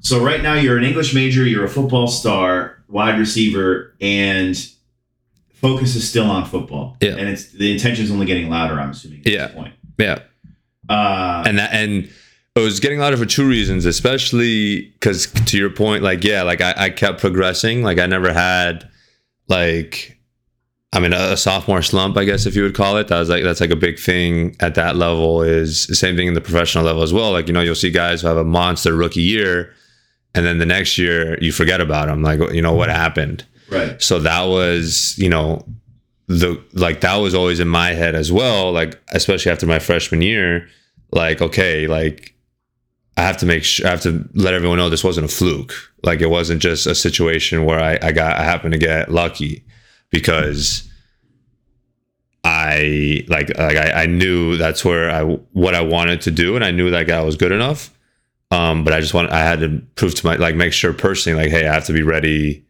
So 0.00 0.18
right 0.24 0.42
now 0.42 0.54
you're 0.54 0.78
an 0.78 0.84
English 0.84 1.14
major, 1.14 1.44
you're 1.46 1.64
a 1.64 1.68
football 1.68 2.08
star, 2.08 2.82
wide 2.88 3.18
receiver, 3.20 3.94
and 4.00 4.56
focus 5.54 5.94
is 5.94 6.08
still 6.08 6.28
on 6.28 6.44
football. 6.44 6.96
Yeah. 7.00 7.10
And 7.16 7.28
it's 7.28 7.52
the 7.52 7.70
intention 7.72 8.04
is 8.04 8.10
only 8.10 8.26
getting 8.26 8.48
louder, 8.50 8.80
I'm 8.80 8.90
assuming, 8.90 9.20
at 9.20 9.32
Yeah. 9.32 9.46
this 9.46 9.54
point. 9.54 9.74
Yeah. 9.96 10.18
Uh, 10.88 11.44
and 11.46 11.58
that 11.58 11.72
and 11.72 12.10
it 12.60 12.64
was 12.64 12.80
getting 12.80 12.98
louder 12.98 13.16
for 13.16 13.26
two 13.26 13.46
reasons 13.46 13.84
especially 13.84 14.82
because 14.92 15.26
to 15.46 15.58
your 15.58 15.70
point 15.70 16.02
like 16.02 16.24
yeah 16.24 16.42
like 16.42 16.60
I, 16.60 16.74
I 16.76 16.90
kept 16.90 17.20
progressing. 17.20 17.82
Like 17.82 17.98
i 17.98 18.06
never 18.06 18.32
had 18.32 18.88
like 19.48 20.18
i 20.92 21.00
mean 21.00 21.12
a, 21.12 21.32
a 21.32 21.36
sophomore 21.36 21.82
slump 21.82 22.16
i 22.16 22.24
guess 22.24 22.46
if 22.46 22.54
you 22.56 22.62
would 22.62 22.74
call 22.74 22.96
it. 22.96 23.08
That 23.08 23.18
was 23.18 23.28
like 23.28 23.44
that's 23.44 23.60
like 23.60 23.70
a 23.70 23.76
big 23.76 23.98
thing 23.98 24.56
at 24.60 24.74
that 24.76 24.96
level 24.96 25.42
is 25.42 25.86
the 25.86 25.94
same 25.94 26.16
thing 26.16 26.28
in 26.28 26.34
the 26.34 26.40
professional 26.40 26.84
level 26.84 27.02
as 27.02 27.12
well. 27.12 27.32
Like 27.32 27.46
you 27.46 27.52
know 27.52 27.60
you'll 27.60 27.74
see 27.74 27.90
guys 27.90 28.22
who 28.22 28.28
have 28.28 28.36
a 28.36 28.44
monster 28.44 28.94
rookie 28.94 29.20
year 29.20 29.74
and 30.34 30.46
then 30.46 30.58
the 30.58 30.66
next 30.66 30.98
year 30.98 31.38
you 31.42 31.52
forget 31.52 31.80
about 31.80 32.06
them 32.06 32.22
like 32.22 32.40
you 32.52 32.62
know 32.62 32.74
what 32.74 32.88
happened. 32.88 33.44
Right. 33.70 34.00
so 34.00 34.18
that 34.20 34.44
was 34.44 35.14
you 35.18 35.28
know 35.28 35.62
the 36.26 36.58
like 36.72 37.02
that 37.02 37.16
was 37.16 37.34
always 37.34 37.60
in 37.60 37.68
my 37.68 37.90
head 37.90 38.14
as 38.14 38.32
well 38.32 38.72
like 38.72 38.98
especially 39.12 39.52
after 39.52 39.66
my 39.66 39.78
freshman 39.78 40.22
year 40.22 40.66
like 41.10 41.42
okay 41.42 41.86
like 41.86 42.34
i 43.18 43.22
have 43.22 43.36
to 43.36 43.46
make 43.46 43.64
sure 43.64 43.86
i 43.86 43.90
have 43.90 44.00
to 44.00 44.26
let 44.34 44.54
everyone 44.54 44.78
know 44.78 44.88
this 44.88 45.04
wasn't 45.04 45.24
a 45.24 45.28
fluke. 45.28 45.74
Like 46.04 46.20
it 46.20 46.30
wasn't 46.30 46.62
just 46.62 46.86
a 46.86 46.94
situation 46.94 47.64
where 47.64 47.80
i, 47.80 47.98
I 48.00 48.12
got 48.12 48.36
i 48.36 48.44
happened 48.44 48.72
to 48.72 48.78
get 48.78 49.10
lucky 49.10 49.64
because 50.10 50.88
i 52.44 53.24
like 53.28 53.48
like 53.58 53.76
I, 53.76 54.04
I 54.04 54.06
knew 54.06 54.56
that's 54.56 54.84
where 54.84 55.10
i 55.10 55.22
what 55.52 55.74
i 55.74 55.80
wanted 55.80 56.20
to 56.22 56.30
do 56.30 56.54
and 56.54 56.64
i 56.64 56.70
knew 56.70 56.90
that 56.90 57.10
i 57.10 57.22
was 57.22 57.36
good 57.36 57.52
enough. 57.52 57.92
Um 58.50 58.84
but 58.84 58.94
i 58.94 59.00
just 59.00 59.12
want 59.12 59.30
i 59.30 59.40
had 59.40 59.60
to 59.60 59.82
prove 59.96 60.14
to 60.14 60.26
my 60.26 60.36
like 60.36 60.54
make 60.54 60.72
sure 60.72 60.92
personally 60.92 61.42
like 61.42 61.50
hey 61.50 61.66
i 61.66 61.72
have 61.72 61.86
to 61.86 61.92
be 61.92 62.02
ready 62.02 62.64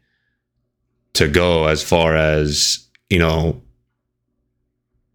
to 1.14 1.28
go 1.28 1.66
as 1.66 1.82
far 1.82 2.16
as 2.16 2.88
you 3.10 3.18
know 3.18 3.60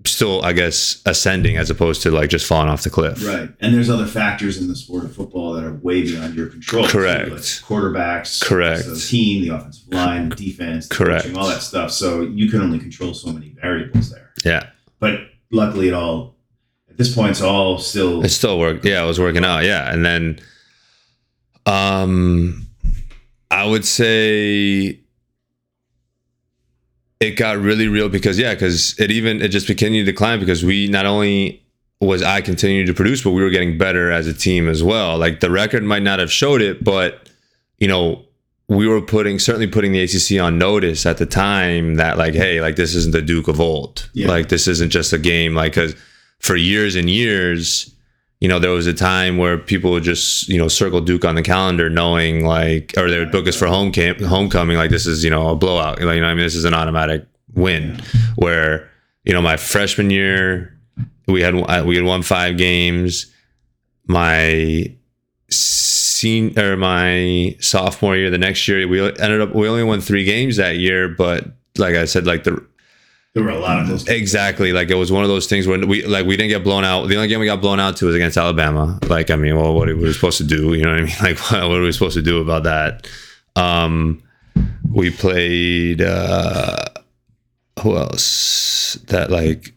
still 0.06 0.44
i 0.44 0.52
guess 0.52 1.02
ascending 1.06 1.56
as 1.58 1.70
opposed 1.70 2.02
to 2.02 2.12
like 2.12 2.30
just 2.30 2.46
falling 2.46 2.68
off 2.70 2.84
the 2.84 2.90
cliff 2.90 3.26
Right. 3.26 3.50
And 3.62 3.74
there's 3.74 3.90
other 3.90 4.06
factors 4.06 4.58
in 4.58 4.68
the 4.68 4.76
sport 4.76 5.06
of 5.06 5.16
football 5.16 5.54
that 5.54 5.64
are 5.64 5.74
way 5.76 6.02
beyond 6.02 6.36
your 6.36 6.48
control. 6.48 6.86
Correct. 6.88 7.30
like 7.32 7.40
quarterbacks, 7.40 8.42
Correct. 8.44 8.86
the 8.86 8.96
team, 8.98 9.42
the 9.42 9.56
offensive 9.56 9.88
line, 9.94 10.30
the 10.30 10.36
defense, 10.36 10.90
the 10.90 10.96
Correct. 10.96 11.24
coaching, 11.24 11.38
all 11.38 11.48
that 11.48 11.62
stuff. 11.62 11.92
So 11.92 12.22
you 12.22 12.50
can 12.50 12.62
only 12.62 12.80
control 12.80 13.14
so 13.14 13.32
many 13.32 13.50
variables 13.62 14.10
there. 14.12 14.32
yeah 14.44 14.70
But 15.00 15.22
luckily, 15.52 15.88
it 15.88 15.94
all 15.94 16.36
at 16.90 16.98
this 16.98 17.16
point, 17.16 17.32
it's 17.32 17.42
all 17.42 17.78
still 17.80 18.24
it 18.24 18.30
still 18.30 18.60
worked 18.60 18.84
yeah 18.86 19.04
it 19.04 19.08
was 19.08 19.20
working 19.20 19.46
out 19.46 19.64
yeah 19.64 19.92
and 19.92 20.06
then 20.06 20.40
um 21.66 22.68
i 23.50 23.66
would 23.66 23.86
say 23.86 25.00
it 27.24 27.32
got 27.38 27.58
really 27.58 27.88
real 27.88 28.10
because 28.10 28.38
yeah 28.38 28.54
because 28.54 29.00
it 29.00 29.10
even 29.12 29.42
it 29.42 29.50
just 29.50 29.68
continued 29.68 30.06
to 30.06 30.12
decline 30.12 30.40
because 30.40 30.64
we 30.64 30.88
not 30.88 31.06
only 31.06 31.62
was 32.02 32.22
i 32.22 32.42
continuing 32.42 32.86
to 32.86 32.94
produce 32.94 33.24
but 33.24 33.32
we 33.32 33.42
were 33.42 33.50
getting 33.50 33.78
better 33.78 34.12
as 34.12 34.28
a 34.28 34.34
team 34.34 34.68
as 34.68 34.84
well 34.84 35.18
like 35.18 35.40
the 35.40 35.50
record 35.50 35.84
might 35.84 36.04
not 36.04 36.20
have 36.20 36.32
showed 36.32 36.62
it 36.62 36.84
but 36.84 37.30
you 37.80 37.88
know 37.88 38.24
we 38.70 38.88
were 38.88 39.02
putting 39.02 39.40
certainly 39.40 39.68
putting 39.68 39.92
the 39.92 40.02
ACC 40.04 40.42
on 40.42 40.58
notice 40.58 41.06
at 41.06 41.18
the 41.18 41.26
time 41.26 41.96
that 41.96 42.18
like 42.18 42.34
hey 42.34 42.62
like 42.62 42.76
this 42.76 42.96
isn't 42.96 43.12
the 43.12 43.22
Duke 43.22 43.48
of 43.48 43.60
old 43.60 44.10
Yeah. 44.14 44.28
like 44.28 44.50
this 44.50 44.68
isn't 44.68 44.90
just 44.90 45.14
a 45.14 45.18
game 45.18 45.54
like 45.54 45.74
because 45.74 45.96
for 46.40 46.56
years 46.56 46.96
and 46.96 47.10
years 47.10 47.94
you 48.44 48.50
know 48.50 48.60
there 48.60 48.72
was 48.72 48.88
a 48.88 48.94
time 48.94 49.38
where 49.38 49.58
people 49.58 49.92
would 49.92 50.04
just 50.04 50.50
you 50.50 50.58
know 50.58 50.68
circle 50.68 51.00
Duke 51.00 51.24
on 51.24 51.36
the 51.36 51.42
calendar 51.42 51.90
knowing 51.90 52.46
like 52.46 52.94
or 52.98 53.10
they 53.10 53.18
would 53.18 53.32
book 53.32 53.48
us 53.48 53.56
for 53.56 53.68
home 53.68 53.90
camp 53.90 54.20
homecoming 54.20 54.76
like 54.76 54.90
this 54.90 55.06
is 55.06 55.24
you 55.24 55.30
know 55.30 55.48
a 55.48 55.56
blowout. 55.56 56.02
Like 56.02 56.16
you 56.16 56.22
know 56.22 56.28
I 56.28 56.34
mean? 56.34 56.44
This 56.44 56.54
is 56.54 56.66
an 56.66 56.74
automatic 56.74 57.26
win 57.54 58.02
where 58.36 58.92
you 59.24 59.32
know 59.32 59.42
my 59.42 59.56
freshman 59.56 60.10
year 60.10 60.78
we 61.26 61.42
had 61.42 61.56
uh, 61.56 61.86
we 61.88 61.96
had 61.96 62.04
won 62.04 62.22
five 62.22 62.58
games. 62.58 63.34
My 64.08 64.94
senior 65.50 66.74
or 66.74 66.76
my 66.76 67.56
sophomore 67.62 68.18
year 68.18 68.30
the 68.30 68.38
next 68.38 68.68
year 68.68 68.86
we 68.90 69.00
ended 69.02 69.40
up 69.40 69.56
we 69.56 69.70
only 69.70 69.84
won 69.86 70.02
three 70.02 70.26
games 70.26 70.58
that 70.58 70.78
year 70.78 71.08
but 71.08 71.46
like 71.78 71.96
i 71.96 72.06
said 72.06 72.26
like 72.26 72.44
the 72.44 72.66
There 73.36 73.44
were 73.44 73.50
a 73.50 73.58
lot 73.60 73.80
of 73.82 73.88
those. 73.88 74.08
Exactly. 74.08 74.74
Like 74.74 74.92
it 74.92 74.96
was 74.96 75.12
one 75.12 75.24
of 75.24 75.30
those 75.30 75.48
things 75.48 75.66
when 75.66 75.88
we 75.88 76.06
like 76.06 76.26
we 76.28 76.38
didn't 76.38 76.50
get 76.50 76.64
blown 76.64 76.84
out. 76.86 77.08
The 77.08 77.16
only 77.16 77.28
game 77.28 77.40
we 77.40 77.48
got 77.48 77.62
blown 77.62 77.80
out 77.80 77.98
to 77.98 78.06
was 78.06 78.16
against 78.16 78.38
Alabama. 78.38 79.00
Like 79.08 79.32
I 79.32 79.36
mean, 79.36 79.56
well, 79.56 79.74
what 79.74 79.90
are 79.90 79.96
we 79.96 80.14
supposed 80.14 80.38
to 80.38 80.44
do? 80.44 80.74
You 80.76 80.84
know 80.84 80.92
what 80.92 81.00
I 81.00 81.04
mean? 81.04 81.14
Like 81.24 81.40
what, 81.52 81.70
what 81.70 81.78
are 81.80 81.82
we 81.82 81.92
supposed 81.92 82.16
to 82.16 82.22
do 82.22 82.40
about 82.42 82.64
that? 82.64 83.08
Um, 83.56 84.22
we 84.88 85.10
played. 85.10 86.02
uh 86.02 86.86
Who 87.82 87.98
else? 87.98 89.00
That 89.08 89.32
like. 89.32 89.74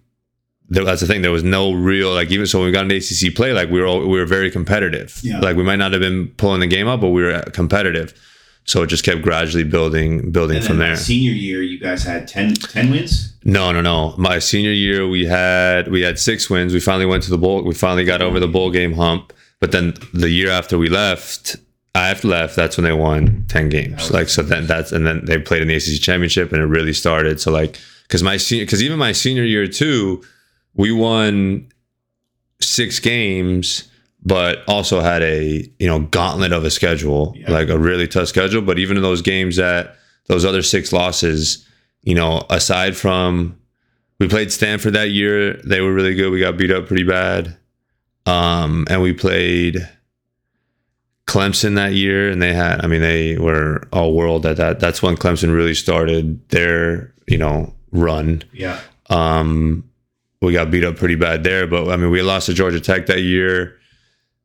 there- 0.68 0.84
That's 0.84 1.00
the 1.00 1.06
thing. 1.06 1.22
There 1.22 1.32
was 1.32 1.42
no 1.44 1.72
real 1.72 2.12
like 2.12 2.30
even 2.30 2.46
so 2.46 2.58
when 2.58 2.66
we 2.66 2.72
got 2.72 2.84
an 2.84 2.90
ACC 2.90 3.34
play 3.34 3.54
like 3.54 3.70
we 3.70 3.80
were 3.80 3.86
all, 3.86 4.00
we 4.00 4.18
were 4.18 4.26
very 4.26 4.50
competitive. 4.50 5.18
Yeah. 5.22 5.40
Like 5.40 5.56
we 5.56 5.62
might 5.62 5.76
not 5.76 5.92
have 5.92 6.02
been 6.02 6.28
pulling 6.36 6.60
the 6.60 6.66
game 6.66 6.88
up, 6.88 7.00
but 7.00 7.08
we 7.08 7.22
were 7.22 7.40
competitive. 7.54 8.12
So 8.66 8.82
it 8.82 8.88
just 8.88 9.04
kept 9.04 9.22
gradually 9.22 9.62
building 9.62 10.32
building 10.32 10.60
from 10.60 10.78
there. 10.78 10.96
senior 10.96 11.30
year, 11.30 11.62
you 11.62 11.78
guys 11.78 12.02
had 12.02 12.26
10, 12.26 12.54
10 12.54 12.90
wins. 12.90 13.32
No, 13.44 13.70
no, 13.70 13.80
no. 13.80 14.14
My 14.18 14.40
senior 14.40 14.72
year, 14.72 15.06
we 15.06 15.24
had 15.24 15.88
we 15.88 16.02
had 16.02 16.18
six 16.18 16.50
wins. 16.50 16.74
We 16.74 16.80
finally 16.80 17.06
went 17.06 17.22
to 17.24 17.30
the 17.30 17.38
bowl. 17.38 17.62
We 17.62 17.74
finally 17.74 18.04
got 18.04 18.22
over 18.22 18.40
the 18.40 18.48
bowl 18.48 18.72
game 18.72 18.94
hump. 18.94 19.32
But 19.60 19.72
then 19.72 19.94
the 20.12 20.28
year 20.28 20.50
after 20.50 20.78
we 20.78 20.88
left, 20.88 21.56
I 21.94 22.08
have 22.08 22.24
left. 22.24 22.56
That's 22.56 22.76
when 22.76 22.84
they 22.84 22.92
won 22.92 23.46
ten 23.48 23.68
games. 23.68 24.10
Like 24.10 24.28
so, 24.28 24.42
then 24.42 24.66
that's 24.66 24.90
and 24.90 25.06
then 25.06 25.24
they 25.24 25.38
played 25.38 25.62
in 25.62 25.68
the 25.68 25.76
ACC 25.76 26.00
championship, 26.02 26.52
and 26.52 26.60
it 26.60 26.66
really 26.66 26.92
started. 26.92 27.40
So 27.40 27.52
like, 27.52 27.78
because 28.02 28.24
my 28.24 28.36
senior, 28.36 28.64
because 28.64 28.82
even 28.82 28.98
my 28.98 29.12
senior 29.12 29.44
year 29.44 29.68
too, 29.68 30.24
we 30.74 30.90
won 30.90 31.68
six 32.60 32.98
games, 32.98 33.88
but 34.26 34.58
also 34.68 35.00
had 35.00 35.22
a 35.22 35.66
you 35.78 35.86
know 35.86 36.00
gauntlet 36.00 36.52
of 36.52 36.64
a 36.64 36.70
schedule, 36.70 37.32
Yeah. 37.36 37.50
like 37.52 37.68
a 37.70 37.78
really 37.78 38.06
tough 38.08 38.28
schedule. 38.28 38.60
But 38.60 38.78
even 38.78 38.96
in 38.98 39.02
those 39.02 39.22
games 39.22 39.56
that 39.56 39.96
those 40.26 40.44
other 40.44 40.62
six 40.62 40.92
losses, 40.92 41.64
you 42.02 42.14
know, 42.14 42.44
aside 42.50 42.96
from 42.96 43.56
we 44.18 44.26
played 44.28 44.50
Stanford 44.52 44.94
that 44.94 45.10
year, 45.10 45.54
they 45.64 45.80
were 45.80 45.92
really 45.94 46.14
good. 46.14 46.30
We 46.30 46.40
got 46.40 46.56
beat 46.58 46.70
up 46.72 46.86
pretty 46.86 47.04
bad. 47.04 47.56
Um, 48.26 48.86
and 48.90 49.00
we 49.00 49.12
played 49.12 49.88
Clemson 51.28 51.74
that 51.76 51.92
year, 51.92 52.28
and 52.30 52.40
they 52.40 52.52
had, 52.52 52.84
I 52.84 52.88
mean, 52.88 53.00
they 53.02 53.36
were 53.36 53.82
all 53.92 54.14
world 54.14 54.46
at 54.46 54.56
that. 54.56 54.80
That's 54.80 55.02
when 55.02 55.16
Clemson 55.16 55.54
really 55.54 55.74
started 55.74 56.40
their, 56.48 57.12
you 57.28 57.38
know, 57.38 57.74
run. 57.92 58.42
Yeah. 58.52 58.80
Um, 59.10 59.88
we 60.40 60.52
got 60.52 60.70
beat 60.70 60.84
up 60.84 60.96
pretty 60.96 61.14
bad 61.16 61.44
there, 61.44 61.66
but 61.66 61.88
I 61.90 61.96
mean, 61.96 62.10
we 62.10 62.22
lost 62.22 62.46
to 62.46 62.54
Georgia 62.54 62.80
Tech 62.80 63.06
that 63.06 63.20
year. 63.22 63.76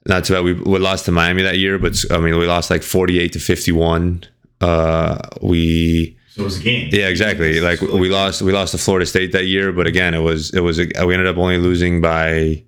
Not 0.08 0.26
too 0.26 0.34
bad. 0.34 0.44
We, 0.44 0.54
we 0.54 0.80
lost 0.80 1.06
to 1.06 1.12
Miami 1.12 1.44
that 1.44 1.58
year, 1.58 1.78
but 1.78 1.96
I 2.10 2.18
mean, 2.18 2.38
we 2.38 2.48
lost 2.48 2.70
like 2.70 2.84
48 2.84 3.34
to 3.34 3.40
51. 3.40 4.24
Uh, 4.60 5.20
we, 5.42 6.18
So 6.30 6.42
it 6.42 6.46
was 6.46 6.60
a 6.60 6.64
game. 6.64 6.90
yeah, 6.92 7.08
exactly. 7.08 7.60
Like 7.60 7.82
we 7.82 8.10
lost, 8.10 8.42
we 8.42 8.52
lost 8.52 8.72
to 8.72 8.78
Florida 8.78 9.06
State 9.06 9.32
that 9.34 9.46
year, 9.46 9.72
but 9.72 9.88
again, 9.88 10.14
it 10.14 10.20
was, 10.20 10.54
it 10.54 10.62
was, 10.62 10.80
a, 10.80 10.86
we 11.06 11.14
ended 11.14 11.28
up 11.28 11.38
only 11.38 11.58
losing 11.58 12.02
by, 12.02 12.64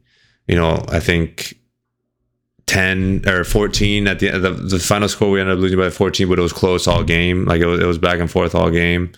you 0.47 0.55
know, 0.55 0.85
I 0.89 0.99
think 0.99 1.55
10 2.67 3.23
or 3.27 3.43
14 3.43 4.07
at 4.07 4.19
the 4.19 4.29
end. 4.29 4.43
The, 4.43 4.51
the 4.51 4.79
final 4.79 5.09
score, 5.09 5.31
we 5.31 5.39
ended 5.39 5.55
up 5.57 5.61
losing 5.61 5.79
by 5.79 5.89
14, 5.89 6.29
but 6.29 6.39
it 6.39 6.41
was 6.41 6.53
close 6.53 6.87
all 6.87 7.03
game. 7.03 7.45
Like 7.45 7.61
it 7.61 7.65
was, 7.67 7.79
it 7.79 7.85
was 7.85 7.97
back 7.97 8.19
and 8.19 8.29
forth 8.29 8.55
all 8.55 8.69
game. 8.69 9.11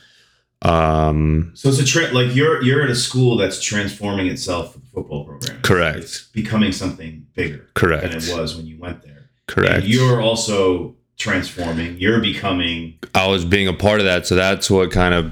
Um, 0.70 1.52
So 1.54 1.70
it's 1.70 1.80
a 1.80 1.86
tra- 1.86 2.12
like 2.12 2.36
you're 2.36 2.62
you're 2.64 2.82
at 2.84 2.90
a 2.90 2.96
school 2.96 3.38
that's 3.38 3.62
transforming 3.62 4.28
itself 4.28 4.74
for 4.74 4.80
the 4.80 4.86
football 4.88 5.26
program. 5.26 5.62
Correct. 5.62 5.98
It's 6.00 6.24
becoming 6.28 6.72
something 6.72 7.26
bigger 7.36 7.68
correct. 7.76 8.04
than 8.04 8.18
it 8.18 8.30
was 8.38 8.56
when 8.56 8.66
you 8.66 8.78
went 8.80 9.04
there. 9.04 9.30
Correct. 9.48 9.74
And 9.76 9.84
you're 9.86 10.22
also 10.22 10.96
transforming. 11.18 11.98
You're 12.00 12.20
becoming. 12.20 12.98
I 13.14 13.28
was 13.28 13.46
being 13.46 13.68
a 13.68 13.74
part 13.74 14.00
of 14.00 14.06
that, 14.06 14.26
so 14.26 14.36
that's 14.36 14.70
what 14.70 14.92
kind 14.92 15.14
of 15.14 15.32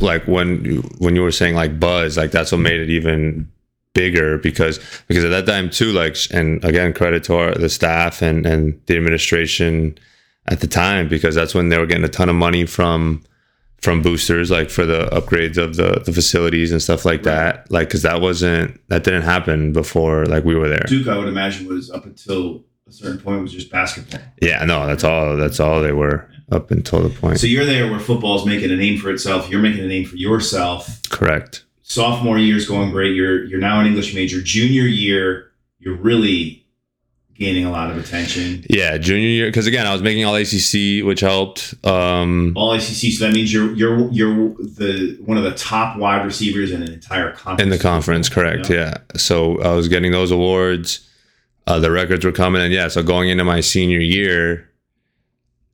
like 0.00 0.26
when 0.28 0.64
you- 0.64 0.82
when 0.98 1.16
you 1.16 1.22
were 1.22 1.32
saying 1.32 1.54
like 1.56 1.80
buzz, 1.80 2.16
like 2.16 2.30
that's 2.30 2.52
what 2.52 2.58
made 2.58 2.80
it 2.80 2.88
even 2.90 3.48
bigger 3.92 4.38
because 4.38 4.78
because 5.08 5.24
at 5.24 5.30
that 5.30 5.46
time 5.46 5.68
too, 5.68 5.90
like 5.92 6.16
and 6.30 6.64
again 6.64 6.92
credit 6.92 7.24
to 7.24 7.34
our, 7.34 7.54
the 7.54 7.68
staff 7.68 8.22
and 8.22 8.46
and 8.46 8.80
the 8.86 8.96
administration 8.96 9.98
at 10.46 10.60
the 10.60 10.66
time 10.68 11.08
because 11.08 11.34
that's 11.34 11.54
when 11.54 11.68
they 11.68 11.78
were 11.78 11.86
getting 11.86 12.04
a 12.04 12.08
ton 12.08 12.28
of 12.28 12.36
money 12.36 12.64
from 12.64 13.20
from 13.82 14.02
boosters 14.02 14.50
like 14.50 14.70
for 14.70 14.84
the 14.84 15.06
upgrades 15.06 15.56
of 15.56 15.76
the 15.76 16.00
the 16.04 16.12
facilities 16.12 16.70
and 16.72 16.82
stuff 16.82 17.04
like 17.04 17.22
that 17.22 17.70
like 17.70 17.88
because 17.88 18.02
that 18.02 18.20
wasn't 18.20 18.78
that 18.88 19.04
didn't 19.04 19.22
happen 19.22 19.72
before 19.72 20.26
like 20.26 20.44
we 20.44 20.54
were 20.54 20.68
there 20.68 20.84
Duke, 20.86 21.08
I 21.08 21.16
would 21.16 21.28
imagine, 21.28 21.66
was 21.66 21.90
up 21.90 22.04
until 22.04 22.64
a 22.88 22.92
certain 22.92 23.18
point 23.20 23.42
was 23.42 23.52
just 23.52 23.70
basketball. 23.70 24.20
yeah 24.42 24.64
no 24.64 24.86
that's 24.86 25.04
all 25.04 25.36
that's 25.36 25.60
all 25.60 25.80
they 25.80 25.92
were 25.92 26.28
up 26.52 26.70
until 26.72 27.00
the 27.00 27.08
point 27.10 27.38
So 27.38 27.46
you're 27.46 27.64
there 27.64 27.88
where 27.90 28.00
football's 28.00 28.44
making 28.44 28.72
a 28.72 28.76
name 28.76 28.98
for 28.98 29.08
itself. 29.10 29.48
You're 29.48 29.62
making 29.62 29.84
a 29.84 29.86
name 29.86 30.04
for 30.04 30.16
yourself. 30.16 31.00
correct 31.08 31.64
Sophomore 31.82 32.38
year 32.38 32.56
is 32.56 32.68
going 32.68 32.90
great. 32.92 33.14
You're 33.16 33.44
you're 33.44 33.58
now 33.60 33.80
an 33.80 33.86
English 33.86 34.14
major. 34.14 34.40
Junior 34.40 34.84
year, 34.84 35.50
you're 35.80 35.96
really 35.96 36.59
gaining 37.40 37.64
a 37.64 37.70
lot 37.72 37.90
of 37.90 37.96
attention. 37.96 38.64
Yeah, 38.68 38.98
junior 38.98 39.26
year 39.26 39.48
because 39.48 39.66
again 39.66 39.86
I 39.86 39.92
was 39.92 40.02
making 40.02 40.24
all 40.24 40.36
ACC, 40.36 41.04
which 41.04 41.20
helped. 41.20 41.74
Um, 41.84 42.52
All 42.54 42.72
ACC, 42.72 43.12
so 43.12 43.24
that 43.26 43.32
means 43.32 43.52
you're 43.52 43.72
you're 43.74 44.08
you're 44.12 44.54
the 44.58 45.18
one 45.24 45.36
of 45.38 45.42
the 45.42 45.54
top 45.54 45.96
wide 45.96 46.24
receivers 46.24 46.70
in 46.70 46.82
an 46.82 46.92
entire 46.92 47.32
conference. 47.32 47.62
in 47.62 47.70
the 47.70 47.78
conference, 47.78 48.28
correct? 48.28 48.70
Yeah. 48.70 48.98
So 49.16 49.60
I 49.62 49.74
was 49.74 49.88
getting 49.88 50.12
those 50.12 50.30
awards. 50.30 51.08
Uh, 51.66 51.78
the 51.80 51.90
records 51.90 52.24
were 52.24 52.32
coming, 52.32 52.62
and 52.62 52.72
yeah. 52.72 52.88
So 52.88 53.02
going 53.02 53.28
into 53.30 53.44
my 53.44 53.60
senior 53.60 54.00
year, 54.00 54.68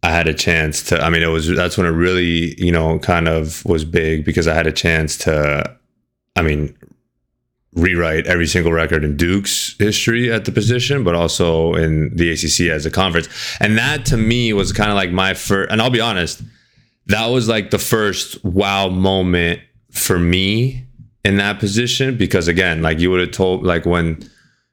I 0.02 0.10
had 0.10 0.28
a 0.28 0.34
chance 0.34 0.82
to. 0.84 1.02
I 1.02 1.10
mean, 1.10 1.22
it 1.22 1.28
was 1.28 1.48
that's 1.48 1.76
when 1.76 1.86
it 1.86 1.90
really, 1.90 2.54
you 2.62 2.70
know, 2.70 2.98
kind 3.00 3.28
of 3.28 3.64
was 3.64 3.84
big 3.84 4.24
because 4.24 4.46
I 4.46 4.54
had 4.54 4.66
a 4.66 4.72
chance 4.72 5.18
to. 5.18 5.76
I 6.36 6.42
mean, 6.42 6.76
rewrite 7.76 8.26
every 8.26 8.46
single 8.46 8.72
record 8.72 9.04
in 9.04 9.16
Duke's 9.16 9.76
history 9.78 10.32
at 10.32 10.44
the 10.46 10.52
position, 10.52 11.04
but 11.04 11.14
also 11.14 11.74
in 11.74 12.14
the 12.16 12.30
ACC 12.32 12.72
as 12.72 12.86
a 12.86 12.90
conference. 12.90 13.28
And 13.60 13.76
that 13.78 14.06
to 14.06 14.16
me 14.16 14.52
was 14.52 14.72
kind 14.72 14.90
of 14.90 14.96
like 14.96 15.10
my 15.12 15.34
first. 15.34 15.70
And 15.70 15.80
I'll 15.80 15.90
be 15.90 16.00
honest, 16.00 16.42
that 17.06 17.26
was 17.26 17.48
like 17.48 17.70
the 17.70 17.78
first 17.78 18.42
wow 18.44 18.88
moment 18.88 19.60
for 19.90 20.18
me 20.18 20.84
in 21.24 21.36
that 21.36 21.58
position 21.60 22.16
because 22.16 22.48
again, 22.48 22.82
like 22.82 22.98
you 22.98 23.10
would 23.10 23.20
have 23.20 23.30
told, 23.32 23.64
like 23.64 23.84
when 23.86 24.28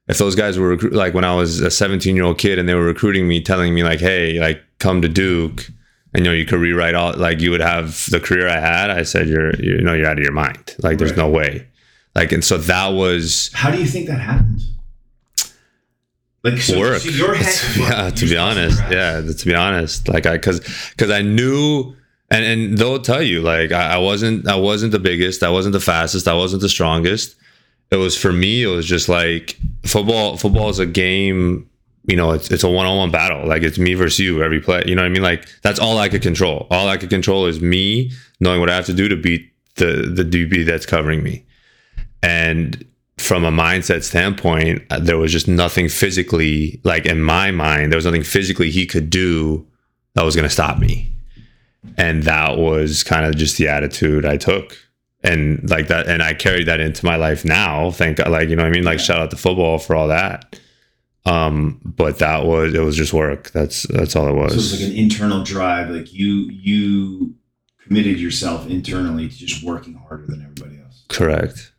if 0.07 0.17
those 0.17 0.35
guys 0.35 0.57
were 0.57 0.75
recru- 0.77 0.93
like 0.93 1.13
when 1.13 1.23
I 1.23 1.35
was 1.35 1.59
a 1.61 1.69
17 1.71 2.15
year 2.15 2.25
old 2.25 2.37
kid 2.37 2.57
and 2.59 2.67
they 2.67 2.73
were 2.73 2.85
recruiting 2.85 3.27
me, 3.27 3.41
telling 3.41 3.73
me 3.73 3.83
like, 3.83 3.99
hey, 3.99 4.39
like 4.39 4.61
come 4.79 5.01
to 5.01 5.09
Duke. 5.09 5.67
And 6.15 6.23
you 6.23 6.29
know 6.31 6.35
you 6.37 6.45
could 6.45 6.59
rewrite 6.59 6.93
all 6.93 7.13
like 7.17 7.41
you 7.41 7.49
would 7.49 7.59
have 7.59 8.05
the 8.11 8.19
career 8.19 8.47
I 8.47 8.59
had. 8.59 8.91
I 8.91 9.01
said 9.01 9.27
you're 9.27 9.55
you 9.55 9.81
know 9.81 9.93
you're 9.93 10.05
out 10.05 10.19
of 10.19 10.23
your 10.23 10.31
mind. 10.31 10.75
Like 10.79 10.99
there's 10.99 11.09
Right. 11.11 11.17
no 11.17 11.29
way. 11.29 11.67
Like 12.15 12.31
and 12.31 12.43
so 12.43 12.57
that 12.57 12.89
was 12.89 13.51
How 13.53 13.71
do 13.71 13.79
you 13.79 13.87
think 13.87 14.07
that 14.07 14.19
happened? 14.19 14.61
Like 16.43 16.57
so, 16.59 16.77
work. 16.77 17.01
so 17.01 17.09
your 17.09 17.35
head, 17.35 17.55
yeah, 17.77 18.09
to 18.09 18.25
be 18.25 18.37
honest, 18.37 18.77
yeah, 18.91 19.21
to 19.21 19.45
be 19.45 19.55
honest, 19.55 20.09
like 20.09 20.25
I, 20.25 20.37
cause, 20.37 20.59
cause 20.97 21.09
I 21.09 21.21
knew, 21.21 21.95
and 22.29 22.43
and 22.43 22.77
they'll 22.77 22.99
tell 22.99 23.21
you, 23.21 23.41
like 23.41 23.71
I, 23.71 23.93
I 23.93 23.97
wasn't, 23.97 24.45
I 24.45 24.55
wasn't 24.57 24.91
the 24.91 24.99
biggest, 24.99 25.41
I 25.41 25.49
wasn't 25.49 25.71
the 25.71 25.79
fastest, 25.79 26.27
I 26.27 26.33
wasn't 26.33 26.61
the 26.61 26.67
strongest. 26.67 27.37
It 27.91 27.95
was 27.95 28.17
for 28.17 28.33
me, 28.33 28.63
it 28.63 28.67
was 28.67 28.85
just 28.85 29.07
like 29.07 29.57
football. 29.85 30.35
Football 30.35 30.69
is 30.69 30.79
a 30.79 30.85
game. 30.85 31.69
You 32.07 32.17
know, 32.17 32.31
it's 32.31 32.51
it's 32.51 32.63
a 32.63 32.69
one 32.69 32.87
on 32.87 32.97
one 32.97 33.11
battle. 33.11 33.47
Like 33.47 33.63
it's 33.63 33.79
me 33.79 33.93
versus 33.93 34.19
you 34.19 34.43
every 34.43 34.59
play. 34.59 34.83
You 34.85 34.95
know 34.95 35.03
what 35.03 35.07
I 35.07 35.13
mean? 35.13 35.23
Like 35.23 35.47
that's 35.61 35.79
all 35.79 35.97
I 35.97 36.09
could 36.09 36.21
control. 36.21 36.67
All 36.69 36.89
I 36.89 36.97
could 36.97 37.09
control 37.09 37.45
is 37.45 37.61
me 37.61 38.11
knowing 38.41 38.59
what 38.59 38.69
I 38.69 38.75
have 38.75 38.87
to 38.87 38.93
do 38.93 39.07
to 39.07 39.15
beat 39.15 39.49
the 39.75 40.11
the 40.13 40.25
DB 40.25 40.65
that's 40.65 40.85
covering 40.85 41.23
me. 41.23 41.45
And 42.23 42.83
from 43.17 43.43
a 43.43 43.51
mindset 43.51 44.03
standpoint, 44.03 44.81
uh, 44.89 44.99
there 44.99 45.17
was 45.17 45.31
just 45.31 45.47
nothing 45.47 45.89
physically, 45.89 46.81
like 46.83 47.05
in 47.05 47.21
my 47.21 47.51
mind, 47.51 47.91
there 47.91 47.97
was 47.97 48.05
nothing 48.05 48.23
physically 48.23 48.71
he 48.71 48.87
could 48.87 49.09
do 49.09 49.67
that 50.15 50.23
was 50.23 50.35
going 50.35 50.47
to 50.47 50.53
stop 50.53 50.79
me. 50.79 51.11
And 51.97 52.23
that 52.23 52.57
was 52.57 53.03
kind 53.03 53.25
of 53.25 53.35
just 53.35 53.57
the 53.57 53.67
attitude 53.67 54.25
I 54.25 54.37
took. 54.37 54.77
And 55.21 55.69
like 55.69 55.87
that, 55.87 56.07
and 56.07 56.23
I 56.23 56.33
carried 56.33 56.67
that 56.67 56.79
into 56.79 57.05
my 57.05 57.17
life 57.17 57.45
now. 57.45 57.91
Thank 57.91 58.17
God, 58.17 58.29
like, 58.29 58.49
you 58.49 58.55
know 58.55 58.63
what 58.63 58.69
I 58.69 58.73
mean? 58.73 58.83
Like, 58.83 58.99
shout 58.99 59.19
out 59.19 59.31
to 59.31 59.37
football 59.37 59.77
for 59.79 59.95
all 59.95 60.07
that. 60.07 60.59
Um, 61.25 61.79
but 61.83 62.19
that 62.19 62.45
was, 62.45 62.73
it 62.73 62.79
was 62.79 62.95
just 62.95 63.13
work. 63.13 63.51
That's, 63.51 63.83
that's 63.83 64.15
all 64.15 64.27
it 64.27 64.33
was. 64.33 64.51
So 64.51 64.59
it's 64.59 64.71
was. 64.71 64.81
like 64.81 64.91
an 64.91 64.97
internal 64.97 65.43
drive. 65.43 65.89
Like 65.89 66.13
you 66.13 66.49
you 66.51 67.35
committed 67.81 68.19
yourself 68.19 68.69
internally 68.69 69.29
to 69.29 69.35
just 69.35 69.63
working 69.63 69.93
harder 69.93 70.25
than 70.25 70.41
everybody 70.41 70.81
else. 70.81 71.03
Correct. 71.09 71.72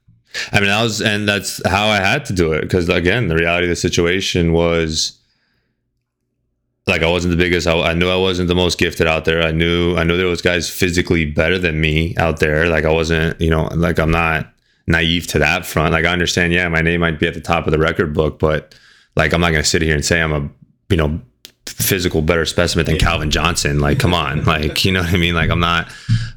I 0.52 0.60
mean, 0.60 0.70
I 0.70 0.82
was, 0.82 1.00
and 1.00 1.28
that's 1.28 1.66
how 1.68 1.86
I 1.86 1.96
had 1.96 2.24
to 2.26 2.32
do 2.32 2.52
it. 2.52 2.62
Because 2.62 2.88
again, 2.88 3.28
the 3.28 3.36
reality 3.36 3.66
of 3.66 3.70
the 3.70 3.76
situation 3.76 4.52
was 4.52 5.18
like 6.86 7.02
I 7.02 7.10
wasn't 7.10 7.32
the 7.32 7.42
biggest. 7.42 7.66
I, 7.66 7.80
I 7.80 7.94
knew 7.94 8.08
I 8.10 8.16
wasn't 8.16 8.48
the 8.48 8.54
most 8.54 8.78
gifted 8.78 9.06
out 9.06 9.24
there. 9.24 9.42
I 9.42 9.52
knew, 9.52 9.96
I 9.96 10.04
knew 10.04 10.16
there 10.16 10.26
was 10.26 10.42
guys 10.42 10.68
physically 10.68 11.24
better 11.24 11.58
than 11.58 11.80
me 11.80 12.14
out 12.16 12.40
there. 12.40 12.68
Like 12.68 12.84
I 12.84 12.92
wasn't, 12.92 13.40
you 13.40 13.50
know, 13.50 13.68
like 13.74 13.98
I'm 13.98 14.10
not 14.10 14.52
naive 14.86 15.26
to 15.28 15.38
that 15.38 15.64
front. 15.64 15.92
Like 15.92 16.04
I 16.04 16.12
understand, 16.12 16.52
yeah, 16.52 16.68
my 16.68 16.82
name 16.82 17.00
might 17.00 17.18
be 17.18 17.26
at 17.26 17.34
the 17.34 17.40
top 17.40 17.66
of 17.66 17.72
the 17.72 17.78
record 17.78 18.12
book, 18.12 18.38
but 18.38 18.74
like 19.16 19.32
I'm 19.32 19.40
not 19.40 19.50
going 19.52 19.62
to 19.62 19.68
sit 19.68 19.80
here 19.80 19.94
and 19.94 20.04
say 20.04 20.20
I'm 20.20 20.32
a, 20.32 20.48
you 20.90 20.96
know, 20.98 21.20
physical 21.66 22.20
better 22.20 22.44
specimen 22.44 22.84
than 22.84 22.96
Yeah. 22.96 23.00
Calvin 23.00 23.30
Johnson. 23.30 23.80
Like, 23.80 23.98
come 23.98 24.12
on, 24.12 24.44
like 24.44 24.84
you 24.84 24.92
know 24.92 25.00
what 25.00 25.14
I 25.14 25.16
mean? 25.16 25.34
Like 25.34 25.48
I'm 25.48 25.60
not, 25.60 25.90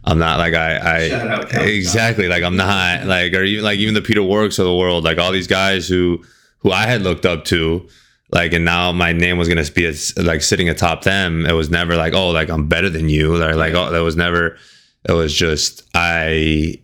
I'm 0.07 0.19
not 0.19 0.39
like 0.39 0.53
I, 0.53 0.77
I 0.77 1.19
out 1.19 1.53
exactly 1.53 2.29
like 2.29 2.41
I'm 2.41 2.55
not 2.55 3.05
like 3.05 3.33
or 3.33 3.43
even 3.43 3.65
like 3.65 3.77
even 3.77 3.93
the 3.93 4.01
Peter 4.01 4.21
Warricks 4.21 4.57
of 4.57 4.63
the 4.63 4.73
world, 4.73 5.03
like 5.03 5.17
all 5.17 5.33
these 5.33 5.47
guys 5.47 5.87
who 5.87 6.23
who 6.59 6.71
I 6.71 6.87
had 6.87 7.01
looked 7.01 7.25
up 7.25 7.43
to, 7.45 7.89
like 8.31 8.53
and 8.53 8.63
now 8.63 8.93
my 8.93 9.11
name 9.11 9.37
was 9.37 9.49
gonna 9.49 9.65
be 9.69 9.93
like 10.15 10.41
sitting 10.41 10.69
atop 10.69 11.03
them. 11.03 11.45
It 11.45 11.51
was 11.51 11.69
never 11.69 11.97
like 11.97 12.13
oh 12.13 12.29
like 12.29 12.49
I'm 12.49 12.69
better 12.69 12.89
than 12.89 13.09
you. 13.09 13.35
Like 13.35 13.55
like 13.55 13.73
oh 13.73 13.91
that 13.91 13.99
was 13.99 14.15
never. 14.15 14.57
It 15.07 15.11
was 15.11 15.33
just 15.33 15.83
I. 15.93 16.81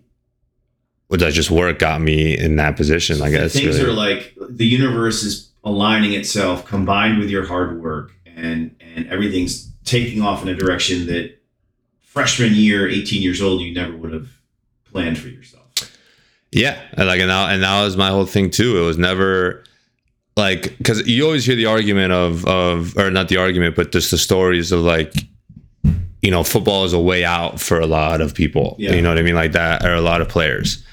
That 1.10 1.32
just 1.32 1.52
work 1.52 1.78
got 1.78 2.02
me 2.02 2.36
in 2.36 2.56
that 2.56 2.76
position. 2.76 3.22
I 3.22 3.30
guess 3.30 3.54
things 3.54 3.78
really. 3.78 3.90
are 3.90 3.94
like 3.94 4.36
the 4.50 4.66
universe 4.66 5.22
is 5.22 5.52
aligning 5.64 6.14
itself 6.14 6.66
combined 6.66 7.20
with 7.20 7.30
your 7.30 7.46
hard 7.46 7.82
work 7.82 8.14
and 8.26 8.76
and 8.82 9.08
everything's 9.08 9.72
taking 9.86 10.24
off 10.24 10.42
in 10.42 10.50
a 10.50 10.56
direction 10.56 11.06
that 11.06 11.38
freshman 12.14 12.54
year 12.54 12.88
18 12.88 13.24
years 13.24 13.42
old 13.42 13.62
you 13.62 13.74
never 13.74 13.98
would 13.98 14.14
have 14.14 14.30
planned 14.86 15.18
for 15.18 15.28
yourself 15.28 15.64
Yeah, 16.52 16.80
and 16.94 17.08
like 17.08 17.20
and 17.20 17.28
now 17.28 17.48
and 17.48 17.64
that 17.64 17.84
was 17.84 17.98
my 17.98 18.10
whole 18.10 18.28
thing 18.28 18.52
too. 18.52 18.78
It 18.78 18.86
was 18.86 18.98
never 18.98 19.64
like 20.38 20.78
because 20.78 21.08
you 21.08 21.26
always 21.26 21.46
hear 21.46 21.56
the 21.56 21.66
argument 21.66 22.14
of 22.14 22.46
of 22.46 22.96
or 22.98 23.10
not 23.10 23.28
the 23.30 23.38
argument, 23.38 23.76
but 23.76 23.92
just 23.92 24.12
the 24.12 24.18
stories 24.18 24.72
of 24.72 24.82
like 24.82 25.14
you 26.22 26.30
know 26.30 26.44
football 26.44 26.86
is 26.86 26.94
a 26.94 27.00
way 27.00 27.26
out 27.26 27.60
for 27.60 27.80
a 27.80 27.88
lot 27.88 28.22
of 28.22 28.36
people. 28.36 28.76
Yeah. 28.78 28.94
You 28.94 29.02
know 29.02 29.10
what 29.10 29.18
I 29.18 29.24
mean, 29.24 29.36
like 29.36 29.54
that, 29.54 29.84
or 29.84 29.94
a 29.94 30.02
lot 30.02 30.22
of 30.22 30.30
players. 30.30 30.86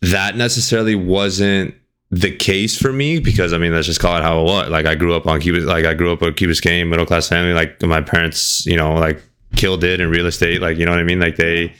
That 0.00 0.36
necessarily 0.36 0.94
wasn't 0.94 1.74
the 2.10 2.34
case 2.34 2.80
for 2.80 2.92
me 2.92 3.18
because 3.18 3.52
I 3.52 3.58
mean 3.58 3.72
let's 3.72 3.86
just 3.86 4.00
call 4.00 4.16
it 4.16 4.22
how 4.22 4.40
it 4.40 4.44
was. 4.44 4.70
Like 4.70 4.86
I 4.86 4.94
grew 4.94 5.14
up 5.14 5.26
on 5.26 5.40
Cuba, 5.40 5.60
like 5.60 5.84
I 5.84 5.92
grew 5.92 6.10
up 6.12 6.22
a 6.22 6.32
Key 6.32 6.50
game, 6.54 6.88
middle 6.88 7.06
class 7.06 7.28
family. 7.28 7.52
Like 7.52 7.82
my 7.82 8.00
parents, 8.00 8.64
you 8.64 8.76
know, 8.76 8.94
like 8.94 9.22
killed 9.56 9.84
it 9.84 10.00
in 10.00 10.10
real 10.10 10.26
estate. 10.26 10.60
Like 10.60 10.78
you 10.78 10.84
know 10.84 10.92
what 10.92 11.00
I 11.00 11.04
mean. 11.04 11.20
Like 11.20 11.36
they 11.36 11.74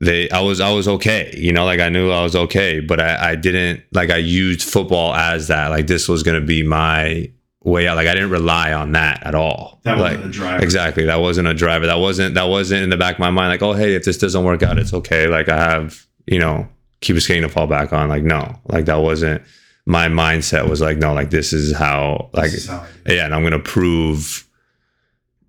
they 0.00 0.30
I 0.30 0.40
was 0.40 0.60
I 0.60 0.72
was 0.72 0.88
okay. 0.88 1.34
You 1.36 1.52
know, 1.52 1.64
like 1.64 1.80
I 1.80 1.88
knew 1.88 2.10
I 2.10 2.22
was 2.22 2.36
okay, 2.36 2.80
but 2.80 3.00
I, 3.00 3.30
I 3.30 3.34
didn't 3.34 3.82
like 3.92 4.10
I 4.10 4.16
used 4.16 4.62
football 4.62 5.14
as 5.14 5.48
that. 5.48 5.68
Like 5.68 5.86
this 5.86 6.08
was 6.08 6.22
gonna 6.22 6.40
be 6.40 6.62
my 6.62 7.30
way 7.64 7.88
out. 7.88 7.96
Like 7.96 8.06
I 8.06 8.14
didn't 8.14 8.30
rely 8.30 8.72
on 8.72 8.92
that 8.92 9.24
at 9.24 9.34
all. 9.34 9.80
that 9.84 9.98
like 9.98 10.16
wasn't 10.16 10.26
a 10.26 10.38
driver 10.38 10.64
exactly. 10.64 11.04
That 11.04 11.20
wasn't 11.20 11.48
a 11.48 11.54
driver. 11.54 11.86
That 11.86 11.98
wasn't 11.98 12.34
that 12.34 12.44
wasn't 12.44 12.82
in 12.82 12.90
the 12.90 12.96
back 12.96 13.14
of 13.14 13.20
my 13.20 13.30
mind, 13.30 13.50
like, 13.50 13.62
oh 13.62 13.72
hey, 13.72 13.94
if 13.94 14.04
this 14.04 14.18
doesn't 14.18 14.44
work 14.44 14.62
out, 14.62 14.78
it's 14.78 14.94
okay. 14.94 15.26
Like 15.28 15.48
I 15.48 15.56
have, 15.56 16.06
you 16.26 16.38
know, 16.38 16.68
keep 17.00 17.16
a 17.16 17.20
skating 17.20 17.42
to 17.42 17.48
fall 17.48 17.66
back 17.66 17.92
on. 17.92 18.08
Like, 18.08 18.22
no. 18.22 18.58
Like 18.66 18.86
that 18.86 18.96
wasn't 18.96 19.42
my 19.86 20.06
mindset 20.08 20.68
was 20.68 20.80
like, 20.80 20.98
no, 20.98 21.14
like 21.14 21.30
this 21.30 21.52
is 21.52 21.74
how 21.74 22.30
like 22.32 22.52
is 22.52 22.66
how 22.66 22.80
I 22.80 22.86
do 22.86 22.90
it. 23.06 23.16
yeah, 23.16 23.24
and 23.24 23.34
I'm 23.34 23.42
gonna 23.42 23.58
prove 23.58 24.47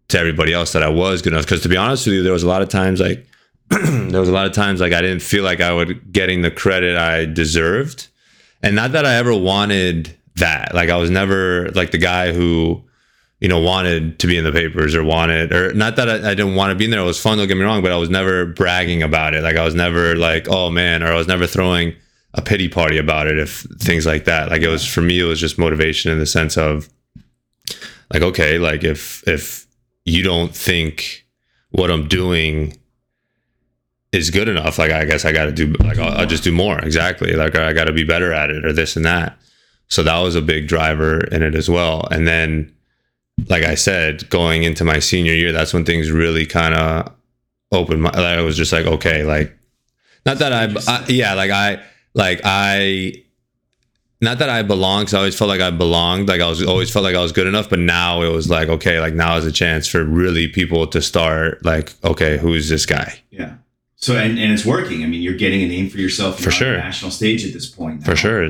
to 0.10 0.20
everybody 0.20 0.54
else 0.54 0.74
that 0.74 0.84
I 0.84 0.90
was 0.90 1.22
good 1.22 1.34
enough. 1.34 1.46
Because 1.46 1.62
to 1.62 1.70
be 1.70 1.78
honest 1.78 2.06
with 2.06 2.16
you, 2.16 2.24
there 2.24 2.34
was 2.34 2.44
a 2.44 2.48
lot 2.48 2.62
of 2.62 2.70
times 2.70 3.00
like 3.00 3.26
there 3.70 4.20
was 4.20 4.30
a 4.30 4.34
lot 4.34 4.48
of 4.48 4.54
times 4.54 4.82
like 4.82 4.94
I 4.94 5.02
didn't 5.02 5.22
feel 5.22 5.44
like 5.44 5.62
I 5.62 5.72
would 5.72 6.12
getting 6.12 6.42
the 6.42 6.52
credit 6.52 6.98
I 6.98 7.26
deserved, 7.26 8.08
and 8.62 8.76
not 8.76 8.92
that 8.94 9.06
I 9.06 9.16
ever 9.16 9.34
wanted 9.34 10.18
that. 10.36 10.74
Like 10.74 10.90
I 10.90 10.98
was 10.98 11.10
never 11.10 11.70
like 11.70 11.92
the 11.92 11.98
guy 11.98 12.34
who 12.34 12.84
you 13.40 13.48
know 13.48 13.60
wanted 13.60 14.20
to 14.20 14.28
be 14.28 14.38
in 14.38 14.44
the 14.44 14.52
papers 14.52 14.96
or 14.96 15.04
wanted 15.04 15.54
or 15.54 15.74
not 15.74 15.96
that 15.96 16.10
I, 16.10 16.32
I 16.32 16.36
didn't 16.36 16.56
want 16.56 16.72
to 16.72 16.76
be 16.76 16.86
in 16.86 16.92
there. 16.92 17.00
It 17.00 17.06
was 17.06 17.22
fun. 17.22 17.38
Don't 17.38 17.48
get 17.48 17.58
me 17.58 17.64
wrong, 17.64 17.84
but 17.84 17.92
I 17.92 17.98
was 17.98 18.10
never 18.10 18.48
bragging 18.48 19.04
about 19.04 19.36
it. 19.36 19.44
Like 19.44 19.56
I 19.56 19.64
was 19.64 19.76
never 19.76 20.16
like 20.16 20.48
oh 20.50 20.72
man, 20.72 21.04
or 21.04 21.08
I 21.08 21.16
was 21.16 21.28
never 21.28 21.46
throwing 21.46 21.96
a 22.34 22.42
pity 22.42 22.70
party 22.70 22.98
about 22.98 23.28
it 23.28 23.38
if 23.38 23.66
things 23.80 24.06
like 24.06 24.26
that. 24.26 24.50
Like 24.50 24.62
it 24.62 24.68
was 24.68 24.86
for 24.86 25.02
me, 25.02 25.20
it 25.20 25.24
was 25.26 25.40
just 25.40 25.60
motivation 25.60 26.12
in 26.12 26.18
the 26.18 26.26
sense 26.26 26.58
of 26.58 26.90
like 28.12 28.24
okay, 28.24 28.58
like 28.58 28.84
if 28.84 29.28
if 29.28 29.68
you 30.10 30.24
don't 30.24 30.56
think 30.56 31.26
what 31.72 31.92
I'm 31.92 32.08
doing 32.08 32.78
is 34.12 34.32
good 34.32 34.50
enough, 34.50 34.80
like 34.80 34.92
I 34.92 35.06
guess 35.06 35.24
I 35.24 35.32
got 35.32 35.46
to 35.46 35.52
do 35.52 35.74
like 35.80 36.00
I'll, 36.00 36.20
I'll 36.20 36.26
just 36.26 36.44
do 36.44 36.52
more. 36.52 36.80
Exactly, 36.80 37.34
like 37.34 37.56
I 37.56 37.74
got 37.74 37.86
to 37.86 37.94
be 37.94 38.04
better 38.04 38.34
at 38.34 38.50
it 38.50 38.66
or 38.66 38.74
this 38.74 38.96
and 38.96 39.06
that. 39.06 39.38
So 39.88 40.04
that 40.04 40.20
was 40.20 40.36
a 40.36 40.42
big 40.42 40.68
driver 40.68 41.20
in 41.20 41.42
it 41.44 41.56
as 41.56 41.70
well. 41.70 42.08
And 42.12 42.28
then, 42.28 42.76
like 43.48 43.64
I 43.64 43.76
said, 43.76 44.30
going 44.30 44.64
into 44.64 44.84
my 44.84 45.00
senior 45.00 45.34
year, 45.34 45.52
that's 45.52 45.74
when 45.74 45.86
things 45.86 46.12
really 46.12 46.46
kind 46.46 46.76
of 46.76 47.12
opened 47.72 48.02
my. 48.02 48.10
Like, 48.10 48.38
I 48.38 48.42
was 48.42 48.58
just 48.58 48.72
like, 48.72 48.86
okay, 48.86 49.24
like 49.24 49.56
not 50.26 50.40
that 50.40 50.54
I, 50.54 50.74
I 50.92 51.06
yeah, 51.08 51.34
like 51.34 51.52
I 51.52 51.82
like 52.14 52.42
I 52.44 53.24
not 54.22 54.40
that 54.40 54.50
I 54.50 54.62
belonged 54.64 55.06
because 55.06 55.14
I 55.14 55.18
always 55.20 55.38
felt 55.38 55.48
like 55.50 55.62
I 55.62 55.72
belonged. 55.72 56.28
Like 56.28 56.42
I 56.42 56.48
was 56.50 56.62
always 56.64 56.92
felt 56.92 57.04
like 57.04 57.16
I 57.16 57.22
was 57.22 57.32
good 57.32 57.48
enough. 57.48 57.70
But 57.70 57.80
now 57.80 58.22
it 58.22 58.30
was 58.30 58.50
like, 58.50 58.68
okay, 58.70 59.00
like 59.00 59.14
now 59.14 59.38
is 59.38 59.46
a 59.46 59.52
chance 59.52 59.88
for 59.88 60.04
really 60.04 60.48
people 60.48 60.88
to 60.88 61.02
start 61.02 61.64
like, 61.64 61.94
okay, 62.04 62.38
who 62.38 62.54
is 62.54 62.68
this 62.70 62.86
guy? 62.86 63.22
yeah 63.32 63.56
so 64.02 64.16
and, 64.16 64.40
and 64.40 64.54
it's 64.54 64.66
working 64.66 65.04
i 65.04 65.08
mean 65.08 65.22
you're 65.22 65.34
getting 65.36 65.62
a 65.62 65.68
name 65.68 65.90
for 65.90 65.98
yourself 65.98 66.40
For 66.40 66.52
sure. 66.52 66.72
the 66.72 66.78
national 66.78 67.12
stage 67.12 67.46
at 67.46 67.52
this 67.52 67.68
point 67.70 68.06
For 68.06 68.16
sure. 68.16 68.50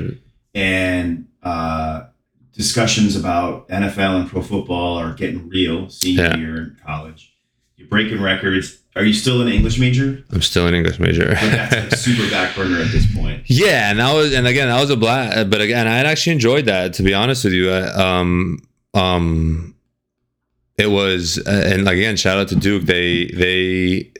and 0.54 1.26
uh, 1.42 2.04
discussions 2.52 3.16
about 3.16 3.68
NFL 3.68 4.20
and 4.20 4.28
pro 4.30 4.42
football 4.42 4.96
are 4.96 5.12
getting 5.14 5.48
real 5.48 5.88
senior 5.88 6.22
Yeah. 6.24 6.36
year 6.36 6.56
in 6.56 6.76
college. 6.86 7.32
You're 7.80 7.88
breaking 7.88 8.20
records. 8.20 8.78
Are 8.94 9.04
you 9.04 9.14
still 9.14 9.40
an 9.40 9.48
English 9.48 9.78
major? 9.78 10.22
I'm 10.30 10.42
still 10.42 10.66
an 10.66 10.74
English 10.74 10.98
major. 10.98 11.32
That's 11.34 11.74
like 11.74 11.92
super 11.96 12.28
back 12.30 12.54
burner 12.54 12.80
at 12.80 12.92
this 12.92 13.06
point. 13.14 13.44
Yeah, 13.46 13.90
and 13.90 13.98
that 13.98 14.12
was, 14.12 14.34
and 14.34 14.46
again, 14.46 14.68
that 14.68 14.78
was 14.78 14.90
a 14.90 14.96
blast. 14.96 15.48
But 15.48 15.62
again, 15.62 15.88
I 15.88 15.96
had 15.96 16.04
actually 16.04 16.34
enjoyed 16.34 16.66
that. 16.66 16.92
To 16.94 17.02
be 17.02 17.14
honest 17.14 17.44
with 17.44 17.54
you, 17.54 17.70
I, 17.70 18.18
um, 18.18 18.58
um, 18.92 19.74
it 20.76 20.88
was, 20.88 21.38
and 21.38 21.84
like 21.84 21.96
again, 21.96 22.16
shout 22.16 22.36
out 22.36 22.48
to 22.48 22.56
Duke. 22.56 22.82
They 22.82 23.26
they 23.28 24.12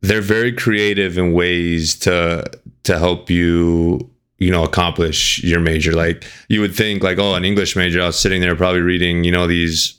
they're 0.00 0.22
very 0.22 0.52
creative 0.52 1.18
in 1.18 1.34
ways 1.34 1.98
to 1.98 2.44
to 2.84 2.98
help 2.98 3.28
you 3.28 4.10
you 4.38 4.50
know 4.50 4.64
accomplish 4.64 5.42
your 5.42 5.60
major 5.60 5.92
like 5.92 6.24
you 6.48 6.60
would 6.60 6.74
think 6.74 7.02
like 7.02 7.18
oh 7.18 7.34
an 7.34 7.44
english 7.44 7.74
major 7.74 8.00
i 8.00 8.06
was 8.06 8.18
sitting 8.18 8.40
there 8.40 8.54
probably 8.54 8.80
reading 8.80 9.24
you 9.24 9.32
know 9.32 9.48
these 9.48 9.98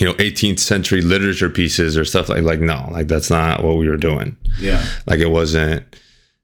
you 0.00 0.06
know 0.06 0.14
18th 0.14 0.58
century 0.60 1.00
literature 1.02 1.50
pieces 1.50 1.96
or 1.96 2.04
stuff 2.04 2.28
like 2.28 2.42
like 2.42 2.60
no 2.60 2.88
like 2.92 3.08
that's 3.08 3.30
not 3.30 3.64
what 3.64 3.76
we 3.76 3.88
were 3.88 3.96
doing 3.96 4.36
Yeah. 4.60 4.84
like 5.06 5.18
it 5.20 5.30
wasn't 5.30 5.82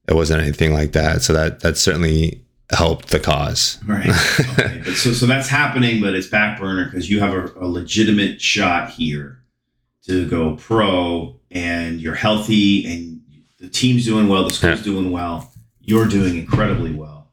it 0.08 0.14
wasn't 0.14 0.42
anything 0.42 0.72
like 0.72 0.92
that 0.92 1.22
so 1.22 1.32
that 1.34 1.60
that 1.60 1.76
certainly 1.76 2.42
helped 2.72 3.08
the 3.10 3.20
cause 3.20 3.78
Right. 3.86 4.08
Okay. 4.50 4.82
but 4.84 4.94
so 4.94 5.12
so 5.12 5.26
that's 5.26 5.48
happening, 5.48 6.00
but 6.00 6.14
it's 6.14 6.26
back 6.26 6.58
burner 6.58 6.86
because 6.86 7.08
you 7.10 7.20
have 7.20 7.32
a, 7.34 7.52
a 7.60 7.66
legitimate 7.66 8.40
shot 8.40 8.90
here 8.90 9.38
to 10.06 10.26
go 10.28 10.56
pro, 10.56 11.36
and 11.50 12.00
you're 12.00 12.14
healthy, 12.14 12.84
and 12.86 13.20
the 13.58 13.68
team's 13.68 14.04
doing 14.04 14.28
well, 14.28 14.44
the 14.44 14.50
school's 14.50 14.82
doing 14.82 15.10
well, 15.10 15.50
you're 15.80 16.06
doing 16.06 16.36
incredibly 16.36 16.90
well. 16.92 17.28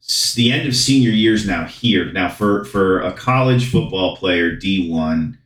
S- 0.00 0.34
The 0.34 0.52
end 0.52 0.68
of 0.68 0.76
senior 0.76 1.10
years 1.10 1.46
now 1.46 1.64
here. 1.64 2.12
Now 2.12 2.28
for 2.28 2.64
for 2.66 3.00
a 3.00 3.12
college 3.12 3.70
football 3.70 4.16
player, 4.16 4.54
D 4.54 4.88
one, 4.90 5.38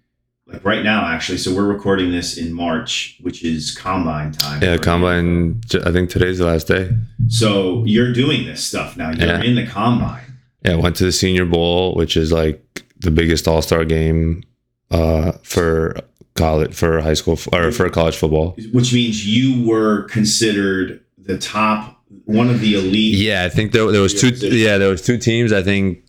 like 0.53 0.65
right 0.65 0.83
now 0.85 1.05
actually. 1.07 1.39
So 1.39 1.55
we're 1.55 1.67
recording 1.67 2.11
this 2.11 2.37
in 2.37 2.53
March, 2.53 3.17
which 3.21 3.45
is 3.45 3.77
combine 3.77 4.33
time. 4.33 4.63
yeah 4.63 4.77
for- 4.77 4.83
combine 4.83 5.61
i 5.87 5.93
think 5.93 6.11
today's 6.11 6.39
the 6.39 6.47
last 6.47 6.67
day 6.67 6.91
So 7.29 7.85
you're 7.85 8.13
doing 8.13 8.47
this 8.47 8.63
stuff 8.65 8.97
now. 8.97 9.11
You're 9.11 9.29
Yeah. 9.29 9.43
in 9.43 9.55
the 9.55 9.67
combine. 9.67 10.25
yeah 10.65 10.75
went 10.77 10.97
to 10.97 11.05
the 11.05 11.13
senior 11.13 11.45
bowl 11.47 11.95
which 11.95 12.17
is 12.17 12.33
like 12.33 12.83
the 12.99 13.11
biggest 13.11 13.49
all-star 13.49 13.85
game 13.85 14.43
uh 14.91 15.33
for 15.43 15.97
college 16.35 16.75
for 16.75 17.01
high 17.01 17.15
school 17.15 17.39
or 17.53 17.71
for 17.73 17.89
college 17.91 18.17
football 18.17 18.57
which 18.73 18.93
means 18.93 19.27
you 19.27 19.67
were 19.67 20.03
considered 20.05 21.01
the 21.19 21.39
top 21.39 22.03
one 22.25 22.49
of 22.51 22.61
the 22.61 22.75
elite. 22.75 23.15
yeah 23.15 23.45
i 23.45 23.49
think 23.49 23.73
there, 23.73 23.91
there 23.93 24.01
was 24.03 24.15
two 24.21 24.29
yeah 24.49 24.79
there 24.79 24.89
was 24.91 25.03
two 25.03 25.17
teams 25.19 25.53
i 25.53 25.63
think 25.63 26.03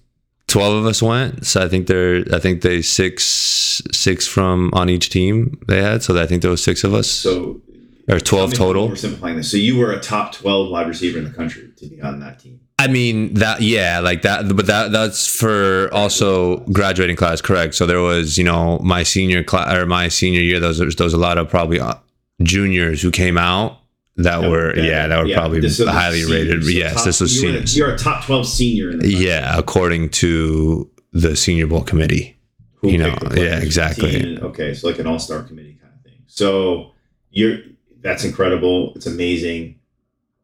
12 0.52 0.76
of 0.76 0.86
us 0.86 1.02
went 1.02 1.46
so 1.46 1.62
i 1.62 1.68
think 1.68 1.88
there 1.88 2.24
i 2.34 2.40
think 2.40 2.62
they 2.62 2.82
six 2.82 3.82
six 3.92 4.28
from 4.28 4.70
on 4.74 4.90
each 4.90 5.10
team 5.10 5.58
they 5.68 5.82
had 5.82 6.04
so 6.04 6.20
i 6.22 6.26
think 6.28 6.42
there 6.42 6.52
was 6.52 6.64
six 6.64 6.84
of 6.84 6.94
us 6.94 7.10
So 7.10 7.62
or 8.10 8.20
12 8.20 8.54
total 8.54 8.88
We're 8.90 8.96
simplifying 8.96 9.38
this. 9.38 9.50
So 9.52 9.58
you 9.58 9.78
were 9.78 9.92
a 9.92 10.00
top 10.00 10.34
twelve 10.34 10.70
wide 10.70 10.88
receiver 10.88 11.18
in 11.18 11.24
the 11.24 11.32
country 11.32 11.72
to 11.78 11.88
be 11.88 12.02
on 12.02 12.20
that 12.20 12.40
team. 12.40 12.60
I 12.80 12.88
mean 12.88 13.36
that 13.36 13.62
yeah, 13.62 14.00
like 14.00 14.24
that 14.24 14.56
but 14.56 14.66
that 14.66 14.92
that's 14.92 15.28
for 15.28 15.90
also 15.94 16.58
graduating 16.72 17.16
class, 17.16 17.42
correct. 17.42 17.76
So 17.76 17.86
there 17.86 18.02
was, 18.02 18.38
you 18.38 18.44
know, 18.44 18.80
my 18.80 19.04
senior 19.04 19.44
class 19.44 19.74
or 19.76 19.86
my 19.86 20.08
senior 20.08 20.42
year, 20.42 20.60
there 20.60 20.70
was, 20.70 20.80
there 20.80 21.06
was 21.06 21.14
a 21.14 21.18
lot 21.18 21.38
of 21.38 21.48
probably 21.48 21.80
uh, 21.80 21.94
juniors 22.42 23.02
who 23.02 23.12
came 23.12 23.38
out 23.38 23.81
that 24.24 24.42
were 24.50 24.76
yeah, 24.78 25.08
that 25.08 25.20
were 25.24 25.28
Yeah, 25.28 25.38
probably 25.38 25.62
highly 25.70 26.22
seniors. 26.22 26.32
rated. 26.32 26.64
So 26.64 26.70
yes, 26.70 26.94
top- 26.96 27.06
this 27.06 27.20
was 27.22 27.36
you 27.36 27.42
seniors. 27.42 27.78
You're 27.78 27.94
a 27.94 27.98
top 27.98 28.26
twelve 28.26 28.48
senior 28.48 28.90
in 28.92 29.00
the. 29.00 29.08
Yeah, 29.10 29.58
according 29.58 30.10
to 30.10 30.90
the 31.14 31.36
senior 31.36 31.68
bowl 31.68 31.84
committee. 31.84 32.38
Who 32.76 32.90
you 32.90 32.98
know, 32.98 33.10
picked 33.12 33.20
the 33.24 33.30
players 33.30 33.52
yeah, 33.52 33.60
exactly. 33.60 34.40
Okay, 34.40 34.74
so 34.74 34.88
like 34.88 34.98
an 35.00 35.06
all 35.08 35.20
star 35.20 35.44
committee 35.44 35.78
kind 35.82 35.94
of 35.96 36.04
thing. 36.04 36.24
So 36.28 36.92
you're 37.30 37.60
that's 38.02 38.24
incredible. 38.24 38.94
It's 38.96 39.06
amazing. 39.06 39.78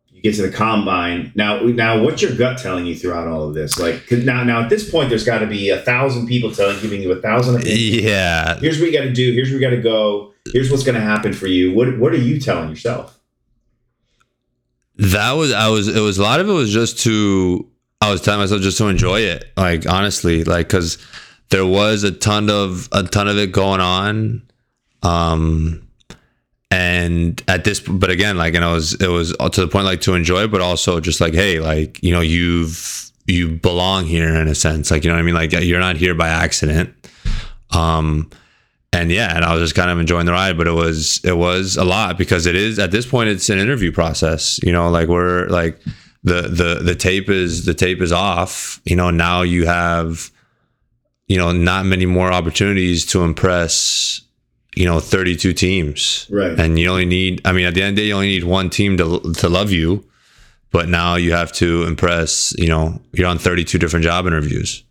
You 0.09 0.21
get 0.23 0.35
to 0.35 0.41
the 0.43 0.51
combine. 0.51 1.31
Now, 1.35 1.61
now, 1.61 2.01
what's 2.03 2.21
your 2.23 2.35
gut 2.35 2.57
telling 2.57 2.85
you 2.87 2.95
throughout 2.95 3.27
all 3.27 3.47
of 3.47 3.53
this? 3.53 3.79
Like 3.79 4.05
'cause 4.07 4.23
now, 4.23 4.43
now 4.43 4.61
at 4.63 4.69
this 4.69 4.89
point, 4.89 5.09
there's 5.09 5.23
got 5.23 5.39
to 5.39 5.45
be 5.47 5.69
a 5.69 5.77
thousand 5.79 6.27
people 6.27 6.51
telling, 6.51 6.79
giving 6.81 7.01
you 7.03 7.11
a 7.11 7.21
thousand 7.21 7.55
opinions. 7.57 8.01
Yeah. 8.03 8.57
Here's 8.59 8.79
what 8.79 8.87
you 8.89 8.97
got 8.97 9.03
to 9.05 9.13
do. 9.13 9.31
Here's 9.33 9.49
where 9.49 9.59
you 9.59 9.67
got 9.69 9.75
to 9.75 9.81
go. 9.81 10.33
Here's 10.53 10.71
what's 10.71 10.83
going 10.83 10.95
to 10.95 11.01
happen 11.01 11.33
for 11.33 11.45
you. 11.47 11.71
What 11.73 11.97
What 11.99 12.13
are 12.13 12.17
you 12.17 12.39
telling 12.39 12.69
yourself? 12.69 13.16
That 14.97 15.33
was 15.33 15.51
I 15.51 15.69
was 15.69 15.87
it 15.87 15.99
was 16.01 16.17
a 16.17 16.23
lot 16.23 16.39
of 16.39 16.49
it 16.49 16.53
was 16.53 16.71
just 16.71 16.99
to 16.99 17.67
I 18.01 18.11
was 18.11 18.21
telling 18.21 18.39
myself 18.39 18.61
just 18.61 18.77
to 18.79 18.87
enjoy 18.87 19.21
it. 19.21 19.51
Like 19.55 19.87
honestly, 19.87 20.43
like 20.43 20.69
cuz 20.69 20.97
there 21.49 21.65
was 21.65 22.03
a 22.03 22.11
ton 22.11 22.49
of 22.49 22.89
a 22.91 23.03
ton 23.03 23.27
of 23.27 23.37
it 23.37 23.51
going 23.51 23.79
on 23.79 24.41
um 25.03 25.87
and 26.69 27.41
at 27.47 27.63
this 27.63 27.79
but 27.79 28.09
again 28.09 28.37
like 28.37 28.53
and 28.53 28.63
it 28.63 28.67
was 28.67 28.93
it 28.95 29.07
was 29.07 29.33
to 29.51 29.61
the 29.61 29.67
point 29.67 29.85
like 29.85 30.01
to 30.01 30.13
enjoy 30.13 30.47
but 30.47 30.59
also 30.59 30.99
just 30.99 31.21
like 31.21 31.33
hey 31.33 31.59
like 31.59 32.01
you 32.03 32.11
know 32.11 32.19
you've 32.19 33.11
you 33.25 33.49
belong 33.49 34.05
here 34.05 34.35
in 34.35 34.47
a 34.47 34.55
sense 34.55 34.91
like 34.91 35.03
you 35.03 35.09
know 35.09 35.15
what 35.15 35.21
I 35.21 35.23
mean 35.23 35.35
like 35.35 35.53
you're 35.53 35.79
not 35.79 35.95
here 35.95 36.15
by 36.15 36.27
accident 36.27 36.93
um 37.71 38.29
and 38.93 39.11
yeah 39.11 39.35
and 39.35 39.43
i 39.43 39.53
was 39.53 39.61
just 39.61 39.75
kind 39.75 39.89
of 39.91 39.99
enjoying 39.99 40.25
the 40.25 40.31
ride 40.31 40.57
but 40.57 40.67
it 40.67 40.71
was 40.71 41.19
it 41.25 41.37
was 41.37 41.75
a 41.77 41.83
lot 41.83 42.17
because 42.17 42.45
it 42.45 42.55
is 42.55 42.79
at 42.79 42.91
this 42.91 43.05
point 43.05 43.29
it's 43.29 43.49
an 43.49 43.57
interview 43.59 43.91
process 43.91 44.59
you 44.63 44.71
know 44.71 44.89
like 44.89 45.07
we're 45.07 45.47
like 45.47 45.79
the 46.23 46.43
the 46.43 46.79
the 46.83 46.95
tape 46.95 47.29
is 47.29 47.65
the 47.65 47.73
tape 47.73 48.01
is 48.01 48.11
off 48.11 48.81
you 48.85 48.95
know 48.95 49.09
now 49.09 49.41
you 49.41 49.65
have 49.65 50.31
you 51.27 51.37
know 51.37 51.51
not 51.51 51.85
many 51.85 52.05
more 52.05 52.31
opportunities 52.31 53.05
to 53.05 53.23
impress 53.23 54.21
you 54.75 54.85
know 54.85 54.99
32 54.99 55.53
teams 55.53 56.27
Right. 56.29 56.57
and 56.59 56.79
you 56.79 56.89
only 56.89 57.05
need 57.05 57.41
i 57.45 57.51
mean 57.51 57.65
at 57.65 57.73
the 57.73 57.81
end 57.81 57.89
of 57.91 57.95
the 57.97 58.01
day 58.03 58.07
you 58.07 58.13
only 58.13 58.27
need 58.27 58.43
one 58.45 58.69
team 58.69 58.97
to 58.97 59.19
to 59.33 59.49
love 59.49 59.71
you 59.71 60.05
but 60.71 60.87
now 60.89 61.15
you 61.15 61.31
have 61.33 61.51
to 61.53 61.83
impress 61.83 62.53
you 62.57 62.67
know 62.67 63.01
you're 63.11 63.27
on 63.27 63.37
32 63.37 63.77
different 63.79 64.03
job 64.03 64.25
interviews 64.27 64.83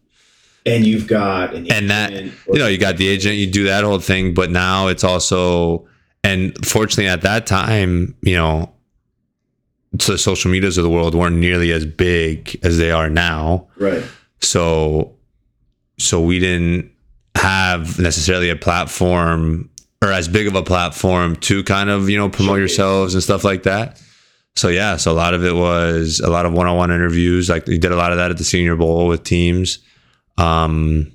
And 0.66 0.84
you've 0.84 1.06
got 1.06 1.54
an 1.54 1.70
and 1.70 1.88
that 1.90 2.12
you 2.12 2.32
know 2.48 2.66
you 2.66 2.76
got 2.76 2.96
the 2.96 3.06
agent 3.06 3.36
you 3.36 3.46
do 3.46 3.64
that 3.64 3.84
whole 3.84 4.00
thing 4.00 4.34
but 4.34 4.50
now 4.50 4.88
it's 4.88 5.04
also 5.04 5.86
and 6.24 6.52
fortunately 6.66 7.06
at 7.06 7.22
that 7.22 7.46
time 7.46 8.16
you 8.22 8.34
know 8.34 8.72
so 10.00 10.12
the 10.12 10.18
social 10.18 10.50
medias 10.50 10.76
of 10.78 10.84
the 10.84 10.90
world 10.90 11.14
weren't 11.14 11.36
nearly 11.36 11.72
as 11.72 11.86
big 11.86 12.58
as 12.62 12.78
they 12.78 12.90
are 12.90 13.08
now. 13.08 13.68
Right. 13.76 14.04
so 14.40 15.14
so 15.98 16.20
we 16.20 16.38
didn't 16.38 16.90
have 17.36 17.98
necessarily 17.98 18.50
a 18.50 18.56
platform 18.56 19.70
or 20.02 20.12
as 20.12 20.28
big 20.28 20.46
of 20.46 20.54
a 20.54 20.62
platform 20.62 21.36
to 21.36 21.62
kind 21.64 21.88
of 21.90 22.10
you 22.10 22.18
know 22.18 22.28
promote 22.28 22.58
yourselves 22.58 23.14
and 23.14 23.22
stuff 23.22 23.44
like 23.44 23.62
that. 23.62 24.02
So 24.56 24.68
yeah 24.68 24.96
so 24.96 25.12
a 25.12 25.14
lot 25.14 25.34
of 25.34 25.44
it 25.44 25.54
was 25.54 26.20
a 26.20 26.28
lot 26.28 26.46
of 26.46 26.52
one-on-one 26.52 26.90
interviews 26.90 27.48
like 27.48 27.66
we 27.66 27.78
did 27.78 27.92
a 27.92 27.96
lot 27.96 28.12
of 28.12 28.18
that 28.18 28.30
at 28.30 28.38
the 28.38 28.44
senior 28.44 28.76
bowl 28.76 29.06
with 29.06 29.22
teams 29.22 29.78
um 30.38 31.10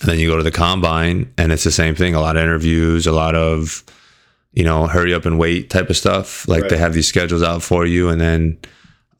and 0.00 0.10
then 0.10 0.18
you 0.18 0.28
go 0.28 0.36
to 0.36 0.42
the 0.42 0.50
combine 0.50 1.32
and 1.38 1.52
it's 1.52 1.64
the 1.64 1.70
same 1.72 1.94
thing 1.94 2.14
a 2.14 2.20
lot 2.20 2.36
of 2.36 2.42
interviews 2.42 3.06
a 3.06 3.12
lot 3.12 3.34
of 3.34 3.84
you 4.52 4.64
know 4.64 4.86
hurry 4.86 5.12
up 5.14 5.24
and 5.26 5.38
wait 5.38 5.70
type 5.70 5.90
of 5.90 5.96
stuff 5.96 6.46
like 6.48 6.62
Right. 6.62 6.70
they 6.70 6.76
have 6.78 6.94
these 6.94 7.08
schedules 7.08 7.42
out 7.42 7.62
for 7.62 7.86
you 7.86 8.08
and 8.08 8.20
then 8.20 8.58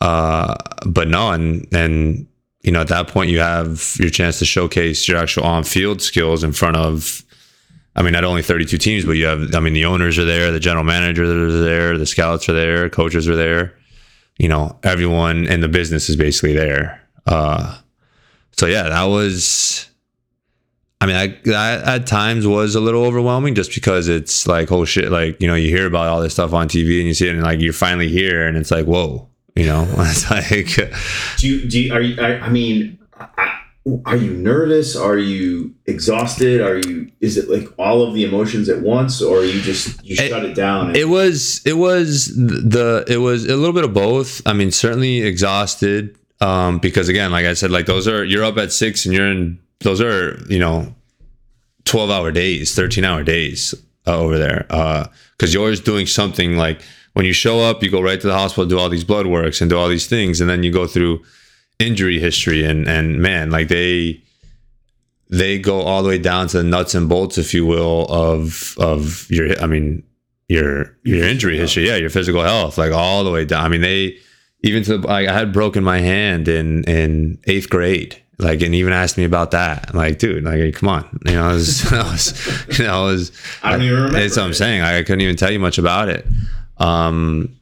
uh 0.01 0.55
but 0.87 1.09
no 1.09 1.31
and 1.31 1.67
and 1.73 2.27
you 2.63 2.73
know 2.73 2.81
at 2.81 2.89
that 2.89 3.09
point 3.09 3.31
you 3.31 3.41
have 3.41 3.95
your 3.99 4.11
chance 4.11 4.39
to 4.41 4.45
showcase 4.45 5.09
your 5.09 5.19
actual 5.19 5.45
on-field 5.45 6.01
skills 6.03 6.43
in 6.45 6.53
front 6.53 6.77
of 6.77 7.23
I 7.97 8.03
mean, 8.03 8.13
not 8.13 8.23
only 8.23 8.43
32 8.43 8.79
teams, 8.79 9.05
but 9.05 9.13
you 9.13 9.25
have, 9.27 9.53
I 9.57 9.59
mean, 9.59 9.73
the 9.73 9.85
owners 9.87 10.19
are 10.21 10.25
there, 10.25 10.53
the 10.53 10.61
general 10.61 10.85
managers 10.85 11.29
are 11.29 11.65
there, 11.65 11.99
the 11.99 12.07
scouts 12.07 12.49
are 12.49 12.53
there, 12.53 12.89
coaches 12.89 13.29
are 13.29 13.35
there. 13.35 13.75
You 14.39 14.49
know, 14.49 14.79
everyone 14.85 15.47
in 15.49 15.63
the 15.63 15.69
business 15.69 16.09
is 16.09 16.15
basically 16.15 16.53
there. 16.53 17.03
Uh, 17.27 17.77
so 18.59 18.67
yeah, 18.67 18.89
that 18.89 19.05
was, 19.05 19.89
I 21.01 21.07
mean, 21.07 21.15
I, 21.17 21.27
that 21.45 21.85
at 21.87 22.07
times 22.09 22.45
was 22.47 22.75
a 22.75 22.81
little 22.81 23.05
overwhelming 23.05 23.55
just 23.55 23.73
because 23.73 24.09
it's 24.09 24.47
like, 24.49 24.73
oh 24.73 24.85
shit, 24.85 25.13
like, 25.13 25.41
you 25.41 25.47
know, 25.47 25.55
you 25.55 25.69
hear 25.69 25.87
about 25.87 26.09
all 26.09 26.21
this 26.21 26.33
stuff 26.33 26.53
on 26.53 26.69
TV 26.69 26.99
and 26.99 27.07
you 27.07 27.15
see 27.15 27.29
it 27.29 27.35
and 27.35 27.43
like 27.45 27.61
you're 27.61 27.73
finally 27.73 28.09
here 28.09 28.47
and 28.49 28.57
it's 28.57 28.73
like, 28.73 28.85
whoa, 28.87 29.29
you 29.55 29.67
know, 29.67 29.87
it's 29.99 30.29
like, 30.29 30.91
Do 31.39 31.49
you, 31.49 31.69
do 31.69 31.81
you, 31.81 31.93
are 31.95 32.01
you, 32.03 32.21
I, 32.21 32.41
I 32.41 32.49
mean, 32.49 32.99
I, 33.17 33.55
are 34.05 34.17
you 34.17 34.33
nervous? 34.35 34.97
Are 34.97 35.17
you 35.17 35.73
exhausted? 35.87 36.61
Are 36.61 36.77
you, 36.79 37.11
is 37.21 37.39
it 37.39 37.49
like 37.49 37.73
all 37.79 38.03
of 38.03 38.13
the 38.13 38.25
emotions 38.25 38.69
at 38.69 38.83
once 38.83 39.23
or 39.23 39.45
you 39.45 39.63
just, 39.63 40.05
you 40.05 40.17
It- 40.19 40.29
shut 40.31 40.45
it 40.45 40.55
down? 40.57 40.89
And, 40.89 40.97
It 40.97 41.07
was 41.07 41.63
it 41.65 41.75
was 41.75 42.27
the 42.37 43.05
it 43.09 43.17
was 43.19 43.45
a 43.47 43.57
little 43.57 43.73
bit 43.73 43.85
of 43.85 43.95
both. 43.95 44.43
I 44.47 44.53
mean, 44.53 44.73
certainly 44.73 45.23
exhausted 45.23 46.18
um, 46.41 46.79
because 46.79 47.09
again, 47.09 47.31
like 47.31 47.47
I 47.47 47.55
said, 47.55 47.71
like 47.71 47.87
those 47.87 48.07
are 48.07 48.25
you're 48.25 48.45
up 48.45 48.59
at 48.59 48.73
six 48.73 49.05
and 49.05 49.15
you're 49.15 49.31
in 49.31 49.59
those 49.81 50.01
are 50.01 50.39
you 50.49 50.59
know 50.59 50.95
twelve 51.85 52.11
hour 52.11 52.31
days, 52.31 52.75
thirteen 52.75 53.05
hour 53.05 53.23
days 53.23 53.75
uh, 54.07 54.19
over 54.19 54.39
there 54.39 54.65
because 55.37 55.53
you're 55.53 55.63
always 55.63 55.81
doing 55.81 56.07
something. 56.07 56.57
Like 56.57 56.81
when 57.15 57.25
you 57.27 57.33
show 57.33 57.61
up, 57.61 57.83
you 57.83 57.91
go 57.91 58.01
right 58.01 58.21
to 58.21 58.27
the 58.27 58.35
hospital, 58.35 58.67
do 58.67 58.79
all 58.79 58.89
these 58.89 59.05
blood 59.05 59.27
works 59.27 59.61
and 59.61 59.71
do 59.71 59.79
all 59.79 59.89
these 59.89 60.07
things, 60.07 60.41
and 60.41 60.49
then 60.49 60.63
you 60.63 60.73
go 60.73 60.87
through 60.87 61.23
injury 61.79 62.19
history 62.19 62.65
and 62.65 62.89
and 62.89 63.21
man, 63.21 63.51
like 63.51 63.69
they 63.69 64.23
they 65.31 65.59
go 65.59 65.81
all 65.83 66.03
the 66.03 66.09
way 66.09 66.19
down 66.19 66.49
to 66.49 66.59
the 66.59 66.65
nuts 66.65 66.95
and 66.95 67.09
bolts, 67.09 67.37
if 67.37 67.53
you 67.53 67.67
will, 67.67 68.07
of 68.07 68.75
of 68.79 69.31
your. 69.31 69.61
I 69.61 69.67
mean, 69.67 70.03
your 70.49 70.97
your 71.05 71.27
injury 71.27 71.59
history, 71.59 71.87
yeah, 71.87 71.97
your 71.97 72.11
physical 72.11 72.43
health, 72.43 72.79
like 72.79 72.93
all 72.93 73.25
the 73.25 73.31
way 73.31 73.45
down. 73.45 73.65
I 73.65 73.69
mean, 73.69 73.83
they 73.83 74.19
even 74.63 74.83
to 74.85 74.99
like 74.99 75.29
I 75.29 75.33
had 75.33 75.53
broken 75.53 75.85
my 75.85 76.01
hand 76.01 76.49
in 76.49 76.85
in 76.85 77.39
eighth 77.47 77.71
grade, 77.71 78.21
like, 78.39 78.63
and 78.63 78.75
even 78.75 78.93
asked 78.93 79.17
me 79.17 79.25
about 79.25 79.53
that. 79.53 79.91
I'm 79.91 79.97
like, 79.97 80.19
dude, 80.19 80.45
like, 80.45 80.75
come 80.75 80.89
on, 80.89 81.21
you 81.27 81.33
know, 81.33 81.45
I 81.45 81.53
was, 81.53 81.85
it 81.93 81.93
was 81.93 82.79
you 82.79 82.85
know, 82.85 83.09
it 83.09 83.13
was. 83.13 83.33
I 83.63 83.73
don't 83.73 83.83
even 83.83 83.95
remember. 83.95 84.21
That's 84.21 84.37
what 84.37 84.45
I'm 84.45 84.55
saying. 84.55 84.83
I 84.83 85.03
couldn't 85.03 85.21
even 85.21 85.37
tell 85.37 85.51
you 85.51 85.59
much 85.59 85.79
about 85.79 86.09
it. 86.09 86.27
Um, 86.79 87.57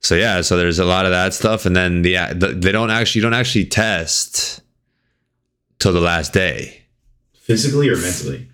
so 0.00 0.14
yeah, 0.14 0.40
so 0.40 0.56
there's 0.56 0.78
a 0.78 0.84
lot 0.84 1.04
of 1.04 1.12
that 1.12 1.32
stuff, 1.34 1.64
and 1.66 1.76
then 1.76 2.02
the, 2.02 2.16
the 2.34 2.48
they 2.48 2.72
don't 2.72 2.90
actually 2.90 3.20
you 3.20 3.22
don't 3.22 3.34
actually 3.34 3.66
test 3.66 4.60
till 5.78 5.92
the 5.92 6.00
last 6.00 6.32
day 6.32 6.82
physically 7.42 7.88
or 7.88 7.96
mentally? 7.96 8.48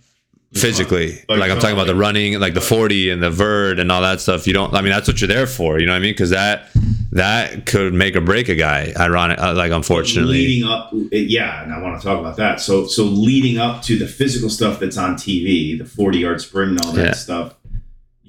physically. 0.54 1.12
Like, 1.28 1.40
Like, 1.40 1.50
I'm 1.50 1.58
talking 1.58 1.74
about 1.76 1.86
the 1.86 1.94
running, 1.94 2.38
like 2.40 2.54
the 2.54 2.60
40 2.60 3.10
and 3.10 3.22
the 3.22 3.30
vert 3.30 3.78
and 3.78 3.92
all 3.92 4.00
that 4.02 4.20
stuff. 4.20 4.46
You 4.46 4.52
don't. 4.52 4.74
I 4.74 4.80
mean, 4.80 4.90
that's 4.90 5.08
what 5.08 5.20
you're 5.20 5.28
there 5.28 5.46
for. 5.46 5.78
You 5.78 5.86
know 5.86 5.92
what 5.92 5.98
I 5.98 6.00
mean? 6.00 6.14
Because 6.14 6.30
that 6.30 6.68
that 7.12 7.64
could 7.66 7.94
make 7.94 8.14
or 8.16 8.20
break 8.20 8.48
a 8.48 8.54
guy. 8.54 8.92
Ironic. 8.98 9.38
uh, 9.40 9.54
Like 9.54 9.72
unfortunately. 9.72 10.34
leading 10.38 10.68
up 10.68 10.90
yeah 11.10 11.62
and 11.62 11.72
i 11.72 11.80
want 11.80 11.98
to 12.00 12.06
talk 12.06 12.18
about 12.20 12.36
that 12.36 12.60
so 12.60 12.86
so 12.86 13.04
leading 13.04 13.56
up 13.58 13.82
to 13.82 13.96
the 13.98 14.06
physical 14.06 14.50
stuff 14.50 14.78
that's 14.78 14.98
on 14.98 15.14
tv 15.14 15.78
the 15.78 15.84
40 15.86 16.18
yard 16.18 16.40
sprint 16.40 16.72
and 16.72 16.80
all 16.84 16.92
that 16.92 17.04
Yeah. 17.06 17.12
stuff 17.12 17.54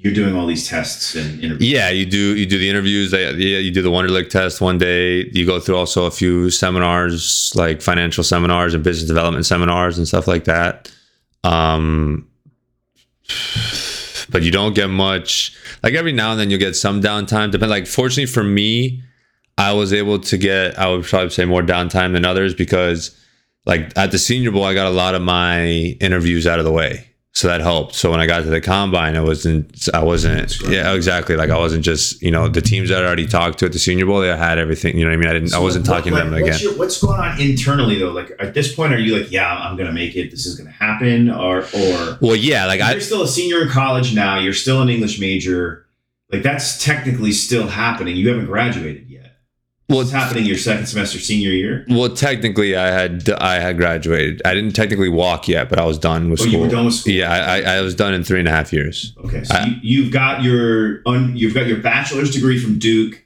you're 0.01 0.13
doing 0.13 0.33
all 0.33 0.47
these 0.47 0.65
tests 0.65 1.13
and 1.15 1.43
interviews 1.43 1.69
Yeah, 1.69 1.89
you 1.89 2.05
do. 2.05 2.33
You 2.37 2.45
do 2.45 2.57
the 2.57 2.69
interviews. 2.69 3.11
They, 3.11 3.23
yeah, 3.33 3.57
you 3.57 3.69
do 3.69 3.81
the 3.81 3.89
Wonderlic 3.91 4.29
test 4.29 4.61
one 4.61 4.77
day. 4.77 5.29
You 5.33 5.45
go 5.45 5.59
through 5.59 5.75
also 5.75 6.05
a 6.05 6.11
few 6.11 6.49
seminars, 6.49 7.51
like 7.53 7.81
financial 7.81 8.23
seminars 8.23 8.73
and 8.73 8.81
business 8.81 9.09
development 9.09 9.45
seminars 9.45 9.97
and 9.97 10.07
stuff 10.07 10.25
like 10.25 10.45
that. 10.45 10.89
Um, 11.43 12.29
but 14.31 14.43
you 14.43 14.51
don't 14.51 14.73
get 14.73 14.89
much. 14.89 15.55
Like 15.83 15.93
every 15.93 16.11
now 16.11 16.31
and 16.31 16.39
then, 16.39 16.49
you'll 16.49 16.59
get 16.59 16.75
some 16.75 17.01
downtime. 17.01 17.51
Depend. 17.51 17.69
Like 17.69 17.87
fortunately 17.87 18.25
for 18.25 18.43
me, 18.43 19.03
I 19.57 19.73
was 19.73 19.91
able 19.91 20.19
to 20.19 20.37
get. 20.37 20.77
I 20.79 20.89
would 20.89 21.03
probably 21.03 21.29
say 21.29 21.45
more 21.45 21.61
downtime 21.61 22.13
than 22.13 22.25
others 22.25 22.53
because, 22.53 23.17
like 23.65 23.91
at 23.97 24.11
the 24.11 24.19
Senior 24.19 24.51
Bowl, 24.51 24.63
I 24.63 24.73
got 24.73 24.87
a 24.87 24.95
lot 24.95 25.15
of 25.15 25.21
my 25.21 25.67
interviews 25.99 26.47
out 26.47 26.59
of 26.59 26.65
the 26.65 26.71
way. 26.71 27.08
So 27.33 27.47
that 27.47 27.61
helped. 27.61 27.93
So 27.93 28.09
when 28.11 28.19
I 28.19 28.25
got 28.25 28.39
to 28.43 28.49
the 28.49 28.59
combine, 28.59 29.15
I 29.15 29.21
wasn't, 29.21 29.87
I 29.93 30.03
wasn't, 30.03 30.59
yeah, 30.61 30.93
exactly. 30.93 31.35
Like 31.35 31.51
I 31.51 31.57
wasn't 31.59 31.85
just, 31.85 32.21
you 32.23 32.31
know, 32.31 32.47
the 32.47 32.59
teams 32.59 32.89
that 32.89 33.03
I 33.03 33.07
already 33.07 33.27
talked 33.27 33.59
to 33.59 33.65
at 33.67 33.71
the 33.71 33.77
Senior 33.79 34.07
Bowl, 34.07 34.19
they 34.19 34.35
had 34.35 34.57
everything. 34.57 34.97
You 34.97 35.05
know 35.05 35.11
what 35.11 35.13
I 35.13 35.17
mean? 35.19 35.29
I 35.29 35.33
didn't, 35.33 35.53
I 35.53 35.59
wasn't 35.59 35.87
what- 35.87 35.95
talking 35.97 36.11
to 36.13 36.17
them 36.17 36.31
what's 36.31 36.41
again. 36.43 36.59
your- 36.61 36.77
what's 36.77 36.99
going 37.01 37.19
on 37.19 37.39
internally 37.39 37.99
though 37.99 38.09
like 38.11 38.31
at 38.39 38.53
this 38.55 38.73
point 38.73 38.93
are 38.93 38.99
you 38.99 39.15
like 39.17 39.31
yeah 39.31 39.47
i'm 39.57 39.77
gonna 39.77 39.91
make 39.91 40.15
it 40.15 40.31
this 40.31 40.45
is 40.45 40.55
gonna 40.55 40.71
happen 40.71 41.29
or 41.29 41.59
or 41.73 42.17
Well, 42.19 42.35
yeah, 42.35 42.65
like 42.65 42.81
I, 42.81 42.91
you're 42.93 43.01
still 43.01 43.21
a 43.21 43.27
senior 43.27 43.61
in 43.61 43.69
college 43.69 44.13
now 44.13 44.39
you're 44.39 44.53
still 44.53 44.81
an 44.81 44.89
english 44.89 45.19
major 45.19 45.85
like 46.31 46.43
that's 46.43 46.83
technically 46.83 47.31
still 47.31 47.67
happening 47.67 48.15
you 48.15 48.27
haven't 48.29 48.45
graduated 48.47 49.08
well, 49.89 49.97
what's 49.99 50.11
happening 50.11 50.45
your 50.45 50.57
second 50.57 50.85
semester 50.85 51.17
senior 51.19 51.49
year 51.49 51.85
well, 51.89 52.09
technically, 52.13 52.75
I 52.75 52.87
had, 52.87 53.29
I 53.31 53.55
had 53.55 53.75
graduated. 53.77 54.41
I 54.45 54.53
didn't 54.53 54.73
technically 54.73 55.09
walk 55.09 55.47
yet, 55.47 55.67
but 55.67 55.79
I 55.79 55.85
was 55.85 55.97
done 55.97 56.29
with 56.29 56.39
oh 56.41 56.43
school. 56.43 56.53
you 56.53 56.59
were 56.59 56.69
done 56.69 56.85
with 56.85 56.93
school 56.93 57.13
Yeah, 57.13 57.31
I, 57.31 57.59
I, 57.59 57.77
I 57.77 57.81
was 57.81 57.95
done 57.95 58.13
in 58.13 58.23
three 58.23 58.39
and 58.39 58.47
a 58.47 58.51
half 58.51 58.71
years. 58.71 59.15
Okay, 59.25 59.43
so 59.43 59.55
I- 59.55 59.65
you, 59.65 60.03
you've 60.03 60.13
got 60.13 60.43
your 60.43 61.01
un, 61.05 61.35
you've 61.35 61.53
got 61.53 61.65
your 61.67 61.77
bachelor's 61.77 62.31
degree 62.31 62.59
from 62.59 62.77
Duke, 62.79 63.23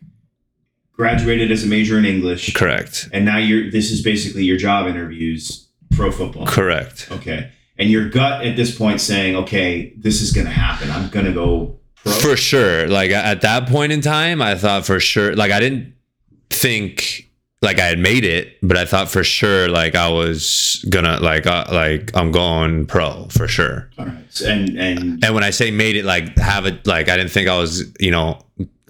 graduated 0.93 1.51
as 1.51 1.63
a 1.63 1.67
major 1.67 1.97
in 1.97 2.05
English, 2.05 2.53
Correct. 2.53 3.09
and 3.11 3.25
now 3.25 3.37
you're 3.37 3.69
this 3.69 3.91
is 3.91 4.01
basically 4.01 4.43
your 4.45 4.57
job 4.57 4.87
interviews 4.87 5.67
pro 5.91 6.11
football. 6.11 6.45
Correct. 6.47 7.07
Okay, 7.11 7.51
and 7.77 7.89
your 7.89 8.07
gut 8.09 8.45
at 8.45 8.55
this 8.55 8.75
point 8.75 9.01
saying, 9.01 9.35
okay, 9.35 9.93
this 9.97 10.21
is 10.21 10.31
going 10.31 10.45
to 10.47 10.53
happen. 10.53 10.89
I'm 10.91 11.09
going 11.09 11.25
to 11.25 11.33
go 11.33 11.79
pro? 12.03 12.11
For 12.13 12.37
sure. 12.37 12.87
Like 12.87 13.11
at 13.11 13.41
that 13.41 13.67
point 13.67 13.91
in 13.91 14.01
time, 14.01 14.41
I 14.41 14.55
thought 14.55 14.85
for 14.85 14.99
sure, 14.99 15.35
like 15.35 15.51
I 15.51 15.59
didn't 15.59 15.93
think 16.53 17.29
like 17.61 17.79
I 17.79 17.85
had 17.85 17.99
made 17.99 18.25
it, 18.25 18.57
but 18.61 18.77
I 18.77 18.85
thought 18.85 19.09
for 19.09 19.23
sure 19.23 19.69
like 19.69 19.95
I 19.95 20.09
was 20.09 20.83
gonna 20.89 21.19
like 21.21 21.45
uh, 21.47 21.65
like 21.71 22.11
I'm 22.15 22.31
going 22.31 22.85
pro 22.85 23.25
for 23.29 23.47
sure. 23.47 23.89
All 23.97 24.05
right. 24.05 24.41
And 24.41 24.77
and 24.77 25.23
And 25.23 25.33
when 25.35 25.43
I 25.43 25.49
say 25.51 25.71
made 25.71 25.95
it, 25.95 26.05
like 26.05 26.37
have 26.37 26.65
it, 26.65 26.85
like 26.87 27.09
I 27.09 27.15
didn't 27.17 27.31
think 27.31 27.47
I 27.47 27.57
was, 27.57 27.91
you 27.99 28.11
know, 28.11 28.39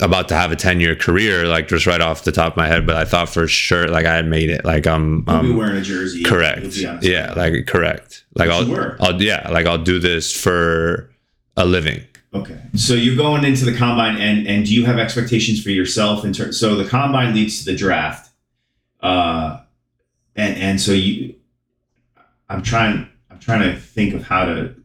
about 0.02 0.28
to 0.30 0.36
have 0.36 0.52
a 0.52 0.56
10 0.56 0.80
year 0.80 0.96
career, 0.96 1.46
like 1.46 1.68
just 1.68 1.86
right 1.86 2.02
off 2.02 2.24
the 2.24 2.32
top 2.32 2.54
of 2.54 2.58
my 2.58 2.68
head, 2.68 2.86
but 2.88 2.96
I 2.96 3.06
thought 3.06 3.30
for 3.30 3.48
sure 3.48 3.88
like 3.88 4.06
I 4.08 4.16
had 4.16 4.28
made 4.28 4.50
it. 4.50 4.66
Like 4.66 4.88
I'm, 4.88 5.24
um, 5.30 5.56
wearing 5.56 5.78
a 5.78 5.82
jersey. 5.82 6.24
correct. 6.24 6.62
You'll 6.64 6.72
be 6.72 6.86
on 6.88 6.98
a- 6.98 7.02
Yeah. 7.08 7.34
Like 7.36 7.68
correct. 7.68 8.26
Like 8.36 8.50
I'll. 8.50 8.66
I'll, 9.00 9.22
yeah, 9.22 9.48
like 9.52 9.68
I'll 9.68 9.78
do 9.84 10.00
this 10.00 10.36
for 10.36 11.12
a 11.56 11.66
living. 11.66 12.02
Okay. 12.34 12.60
So 12.76 12.96
you're 12.96 13.16
going 13.16 13.44
into 13.44 13.64
the 13.66 13.76
combine, 13.76 14.18
and 14.18 14.48
and 14.48 14.66
do 14.66 14.74
you 14.74 14.86
have 14.86 14.98
expectations 14.98 15.62
for 15.62 15.70
yourself 15.70 16.26
in 16.26 16.34
terms? 16.34 16.60
So 16.60 16.76
the 16.76 16.88
combine 16.88 17.34
leads 17.36 17.60
to 17.60 17.72
the 17.72 17.78
draft, 17.78 18.32
uh, 19.02 19.60
and 20.36 20.58
and 20.58 20.82
so 20.82 20.94
you, 20.94 21.36
I'm 22.50 22.64
trying 22.64 23.08
I'm 23.30 23.40
trying 23.40 23.62
to 23.62 23.80
think 23.80 24.16
of 24.16 24.24
how 24.24 24.46
to 24.46 24.76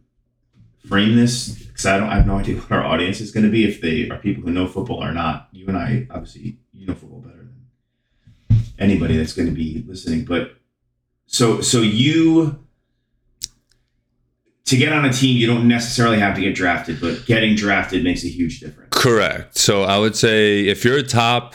frame 0.87 1.17
this 1.17 1.49
because 1.49 1.87
I 1.87 1.99
don't 1.99 2.11
I 2.11 2.17
have 2.17 2.27
no 2.27 2.37
idea 2.39 2.57
what 2.61 2.71
our 2.71 2.85
audience 2.85 3.21
is 3.21 3.31
going 3.31 3.45
to 3.45 3.53
be 3.53 3.67
if 3.67 3.81
they 3.81 4.11
are 4.11 4.19
people 4.19 4.43
who 4.43 4.51
know 4.51 4.67
football 4.67 5.03
or 5.03 5.13
not. 5.13 5.49
You 5.53 5.67
and 5.69 5.79
I 5.79 6.07
obviously 6.11 6.59
you 6.75 6.87
know 6.87 6.95
football 6.95 7.21
better 7.21 7.49
than 8.51 8.61
anybody 8.79 9.17
that's 9.17 9.33
going 9.33 9.49
to 9.49 9.55
be 9.55 9.85
listening, 9.89 10.27
but 10.27 10.57
so 11.27 11.63
so 11.63 11.81
you 11.81 12.63
to 14.69 14.77
get 14.77 14.93
on 14.93 15.05
a 15.07 15.12
team, 15.12 15.37
you 15.37 15.47
don't 15.47 15.66
necessarily 15.66 16.19
have 16.19 16.35
to 16.35 16.43
get 16.43 16.55
drafted, 16.55 17.01
but 17.01 17.25
getting 17.25 17.55
drafted 17.55 18.05
makes 18.05 18.23
a 18.23 18.29
huge 18.29 18.61
difference. 18.61 18.91
Correct. 18.91 19.57
So 19.57 19.85
I 19.85 19.99
would 19.99 20.14
say 20.14 20.66
if 20.66 20.85
you're 20.85 20.99
a 20.99 21.03
top, 21.03 21.55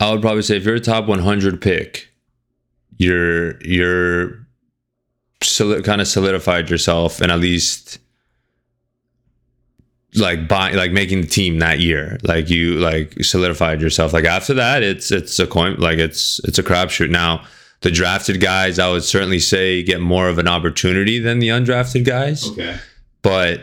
I 0.00 0.10
would 0.10 0.20
probably 0.20 0.42
say 0.42 0.56
if 0.56 0.64
you're 0.64 0.74
a 0.74 0.80
top 0.80 1.06
100 1.06 1.60
pick, 1.60 2.08
you're 2.98 3.62
you're 3.62 4.46
soli- 5.42 5.82
kind 5.82 6.00
of 6.00 6.08
solidified 6.08 6.68
yourself 6.68 7.20
and 7.20 7.30
at 7.30 7.38
least 7.38 7.98
like 10.16 10.48
buying 10.48 10.74
like 10.76 10.90
making 10.90 11.20
the 11.20 11.26
team 11.28 11.60
that 11.60 11.78
year. 11.78 12.18
Like 12.22 12.50
you 12.50 12.74
like 12.78 13.22
solidified 13.22 13.80
yourself. 13.80 14.12
Like 14.12 14.24
after 14.24 14.54
that, 14.54 14.82
it's 14.82 15.12
it's 15.12 15.38
a 15.38 15.46
coin 15.46 15.76
like 15.76 15.98
it's 15.98 16.40
it's 16.40 16.58
a 16.58 16.62
crapshoot. 16.62 17.10
Now 17.10 17.44
the 17.82 17.90
drafted 17.90 18.40
guys, 18.40 18.78
I 18.78 18.88
would 18.90 19.04
certainly 19.04 19.38
say 19.38 19.82
get 19.82 20.00
more 20.00 20.28
of 20.28 20.38
an 20.38 20.48
opportunity 20.48 21.18
than 21.18 21.38
the 21.38 21.48
undrafted 21.48 22.04
guys 22.04 22.48
Okay. 22.50 22.78
but 23.22 23.60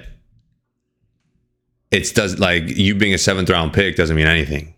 it's 1.92 2.12
does 2.12 2.40
like 2.40 2.64
you 2.68 2.96
being 2.96 3.14
a 3.14 3.18
seventh 3.18 3.50
round 3.50 3.74
pick 3.74 3.96
doesn't 3.96 4.16
mean 4.16 4.28
anything 4.28 4.74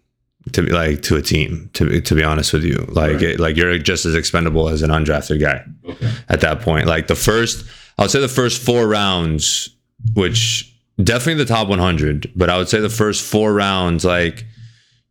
to 0.52 0.62
be 0.62 0.72
like 0.72 1.02
to 1.02 1.16
a 1.16 1.22
team 1.22 1.70
to 1.74 1.88
be, 1.90 2.02
to 2.02 2.14
be 2.16 2.24
honest 2.24 2.54
with 2.54 2.64
you 2.64 2.78
like 2.90 3.14
Right. 3.14 3.22
it, 3.24 3.40
like 3.40 3.56
you're 3.58 3.78
just 3.78 4.06
as 4.06 4.16
expendable 4.16 4.70
as 4.70 4.82
an 4.82 4.90
undrafted 4.90 5.40
guy 5.42 5.64
Okay. 5.88 6.12
at 6.30 6.42
that 6.42 6.62
point 6.62 6.88
like 6.88 7.08
the 7.08 7.16
first 7.16 7.66
I 7.98 8.04
would 8.04 8.12
say 8.12 8.20
the 8.20 8.28
first 8.28 8.62
four 8.62 8.88
rounds 8.88 9.70
which 10.14 10.72
definitely 11.02 11.44
the 11.44 11.48
top 11.54 11.68
100 11.68 12.32
but 12.36 12.50
I 12.50 12.58
would 12.58 12.70
say 12.70 12.80
the 12.80 12.90
first 12.90 13.24
four 13.24 13.54
rounds 13.54 14.06
like 14.06 14.46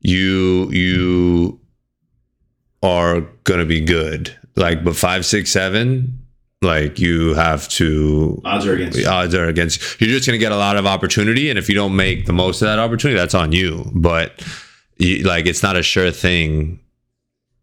you 0.00 0.70
you 0.70 1.58
are 2.84 3.22
gonna 3.44 3.64
be 3.64 3.80
good 3.80 4.32
like 4.54 4.84
but 4.84 4.94
five 4.94 5.24
six 5.26 5.50
seven 5.50 6.20
like 6.62 6.98
you 6.98 7.34
have 7.34 7.68
to 7.68 8.40
Odds 8.44 8.66
are 8.66 8.74
against. 8.74 9.06
odds 9.06 9.34
are 9.34 9.46
against 9.46 10.00
you're 10.00 10.08
just 10.08 10.26
going 10.26 10.38
to 10.38 10.42
get 10.42 10.50
a 10.52 10.56
lot 10.56 10.76
of 10.76 10.86
opportunity 10.86 11.50
and 11.50 11.58
if 11.58 11.68
you 11.68 11.74
don't 11.74 11.94
make 11.96 12.24
the 12.26 12.32
most 12.32 12.62
of 12.62 12.66
that 12.66 12.78
opportunity 12.78 13.18
that's 13.18 13.34
on 13.34 13.52
you 13.52 13.90
but 13.94 14.42
you, 14.96 15.24
like 15.24 15.46
it's 15.46 15.62
not 15.62 15.76
a 15.76 15.82
sure 15.82 16.10
thing 16.10 16.78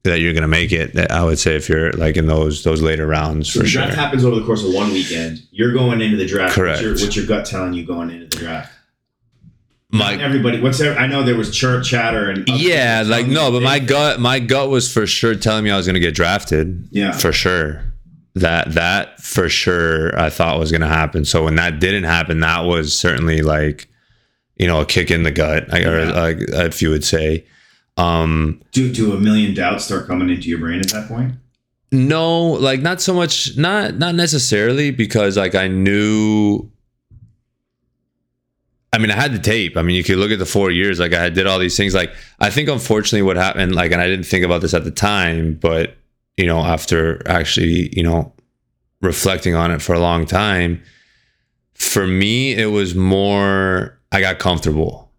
that 0.03 0.19
you're 0.19 0.33
going 0.33 0.43
to 0.43 0.47
make 0.47 0.71
it 0.71 0.95
i 1.11 1.23
would 1.23 1.39
say 1.39 1.55
if 1.55 1.67
you're 1.69 1.91
like 1.93 2.15
in 2.17 2.27
those 2.27 2.63
those 2.63 2.81
later 2.83 3.07
rounds 3.07 3.51
So 3.51 3.59
for 3.61 3.63
the 3.63 3.69
sure 3.69 3.81
draft 3.83 3.97
happens 3.97 4.23
over 4.25 4.35
the 4.39 4.45
course 4.45 4.63
of 4.63 4.73
one 4.73 4.91
weekend. 4.91 5.41
You're 5.51 5.73
going 5.73 6.01
into 6.01 6.17
the 6.17 6.25
draft. 6.27 6.53
Correct. 6.53 6.83
What's 6.83 6.99
your, 7.01 7.07
what's 7.07 7.15
your 7.15 7.25
gut 7.25 7.45
telling 7.45 7.73
you 7.73 7.85
going 7.85 8.09
into 8.11 8.25
the 8.25 8.37
draft? 8.43 8.71
My 9.91 10.13
Everybody, 10.21 10.61
what's 10.61 10.77
there? 10.79 10.97
I 10.97 11.05
know 11.07 11.21
there 11.23 11.35
was 11.35 11.55
church 11.55 11.89
chatter 11.89 12.29
and 12.29 12.47
yeah 12.47 13.03
like 13.05 13.27
no 13.27 13.51
but 13.51 13.61
my 13.61 13.79
gut 13.79 14.19
my 14.19 14.39
gut 14.39 14.69
was 14.69 14.91
for 14.91 15.05
sure 15.05 15.35
telling 15.35 15.63
me 15.65 15.71
i 15.71 15.75
was 15.77 15.85
going 15.85 15.95
to 15.95 15.99
get 15.99 16.15
drafted 16.15 16.87
Yeah. 16.91 17.11
for 17.11 17.31
sure 17.33 17.83
that 18.35 18.73
that 18.75 19.19
for 19.19 19.49
sure 19.49 20.17
i 20.17 20.29
thought 20.29 20.57
was 20.59 20.71
going 20.71 20.81
to 20.81 20.87
happen 20.87 21.25
so 21.25 21.43
when 21.43 21.55
that 21.55 21.79
didn't 21.81 22.05
happen 22.05 22.39
that 22.39 22.61
was 22.61 22.97
certainly 22.97 23.41
like 23.41 23.89
you 24.55 24.67
know 24.67 24.79
a 24.81 24.85
kick 24.85 25.11
in 25.11 25.23
the 25.23 25.31
gut 25.31 25.67
or 25.73 25.79
Yeah. 25.79 26.11
like 26.11 26.37
if 26.39 26.81
you 26.81 26.89
would 26.91 27.03
say 27.03 27.45
um 27.97 28.61
Do 28.71 28.91
do 28.93 29.11
a 29.13 29.19
million 29.19 29.53
doubts 29.53 29.83
start 29.83 30.07
coming 30.07 30.29
into 30.29 30.47
your 30.47 30.59
brain 30.59 30.79
at 30.79 30.87
that 30.91 31.09
point? 31.09 31.33
no 31.91 32.41
like 32.51 32.81
not 32.81 33.01
so 33.01 33.13
much 33.13 33.57
not 33.57 33.95
not 33.97 34.15
necessarily 34.15 34.91
because 34.91 35.35
like 35.35 35.55
i 35.55 35.67
knew 35.67 36.69
i 38.93 38.97
mean 38.97 39.11
i 39.11 39.15
had 39.15 39.31
the 39.33 39.39
tape. 39.39 39.77
I 39.77 39.81
mean 39.81 39.95
you 39.95 40.03
could 40.03 40.17
look 40.17 40.31
at 40.31 40.39
the 40.39 40.45
four 40.45 40.71
years 40.71 40.99
like 40.99 41.13
i 41.13 41.29
did 41.29 41.47
all 41.47 41.59
these 41.59 41.77
things. 41.77 41.93
Like 41.93 42.11
i 42.39 42.49
think 42.49 42.69
unfortunately 42.69 43.21
what 43.23 43.37
happened 43.37 43.75
like 43.75 43.91
and 43.91 44.01
i 44.01 44.07
didn't 44.07 44.25
think 44.25 44.43
about 44.45 44.61
this 44.61 44.73
at 44.73 44.83
the 44.83 44.91
time 44.91 45.55
but 45.55 45.95
you 46.37 46.45
know 46.45 46.59
after 46.59 47.21
actually 47.27 47.89
you 47.95 48.03
know 48.03 48.33
reflecting 49.01 49.55
on 49.55 49.71
it 49.71 49.81
for 49.81 49.93
a 49.93 49.99
long 49.99 50.25
time 50.25 50.81
for 51.73 52.05
me 52.05 52.53
it 52.53 52.67
was 52.67 52.93
more 52.95 53.97
i 54.11 54.21
got 54.21 54.39
comfortable. 54.39 55.09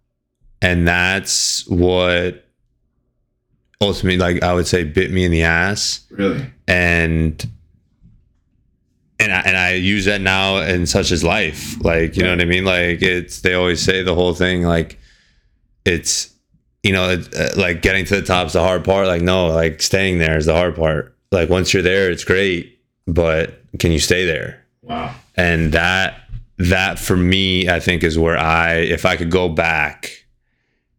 And 0.60 0.86
that's 0.86 1.66
what 1.66 2.46
ultimately 3.80 4.16
like 4.16 4.42
i 4.44 4.54
would 4.54 4.66
say 4.68 4.84
bit 4.84 5.10
me 5.10 5.24
in 5.24 5.30
the 5.32 5.42
ass. 5.42 6.06
Really? 6.10 6.46
and 6.68 7.44
and 9.22 9.32
I, 9.32 9.40
and 9.40 9.56
I 9.56 9.72
use 9.74 10.04
that 10.06 10.20
now 10.20 10.58
in 10.58 10.86
such 10.86 11.10
as 11.12 11.22
life 11.22 11.82
like 11.84 12.16
you 12.16 12.22
know 12.22 12.30
what 12.30 12.40
I 12.40 12.44
mean? 12.44 12.64
Like 12.64 13.02
it's 13.02 13.40
they 13.40 13.54
always 13.54 13.80
say 13.80 14.02
the 14.02 14.14
whole 14.14 14.34
thing 14.34 14.62
like 14.62 14.98
it's 15.84 16.32
you 16.82 16.92
know 16.92 17.10
it, 17.10 17.34
uh, 17.34 17.50
like 17.56 17.82
getting 17.82 18.04
to 18.06 18.16
the 18.16 18.22
top's 18.22 18.52
the 18.52 18.60
hard 18.60 18.84
part 18.84 19.06
like 19.06 19.22
no 19.22 19.46
like 19.46 19.80
staying 19.82 20.18
there 20.18 20.36
is 20.36 20.46
the 20.46 20.54
hard 20.54 20.76
part. 20.76 21.16
Like 21.30 21.48
once 21.48 21.72
you're 21.72 21.82
there 21.82 22.10
it's 22.10 22.24
great 22.24 22.78
but 23.06 23.62
can 23.78 23.92
you 23.92 23.98
stay 23.98 24.24
there? 24.26 24.58
Wow. 24.82 25.14
and 25.36 25.72
that 25.72 26.22
that 26.58 26.98
for 26.98 27.16
me 27.16 27.68
i 27.68 27.78
think 27.78 28.02
is 28.02 28.18
where 28.18 28.36
i 28.36 28.74
if 28.74 29.06
i 29.06 29.16
could 29.16 29.30
go 29.30 29.48
back 29.48 30.26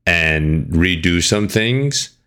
and 0.06 0.68
redo 0.68 1.22
some 1.22 1.50
things 1.50 2.18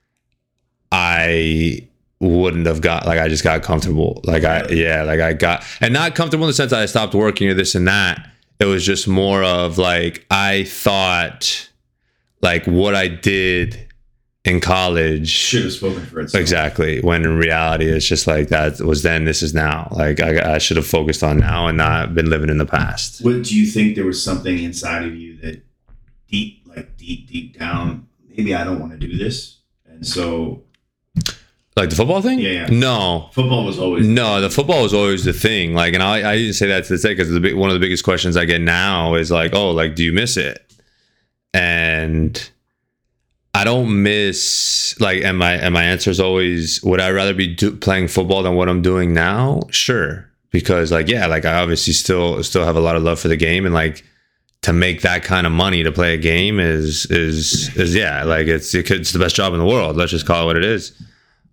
i 0.92 1.86
wouldn't 2.20 2.66
have 2.66 2.80
got 2.80 3.06
like 3.06 3.18
i 3.18 3.28
just 3.28 3.44
got 3.44 3.62
comfortable 3.62 4.20
like 4.24 4.44
i 4.44 4.66
yeah 4.70 5.02
like 5.02 5.20
i 5.20 5.32
got 5.32 5.62
and 5.80 5.92
not 5.92 6.14
comfortable 6.14 6.44
in 6.44 6.48
the 6.48 6.54
sense 6.54 6.70
that 6.70 6.80
i 6.80 6.86
stopped 6.86 7.14
working 7.14 7.48
or 7.48 7.54
this 7.54 7.74
and 7.74 7.86
that 7.86 8.30
it 8.58 8.64
was 8.64 8.84
just 8.86 9.06
more 9.06 9.42
of 9.42 9.76
like 9.76 10.24
i 10.30 10.64
thought 10.64 11.68
like 12.40 12.64
what 12.66 12.94
i 12.94 13.06
did 13.06 13.86
in 14.46 14.60
college 14.60 15.28
Should 15.28 15.64
have 15.64 15.72
spoken 15.72 16.06
for 16.06 16.20
itself. 16.20 16.40
Exactly. 16.40 17.00
When 17.00 17.24
in 17.24 17.36
reality, 17.36 17.86
it's 17.86 18.06
just 18.06 18.28
like 18.28 18.48
that 18.48 18.80
was 18.80 19.02
then, 19.02 19.24
this 19.24 19.42
is 19.42 19.52
now. 19.52 19.88
Like 19.90 20.20
I, 20.20 20.54
I 20.54 20.58
should 20.58 20.76
have 20.76 20.86
focused 20.86 21.24
on 21.24 21.38
now 21.38 21.66
and 21.66 21.76
not 21.76 22.14
been 22.14 22.30
living 22.30 22.48
in 22.48 22.58
the 22.58 22.64
past. 22.64 23.24
What 23.24 23.42
do 23.42 23.58
you 23.58 23.66
think 23.66 23.96
there 23.96 24.06
was 24.06 24.22
something 24.22 24.62
inside 24.62 25.04
of 25.04 25.16
you 25.16 25.36
that 25.38 25.62
deep, 26.28 26.62
like 26.64 26.96
deep, 26.96 27.28
deep 27.28 27.58
down, 27.58 28.06
maybe 28.28 28.54
I 28.54 28.62
don't 28.62 28.78
want 28.78 28.92
to 28.92 28.98
do 28.98 29.18
this, 29.18 29.58
and 29.84 30.06
so 30.06 30.62
Like 31.76 31.90
the 31.90 31.96
football 31.96 32.22
thing? 32.22 32.38
Yeah, 32.38 32.50
yeah. 32.50 32.66
No, 32.70 33.28
football 33.32 33.66
was 33.66 33.78
always 33.78 34.06
no. 34.06 34.40
The 34.40 34.48
football 34.48 34.82
was 34.82 34.94
always 34.94 35.24
the 35.24 35.34
thing. 35.34 35.74
Like, 35.74 35.92
and 35.92 36.02
I, 36.02 36.30
I 36.30 36.36
didn't 36.36 36.54
say 36.54 36.68
that 36.68 36.84
to 36.84 36.94
the 36.94 36.98
sake 36.98 37.18
because 37.18 37.30
the 37.30 37.52
one 37.52 37.68
of 37.68 37.74
the 37.74 37.80
biggest 37.80 38.02
questions 38.02 38.34
I 38.34 38.46
get 38.46 38.62
now 38.62 39.14
is 39.14 39.30
like, 39.30 39.54
oh, 39.54 39.72
like, 39.72 39.94
do 39.94 40.02
you 40.02 40.12
miss 40.12 40.38
it? 40.38 40.58
And 41.52 42.50
I 43.52 43.64
don't 43.64 44.02
miss 44.02 44.98
like, 45.00 45.22
and 45.22 45.38
my 45.38 45.52
and 45.52 45.74
my 45.74 45.82
answer 45.82 46.10
is 46.10 46.18
always, 46.18 46.82
would 46.82 47.00
I 47.00 47.10
rather 47.10 47.34
be 47.34 47.54
do, 47.54 47.76
playing 47.76 48.08
football 48.08 48.42
than 48.42 48.54
what 48.54 48.70
I'm 48.70 48.80
doing 48.80 49.12
now? 49.12 49.60
Sure, 49.70 50.30
because 50.50 50.90
like, 50.90 51.08
yeah, 51.08 51.26
like 51.26 51.44
I 51.44 51.60
obviously 51.60 51.92
still 51.92 52.42
still 52.42 52.64
have 52.64 52.76
a 52.76 52.80
lot 52.80 52.96
of 52.96 53.02
love 53.02 53.20
for 53.20 53.28
the 53.28 53.36
game, 53.36 53.66
and 53.66 53.74
like 53.74 54.02
to 54.62 54.72
make 54.72 55.02
that 55.02 55.24
kind 55.24 55.46
of 55.46 55.52
money 55.52 55.82
to 55.82 55.92
play 55.92 56.14
a 56.14 56.18
game 56.18 56.58
is 56.58 57.04
is 57.06 57.76
is 57.76 57.94
yeah, 57.94 58.24
like 58.24 58.46
it's 58.46 58.74
it's 58.74 59.12
the 59.12 59.18
best 59.18 59.36
job 59.36 59.52
in 59.52 59.58
the 59.58 59.66
world. 59.66 59.96
Let's 59.96 60.12
just 60.12 60.26
call 60.26 60.44
it 60.44 60.46
what 60.46 60.56
it 60.56 60.64
is. 60.64 60.92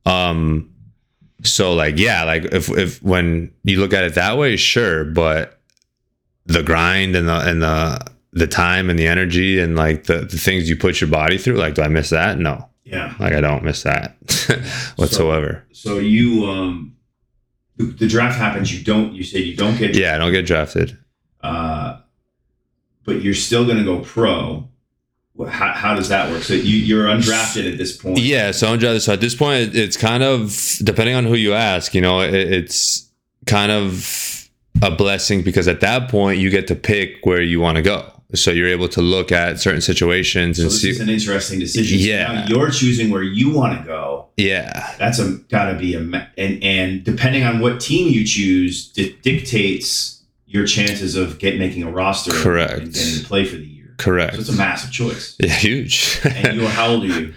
Um, 0.05 0.73
so 1.43 1.73
like 1.73 1.97
yeah, 1.97 2.23
like 2.23 2.45
if 2.45 2.69
if 2.69 3.01
when 3.03 3.53
you 3.63 3.79
look 3.79 3.93
at 3.93 4.03
it 4.03 4.15
that 4.15 4.37
way, 4.37 4.55
sure, 4.55 5.05
but 5.05 5.59
the 6.45 6.63
grind 6.63 7.15
and 7.15 7.27
the 7.27 7.49
and 7.49 7.61
the 7.61 7.99
the 8.31 8.47
time 8.47 8.89
and 8.89 8.97
the 8.97 9.07
energy 9.07 9.59
and 9.59 9.75
like 9.75 10.05
the, 10.05 10.19
the 10.19 10.37
things 10.37 10.69
you 10.69 10.75
put 10.75 10.99
your 10.99 11.09
body 11.09 11.37
through, 11.37 11.55
like 11.55 11.75
do 11.75 11.81
I 11.83 11.87
miss 11.87 12.09
that? 12.09 12.39
No. 12.39 12.67
yeah. 12.83 13.13
Like 13.19 13.33
I 13.33 13.41
don't 13.41 13.63
miss 13.63 13.83
that 13.83 14.15
whatsoever. 14.95 15.63
So 15.71 15.99
you, 15.99 16.45
um, 16.45 16.95
the, 17.77 17.85
the 17.85 18.07
draft 18.07 18.37
happens. 18.37 18.75
You 18.75 18.83
don't. 18.83 19.13
You 19.13 19.23
say 19.23 19.39
you 19.39 19.55
don't 19.55 19.77
get. 19.77 19.95
yeah, 19.95 20.15
I 20.15 20.17
don't 20.17 20.31
get 20.31 20.45
drafted. 20.45 20.97
Uh, 21.41 21.99
but 23.05 23.21
you're 23.21 23.33
still 23.33 23.65
going 23.65 23.77
to 23.77 23.83
go 23.83 23.99
pro. 23.99 24.69
How, 25.49 25.73
how 25.73 25.95
does 25.95 26.09
that 26.09 26.31
work? 26.31 26.43
So 26.43 26.53
you, 26.53 26.77
you're 26.77 27.05
undrafted 27.07 27.71
at 27.71 27.77
this 27.77 27.97
point. 27.97 28.19
Yeah, 28.19 28.51
so 28.51 28.67
undrafted, 28.77 29.01
so 29.01 29.13
at 29.13 29.21
this 29.21 29.33
point, 29.35 29.75
it's 29.75 29.97
kind 29.97 30.21
of 30.23 30.55
depending 30.83 31.15
on 31.15 31.25
who 31.25 31.33
you 31.35 31.53
ask. 31.53 31.93
You 31.95 32.01
know, 32.01 32.21
it, 32.21 32.33
it's 32.33 33.09
kind 33.47 33.71
of 33.71 34.47
a 34.81 34.91
blessing 34.91 35.41
because 35.43 35.67
at 35.67 35.81
that 35.81 36.09
point 36.09 36.39
you 36.39 36.49
get 36.49 36.67
to 36.67 36.75
pick 36.75 37.25
where 37.25 37.41
you 37.41 37.59
want 37.59 37.77
to 37.77 37.81
go. 37.81 38.09
So 38.35 38.49
you're 38.51 38.67
able 38.69 38.87
to 38.89 39.01
look 39.01 39.31
at 39.31 39.59
certain 39.59 39.81
situations 39.81 40.57
So 40.57 40.63
and 40.63 40.71
see. 40.71 40.89
is 40.89 40.99
an 40.99 41.09
interesting 41.09 41.59
decision. 41.59 41.99
So 41.99 42.03
Yeah. 42.05 42.31
now 42.33 42.45
you're 42.47 42.71
choosing 42.71 43.11
where 43.11 43.21
you 43.21 43.51
want 43.51 43.77
to 43.79 43.85
go. 43.85 44.27
yeah, 44.37 44.95
That's 44.97 45.19
a 45.19 45.33
got 45.49 45.71
to 45.71 45.77
be 45.77 45.93
a 45.93 45.99
and 46.37 46.63
and 46.63 47.03
depending 47.03 47.43
on 47.43 47.59
what 47.59 47.79
team 47.79 48.11
you 48.11 48.25
choose, 48.25 48.87
di- 48.91 49.15
dictates 49.21 50.21
your 50.47 50.65
chances 50.65 51.15
of 51.15 51.37
get 51.37 51.59
making 51.59 51.83
a 51.83 51.91
roster. 51.91 52.31
Correct. 52.31 52.79
And 52.81 52.93
getting 52.93 53.19
to 53.21 53.25
play 53.25 53.45
for 53.45 53.57
the. 53.57 53.72
Correct. 54.03 54.33
So 54.35 54.39
it's 54.41 54.49
a 54.49 54.53
massive 54.53 54.91
choice. 54.91 55.35
yeah, 55.39 55.49
huge. 55.53 56.19
And 56.25 56.61
you, 56.61 56.67
how 56.67 56.87
old 56.87 57.03
are 57.03 57.07
you? 57.07 57.33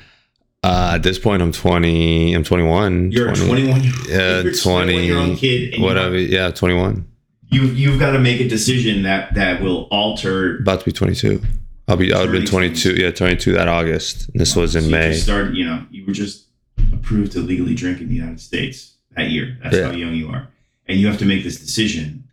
uh, 0.62 0.92
at 0.94 1.02
this 1.02 1.18
point, 1.18 1.42
I'm 1.42 1.52
20. 1.52 2.34
I'm 2.34 2.44
21. 2.44 3.12
You're 3.12 3.30
a 3.30 3.34
21 3.36 3.82
year 3.84 3.92
old. 3.96 4.08
Yeah, 4.08 4.40
you're 4.42 4.52
a 4.52 4.54
20 4.54 5.06
year 5.06 5.16
old 5.18 5.38
kid. 5.38 5.80
Whatever. 5.80 6.18
Yeah, 6.18 6.50
21. 6.50 7.06
You 7.48 7.62
you've 7.66 8.00
got 8.00 8.10
to 8.12 8.18
make 8.18 8.40
a 8.40 8.48
decision 8.48 9.02
that 9.04 9.34
that 9.34 9.62
will 9.62 9.86
alter. 9.92 10.56
About 10.58 10.80
to 10.80 10.84
be 10.86 10.92
22. 10.92 11.40
I'll 11.88 11.96
be. 11.96 12.12
I 12.12 12.18
would 12.18 12.30
have 12.30 12.32
been 12.32 12.46
22. 12.46 12.96
Yeah, 12.96 13.12
22 13.12 13.52
that 13.52 13.68
August. 13.68 14.28
And 14.30 14.40
this 14.40 14.56
was 14.56 14.74
in 14.74 14.82
So 14.82 14.86
you 14.88 14.92
May. 14.92 15.12
just 15.12 15.22
started. 15.24 15.54
You 15.56 15.64
know, 15.66 15.86
you 15.90 16.04
were 16.04 16.12
just 16.12 16.46
approved 16.92 17.32
to 17.32 17.38
legally 17.40 17.74
drink 17.74 18.00
in 18.00 18.08
the 18.08 18.14
United 18.16 18.40
States 18.40 18.94
that 19.16 19.30
year. 19.30 19.56
That's 19.62 19.76
Yeah. 19.76 19.84
how 19.86 19.90
young 19.92 20.14
you 20.14 20.28
are, 20.30 20.48
and 20.88 20.98
you 20.98 21.06
have 21.06 21.18
to 21.18 21.24
make 21.24 21.44
this 21.44 21.60
decision 21.60 22.24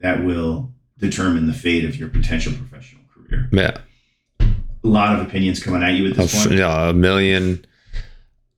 that 0.00 0.24
will 0.24 0.72
determine 0.98 1.46
the 1.46 1.52
fate 1.52 1.84
of 1.84 1.96
your 1.96 2.08
potential 2.08 2.52
professional. 2.54 3.02
Yeah. 3.52 3.78
A 4.40 4.46
lot 4.82 5.18
of 5.18 5.26
opinions 5.26 5.62
coming 5.62 5.82
at 5.82 5.94
you 5.94 6.10
at 6.10 6.16
this 6.16 6.46
point. 6.46 6.58
yeah, 6.58 6.90
a 6.90 6.92
million. 6.92 7.64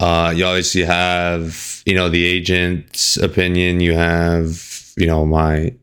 Uh, 0.00 0.32
you 0.36 0.44
obviously 0.44 0.82
have, 0.82 1.82
you 1.86 1.94
know, 1.94 2.08
the 2.08 2.24
agent's 2.26 3.16
opinion. 3.16 3.80
You 3.80 3.94
have, 3.94 4.92
you 4.96 5.06
know, 5.06 5.24
my 5.24 5.74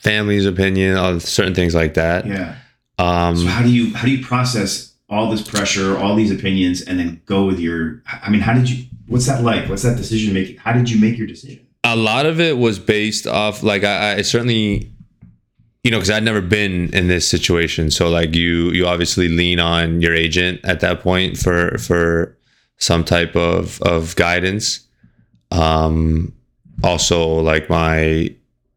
family's 0.00 0.46
opinion 0.46 0.96
of 0.96 1.22
certain 1.22 1.54
things 1.54 1.74
like 1.74 1.94
that. 1.94 2.26
Yeah. 2.26 2.56
Um, 2.98 3.36
So 3.36 3.46
how 3.46 3.62
do 3.62 3.70
you 3.70 3.94
how 3.94 4.04
do 4.04 4.10
you 4.10 4.24
process 4.24 4.94
all 5.08 5.30
this 5.30 5.42
pressure, 5.42 5.96
all 5.96 6.14
these 6.16 6.30
opinions, 6.30 6.82
and 6.82 6.98
then 6.98 7.22
go 7.26 7.46
with 7.46 7.58
your? 7.58 8.02
I 8.22 8.30
mean, 8.30 8.40
how 8.40 8.52
did 8.54 8.68
you? 8.68 8.84
What's 9.06 9.26
that 9.26 9.42
like? 9.42 9.68
What's 9.68 9.82
that 9.84 9.96
decision 9.96 10.34
making? 10.34 10.56
How 10.58 10.72
did 10.72 10.90
you 10.90 11.00
make 11.00 11.16
your 11.16 11.26
decision? 11.26 11.64
a 11.84 11.96
lot 11.96 12.26
of 12.26 12.38
it 12.40 12.58
was 12.58 12.78
based 12.78 13.26
off, 13.26 13.62
like, 13.62 13.82
I, 13.84 14.16
I 14.16 14.22
certainly, 14.22 14.92
you 15.84 15.90
know, 15.90 15.98
because 15.98 16.10
I'd 16.10 16.24
never 16.24 16.40
been 16.40 16.92
in 16.94 17.08
this 17.08 17.26
situation. 17.26 17.90
So, 17.90 18.08
like, 18.08 18.34
you, 18.34 18.70
you 18.72 18.86
obviously 18.86 19.28
lean 19.28 19.60
on 19.60 20.00
your 20.00 20.14
agent 20.14 20.60
at 20.64 20.80
that 20.80 21.00
point 21.00 21.36
for, 21.36 21.78
for 21.78 22.36
some 22.76 23.04
type 23.04 23.36
of, 23.36 23.80
of 23.82 24.14
guidance. 24.16 24.80
Um, 25.50 26.34
also, 26.82 27.26
like, 27.26 27.68
my, 27.70 28.34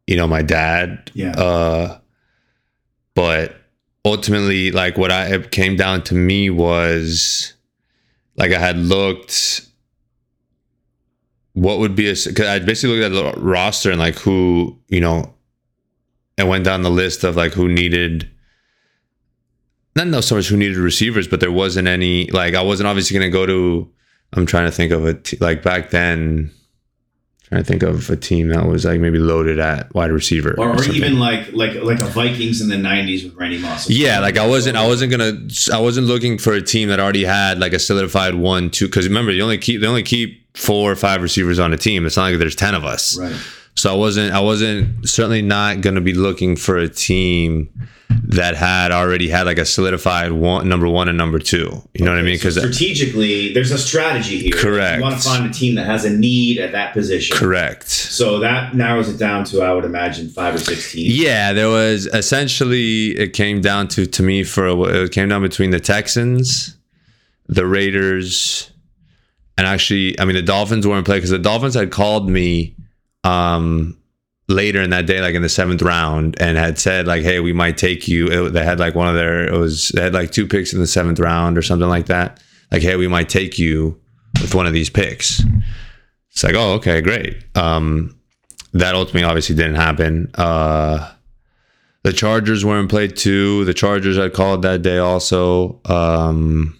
you 0.07 0.15
know, 0.15 0.27
my 0.27 0.41
dad, 0.41 1.11
Yeah. 1.13 1.31
uh, 1.31 1.99
but 3.13 3.55
ultimately, 4.05 4.71
like 4.71 4.97
what 4.97 5.11
I 5.11 5.27
it 5.27 5.51
came 5.51 5.75
down 5.75 6.01
to 6.03 6.15
me 6.15 6.49
was 6.49 7.53
like 8.35 8.51
I 8.51 8.59
had 8.59 8.77
looked 8.77 9.67
what 11.53 11.79
would 11.79 11.95
be 11.95 12.09
a 12.09 12.13
because 12.13 12.47
I 12.47 12.59
basically 12.59 12.99
looked 12.99 13.13
at 13.15 13.35
the 13.35 13.41
roster 13.41 13.91
and 13.91 13.99
like 13.99 14.15
who 14.15 14.77
you 14.87 15.01
know 15.01 15.33
and 16.41 16.49
went 16.49 16.65
down 16.65 16.81
the 16.81 16.89
list 16.89 17.23
of 17.23 17.37
like 17.37 17.53
who 17.53 17.69
needed 17.69 18.29
not 19.95 20.07
know 20.07 20.21
so 20.21 20.35
much 20.35 20.47
who 20.47 20.57
needed 20.57 20.77
receivers, 20.77 21.27
but 21.27 21.39
there 21.39 21.51
wasn't 21.51 21.87
any 21.87 22.27
like 22.31 22.55
I 22.55 22.61
wasn't 22.61 22.87
obviously 22.87 23.17
gonna 23.17 23.29
go 23.29 23.45
to 23.45 23.89
I'm 24.33 24.45
trying 24.45 24.65
to 24.65 24.71
think 24.71 24.91
of 24.91 25.05
it 25.05 25.39
like 25.39 25.63
back 25.63 25.91
then 25.91 26.51
trying 27.51 27.63
to 27.63 27.67
think 27.67 27.83
of 27.83 28.09
a 28.09 28.15
team 28.15 28.47
that 28.47 28.65
was 28.65 28.85
like 28.85 28.99
maybe 28.99 29.19
loaded 29.19 29.59
at 29.59 29.93
wide 29.93 30.09
receiver 30.11 30.55
or, 30.57 30.69
or 30.69 30.77
something. 30.77 30.95
even 30.95 31.19
like 31.19 31.51
like 31.51 31.75
like 31.75 31.99
a 31.99 32.05
Vikings 32.05 32.61
in 32.61 32.69
the 32.69 32.75
'90s 32.75 33.25
with 33.25 33.35
Randy 33.35 33.57
Moss. 33.57 33.89
Yeah, 33.89 34.19
like 34.19 34.37
I 34.37 34.47
wasn't, 34.47 34.77
I 34.77 34.87
wasn't 34.87 35.11
gonna, 35.11 35.33
I 35.73 35.79
wasn't 35.79 36.07
looking 36.07 36.37
for 36.37 36.53
a 36.53 36.61
team 36.61 36.87
that 36.89 36.99
already 36.99 37.25
had 37.25 37.59
like 37.59 37.73
a 37.73 37.79
solidified 37.79 38.35
one, 38.35 38.69
two. 38.69 38.85
Because 38.87 39.05
remember, 39.07 39.31
you 39.31 39.43
only 39.43 39.57
keep, 39.57 39.81
they 39.81 39.87
only 39.87 40.03
keep 40.03 40.57
four 40.57 40.91
or 40.91 40.95
five 40.95 41.21
receivers 41.21 41.59
on 41.59 41.73
a 41.73 41.77
team. 41.77 42.05
It's 42.05 42.15
not 42.15 42.31
like 42.31 42.39
there's 42.39 42.55
ten 42.55 42.73
of 42.73 42.85
us. 42.85 43.19
Right. 43.19 43.35
So 43.81 43.91
I 43.91 43.95
wasn't, 43.95 44.31
I 44.31 44.41
wasn't 44.41 45.09
certainly 45.09 45.41
not 45.41 45.81
gonna 45.81 46.01
be 46.01 46.13
looking 46.13 46.55
for 46.55 46.77
a 46.77 46.87
team 46.87 47.67
that 48.25 48.55
had 48.55 48.91
already 48.91 49.27
had 49.27 49.47
like 49.47 49.57
a 49.57 49.65
solidified 49.65 50.33
one, 50.33 50.69
number 50.69 50.87
one 50.87 51.07
and 51.07 51.17
number 51.17 51.39
two. 51.39 51.81
You 51.95 52.05
know 52.05 52.11
what 52.11 52.19
I 52.19 52.21
mean? 52.21 52.37
So 52.37 52.41
Because 52.41 52.57
uh, 52.59 52.61
strategically, 52.61 53.55
there's 53.55 53.71
a 53.71 53.79
strategy 53.79 54.37
here. 54.37 54.51
Correct. 54.51 54.97
You 54.97 55.01
want 55.01 55.19
to 55.19 55.27
find 55.27 55.49
a 55.49 55.51
team 55.51 55.73
that 55.75 55.87
has 55.87 56.05
a 56.05 56.11
need 56.11 56.59
at 56.59 56.73
that 56.73 56.93
position. 56.93 57.35
correct. 57.35 57.89
So 57.89 58.37
that 58.37 58.75
narrows 58.75 59.09
it 59.09 59.17
down 59.17 59.45
to, 59.45 59.63
I 59.63 59.73
would 59.73 59.85
imagine, 59.85 60.29
five 60.29 60.53
or 60.53 60.59
six 60.59 60.91
teams. 60.91 61.17
Yeah, 61.17 61.51
there 61.51 61.69
was 61.69 62.05
essentially 62.05 63.17
it 63.17 63.33
came 63.33 63.61
down 63.61 63.87
to 63.87 64.05
to 64.05 64.21
me 64.21 64.43
for 64.43 64.67
it 64.93 65.11
came 65.11 65.27
down 65.27 65.41
between 65.41 65.71
the 65.71 65.79
Texans, 65.79 66.77
the 67.47 67.65
Raiders, 67.65 68.69
and 69.57 69.65
actually, 69.65 70.19
I 70.19 70.25
mean 70.25 70.35
the 70.35 70.43
Dolphins 70.43 70.85
were 70.85 70.99
in 70.99 71.03
play 71.03 71.17
because 71.17 71.31
the 71.31 71.39
Dolphins 71.39 71.73
had 71.73 71.89
called 71.89 72.29
me 72.29 72.75
um 73.23 73.97
later 74.47 74.81
in 74.81 74.89
that 74.91 75.05
day, 75.05 75.21
like 75.21 75.35
in 75.35 75.41
the 75.41 75.49
seventh 75.49 75.81
round, 75.81 76.39
and 76.39 76.57
had 76.57 76.77
said 76.77 77.07
like, 77.07 77.23
"Hey, 77.23 77.39
we 77.39 77.53
might 77.53 77.77
take 77.77 78.07
you." 78.07 78.27
It, 78.27 78.49
they 78.51 78.63
had 78.63 78.79
like 78.79 78.95
one 78.95 79.07
of 79.07 79.15
their 79.15 79.47
it 79.47 79.57
was 79.57 79.89
they 79.89 80.01
had 80.01 80.13
like 80.13 80.31
two 80.31 80.47
picks 80.47 80.73
in 80.73 80.79
the 80.79 80.87
seventh 80.87 81.19
round 81.19 81.57
or 81.57 81.61
something 81.61 81.89
like 81.89 82.07
that. 82.07 82.41
Like, 82.71 82.81
"Hey, 82.81 82.95
we 82.95 83.07
might 83.07 83.29
take 83.29 83.57
you 83.57 83.99
with 84.41 84.55
one 84.55 84.67
of 84.67 84.73
these 84.73 84.89
picks." 84.89 85.43
It's 86.31 86.43
like, 86.43 86.55
"Oh, 86.55 86.73
okay, 86.73 87.01
great." 87.01 87.43
Um, 87.55 88.17
that 88.73 88.95
ultimately 88.95 89.23
obviously 89.23 89.55
didn't 89.55 89.75
happen. 89.75 90.31
Uh, 90.35 91.11
the 92.03 92.13
Chargers 92.13 92.65
were 92.65 92.79
in 92.79 92.87
play 92.87 93.07
too. 93.07 93.65
The 93.65 93.73
Chargers 93.73 94.17
I 94.17 94.29
called 94.29 94.61
that 94.63 94.81
day 94.81 94.97
also. 94.97 95.79
Um, 95.85 96.77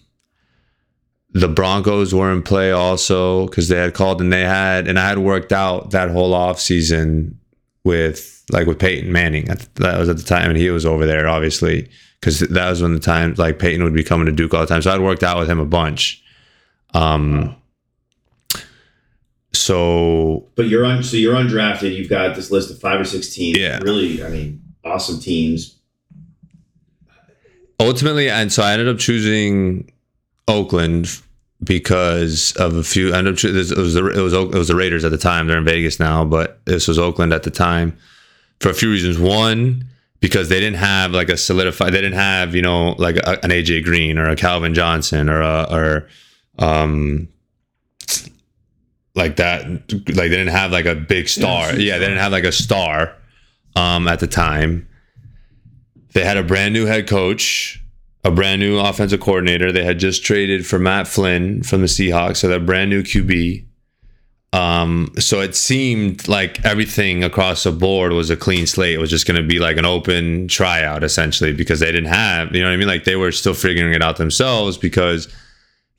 the 1.34 1.48
Broncos 1.48 2.14
were 2.14 2.32
in 2.32 2.44
play 2.44 2.72
also 2.72 3.48
because 3.48 3.68
they 3.70 3.78
had 3.78 3.94
called 3.94 4.22
and 4.22 4.34
they 4.34 4.42
had 4.42 4.88
and 4.88 5.00
I 5.00 5.08
had 5.08 5.20
worked 5.20 5.52
out 5.52 5.92
that 5.92 6.10
whole 6.10 6.34
off 6.34 6.60
season 6.60 7.40
with 7.84 8.44
like 8.52 8.68
with 8.68 8.80
Peyton 8.80 9.12
Manning. 9.12 9.46
That 9.46 9.98
was 9.98 10.10
at 10.10 10.18
the 10.18 10.24
time 10.24 10.50
and 10.50 10.58
he 10.58 10.70
was 10.70 10.86
over 10.86 11.06
there 11.06 11.28
obviously 11.28 11.90
because 12.20 12.40
that 12.40 12.70
was 12.70 12.82
when 12.82 12.94
the 12.94 13.00
time 13.00 13.34
like 13.38 13.60
Peyton 13.60 13.84
would 13.84 13.94
be 13.94 14.04
coming 14.04 14.26
to 14.26 14.32
Duke 14.32 14.54
all 14.54 14.62
the 14.62 14.68
time. 14.68 14.82
So 14.82 14.92
I'd 14.92 15.00
worked 15.02 15.24
out 15.24 15.40
with 15.40 15.50
him 15.50 15.60
a 15.60 15.66
bunch. 15.66 16.24
Um. 16.94 17.56
So 19.54 20.50
But 20.56 20.68
you're 20.68 20.86
on. 20.86 21.04
So 21.04 21.18
you're 21.18 21.36
undrafted. 21.36 21.96
You've 21.96 22.10
got 22.10 22.36
this 22.36 22.52
list 22.52 22.72
of 22.72 22.80
five 22.80 23.00
or 23.00 23.06
six 23.06 23.34
teams. 23.34 23.58
Yeah. 23.58 23.80
Really, 23.82 24.24
I 24.24 24.30
mean, 24.30 24.62
awesome 24.84 25.20
teams. 25.20 25.78
ultimately 27.80 28.30
and 28.30 28.52
so 28.54 28.62
i 28.62 28.74
ended 28.74 28.88
up 28.88 29.00
choosing 29.00 29.92
oakland 30.48 31.22
because 31.64 32.54
of 32.54 32.76
a 32.76 32.84
few 32.84 33.14
I 33.14 33.22
choo- 33.34 33.50
it 33.50 33.78
was 33.78 33.94
the, 33.94 34.08
it 34.08 34.22
was 34.22 34.34
it 34.34 34.54
was 34.54 34.68
the 34.68 34.76
raiders 34.76 35.06
at 35.06 35.12
the 35.12 35.18
time. 35.18 35.48
They're 35.48 35.58
in 35.58 35.66
vegas 35.66 36.00
now 36.00 36.26
but 36.26 36.64
this 36.66 36.88
was 36.88 36.98
oakland 36.98 37.34
at 37.34 37.44
the 37.44 37.52
time 37.52 37.98
for 38.60 38.70
a 38.70 38.74
few 38.74 38.90
reasons. 38.90 39.20
One 39.20 39.86
because 40.20 40.50
they 40.50 40.60
didn't 40.60 40.78
have 40.78 41.12
like 41.12 41.30
a 41.30 41.38
solidified 41.38 41.94
they 41.94 42.02
didn't 42.02 42.20
have 42.20 42.56
you 42.56 42.62
know 42.62 42.96
like 42.98 43.18
a, 43.18 43.44
an 43.44 43.50
aj 43.50 43.84
green 43.84 44.20
or 44.20 44.30
a 44.30 44.36
calvin 44.36 44.76
johnson 44.76 45.30
or 45.30 45.42
a 45.42 45.68
or 45.72 46.08
um 46.60 47.28
like 49.16 49.36
that 49.38 49.66
like 49.66 50.16
they 50.16 50.30
didn't 50.30 50.48
have 50.48 50.72
like 50.72 50.86
a 50.86 50.96
big 50.96 51.28
star. 51.28 51.74
Yeah, 51.74 51.80
yeah 51.80 51.98
they 51.98 52.06
didn't 52.06 52.20
have 52.20 52.32
like 52.32 52.44
a 52.44 52.52
star 52.52 53.16
um 53.76 54.08
at 54.08 54.20
the 54.20 54.28
time. 54.28 54.88
They 56.14 56.24
had 56.24 56.38
a 56.38 56.44
brand 56.44 56.74
new 56.74 56.86
head 56.86 57.08
coach, 57.08 57.81
a 58.24 58.32
brand 58.32 58.62
new 58.62 58.78
offensive 58.78 59.20
coordinator. 59.20 59.72
They 59.72 59.84
had 59.84 60.00
just 60.00 60.24
traded 60.24 60.66
for 60.66 60.80
Matt 60.80 61.08
Flynn 61.08 61.64
from 61.64 61.82
the 61.82 61.88
Seahawks, 61.88 62.38
so 62.38 62.48
that 62.48 62.66
brand 62.66 62.90
new 62.90 63.04
QB. 63.04 63.66
Um, 64.54 65.14
so 65.18 65.40
it 65.40 65.56
seemed 65.56 66.28
like 66.28 66.64
everything 66.66 67.24
across 67.24 67.64
the 67.64 67.72
board 67.72 68.12
was 68.12 68.30
a 68.30 68.36
clean 68.36 68.68
slate. 68.68 68.96
It 68.96 68.98
was 69.00 69.10
just 69.10 69.26
going 69.26 69.42
to 69.42 69.48
be 69.48 69.60
like 69.60 69.78
an 69.78 69.86
open 69.86 70.50
tryout 70.50 71.06
essentially 71.06 71.54
because 71.54 71.80
they 71.80 71.92
didn't 71.92 72.10
have, 72.10 72.54
you 72.54 72.62
know 72.62 72.68
what 72.68 72.74
I 72.74 72.78
mean? 72.78 72.88
Like 72.88 73.06
they 73.06 73.16
were 73.16 73.32
still 73.32 73.54
figuring 73.54 73.94
it 73.94 74.02
out 74.02 74.18
themselves 74.18 74.78
because 74.78 75.34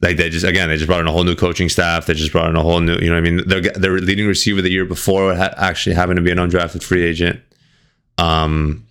like 0.02 0.18
they 0.18 0.28
just 0.28 0.44
again 0.44 0.68
they 0.68 0.76
just 0.76 0.88
brought 0.88 1.00
in 1.00 1.06
a 1.06 1.12
whole 1.12 1.24
new 1.24 1.34
coaching 1.34 1.70
staff. 1.70 2.04
They 2.06 2.14
just 2.14 2.32
brought 2.32 2.50
in 2.50 2.56
a 2.56 2.62
whole 2.62 2.80
new, 2.80 2.96
you 2.98 3.08
know 3.08 3.14
what 3.14 3.26
I 3.26 3.30
mean? 3.30 3.48
Their 3.48 3.60
their 3.62 3.98
leading 3.98 4.26
receiver 4.26 4.60
the 4.60 4.70
year 4.70 4.84
before 4.84 5.34
ha- 5.34 5.54
actually 5.56 5.94
happened 5.94 6.16
to 6.16 6.22
be 6.22 6.30
an 6.30 6.38
undrafted 6.38 6.82
free 6.82 7.04
agent. 7.04 7.40
Um, 8.18 8.84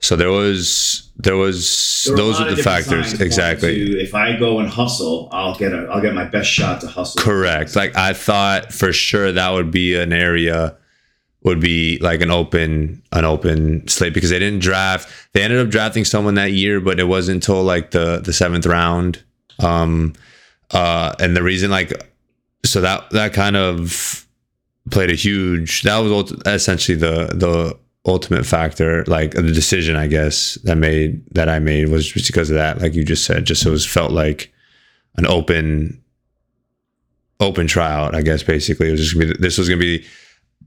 so 0.00 0.16
there 0.16 0.30
was 0.30 1.10
there 1.16 1.36
was 1.36 2.04
There 2.06 2.16
those 2.16 2.40
are 2.40 2.54
the 2.54 2.62
factors 2.62 3.20
exactly. 3.20 3.84
to, 3.84 4.00
if 4.00 4.14
I 4.14 4.36
go 4.38 4.60
and 4.60 4.68
hustle, 4.68 5.28
I'll 5.32 5.56
get 5.56 5.72
a. 5.72 5.88
I'll 5.90 6.00
get 6.00 6.14
my 6.14 6.24
best 6.24 6.48
shot 6.48 6.80
to 6.82 6.86
hustle. 6.86 7.20
Correct. 7.20 7.74
Like 7.74 7.96
I 7.96 8.12
thought 8.12 8.72
for 8.72 8.92
sure 8.92 9.32
that 9.32 9.50
would 9.50 9.70
be 9.70 9.96
an 9.96 10.12
area 10.12 10.76
would 11.42 11.60
be 11.60 11.98
like 11.98 12.20
an 12.20 12.30
open 12.30 13.02
an 13.12 13.24
open 13.24 13.86
slate 13.88 14.14
because 14.14 14.30
they 14.30 14.38
didn't 14.38 14.60
draft. 14.60 15.08
They 15.32 15.42
ended 15.42 15.58
up 15.58 15.70
drafting 15.70 16.04
someone 16.04 16.34
that 16.34 16.52
year, 16.52 16.80
but 16.80 17.00
it 17.00 17.04
wasn't 17.04 17.36
until 17.36 17.62
like 17.64 17.90
the 17.90 18.20
the 18.20 18.32
seventh 18.32 18.66
round. 18.66 19.22
Um, 19.58 20.14
uh, 20.70 21.14
and 21.18 21.36
the 21.36 21.42
reason 21.42 21.70
like 21.70 21.92
so 22.64 22.80
that 22.80 23.10
that 23.10 23.32
kind 23.32 23.56
of 23.56 24.26
played 24.90 25.10
a 25.10 25.14
huge. 25.14 25.82
That 25.82 25.98
was 25.98 26.32
essentially 26.46 26.96
the 26.96 27.32
the 27.34 27.78
ultimate 28.06 28.46
factor, 28.46 29.04
like 29.06 29.32
the 29.32 29.42
decision 29.42 29.96
I 29.96 30.06
guess 30.06 30.54
that 30.64 30.76
made 30.76 31.22
that 31.34 31.48
I 31.48 31.58
made 31.58 31.88
was 31.88 32.08
just 32.08 32.26
because 32.26 32.50
of 32.50 32.56
that. 32.56 32.80
Like 32.80 32.94
you 32.94 33.04
just 33.04 33.24
said, 33.24 33.44
just 33.44 33.66
it 33.66 33.70
was 33.70 33.86
felt 33.86 34.12
like 34.12 34.52
an 35.16 35.26
open 35.26 36.02
open 37.40 37.66
tryout. 37.66 38.14
I 38.14 38.22
guess 38.22 38.42
basically 38.42 38.88
it 38.88 38.92
was 38.92 39.00
just 39.00 39.14
gonna 39.14 39.34
be 39.34 39.38
this 39.40 39.58
was 39.58 39.68
gonna 39.68 39.80
be 39.80 40.04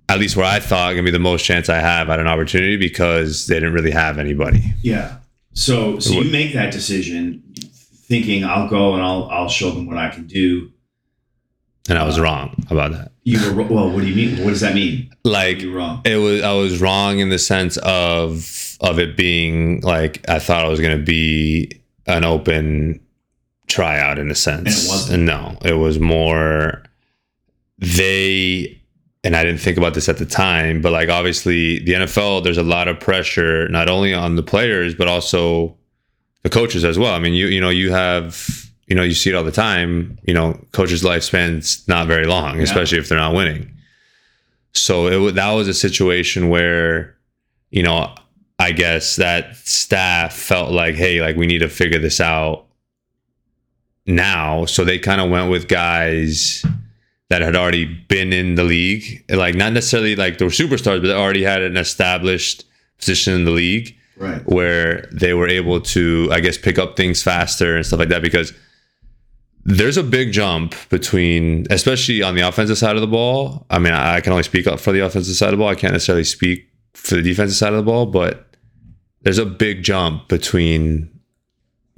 at 0.10 0.20
least 0.20 0.36
where 0.36 0.46
I 0.46 0.60
thought 0.60 0.92
gonna 0.92 1.04
be 1.04 1.12
the 1.12 1.20
most 1.20 1.46
chance 1.46 1.70
I 1.70 1.80
have 1.80 2.10
at 2.10 2.20
an 2.20 2.28
opportunity 2.28 2.78
because 2.78 3.48
they 3.48 3.56
didn't 3.56 3.74
really 3.74 3.92
have 3.92 4.18
anybody. 4.18 4.74
Yeah. 4.82 5.18
So 5.54 6.00
so 6.00 6.14
you 6.14 6.32
make 6.32 6.54
that 6.54 6.72
decision 6.72 7.44
thinking 8.06 8.44
I'll 8.44 8.70
go 8.70 8.94
and 8.94 9.04
I'll 9.04 9.28
I'll 9.30 9.50
show 9.50 9.72
them 9.72 9.88
what 9.88 9.98
I 9.98 10.10
can 10.10 10.28
do. 10.28 10.72
And 11.90 11.98
I 11.98 12.06
was 12.06 12.20
wrong 12.20 12.64
about 12.70 12.92
that. 12.92 13.11
You 13.24 13.54
were 13.54 13.64
well. 13.64 13.92
What 13.92 14.02
do 14.02 14.08
you 14.08 14.16
mean? 14.16 14.44
What 14.44 14.50
does 14.50 14.62
that 14.62 14.74
mean? 14.74 15.14
Like 15.24 15.62
You're 15.62 15.76
wrong. 15.76 16.02
it 16.06 16.16
was 16.16 16.42
I 16.42 16.54
was 16.54 16.82
wrong 16.82 17.20
in 17.20 17.30
the 17.30 17.38
sense 17.40 17.78
of 17.78 18.78
of 18.82 18.98
it 19.00 19.16
being 19.16 19.82
like 19.82 20.28
I 20.28 20.40
thought 20.40 20.66
it 20.66 20.70
was 20.70 20.80
gonna 20.80 20.98
be 20.98 21.82
an 22.08 22.24
open 22.24 23.00
tryout 23.68 24.18
in 24.18 24.32
a 24.32 24.36
sense. 24.36 24.60
And 24.60 24.68
it 24.68 24.90
wasn't. 24.90 25.24
No, 25.24 25.58
it 25.64 25.74
was 25.76 26.00
more 26.00 26.84
they 27.78 28.80
and 29.24 29.36
I 29.36 29.44
didn't 29.44 29.60
think 29.60 29.78
about 29.78 29.94
this 29.94 30.10
at 30.10 30.18
the 30.18 30.26
time, 30.26 30.82
but 30.82 30.92
like 30.92 31.10
obviously 31.10 31.78
the 31.80 31.94
NFL, 31.94 32.44
there's 32.44 32.58
a 32.58 32.64
lot 32.64 32.88
of 32.88 33.00
pressure 33.00 33.68
not 33.70 33.88
only 33.88 34.14
on 34.14 34.36
the 34.36 34.44
players 34.44 34.96
but 34.96 35.08
also 35.08 35.78
the 36.44 36.50
coaches 36.50 36.84
as 36.84 36.98
well. 36.98 37.14
I 37.14 37.20
mean, 37.20 37.34
you 37.34 37.48
you 37.48 37.62
know 37.62 37.70
you 37.70 37.92
have 37.92 38.61
you 38.92 38.96
know 38.96 39.04
you 39.04 39.14
see 39.14 39.30
it 39.30 39.36
all 39.36 39.46
the 39.46 39.54
time. 39.70 40.20
You 40.28 40.34
know, 40.34 40.60
coaches' 40.74 41.02
lifespan's 41.02 41.88
not 41.88 42.08
very 42.08 42.26
long, 42.28 42.58
Yeah. 42.58 42.64
especially 42.64 42.98
if 43.00 43.08
they're 43.08 43.18
not 43.18 43.34
winning. 43.34 43.72
So 44.74 45.08
it 45.08 45.36
that 45.36 45.52
was 45.54 45.70
a 45.70 45.74
situation 45.74 46.50
where 46.50 47.16
you 47.70 47.84
know 47.84 48.14
I 48.60 48.74
guess 48.74 49.16
that 49.16 49.56
staff 49.56 50.34
felt 50.34 50.72
like, 50.74 50.96
hey, 50.96 51.22
like 51.22 51.38
we 51.38 51.48
need 51.48 51.60
to 51.60 51.70
figure 51.70 52.00
this 52.00 52.20
out 52.20 52.66
now. 54.06 54.66
So 54.66 54.84
they 54.84 55.00
kind 55.00 55.22
of 55.22 55.30
went 55.30 55.50
with 55.50 55.68
guys 55.70 56.66
that 57.30 57.42
had 57.42 57.56
already 57.56 57.86
been 57.86 58.34
in 58.34 58.56
the 58.56 58.64
league, 58.66 59.24
like 59.30 59.56
not 59.56 59.72
necessarily 59.74 60.16
like 60.18 60.38
they 60.38 60.44
were 60.46 60.52
superstars, 60.52 61.02
but 61.02 61.08
they 61.08 61.14
already 61.14 61.44
had 61.44 61.62
an 61.62 61.78
established 61.78 62.66
position 62.98 63.34
in 63.34 63.46
the 63.46 63.52
league 63.52 63.96
Right. 64.18 64.42
where 64.46 65.08
they 65.14 65.34
were 65.34 65.48
able 65.48 65.80
to, 65.82 66.30
I 66.32 66.42
guess, 66.42 66.58
pick 66.58 66.78
up 66.78 66.96
things 66.98 67.24
faster 67.24 67.76
and 67.78 67.86
stuff 67.86 68.00
like 68.00 68.10
that 68.10 68.22
because 68.22 68.54
there's 69.64 69.98
a 69.98 70.04
big 70.04 70.32
jump 70.32 70.74
between, 70.90 71.68
especially 71.70 72.22
on 72.24 72.36
the 72.36 72.42
offensive 72.42 72.78
side 72.78 72.96
of 72.96 73.02
the 73.02 73.08
ball. 73.08 73.66
I 73.70 73.80
mean, 73.80 73.94
I 73.94 74.20
can 74.22 74.32
only 74.34 74.44
speak 74.44 74.68
up 74.68 74.80
for 74.80 74.92
the 74.92 75.00
offensive 75.02 75.36
side 75.36 75.48
of 75.50 75.52
the 75.52 75.58
ball. 75.58 75.70
I 75.70 75.76
can't 75.76 75.94
necessarily 75.94 76.24
speak 76.24 76.68
for 76.94 77.16
the 77.16 77.22
defensive 77.22 77.56
side 77.58 77.74
of 77.74 77.78
the 77.78 77.84
ball, 77.84 78.06
but 78.08 78.48
there's 79.22 79.38
a 79.38 79.46
big 79.46 79.84
jump 79.84 80.28
between 80.28 81.10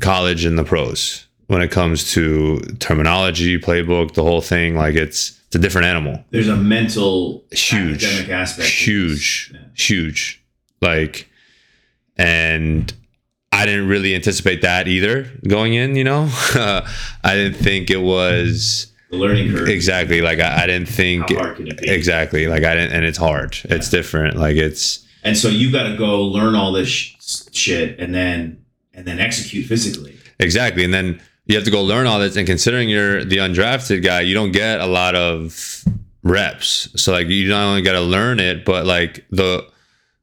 college 0.01 0.43
and 0.45 0.57
the 0.57 0.63
pros 0.63 1.25
when 1.47 1.61
it 1.61 1.71
comes 1.71 2.11
to 2.13 2.59
terminology, 2.79 3.57
playbook, 3.57 4.13
the 4.13 4.23
whole 4.23 4.41
thing. 4.41 4.75
Like 4.75 4.95
it's 4.95 5.39
it's 5.47 5.55
a 5.55 5.59
different 5.59 5.85
animal 5.85 6.23
There's 6.31 6.47
a 6.47 6.55
mental 6.57 7.43
huge 7.51 8.03
academic 8.03 8.29
aspect. 8.31 8.69
huge 8.69 9.51
Yeah. 9.53 9.59
huge 9.75 10.43
like 10.81 11.29
and 12.17 12.91
i 13.53 13.65
didn't 13.65 13.87
really 13.87 14.13
anticipate 14.15 14.61
that 14.61 14.87
either 14.87 15.23
going 15.47 15.73
in 15.73 15.95
you 15.95 16.03
know 16.03 16.27
i 17.23 17.33
didn't 17.35 17.55
think 17.57 17.89
it 17.89 18.01
was 18.01 18.91
The 19.11 19.17
learning 19.17 19.51
curve. 19.55 19.69
exactly 19.69 20.21
like 20.21 20.39
i, 20.39 20.63
I 20.63 20.67
didn't 20.67 20.89
think 20.89 21.29
How 21.29 21.37
hard 21.37 21.55
can 21.57 21.67
it 21.67 21.77
be? 21.81 21.89
exactly 21.89 22.47
like 22.47 22.63
i 22.63 22.73
didn't 22.75 22.93
and 22.93 23.05
it's 23.05 23.17
hard 23.17 23.57
it's 23.65 23.89
different 23.89 24.37
like 24.37 24.55
it's 24.57 25.05
And 25.23 25.37
so 25.37 25.47
you 25.49 25.71
got 25.71 25.83
to 25.89 25.95
go 25.97 26.21
learn 26.23 26.55
all 26.55 26.71
this 26.73 26.89
sh- 26.89 27.15
shit 27.51 27.99
and 27.99 28.13
then 28.13 28.63
and 28.93 29.05
then 29.07 29.19
execute 29.19 29.65
physically. 29.67 30.15
exactly 30.39 30.83
and 30.83 30.93
then 30.93 31.19
you 31.45 31.55
have 31.55 31.65
to 31.65 31.71
go 31.71 31.83
learn 31.83 32.07
all 32.07 32.19
this 32.19 32.35
and 32.37 32.47
considering 32.47 32.89
you're 32.89 33.23
the 33.25 33.37
undrafted 33.37 34.03
guy 34.03 34.21
you 34.21 34.33
don't 34.33 34.51
get 34.51 34.79
a 34.81 34.85
lot 34.87 35.13
of 35.15 35.83
reps 36.23 36.89
so 37.01 37.11
like 37.11 37.27
you 37.27 37.49
not 37.49 37.63
only 37.65 37.81
got 37.81 37.93
to 37.93 38.01
learn 38.01 38.39
it 38.39 38.63
but 38.65 38.85
like 38.85 39.25
the 39.29 39.65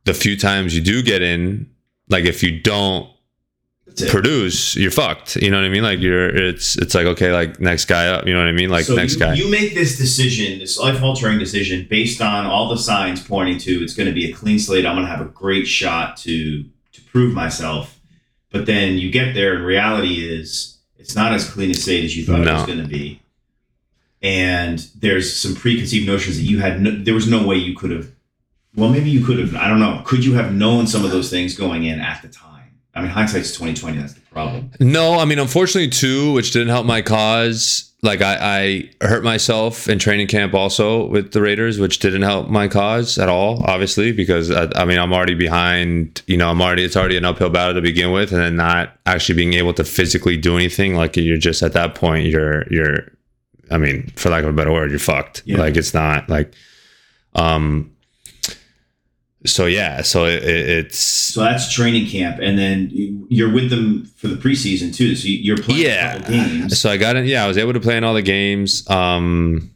the 0.05 0.15
few 0.15 0.37
times 0.37 0.75
you 0.75 0.81
do 0.83 1.03
get 1.03 1.21
in 1.23 1.69
like 2.09 2.25
if 2.25 2.43
you 2.43 2.59
don't. 2.61 3.09
Produce 4.09 4.77
you're 4.77 4.91
fucked 4.91 5.37
you 5.37 5.51
know 5.51 5.57
what 5.57 5.65
i 5.65 5.69
mean 5.69 5.83
like 5.83 5.99
you're 5.99 6.29
it's 6.29 6.77
it's 6.79 6.95
like 6.95 7.07
okay 7.07 7.33
like 7.33 7.61
next 7.61 7.87
guy 7.87 8.07
up 8.07 8.27
you 8.27 8.33
know 8.33 8.39
what 8.39 8.49
i 8.49 8.53
mean 8.53 8.71
like 8.71 8.85
so 8.85 8.95
next 8.95 9.15
you, 9.15 9.19
guy 9.19 9.35
you 9.35 9.51
make 9.51 9.75
this 9.75 9.97
decision, 9.97 10.59
this 10.59 10.79
life 10.79 11.03
altering 11.03 11.39
decision, 11.39 11.87
based 11.89 12.21
on 12.21 12.47
all 12.47 12.69
the 12.69 12.77
signs 12.77 13.27
pointing 13.27 13.59
to 13.59 13.83
it's 13.83 13.95
going 13.95 14.07
to 14.07 14.13
be 14.13 14.31
a 14.31 14.35
clean 14.35 14.59
slate. 14.59 14.85
I'm 14.85 14.95
going 14.95 15.07
to 15.07 15.11
have 15.11 15.21
a 15.21 15.31
great 15.31 15.67
shot 15.67 16.17
to 16.19 16.65
to 16.65 17.03
prove 17.13 17.35
myself. 17.35 17.99
But 18.51 18.67
then 18.67 18.99
you 18.99 19.11
get 19.11 19.35
there, 19.35 19.55
and 19.55 19.65
reality 19.65 20.29
is 20.29 20.79
it's 20.97 21.15
not 21.15 21.33
as 21.33 21.49
clean 21.49 21.71
a 21.71 21.75
slate 21.75 22.05
as 22.05 22.17
you 22.17 22.25
thought 22.25 22.41
it 22.41 22.53
was 22.53 22.67
going 22.67 22.83
to 22.83 22.89
be. 22.89 23.23
And 24.23 24.79
there's 24.99 25.35
some 25.35 25.55
preconceived 25.55 26.07
notions 26.07 26.37
that 26.37 26.43
you 26.43 26.61
had. 26.61 26.81
No, 26.81 26.91
there 26.91 27.15
was 27.15 27.29
no 27.29 27.47
way 27.47 27.57
you 27.57 27.75
could 27.75 27.91
have. 27.91 28.11
Well, 28.75 28.91
maybe 28.91 29.11
you 29.11 29.25
could 29.25 29.39
have. 29.39 29.55
I 29.55 29.69
don't 29.69 29.81
know. 29.81 30.03
Could 30.05 30.25
you 30.25 30.35
have 30.35 30.53
known 30.53 30.87
some 30.87 31.05
of 31.05 31.11
those 31.11 31.31
things 31.31 31.57
going 31.57 31.85
in 31.85 32.01
at 32.01 32.21
the 32.23 32.29
time? 32.29 32.60
I 32.95 33.03
mean, 33.03 33.11
hindsight's 33.11 33.53
twenty 33.53 33.75
twenty. 33.75 33.99
That's 33.99 34.15
the 34.15 34.21
problem. 34.33 34.71
no 34.79 35.19
i 35.19 35.25
mean 35.25 35.39
unfortunately 35.41 35.91
too 35.91 36.33
which 36.33 36.53
didn't 36.53 36.69
help 36.69 36.87
my 36.87 37.03
cause 37.03 37.87
like 38.03 38.23
I, 38.23 38.39
I 39.01 39.05
hurt 39.07 39.23
myself 39.25 39.89
in 39.89 39.99
training 39.99 40.29
camp 40.29 40.55
also 40.55 41.07
with 41.07 41.33
the 41.33 41.43
raiders 41.43 41.79
which 41.81 41.99
didn't 41.99 42.23
help 42.23 42.49
my 42.49 42.69
cause 42.69 43.19
at 43.19 43.29
all 43.29 43.63
obviously 43.65 44.13
because 44.13 44.51
I, 44.53 44.69
I 44.77 44.85
mean 44.85 44.99
i'm 44.99 45.13
already 45.13 45.35
behind 45.35 46.23
you 46.29 46.37
know 46.37 46.49
i'm 46.49 46.63
already 46.63 46.85
it's 46.85 46.97
already 46.97 47.17
an 47.17 47.25
uphill 47.25 47.51
battle 47.51 47.75
to 47.75 47.81
begin 47.83 48.13
with 48.13 48.31
and 48.33 48.41
then 48.41 48.55
not 48.57 48.97
actually 49.05 49.35
being 49.35 49.55
able 49.55 49.75
to 49.75 49.83
physically 49.85 50.37
do 50.37 50.55
anything 50.57 50.95
like 50.95 51.17
you're 51.17 51.37
just 51.37 51.63
at 51.63 51.73
that 51.73 51.97
point 51.97 52.27
you're 52.27 52.65
you're 52.73 53.01
i 53.73 53.79
mean 53.79 54.13
for 54.17 54.31
lack 54.31 54.45
of 54.45 54.51
a 54.51 54.53
better 54.53 54.73
word 54.73 54.91
you're 54.91 55.01
fucked 55.01 55.43
Yeah. 55.45 55.59
like 55.59 55.77
it's 55.77 55.93
not 55.93 56.29
like 56.31 56.55
um 57.35 57.91
so 59.47 59.65
yeah 59.67 60.03
so 60.03 60.27
it, 60.27 60.43
it, 60.45 60.69
it's 60.69 60.99
So 60.99 61.41
that's 61.43 61.73
training 61.73 62.07
camp, 62.09 62.39
and 62.41 62.59
then 62.59 62.91
you- 62.93 63.27
you're 63.31 63.51
with 63.53 63.71
them 63.71 64.11
for 64.17 64.29
the 64.29 64.37
preseason 64.37 64.95
too. 64.95 65.15
So 65.17 65.29
you- 65.29 65.39
you're 65.39 65.57
playing 65.57 65.83
Yeah. 65.83 66.17
a 66.17 66.19
couple 66.21 66.35
games. 66.35 66.79
so 66.79 66.91
I 66.91 66.97
got 66.97 67.17
in. 67.17 67.25
Yeah, 67.27 67.45
I 67.45 67.49
was 67.49 67.57
able 67.57 67.73
to 67.73 67.81
play 67.81 67.97
in 67.97 68.05
all 68.05 68.15
the 68.15 68.23
games. 68.23 68.89
Um, 68.91 69.71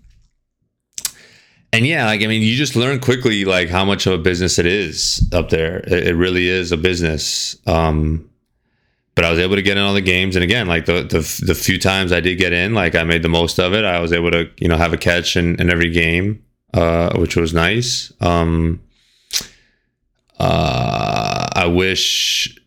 and 1.72 1.86
yeah, 1.86 2.06
like 2.06 2.22
I 2.22 2.26
mean, 2.26 2.42
you 2.42 2.54
just 2.56 2.76
learn 2.76 3.00
quickly 3.00 3.44
like 3.44 3.68
how 3.68 3.84
much 3.84 4.06
of 4.06 4.12
a 4.12 4.18
business 4.18 4.58
it 4.58 4.66
is 4.66 5.28
up 5.32 5.50
there. 5.50 5.78
It, 5.78 6.08
it 6.08 6.14
really 6.14 6.48
is 6.48 6.70
a 6.72 6.76
business. 6.76 7.56
Um, 7.66 8.28
but 9.16 9.24
I 9.24 9.30
was 9.30 9.38
able 9.38 9.54
to 9.56 9.62
get 9.62 9.76
in 9.76 9.82
all 9.82 9.94
the 9.94 10.00
games, 10.00 10.34
and 10.36 10.42
again, 10.42 10.66
like 10.66 10.86
the 10.86 11.02
the 11.02 11.20
the 11.46 11.54
few 11.54 11.78
times 11.78 12.12
I 12.12 12.20
did 12.20 12.36
get 12.38 12.52
in, 12.52 12.74
like 12.74 12.94
I 12.94 13.02
made 13.04 13.22
the 13.22 13.28
most 13.28 13.58
of 13.58 13.72
it. 13.72 13.84
I 13.84 13.98
was 14.00 14.12
able 14.12 14.30
to 14.32 14.48
you 14.58 14.68
know 14.68 14.76
have 14.76 14.92
a 14.92 14.96
catch 14.96 15.36
in, 15.36 15.56
in 15.60 15.70
every 15.70 15.90
game, 15.90 16.42
uh, 16.74 17.16
which 17.18 17.36
was 17.36 17.52
nice. 17.54 18.12
Um, 18.20 18.80
uh, 20.38 21.48
I 21.54 21.66
wish 21.66 22.58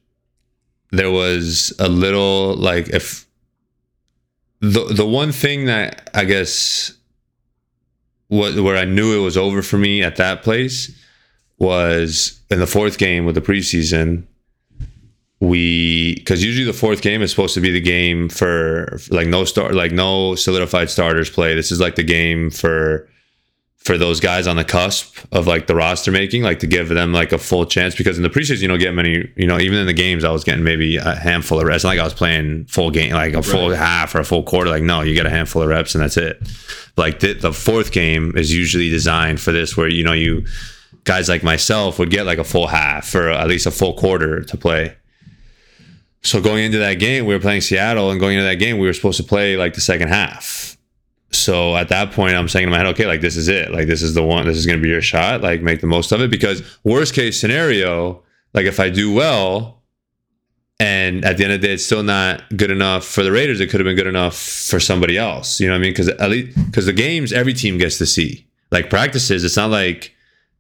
there 0.92 1.12
was 1.12 1.74
a 1.80 1.90
little 1.90 2.56
like 2.56 2.90
if 2.90 3.26
the 4.62 4.86
the 4.86 5.06
one 5.06 5.32
thing 5.32 5.66
that 5.66 6.10
I 6.14 6.24
guess 6.24 6.94
what 8.28 8.56
where 8.56 8.78
I 8.78 8.86
knew 8.86 9.20
it 9.20 9.24
was 9.24 9.38
over 9.38 9.62
for 9.62 9.78
me 9.78 10.04
at 10.04 10.16
that 10.18 10.44
place 10.44 10.92
was 11.60 12.40
in 12.50 12.60
the 12.60 12.68
fourth 12.68 12.98
game 12.98 13.26
with 13.26 13.36
the 13.36 13.42
preseason. 13.42 14.24
We 15.40 16.16
because 16.16 16.44
usually 16.44 16.66
the 16.66 16.74
fourth 16.74 17.02
game 17.02 17.22
is 17.22 17.30
supposed 17.30 17.54
to 17.54 17.62
be 17.62 17.70
the 17.70 17.82
game 17.82 18.28
for 18.28 19.00
like 19.12 19.28
no 19.28 19.46
start 19.46 19.76
like 19.76 19.92
no 19.92 20.34
solidified 20.36 20.90
starters 20.90 21.30
play. 21.30 21.54
This 21.54 21.72
is 21.72 21.80
like 21.80 21.96
the 21.96 22.04
game 22.04 22.50
for 22.50 23.08
for 23.88 23.98
those 23.98 24.20
guys 24.20 24.46
on 24.48 24.58
the 24.58 24.64
cusp 24.66 25.18
of 25.32 25.48
like 25.48 25.66
the 25.68 25.74
roster 25.76 26.12
making, 26.12 26.44
like 26.44 26.60
to 26.60 26.68
give 26.68 26.90
them 26.90 27.14
like 27.14 27.32
a 27.32 27.38
full 27.38 27.66
chance 27.66 27.96
because 27.96 28.18
in 28.18 28.24
the 28.24 28.30
preseason 28.30 28.62
you 28.62 28.68
don't 28.68 28.80
get 28.80 28.94
many, 28.94 29.32
you 29.36 29.48
know, 29.48 29.58
even 29.58 29.80
in 29.80 29.88
the 29.88 29.94
games 29.94 30.24
I 30.24 30.30
was 30.30 30.44
getting 30.44 30.64
maybe 30.64 30.98
a 30.98 31.16
handful 31.16 31.60
of 31.60 31.66
reps. 31.66 31.84
Not 31.84 31.92
like 31.92 32.00
I 32.00 32.04
was 32.04 32.14
playing 32.14 32.66
full 32.66 32.92
game, 32.92 33.14
like 33.14 33.34
a 33.34 33.42
full 33.42 33.70
Right. 33.70 33.80
half 33.80 34.14
or 34.14 34.20
a 34.20 34.24
full 34.26 34.44
quarter. 34.44 34.70
Like 34.70 34.84
no, 34.84 35.02
you 35.02 35.16
get 35.16 35.26
a 35.26 35.30
handful 35.32 35.62
of 35.64 35.70
reps 35.70 35.96
and 35.96 36.04
that's 36.04 36.18
it. 36.18 36.38
Like 36.98 37.22
the, 37.22 37.34
the 37.34 37.54
fourth 37.54 37.92
game 37.92 38.36
is 38.38 38.54
usually 38.54 38.90
designed 38.90 39.40
for 39.42 39.52
this, 39.52 39.76
where 39.78 39.88
you 39.88 40.04
know 40.04 40.14
you 40.14 40.46
guys 41.06 41.30
like 41.30 41.42
myself 41.42 41.98
would 41.98 42.10
get 42.10 42.26
like 42.26 42.38
a 42.40 42.44
full 42.44 42.68
half 42.68 43.16
or 43.16 43.30
at 43.30 43.48
least 43.48 43.66
a 43.66 43.72
full 43.72 43.94
quarter 43.94 44.44
to 44.44 44.58
play. 44.58 44.96
So 46.24 46.42
going 46.42 46.66
into 46.66 46.80
that 46.80 46.96
game, 46.96 47.26
we 47.26 47.34
were 47.34 47.40
playing 47.40 47.62
Seattle, 47.62 48.12
and 48.12 48.20
going 48.20 48.36
into 48.38 48.46
that 48.48 48.56
game, 48.56 48.80
we 48.80 48.88
were 48.88 48.94
supposed 48.94 49.18
to 49.18 49.24
play 49.24 49.56
like 49.56 49.74
the 49.76 49.82
second 49.82 50.10
half. 50.10 50.77
So 51.32 51.76
at 51.76 51.90
that 51.90 52.12
point, 52.12 52.36
I'm 52.36 52.48
saying 52.48 52.64
in 52.64 52.70
my 52.70 52.78
head, 52.78 52.88
okay, 52.88 53.06
like 53.06 53.22
this 53.22 53.36
is 53.36 53.48
it. 53.48 53.72
Like 53.72 53.88
this 53.88 54.02
is 54.02 54.14
the 54.14 54.24
one. 54.24 54.46
This 54.46 54.58
is 54.58 54.66
going 54.66 54.80
to 54.80 54.84
be 54.84 54.90
your 54.90 55.02
shot. 55.02 55.42
Like 55.42 55.62
make 55.62 55.82
the 55.82 55.88
most 55.88 56.12
of 56.12 56.22
it 56.22 56.32
because 56.32 56.62
worst 56.84 57.14
case 57.14 57.40
scenario, 57.40 58.24
like 58.54 58.66
if 58.66 58.80
I 58.80 58.90
do 58.90 59.14
well, 59.14 59.78
and 60.80 61.26
at 61.26 61.38
the 61.38 61.44
end 61.44 61.54
of 61.54 61.62
the 61.62 61.68
day, 61.68 61.74
it's 61.74 61.86
still 61.86 62.04
not 62.04 62.44
good 62.56 62.70
enough 62.70 63.04
for 63.04 63.24
the 63.24 63.32
Raiders. 63.32 63.60
It 63.60 63.70
could 63.70 63.80
have 63.80 63.86
been 63.86 63.96
good 63.96 64.08
enough 64.08 64.38
for 64.38 64.80
somebody 64.80 65.18
else. 65.18 65.60
You 65.60 65.68
know 65.68 65.74
what 65.74 65.80
I 65.80 65.82
mean? 65.82 65.92
Because 65.92 66.08
at 66.08 66.30
least 66.30 66.56
because 66.68 66.86
the 66.86 66.94
games, 66.94 67.34
every 67.34 67.54
team 67.54 67.78
gets 67.78 67.98
to 67.98 68.06
see. 68.06 68.48
Like 68.70 68.90
practices, 68.90 69.44
it's 69.44 69.58
not 69.58 69.72
like 69.72 70.14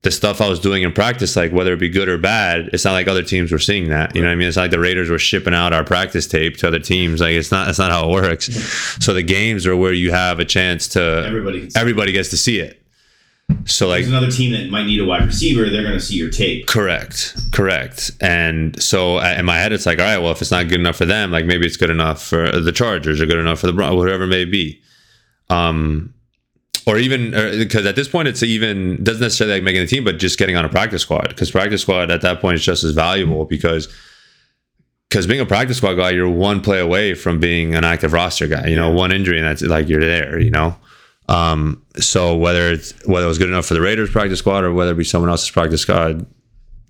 the 0.04 0.12
stuff 0.12 0.41
I 0.41 0.48
was 0.48 0.60
doing 0.60 0.84
in 0.84 0.93
practice, 0.93 1.36
like 1.36 1.52
whether 1.52 1.74
it 1.74 1.80
be 1.80 1.89
good 1.89 2.08
or 2.08 2.18
bad, 2.18 2.70
it's 2.72 2.86
not 2.86 2.93
like 2.93 3.08
other 3.08 3.24
teams 3.24 3.52
were 3.52 3.60
seeing 3.60 3.89
that. 3.89 4.16
You 4.16 4.22
know 4.22 4.28
what 4.28 4.34
I 4.34 4.36
mean? 4.36 4.48
It's 4.48 4.58
not 4.58 4.64
like 4.64 4.72
the 4.72 4.80
Raiders 4.80 5.10
were 5.10 5.20
shipping 5.20 5.54
out 5.54 5.74
our 5.74 5.84
practice 5.84 6.28
tape 6.28 6.58
to 6.58 6.68
other 6.68 6.80
teams. 6.80 7.20
Like 7.20 7.34
it's 7.34 7.52
not 7.52 7.66
that's 7.66 7.80
not 7.80 7.91
how 7.91 8.10
it 8.10 8.12
works. 8.12 8.45
So 9.04 9.14
the 9.14 9.24
games 9.24 9.66
are 9.66 9.76
where 9.76 9.93
you 9.93 10.12
have 10.12 10.39
a 10.39 10.45
chance 10.45 10.88
to 10.89 11.24
Everybody 11.26 11.70
everybody 11.76 12.12
gets 12.12 12.30
to 12.30 12.38
see 12.38 12.60
it. 12.60 12.82
So 13.66 13.88
like 13.88 14.00
There's 14.00 14.10
another 14.10 14.32
team 14.32 14.52
that 14.52 14.70
might 14.70 14.86
need 14.86 15.00
a 15.00 15.06
wide 15.06 15.26
receiver. 15.26 15.70
They're 15.70 15.84
going 15.84 15.93
to 15.93 16.02
see 16.02 16.16
your 16.16 16.30
tape. 16.30 16.68
Correct, 16.68 17.36
correct. 17.54 18.12
And 18.20 18.82
so 18.82 19.20
in 19.20 19.45
my 19.45 19.58
head, 19.58 19.72
it's 19.72 19.86
like, 19.86 20.00
all 20.00 20.06
right, 20.06 20.18
well, 20.18 20.32
if 20.32 20.41
it's 20.41 20.52
not 20.52 20.68
good 20.68 20.80
enough 20.80 20.98
for 20.98 21.06
them, 21.06 21.32
like 21.32 21.45
maybe 21.45 21.66
it's 21.66 21.78
good 21.78 21.89
enough 21.89 22.22
for 22.22 22.60
the 22.60 22.74
Chargers 22.74 23.22
or 23.22 23.26
good 23.26 23.39
enough 23.39 23.60
for 23.60 23.68
the 23.68 23.74
Broncos, 23.74 24.00
whatever 24.00 24.24
it 24.26 24.28
may 24.28 24.45
be. 24.45 24.82
Um, 25.50 26.14
or 26.88 26.97
even 26.97 27.31
because 27.31 27.85
at 27.85 27.97
this 27.97 28.07
point, 28.07 28.29
it's 28.29 28.41
even 28.41 29.03
doesn't 29.03 29.21
necessarily 29.21 29.57
like 29.57 29.63
making 29.63 29.81
the 29.81 29.88
team, 29.88 30.05
but 30.05 30.17
just 30.17 30.39
getting 30.39 30.55
on 30.55 30.63
a 30.63 30.69
practice 30.69 31.01
squad. 31.01 31.27
Because 31.27 31.51
practice 31.51 31.81
squad 31.81 32.09
at 32.09 32.21
that 32.21 32.39
point 32.39 32.55
is 32.55 32.63
just 32.63 32.85
as 32.85 32.91
valuable 32.91 33.43
because 33.43 33.93
because 35.09 35.27
being 35.27 35.41
a 35.41 35.45
practice 35.45 35.77
squad 35.77 35.95
guy, 35.95 36.11
you're 36.11 36.29
one 36.29 36.61
play 36.61 36.79
away 36.79 37.13
from 37.13 37.41
being 37.41 37.75
an 37.75 37.83
active 37.83 38.13
roster 38.13 38.47
guy. 38.47 38.67
You 38.67 38.77
know, 38.77 38.89
one 38.89 39.11
injury 39.11 39.38
and 39.38 39.45
that's 39.45 39.61
like 39.61 39.89
you're 39.89 39.99
there. 39.99 40.39
You 40.39 40.49
know. 40.49 40.77
Um, 41.27 41.83
so 41.97 42.38
whether 42.38 42.71
it's 42.71 42.93
whether 43.05 43.25
it 43.25 43.29
was 43.29 43.38
good 43.38 43.49
enough 43.49 43.65
for 43.65 43.73
the 43.73 43.81
Raiders 43.81 44.09
practice 44.09 44.39
squad 44.39 44.63
or 44.63 44.73
whether 44.73 44.91
it 44.91 44.97
be 44.97 45.03
someone 45.03 45.29
else's 45.29 45.51
practice 45.51 45.81
squad, 45.81 46.25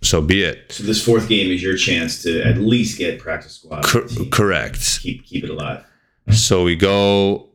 so 0.04 0.22
be 0.22 0.44
it. 0.44 0.74
So 0.74 0.84
this 0.84 1.04
fourth 1.04 1.28
game 1.28 1.52
is 1.52 1.64
your 1.64 1.76
chance 1.76 2.22
to 2.22 2.44
at 2.44 2.60
least 2.60 3.00
get 3.00 3.20
practice 3.20 3.54
squad. 3.54 3.82
Team. 3.82 4.30
correct. 4.30 5.00
Keep 5.02 5.26
keep 5.26 5.44
it 5.44 5.50
alive. 5.50 5.84
So 6.30 6.64
we 6.64 6.76
go 6.76 7.50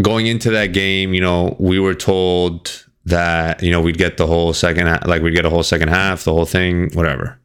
going 0.00 0.26
into 0.26 0.50
that 0.50 0.68
game. 0.72 1.14
You 1.14 1.20
know, 1.20 1.56
we 1.58 1.78
were 1.78 1.94
told 1.94 2.84
that 3.04 3.62
you 3.62 3.70
know 3.70 3.80
we'd 3.80 3.98
get 3.98 4.16
the 4.16 4.26
whole 4.26 4.52
second 4.52 4.86
half, 4.86 5.06
like 5.06 5.22
we'd 5.22 5.34
get 5.34 5.44
a 5.46 5.50
whole 5.50 5.62
second 5.62 5.88
half, 5.88 6.24
the 6.24 6.32
whole 6.32 6.44
thing, 6.46 6.90
whatever. 6.92 7.38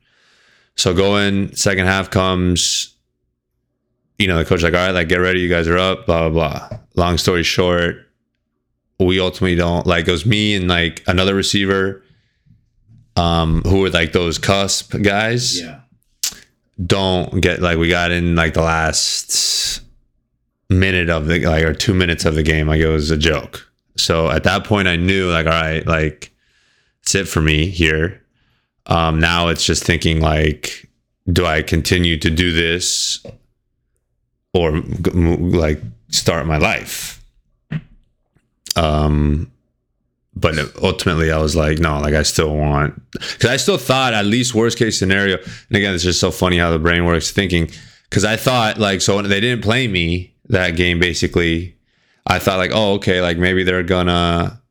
So 0.76 0.93
going 0.93 1.56
second 1.56 1.86
half 1.86 2.10
comes. 2.10 2.89
You 4.20 4.28
know, 4.28 4.38
the 4.38 4.45
coach 4.45 4.62
like, 4.62 4.74
all 4.74 4.80
right, 4.86 4.91
like 4.91 5.10
get 5.10 5.18
ready, 5.18 5.39
you 5.41 5.49
guys 5.49 5.68
are 5.68 5.78
up, 5.78 6.06
blah 6.06 6.30
blah 6.30 6.60
blah. 6.70 6.80
Long 6.95 7.18
story 7.18 7.43
short, 7.43 7.95
we 8.99 9.20
ultimately 9.20 9.56
don't 9.56 9.88
like 9.88 10.08
it 10.08 10.12
was 10.12 10.26
me 10.26 10.56
and 10.56 10.68
like 10.68 11.04
another 11.08 11.34
receiver 11.36 12.04
um 13.16 13.62
who 13.64 13.82
were 13.82 13.89
like 13.91 14.12
those 14.12 14.38
cusp 14.39 14.99
guys 15.01 15.62
Yeah. 15.62 15.82
don't 16.84 17.41
get 17.41 17.62
like 17.62 17.78
we 17.78 17.88
got 17.89 18.10
in 18.12 18.36
like 18.36 18.54
the 18.56 18.62
last 18.64 19.82
minute 20.74 21.09
of 21.09 21.28
the 21.28 21.45
like 21.45 21.63
or 21.63 21.74
two 21.74 21.93
minutes 21.93 22.26
of 22.26 22.36
the 22.36 22.43
game 22.43 22.67
like 22.67 22.82
it 22.82 22.88
was 22.88 23.11
a 23.11 23.17
joke. 23.17 23.69
So 23.95 24.30
at 24.30 24.43
that 24.43 24.63
point 24.63 24.88
i 24.88 24.95
knew 24.95 25.32
like 25.32 25.45
all 25.45 25.51
right 25.51 25.86
like 25.86 26.32
it's 27.01 27.15
it 27.15 27.28
for 27.28 27.41
me 27.41 27.67
here. 27.67 28.21
Um 28.86 29.19
now 29.19 29.47
it's 29.47 29.65
just 29.65 29.84
thinking 29.84 30.21
like 30.21 30.89
do 31.32 31.45
i 31.45 31.61
continue 31.61 32.17
to 32.17 32.30
do 32.30 32.51
this 32.51 33.26
or 34.53 34.71
like 34.71 35.82
start 36.09 36.45
my 36.45 36.57
life? 36.57 37.24
Um 38.76 39.51
but 40.36 40.55
ultimately 40.82 41.32
i 41.32 41.38
was 41.38 41.55
like 41.55 41.78
no 41.80 41.99
like 41.99 42.15
i 42.15 42.24
still 42.24 42.55
want 42.55 42.99
because 43.11 43.49
i 43.49 43.57
still 43.57 43.78
thought 43.78 44.13
at 44.13 44.26
least 44.26 44.55
worst 44.55 44.78
case 44.78 44.97
scenario 44.97 45.38
and 45.38 45.78
again 45.78 45.93
it's 45.93 46.03
just 46.03 46.19
so 46.19 46.32
funny 46.32 46.57
how 46.57 46.71
the 46.71 46.80
brain 46.80 47.05
works 47.05 47.32
thinking 47.32 47.69
because 48.14 48.24
i 48.26 48.36
thought 48.38 48.78
like 48.78 49.01
so 49.01 49.22
they 49.24 49.39
didn't 49.39 49.64
play 49.64 49.88
me 49.88 50.36
that 50.49 50.72
game 50.76 50.99
basically 50.99 51.76
i 52.28 52.38
thought 52.38 52.57
like 52.57 52.70
oh 52.74 52.93
okay 52.93 53.22
like 53.22 53.38
maybe 53.38 53.64
they're 53.64 53.82
gonna 53.82 54.61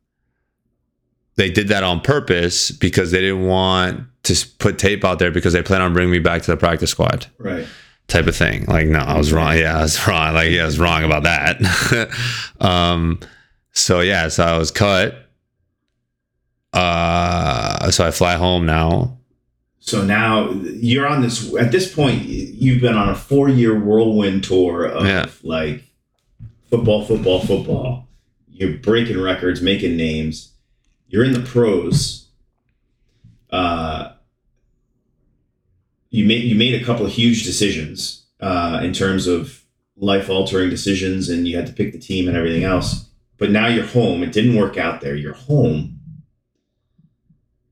they 1.35 1.49
did 1.51 1.67
that 1.67 1.83
on 1.83 1.99
purpose 1.99 2.71
because 2.71 3.11
they 3.11 3.19
didn't 3.19 3.45
want 3.45 4.01
to 4.23 4.47
put 4.59 4.77
tape 4.79 5.03
out 5.03 5.19
there 5.19 5.31
because 5.31 5.51
they 5.51 5.61
plan 5.63 5.81
on 5.81 5.91
bringing 5.91 6.11
me 6.11 6.19
back 6.19 6.41
to 6.43 6.51
the 6.51 6.57
practice 6.57 6.91
squad 6.91 7.25
Right. 7.37 7.67
type 8.07 8.27
of 8.27 8.35
thing. 8.35 8.63
Like, 8.65 8.87
no, 8.87 8.99
I 8.99 9.17
was 9.17 9.33
wrong. 9.33 9.57
Yeah, 9.57 9.77
I 9.79 9.81
was 9.81 10.07
wrong. 10.07 10.33
Like, 10.35 10.51
yeah, 10.51 10.61
I 10.61 10.65
was 10.65 10.79
wrong 10.79 11.03
about 11.03 11.23
that. 11.23 12.09
um, 12.61 13.19
so 13.71 13.99
yeah, 14.01 14.27
so 14.29 14.43
I 14.45 14.57
was 14.57 14.69
cut. 14.71 15.15
Uh, 16.71 17.91
so 17.91 18.05
I 18.07 18.11
fly 18.11 18.35
home 18.35 18.65
now. 18.65 19.17
So 19.85 20.01
now 20.01 20.49
you're 20.49 21.05
on 21.05 21.21
this. 21.21 21.53
At 21.55 21.73
this 21.73 21.93
point, 21.93 22.23
you've 22.23 22.79
been 22.79 22.95
on 22.95 23.09
a 23.09 23.15
four-year 23.15 23.77
whirlwind 23.77 24.45
tour 24.45 24.85
of 24.85 25.05
Yeah. 25.05 25.25
like 25.43 25.83
football, 26.69 27.03
football, 27.03 27.41
football. 27.41 28.07
You're 28.49 28.77
breaking 28.77 29.19
records, 29.19 29.61
making 29.61 29.97
names. 29.97 30.53
You're 31.09 31.25
in 31.25 31.33
the 31.33 31.41
pros. 31.41 32.27
Uh, 33.49 34.13
you 36.11 36.23
made 36.23 36.43
you 36.45 36.55
made 36.55 36.81
a 36.81 36.85
couple 36.85 37.05
of 37.05 37.11
huge 37.11 37.43
decisions 37.43 38.23
uh, 38.39 38.79
in 38.81 38.93
terms 38.93 39.27
of 39.27 39.65
life-altering 39.97 40.69
decisions, 40.69 41.27
and 41.27 41.45
you 41.45 41.57
had 41.57 41.67
to 41.67 41.73
pick 41.73 41.91
the 41.91 41.99
team 41.99 42.29
and 42.29 42.37
everything 42.37 42.63
else. 42.63 43.09
But 43.37 43.51
now 43.51 43.67
you're 43.67 43.85
home. 43.85 44.23
It 44.23 44.31
didn't 44.31 44.55
work 44.55 44.77
out 44.77 45.01
there. 45.01 45.15
You're 45.15 45.33
home 45.33 45.92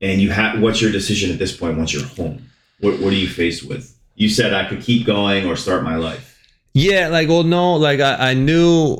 and 0.02 0.20
you 0.20 0.30
have 0.30 0.60
what's 0.60 0.82
your 0.82 0.92
decision 0.92 1.30
at 1.30 1.38
this 1.38 1.56
point 1.56 1.78
once 1.78 1.94
you're 1.94 2.04
home 2.04 2.44
what, 2.80 3.00
what 3.00 3.12
are 3.12 3.16
you 3.16 3.28
faced 3.28 3.66
with 3.66 3.96
you 4.16 4.28
said 4.28 4.52
i 4.52 4.68
could 4.68 4.82
keep 4.82 5.06
going 5.06 5.46
or 5.46 5.56
start 5.56 5.82
my 5.82 5.96
life 5.96 6.28
Yeah, 6.74 7.08
like, 7.08 7.28
well, 7.28 7.42
no, 7.44 7.74
like 7.74 8.00
I, 8.00 8.30
I 8.30 8.34
knew 8.34 8.96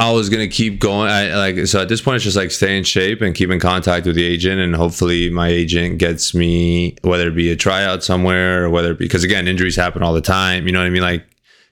I 0.00 0.10
was 0.12 0.28
gonna 0.30 0.48
keep 0.48 0.80
going. 0.80 1.10
I 1.10 1.36
like 1.36 1.66
so 1.66 1.80
at 1.82 1.88
this 1.88 2.00
point 2.00 2.16
it's 2.16 2.24
just 2.24 2.36
like 2.36 2.50
stay 2.50 2.76
in 2.78 2.84
shape 2.84 3.20
and 3.20 3.34
keep 3.34 3.50
in 3.50 3.60
contact 3.60 4.06
with 4.06 4.16
the 4.16 4.24
agent, 4.24 4.60
and 4.60 4.74
hopefully 4.74 5.30
my 5.30 5.48
agent 5.48 5.98
gets 5.98 6.34
me 6.34 6.96
whether 7.02 7.28
it 7.28 7.34
be 7.36 7.50
a 7.50 7.56
tryout 7.56 8.02
somewhere 8.02 8.64
or 8.64 8.70
whether 8.70 8.94
because 8.94 9.22
again 9.22 9.46
injuries 9.46 9.76
happen 9.76 10.02
all 10.02 10.14
the 10.14 10.20
time. 10.20 10.66
You 10.66 10.72
know 10.72 10.80
what 10.80 10.86
I 10.86 10.90
mean? 10.90 11.02
Like 11.02 11.24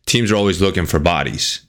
teams 0.06 0.30
are 0.30 0.36
always 0.36 0.60
looking 0.60 0.86
for 0.86 0.98
bodies. 1.00 1.66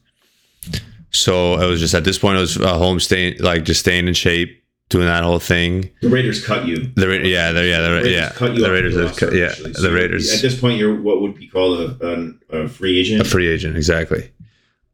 So 1.11 1.59
it 1.59 1.67
was 1.67 1.79
just 1.79 1.93
at 1.93 2.03
this 2.03 2.19
point 2.19 2.37
it 2.37 2.41
was 2.41 2.57
uh, 2.57 2.77
home 2.77 2.99
staying 2.99 3.39
like 3.39 3.63
just 3.63 3.79
staying 3.79 4.07
in 4.07 4.13
shape, 4.13 4.62
doing 4.93 5.07
that 5.07 5.23
whole 5.23 5.39
thing. 5.39 5.89
the 6.01 6.07
raiders 6.09 6.45
cut 6.45 6.65
you 6.65 6.77
The 6.95 7.07
Ra- 7.07 7.13
yeah, 7.15 7.51
the, 7.51 7.65
yeah, 7.65 7.81
the, 7.81 7.91
Raiders 7.91 8.11
yeah, 8.13 8.29
cut 8.29 8.53
you 8.55 8.61
the 8.63 8.71
Raiders, 8.71 8.95
the 8.95 9.07
have 9.07 9.17
cut- 9.17 9.33
yeah. 9.33 9.49
So 9.49 9.81
the 9.81 9.91
Raiders. 9.91 10.31
at 10.33 10.41
this 10.41 10.57
point 10.59 10.77
you're 10.79 11.01
what 11.01 11.19
would 11.21 11.35
be 11.35 11.47
called 11.47 11.79
a, 12.01 12.33
a, 12.53 12.63
a 12.63 12.67
free 12.69 12.99
agent 12.99 13.19
a 13.21 13.25
free 13.25 13.47
agent 13.47 13.75
exactly 13.75 14.31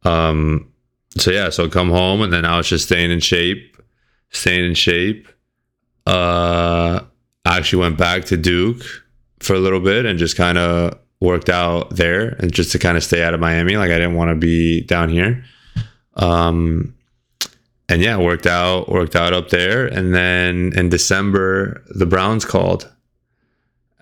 um 0.04 0.72
so 1.18 1.30
yeah 1.32 1.50
so 1.50 1.68
come 1.70 1.90
home 1.90 2.22
and 2.22 2.32
then 2.32 2.46
i 2.46 2.56
was 2.58 2.68
just 2.70 2.86
staying 2.86 3.12
in 3.12 3.20
shape 3.20 3.76
staying 4.30 4.64
in 4.64 4.74
shape 4.74 5.28
uh 6.08 7.02
i 7.46 7.58
actually 7.58 7.82
went 7.82 7.98
back 7.98 8.24
to 8.26 8.38
duke 8.38 8.82
for 9.40 9.54
a 9.56 9.60
little 9.60 9.80
bit 9.82 10.06
and 10.06 10.18
just 10.20 10.38
kind 10.38 10.58
of 10.58 10.98
worked 11.20 11.50
out 11.50 11.90
there 11.96 12.30
and 12.40 12.54
just 12.54 12.72
to 12.72 12.80
kind 12.80 12.96
of 12.96 13.04
stay 13.04 13.22
out 13.24 13.34
of 13.34 13.40
miami 13.42 13.76
like 13.76 13.92
i 13.92 13.96
didn't 13.98 14.16
want 14.16 14.30
to 14.30 14.36
be 14.36 14.82
down 14.86 15.10
here 15.10 15.44
um 16.16 16.94
and 17.90 18.02
yeah 18.02 18.18
worked 18.18 18.46
out 18.48 18.88
worked 18.90 19.16
out 19.16 19.34
up 19.34 19.50
there 19.50 19.86
and 19.86 20.16
then 20.16 20.72
in 20.76 20.90
december 20.90 21.84
the 21.90 22.06
browns 22.06 22.46
called 22.46 22.92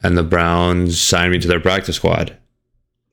and 0.03 0.17
the 0.17 0.23
browns 0.23 0.99
signed 1.01 1.31
me 1.31 1.39
to 1.39 1.47
their 1.47 1.59
practice 1.59 1.95
squad 1.95 2.37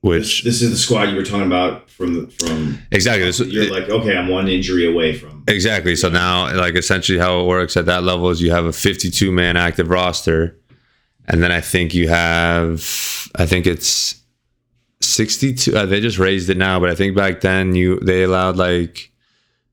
which 0.01 0.43
this 0.43 0.61
is 0.61 0.69
the 0.69 0.77
squad 0.77 1.09
you 1.09 1.15
were 1.15 1.23
talking 1.23 1.47
about 1.47 1.89
from 1.89 2.13
the 2.13 2.27
from 2.27 2.77
Exactly. 2.91 3.25
This, 3.25 3.39
you're 3.39 3.71
like 3.71 3.89
okay 3.89 4.15
i'm 4.15 4.27
one 4.27 4.47
injury 4.47 4.85
away 4.85 5.17
from 5.17 5.35
exactly. 5.47 5.95
So 5.95 6.09
now, 6.09 6.53
like, 6.55 6.75
essentially, 6.75 7.19
how 7.19 7.41
it 7.41 7.47
works 7.47 7.77
at 7.77 7.85
that 7.85 8.03
level 8.03 8.29
is 8.29 8.41
you 8.41 8.51
have 8.51 8.65
a 8.65 8.73
52 8.73 9.31
man 9.31 9.57
active 9.57 9.89
roster, 9.89 10.57
and 11.27 11.41
then 11.41 11.51
I 11.51 11.61
think 11.61 11.93
you 11.93 12.09
have, 12.09 13.29
I 13.35 13.45
think 13.45 13.65
it's 13.65 14.21
62. 15.01 15.75
Uh, 15.75 15.85
they 15.85 16.01
just 16.01 16.17
raised 16.17 16.49
it 16.49 16.57
now, 16.57 16.79
but 16.79 16.89
I 16.89 16.95
think 16.95 17.15
back 17.15 17.41
then 17.41 17.75
you 17.75 17.99
they 17.99 18.23
allowed 18.23 18.57
like, 18.57 19.11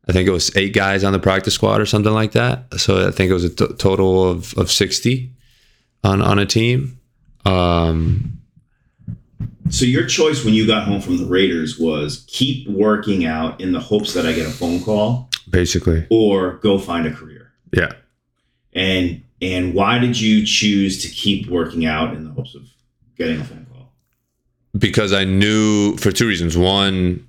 I 0.08 0.12
think 0.12 0.28
it 0.28 0.32
was 0.32 0.54
eight 0.56 0.74
guys 0.74 1.04
on 1.04 1.12
the 1.12 1.18
practice 1.18 1.54
squad 1.54 1.80
or 1.80 1.86
something 1.86 2.12
like 2.12 2.32
that. 2.32 2.80
So 2.80 3.06
I 3.06 3.10
think 3.10 3.30
it 3.30 3.34
was 3.34 3.44
a 3.44 3.50
t- 3.50 3.74
total 3.78 4.28
of 4.28 4.56
of 4.58 4.70
60 4.70 5.32
on 6.02 6.20
on 6.20 6.38
a 6.38 6.46
team. 6.46 6.98
Um, 7.44 8.38
so 9.70 9.84
your 9.84 10.06
choice 10.06 10.44
when 10.44 10.54
you 10.54 10.66
got 10.66 10.84
home 10.84 11.00
from 11.00 11.18
the 11.18 11.26
raiders 11.26 11.78
was 11.78 12.24
keep 12.28 12.68
working 12.68 13.24
out 13.24 13.60
in 13.60 13.72
the 13.72 13.80
hopes 13.80 14.12
that 14.14 14.26
i 14.26 14.32
get 14.32 14.46
a 14.46 14.50
phone 14.50 14.80
call 14.80 15.28
basically, 15.50 16.06
or 16.10 16.54
go 16.58 16.78
find 16.78 17.06
a 17.06 17.12
career 17.12 17.52
yeah. 17.72 17.90
and 18.74 19.22
and 19.40 19.74
why 19.74 19.98
did 19.98 20.20
you 20.20 20.46
choose 20.46 21.02
to 21.02 21.08
keep 21.08 21.48
working 21.48 21.84
out 21.84 22.14
in 22.14 22.24
the 22.24 22.30
hopes 22.30 22.54
of 22.54 22.62
getting 23.16 23.40
a 23.40 23.44
phone 23.44 23.66
call 23.72 23.72
because 24.76 25.12
I 25.12 25.24
knew 25.24 25.96
for 25.96 26.10
two 26.10 26.26
reasons. 26.26 26.56
One, 26.56 27.26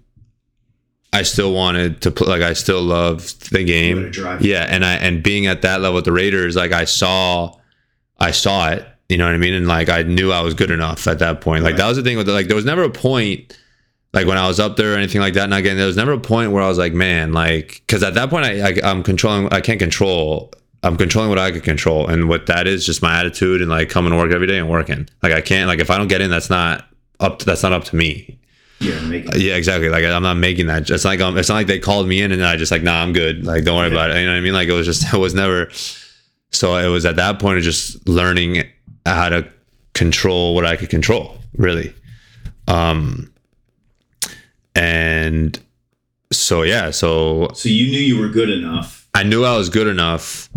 I 1.13 1.21
still 1.23 1.53
wanted 1.53 2.01
to 2.01 2.11
play. 2.11 2.27
Like 2.27 2.41
I 2.41 2.53
still 2.53 2.81
loved 2.81 3.51
the 3.51 3.63
game. 3.63 4.11
Yeah, 4.41 4.65
and 4.67 4.83
I 4.83 4.95
and 4.95 5.23
being 5.23 5.45
at 5.45 5.61
that 5.61 5.79
level 5.81 5.95
with 5.95 6.05
the 6.05 6.11
Raiders, 6.11 6.55
like 6.55 6.71
I 6.71 6.85
saw, 6.85 7.55
I 8.19 8.31
saw 8.31 8.69
it. 8.71 8.85
You 9.09 9.17
know 9.17 9.25
what 9.25 9.35
I 9.35 9.37
mean? 9.37 9.53
And 9.53 9.67
like 9.67 9.89
I 9.89 10.01
knew 10.03 10.31
I 10.31 10.41
was 10.41 10.53
good 10.55 10.71
enough 10.71 11.07
at 11.07 11.19
that 11.19 11.39
point. 11.41 11.63
Like 11.63 11.73
Right. 11.73 11.77
that 11.79 11.87
was 11.87 11.97
the 11.97 12.03
thing 12.03 12.17
with 12.17 12.25
the, 12.25 12.33
like 12.33 12.47
there 12.47 12.55
was 12.55 12.65
never 12.65 12.83
a 12.83 12.89
point 12.89 13.57
like 14.13 14.27
when 14.27 14.37
I 14.37 14.47
was 14.47 14.59
up 14.59 14.75
there 14.75 14.93
or 14.93 14.97
anything 14.97 15.21
like 15.21 15.33
that. 15.35 15.43
And 15.45 15.53
again, 15.53 15.77
there 15.77 15.85
was 15.87 15.97
never 15.97 16.13
a 16.13 16.19
point 16.19 16.51
where 16.51 16.63
I 16.63 16.67
was 16.67 16.77
like, 16.77 16.93
man, 16.93 17.31
like 17.33 17.83
because 17.85 18.01
at 18.03 18.13
that 18.15 18.29
point 18.29 18.45
I, 18.45 18.69
I 18.69 18.73
I'm 18.83 19.03
controlling. 19.03 19.49
I 19.53 19.61
can't 19.61 19.79
control. 19.79 20.51
I'm 20.81 20.97
controlling 20.97 21.29
what 21.29 21.39
I 21.39 21.51
could 21.51 21.63
control, 21.63 22.07
and 22.07 22.27
what 22.27 22.47
that 22.47 22.67
is 22.67 22.85
just 22.85 23.01
my 23.01 23.17
attitude 23.19 23.61
and 23.61 23.69
like 23.69 23.89
coming 23.89 24.11
to 24.11 24.17
work 24.17 24.31
every 24.33 24.47
day 24.47 24.57
and 24.57 24.69
working. 24.69 25.07
Like 25.21 25.31
I 25.31 25.41
can't 25.41 25.67
like 25.67 25.79
if 25.79 25.89
I 25.89 25.97
don't 25.97 26.09
get 26.09 26.21
in, 26.21 26.29
that's 26.29 26.49
not 26.49 26.85
up. 27.19 27.39
To, 27.39 27.45
that's 27.45 27.63
not 27.63 27.71
up 27.71 27.83
to 27.85 27.95
me. 27.95 28.39
Yeah. 28.83 29.33
Yeah, 29.35 29.55
exactly. 29.55 29.89
Like 29.89 30.03
I'm 30.05 30.23
not 30.23 30.35
making 30.35 30.67
that. 30.67 30.89
It's 30.89 31.05
like 31.05 31.19
um, 31.21 31.37
it's 31.37 31.49
not 31.49 31.55
like 31.55 31.67
they 31.67 31.79
called 31.79 32.07
me 32.07 32.21
in 32.21 32.31
and 32.31 32.43
I 32.43 32.55
just 32.57 32.71
like, 32.71 32.83
nah, 32.83 33.01
I'm 33.01 33.13
good. 33.13 33.45
Like 33.45 33.63
don't 33.63 33.77
worry 33.77 33.87
Yeah. 33.87 33.93
about 33.95 34.11
it. 34.11 34.17
You 34.19 34.25
know 34.25 34.31
what 34.33 34.37
I 34.37 34.41
mean? 34.41 34.53
Like 34.53 34.67
it 34.67 34.73
was 34.73 34.85
just 34.85 35.13
it 35.13 35.17
was 35.17 35.33
never. 35.33 35.69
So 36.51 36.75
it 36.77 36.87
was 36.89 37.05
at 37.05 37.15
that 37.15 37.39
point 37.39 37.57
of 37.57 37.63
just 37.63 38.07
learning 38.07 38.63
how 39.05 39.29
to 39.29 39.47
control 39.93 40.53
what 40.55 40.65
I 40.65 40.75
could 40.75 40.89
control, 40.89 41.37
really. 41.57 41.93
Um. 42.67 43.29
And 44.75 45.59
so 46.31 46.63
yeah, 46.63 46.89
so 46.91 47.49
So 47.53 47.69
you 47.69 47.87
knew 47.91 47.99
you 47.99 48.19
were 48.19 48.29
good 48.29 48.49
enough. 48.49 49.07
I 49.13 49.23
knew 49.23 49.43
I 49.43 49.55
was 49.55 49.69
good 49.69 49.87
enough, 49.87 50.49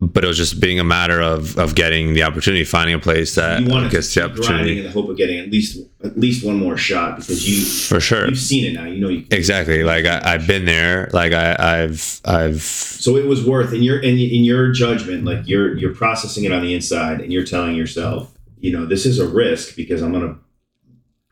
but 0.00 0.24
it 0.24 0.26
was 0.26 0.36
just 0.36 0.60
being 0.60 0.80
a 0.80 0.84
matter 0.84 1.20
of 1.20 1.56
of 1.58 1.74
getting 1.74 2.14
the 2.14 2.22
opportunity, 2.22 2.64
finding 2.64 2.94
a 2.94 2.98
place 2.98 3.34
that 3.36 3.62
You 3.62 3.68
want 3.68 3.90
gets 3.90 4.12
to 4.14 4.20
the 4.20 4.26
opportunity 4.26 4.78
in 4.78 4.84
the 4.84 4.90
hope 4.90 5.08
of 5.08 5.16
getting 5.16 5.38
at 5.38 5.50
least 5.50 5.78
at 6.02 6.18
least 6.18 6.44
one 6.44 6.58
more 6.58 6.76
shot 6.76 7.16
because 7.16 7.48
you 7.48 7.64
for 7.64 8.00
sure. 8.00 8.28
you've 8.28 8.38
seen 8.38 8.64
it 8.64 8.74
now. 8.74 8.86
You 8.86 9.00
know 9.00 9.08
you. 9.08 9.26
Exactly. 9.30 9.84
Like 9.84 10.04
I, 10.04 10.20
I've 10.24 10.46
been 10.46 10.64
there. 10.64 11.08
Like 11.12 11.32
I, 11.32 11.56
I've, 11.58 12.20
I've. 12.24 12.60
So 12.60 13.16
it 13.16 13.26
was 13.26 13.46
worth 13.46 13.72
in 13.72 13.82
your 13.82 13.98
in, 14.00 14.18
in 14.18 14.44
your 14.44 14.72
judgment, 14.72 15.24
like 15.24 15.46
you're 15.48 15.76
you're 15.76 15.94
processing 15.94 16.44
it 16.44 16.52
on 16.52 16.62
the 16.62 16.74
inside, 16.74 17.20
and 17.20 17.32
you're 17.32 17.44
telling 17.44 17.76
yourself, 17.76 18.36
you 18.58 18.72
know, 18.72 18.86
this 18.86 19.06
is 19.06 19.18
a 19.18 19.28
risk 19.28 19.76
because 19.76 20.02
I'm 20.02 20.12
gonna 20.12 20.36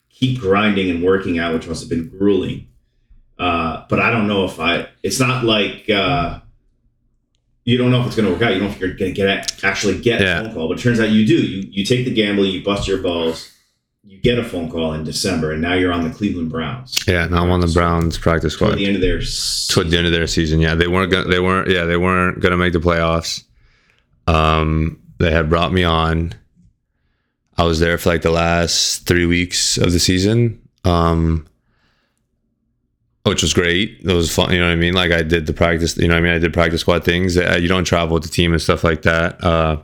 keep 0.09 0.41
grinding 0.41 0.91
and 0.91 1.03
working 1.03 1.39
out, 1.39 1.53
which 1.53 1.67
must 1.67 1.83
have 1.83 1.91
been 1.91 2.09
grueling. 2.09 2.69
Uh, 3.39 3.85
but 3.89 3.99
I 3.99 4.11
don't 4.11 4.29
know 4.29 4.45
if 4.45 4.61
I. 4.61 4.89
It's 5.03 5.19
not 5.19 5.45
like 5.45 5.91
uh, 5.91 6.41
you 7.65 7.77
don't 7.79 7.91
know 7.91 8.01
if 8.01 8.07
it's 8.09 8.17
gonna 8.17 8.31
work 8.31 8.43
out. 8.43 8.53
You 8.55 8.61
don't 8.61 8.69
know 8.69 8.75
if 8.75 8.81
you're 8.81 8.95
gonna 8.95 9.13
get 9.13 9.29
a, 9.29 9.67
actually 9.67 9.99
get 10.01 10.21
Yeah. 10.21 10.41
a 10.41 10.45
phone 10.45 10.55
call. 10.55 10.69
But 10.69 10.79
it 10.79 10.83
turns 10.83 11.01
out 11.01 11.11
you 11.11 11.27
do. 11.27 11.35
You 11.41 11.69
you 11.71 11.85
take 11.85 12.05
the 12.05 12.13
gamble, 12.13 12.45
you 12.45 12.63
bust 12.65 12.89
your 12.89 12.99
balls, 12.99 13.51
you 14.05 14.19
get 14.19 14.39
a 14.39 14.45
phone 14.45 14.71
call 14.71 14.93
in 14.95 15.05
December, 15.05 15.53
and 15.53 15.63
now 15.63 15.75
you're 15.75 15.93
on 15.93 16.03
the 16.09 16.11
Cleveland 16.15 16.51
Browns. 16.51 16.99
Yeah, 17.07 17.27
now 17.27 17.43
I'm 17.45 17.51
on 17.51 17.61
the 17.61 17.69
Browns 17.69 18.19
practice 18.19 18.57
Toward 18.57 18.71
squad. 18.73 18.79
the 18.79 18.87
end 18.87 18.97
of 18.97 19.03
their 19.03 19.21
Toward 19.69 19.91
the 19.91 19.97
end 19.99 20.07
of 20.07 20.13
their 20.13 20.27
season, 20.27 20.61
yeah, 20.61 20.75
they 20.75 20.89
weren't. 20.89 21.11
Gonna, 21.13 21.29
they 21.29 21.41
weren't. 21.41 21.69
Yeah, 21.71 21.85
they 21.85 21.97
weren't 21.97 22.41
gonna 22.41 22.57
make 22.57 22.73
the 22.73 22.81
playoffs. 22.81 23.45
Um, 24.27 25.01
they 25.19 25.31
had 25.31 25.49
brought 25.49 25.73
me 25.73 25.85
on. 25.85 26.33
I 27.59 27.65
was 27.65 27.79
there 27.81 27.99
for 27.99 28.09
like 28.09 28.23
the 28.23 28.31
last 28.31 29.07
three 29.07 29.27
weeks 29.27 29.77
of 29.77 29.93
the 29.93 30.01
season. 30.01 30.59
Um, 30.85 31.47
which 33.25 33.43
was 33.43 33.55
great. 33.55 33.99
It 34.01 34.13
was 34.13 34.35
fun. 34.35 34.53
You 34.53 34.59
know 34.59 34.67
what 34.67 34.73
I 34.73 34.77
mean? 34.77 34.95
Like 34.95 35.13
I 35.13 35.23
did 35.23 35.47
the 35.47 35.53
practice. 35.53 35.97
You 35.97 36.09
know 36.09 36.15
what 36.15 36.21
I 36.21 36.23
mean? 36.23 36.33
I 36.33 36.39
did 36.39 36.53
practice 36.53 36.81
squad 36.81 37.05
things. 37.05 37.37
Uh, 37.37 37.59
You 37.61 37.69
don't 37.69 37.85
travel 37.85 38.15
with 38.15 38.25
the 38.25 38.29
team 38.29 38.53
and 38.53 38.61
stuff 38.61 38.83
like 38.85 39.03
that. 39.03 39.43
Uh, 39.43 39.79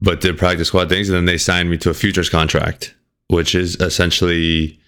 but 0.00 0.20
did 0.20 0.38
practice 0.38 0.68
squad 0.68 0.88
things, 0.88 1.08
and 1.08 1.16
then 1.16 1.26
they 1.26 1.36
signed 1.38 1.68
me 1.70 1.76
to 1.78 1.90
a 1.90 1.94
futures 1.94 2.30
contract, 2.30 2.94
which 3.28 3.54
is 3.54 3.76
essentially 3.76 4.80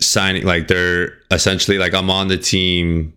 signing. 0.00 0.44
Like 0.44 0.66
they're 0.68 1.12
essentially 1.30 1.78
like 1.78 1.94
I'm 1.94 2.10
on 2.10 2.28
the 2.28 2.38
team. 2.38 3.12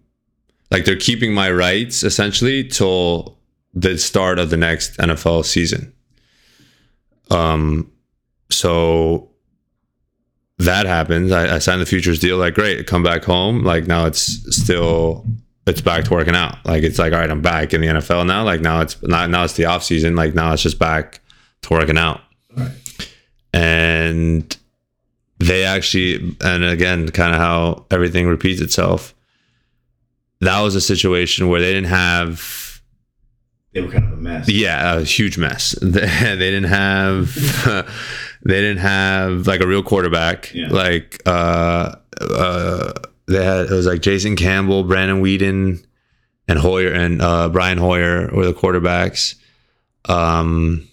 Like 0.69 0.85
they're 0.85 0.95
keeping 0.95 1.33
my 1.33 1.49
rights 1.49 2.03
essentially 2.03 2.63
till 2.67 3.39
the 3.73 3.97
start 3.97 4.37
of 4.37 4.51
the 4.51 4.57
next 4.57 4.97
NFL 4.97 5.45
season. 5.45 5.91
Um, 7.31 7.91
so 8.51 9.28
that 10.59 10.85
happens. 10.85 11.31
I, 11.31 11.55
I 11.55 11.59
signed 11.59 11.81
the 11.81 11.85
futures 11.85 12.19
deal. 12.19 12.37
Like, 12.37 12.53
great, 12.53 12.85
come 12.85 13.01
back 13.03 13.23
home. 13.23 13.63
Like 13.63 13.87
now 13.87 14.05
it's 14.05 14.21
still 14.55 15.25
it's 15.65 15.81
back 15.81 16.05
to 16.05 16.11
working 16.11 16.35
out. 16.35 16.57
Like 16.65 16.83
it's 16.83 16.99
like, 16.99 17.13
all 17.13 17.19
right, 17.19 17.29
I'm 17.29 17.41
back 17.41 17.73
in 17.73 17.81
the 17.81 17.87
NFL 17.87 18.25
now. 18.27 18.43
Like 18.43 18.61
now 18.61 18.81
it's 18.81 19.01
not 19.03 19.29
now 19.29 19.43
it's 19.43 19.53
the 19.53 19.65
off 19.65 19.83
season. 19.83 20.15
Like 20.15 20.35
now 20.35 20.51
it's 20.53 20.63
just 20.63 20.79
back 20.79 21.21
to 21.63 21.73
working 21.73 21.97
out. 21.97 22.21
Right. 22.55 22.71
And 23.53 24.57
they 25.39 25.63
actually, 25.63 26.35
and 26.41 26.63
again, 26.63 27.09
kind 27.09 27.33
of 27.33 27.39
how 27.39 27.85
everything 27.89 28.27
repeats 28.27 28.61
itself. 28.61 29.15
That 30.41 30.61
was 30.61 30.75
a 30.75 30.81
situation 30.81 31.49
where 31.49 31.59
they 31.61 31.73
didn't 31.73 31.89
have 31.89 32.81
They 33.73 33.81
were 33.81 33.91
kind 33.91 34.05
of 34.05 34.13
a 34.13 34.21
mess. 34.21 34.49
yeah, 34.49 34.95
a 34.95 35.03
huge 35.03 35.37
mess. 35.37 35.71
They, 35.81 35.99
they 36.21 36.51
didn't 36.51 36.65
have 36.65 37.35
they 38.43 38.61
didn't 38.61 38.79
have 38.79 39.47
like 39.47 39.61
a 39.61 39.67
real 39.67 39.83
quarterback. 39.83 40.53
Yeah. 40.53 40.69
Like 40.69 41.21
uh 41.25 41.95
uh 42.21 42.93
they 43.27 43.43
had 43.43 43.65
it 43.65 43.71
was 43.71 43.85
like 43.85 44.01
Jason 44.01 44.35
Campbell, 44.35 44.83
Brandon 44.83 45.21
Weeden, 45.21 45.85
and 46.47 46.59
Hoyer 46.59 46.91
and 46.91 47.21
uh 47.21 47.49
Brian 47.49 47.77
Hoyer 47.77 48.29
were 48.33 48.45
the 48.45 48.53
quarterbacks. 48.53 49.35
Um 50.05 50.87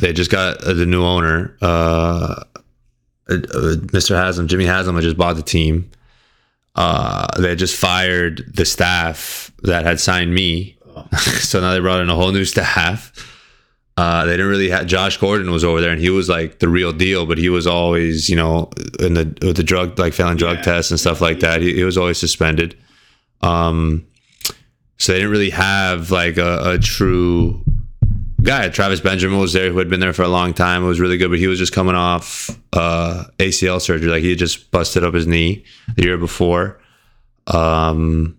they 0.00 0.12
just 0.12 0.30
got 0.30 0.62
uh, 0.62 0.72
the 0.72 0.86
new 0.86 1.04
owner, 1.04 1.56
uh, 1.60 2.44
uh, 3.28 3.34
Mr. 3.34 4.14
Haslam, 4.16 4.46
Jimmy 4.46 4.64
Haslam 4.64 4.94
had 4.94 5.02
just 5.02 5.16
bought 5.16 5.34
the 5.34 5.42
team. 5.42 5.90
Uh, 6.76 7.26
they 7.40 7.48
had 7.50 7.58
just 7.58 7.76
fired 7.76 8.44
the 8.54 8.64
staff 8.64 9.50
that 9.64 9.84
had 9.84 9.98
signed 9.98 10.32
me 10.32 10.78
Oh, 10.96 11.06
so 11.16 11.60
now 11.60 11.72
they 11.72 11.80
brought 11.80 12.00
in 12.00 12.10
a 12.10 12.14
whole 12.14 12.32
new 12.32 12.44
staff. 12.44 13.12
Uh, 14.00 14.24
they 14.24 14.32
didn't 14.32 14.46
really 14.48 14.70
have 14.70 14.86
Josh 14.86 15.16
Gordon 15.18 15.50
was 15.50 15.62
over 15.62 15.80
there, 15.82 15.90
and 15.90 16.00
he 16.00 16.08
was 16.10 16.28
like 16.28 16.58
the 16.58 16.68
real 16.68 16.92
deal. 16.92 17.26
But 17.26 17.36
he 17.38 17.48
was 17.50 17.66
always, 17.66 18.28
you 18.30 18.36
know, 18.36 18.70
in 18.98 19.12
the 19.14 19.24
with 19.46 19.56
the 19.56 19.62
drug 19.62 19.98
like 19.98 20.14
failing 20.14 20.36
drug 20.38 20.56
Yeah. 20.58 20.62
tests 20.62 20.90
and 20.90 20.98
stuff 20.98 21.20
like 21.20 21.40
that. 21.40 21.60
He, 21.60 21.74
he 21.74 21.84
was 21.84 21.98
always 21.98 22.16
suspended. 22.18 22.76
Um, 23.42 24.06
so 24.98 25.12
they 25.12 25.18
didn't 25.18 25.32
really 25.32 25.50
have 25.50 26.10
like 26.10 26.38
a, 26.38 26.72
a 26.74 26.78
true 26.78 27.62
guy. 28.42 28.68
Travis 28.70 29.00
Benjamin 29.00 29.38
was 29.38 29.52
there, 29.52 29.70
who 29.70 29.78
had 29.78 29.90
been 29.90 30.00
there 30.00 30.12
for 30.14 30.22
a 30.22 30.28
long 30.28 30.54
time. 30.54 30.82
It 30.82 30.86
was 30.86 31.00
really 31.00 31.18
good, 31.18 31.28
but 31.30 31.38
he 31.38 31.46
was 31.46 31.58
just 31.58 31.72
coming 31.74 31.94
off 31.94 32.48
uh, 32.72 33.24
ACL 33.38 33.80
surgery. 33.82 34.08
Like 34.10 34.22
he 34.22 34.30
had 34.30 34.38
just 34.38 34.70
busted 34.70 35.04
up 35.04 35.12
his 35.14 35.26
knee 35.26 35.64
the 35.96 36.04
year 36.04 36.16
before. 36.16 36.80
Um, 37.48 38.38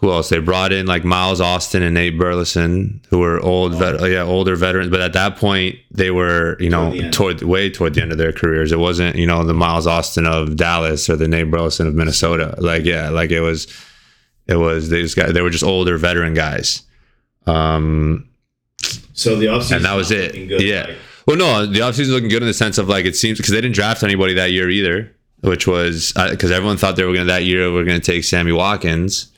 who 0.00 0.10
else? 0.10 0.30
They 0.30 0.38
brought 0.38 0.72
in 0.72 0.86
like 0.86 1.04
Miles 1.04 1.42
Austin 1.42 1.82
and 1.82 1.92
Nate 1.94 2.18
Burleson, 2.18 3.02
who 3.10 3.18
were 3.18 3.38
old, 3.40 3.74
vet, 3.74 4.00
yeah, 4.10 4.22
older 4.22 4.56
veterans. 4.56 4.88
But 4.90 5.02
at 5.02 5.12
that 5.12 5.36
point, 5.36 5.76
they 5.90 6.10
were, 6.10 6.56
you 6.58 6.70
know, 6.70 6.90
Toward 7.10 7.12
toward 7.12 7.42
way 7.42 7.68
toward 7.70 7.94
the 7.94 8.00
end 8.02 8.10
of 8.10 8.16
their 8.16 8.32
careers. 8.32 8.72
It 8.72 8.78
wasn't, 8.78 9.16
you 9.16 9.26
know, 9.26 9.44
the 9.44 9.52
Miles 9.52 9.86
Austin 9.86 10.26
of 10.26 10.56
Dallas 10.56 11.10
or 11.10 11.16
the 11.16 11.28
Nate 11.28 11.50
Burleson 11.50 11.86
of 11.86 11.94
Minnesota. 11.94 12.54
Like, 12.58 12.84
yeah, 12.86 13.10
like 13.10 13.30
it 13.30 13.40
was, 13.42 13.66
it 14.46 14.56
was 14.56 14.88
these 14.88 15.14
guys. 15.14 15.34
They 15.34 15.42
were 15.42 15.50
just 15.50 15.64
older 15.64 15.98
veteran 15.98 16.32
guys. 16.32 16.82
Um, 17.46 18.26
So 19.12 19.36
the 19.36 19.46
offseason 19.46 19.76
and 19.76 19.84
that 19.84 19.94
was 19.94 20.10
it. 20.10 20.32
good, 20.48 20.62
yeah. 20.62 20.86
like, 20.86 20.96
well, 21.26 21.36
no, 21.36 21.66
the 21.66 21.80
offseason 21.80 22.00
is 22.00 22.10
looking 22.10 22.30
good 22.30 22.42
in 22.42 22.48
the 22.48 22.54
sense 22.54 22.78
of 22.78 22.88
like 22.88 23.04
it 23.04 23.16
seems 23.16 23.38
because 23.38 23.52
they 23.52 23.60
didn't 23.60 23.74
draft 23.74 24.02
anybody 24.02 24.32
that 24.34 24.50
year 24.50 24.70
either, 24.70 25.14
which 25.42 25.66
was 25.66 26.12
because 26.30 26.50
everyone 26.50 26.78
thought 26.78 26.96
they 26.96 27.04
were 27.04 27.12
going 27.12 27.26
to 27.26 27.32
that 27.32 27.44
year 27.44 27.70
we're 27.70 27.84
going 27.84 28.00
to 28.00 28.12
take 28.12 28.24
Sammy 28.24 28.52
Watkins 28.52 29.29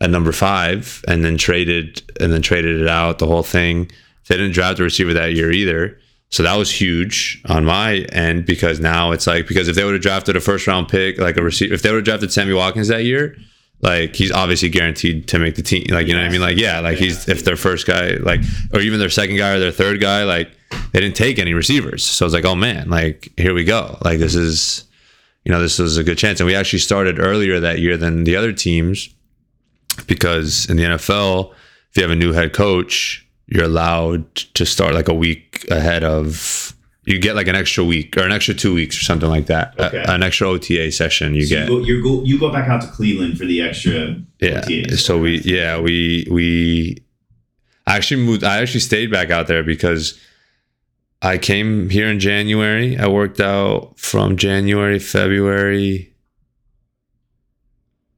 at 0.00 0.10
number 0.10 0.32
five 0.32 1.04
and 1.08 1.24
then 1.24 1.36
traded 1.36 2.02
and 2.20 2.32
then 2.32 2.42
traded 2.42 2.80
it 2.80 2.88
out 2.88 3.18
the 3.18 3.26
whole 3.26 3.42
thing. 3.42 3.90
They 4.28 4.36
didn't 4.36 4.52
draft 4.52 4.78
a 4.78 4.82
receiver 4.82 5.12
that 5.14 5.34
year 5.34 5.50
either. 5.50 5.98
So 6.30 6.42
that 6.42 6.56
was 6.56 6.70
huge 6.70 7.42
on 7.46 7.64
my 7.64 8.06
end 8.12 8.44
because 8.44 8.80
now 8.80 9.12
it's 9.12 9.26
like 9.26 9.48
because 9.48 9.66
if 9.66 9.76
they 9.76 9.84
would 9.84 9.94
have 9.94 10.02
drafted 10.02 10.36
a 10.36 10.40
first 10.40 10.66
round 10.66 10.88
pick 10.88 11.18
like 11.18 11.38
a 11.38 11.42
receiver 11.42 11.72
if 11.72 11.82
they 11.82 11.90
would 11.90 11.98
have 11.98 12.04
drafted 12.04 12.32
Sammy 12.32 12.52
Watkins 12.52 12.88
that 12.88 13.04
year, 13.04 13.34
like 13.80 14.14
he's 14.14 14.30
obviously 14.30 14.68
guaranteed 14.68 15.26
to 15.28 15.38
make 15.38 15.54
the 15.54 15.62
team. 15.62 15.86
Like 15.88 16.06
you 16.06 16.12
know 16.12 16.20
what 16.20 16.28
I 16.28 16.32
mean? 16.32 16.42
Like 16.42 16.58
yeah, 16.58 16.80
like 16.80 16.98
he's 16.98 17.28
if 17.28 17.44
their 17.44 17.56
first 17.56 17.86
guy 17.86 18.10
like 18.16 18.40
or 18.74 18.80
even 18.80 18.98
their 18.98 19.08
second 19.08 19.36
guy 19.36 19.54
or 19.54 19.58
their 19.58 19.72
third 19.72 20.00
guy 20.00 20.24
like 20.24 20.50
they 20.92 21.00
didn't 21.00 21.16
take 21.16 21.38
any 21.38 21.54
receivers. 21.54 22.04
So 22.04 22.26
it's 22.26 22.34
like 22.34 22.44
oh 22.44 22.54
man, 22.54 22.90
like 22.90 23.32
here 23.38 23.54
we 23.54 23.64
go. 23.64 23.96
Like 24.04 24.18
this 24.18 24.34
is 24.34 24.84
you 25.46 25.52
know 25.52 25.62
this 25.62 25.78
was 25.78 25.96
a 25.96 26.04
good 26.04 26.18
chance 26.18 26.40
and 26.40 26.46
we 26.46 26.54
actually 26.54 26.80
started 26.80 27.18
earlier 27.18 27.58
that 27.60 27.78
year 27.78 27.96
than 27.96 28.24
the 28.24 28.36
other 28.36 28.52
teams 28.52 29.08
because 30.06 30.68
in 30.70 30.76
the 30.76 30.84
NFL 30.84 31.52
if 31.90 31.96
you 31.96 32.02
have 32.02 32.10
a 32.10 32.16
new 32.16 32.32
head 32.32 32.52
coach 32.52 33.26
you're 33.46 33.64
allowed 33.64 34.34
to 34.36 34.64
start 34.66 34.94
like 34.94 35.08
a 35.08 35.14
week 35.14 35.66
ahead 35.70 36.04
of 36.04 36.74
you 37.04 37.18
get 37.18 37.34
like 37.34 37.48
an 37.48 37.56
extra 37.56 37.82
week 37.82 38.16
or 38.18 38.22
an 38.22 38.32
extra 38.32 38.52
two 38.52 38.74
weeks 38.74 39.00
or 39.00 39.04
something 39.04 39.30
like 39.30 39.46
that 39.46 39.74
uh, 39.80 39.90
A- 39.92 40.10
an 40.10 40.22
extra 40.22 40.48
OTA 40.48 40.92
session 40.92 41.34
you 41.34 41.46
so 41.46 41.54
get 41.56 41.68
you 41.68 41.78
go, 41.78 41.78
you 41.84 42.02
go 42.02 42.22
you 42.24 42.38
go 42.38 42.52
back 42.52 42.68
out 42.68 42.82
to 42.82 42.88
Cleveland 42.88 43.38
for 43.38 43.44
the 43.46 43.62
extra. 43.62 44.16
yeah 44.40 44.60
OTAs. 44.60 44.98
so 44.98 45.18
we 45.18 45.38
yeah 45.40 45.80
we 45.80 46.26
we 46.30 46.98
I 47.86 47.96
actually 47.96 48.22
moved 48.22 48.44
i 48.44 48.58
actually 48.60 48.80
stayed 48.80 49.10
back 49.10 49.30
out 49.30 49.46
there 49.46 49.62
because 49.62 50.20
I 51.20 51.36
came 51.36 51.90
here 51.90 52.06
in 52.06 52.20
January. 52.20 52.96
I 52.96 53.08
worked 53.08 53.40
out 53.40 53.98
from 53.98 54.36
January, 54.36 55.00
February, 55.00 56.12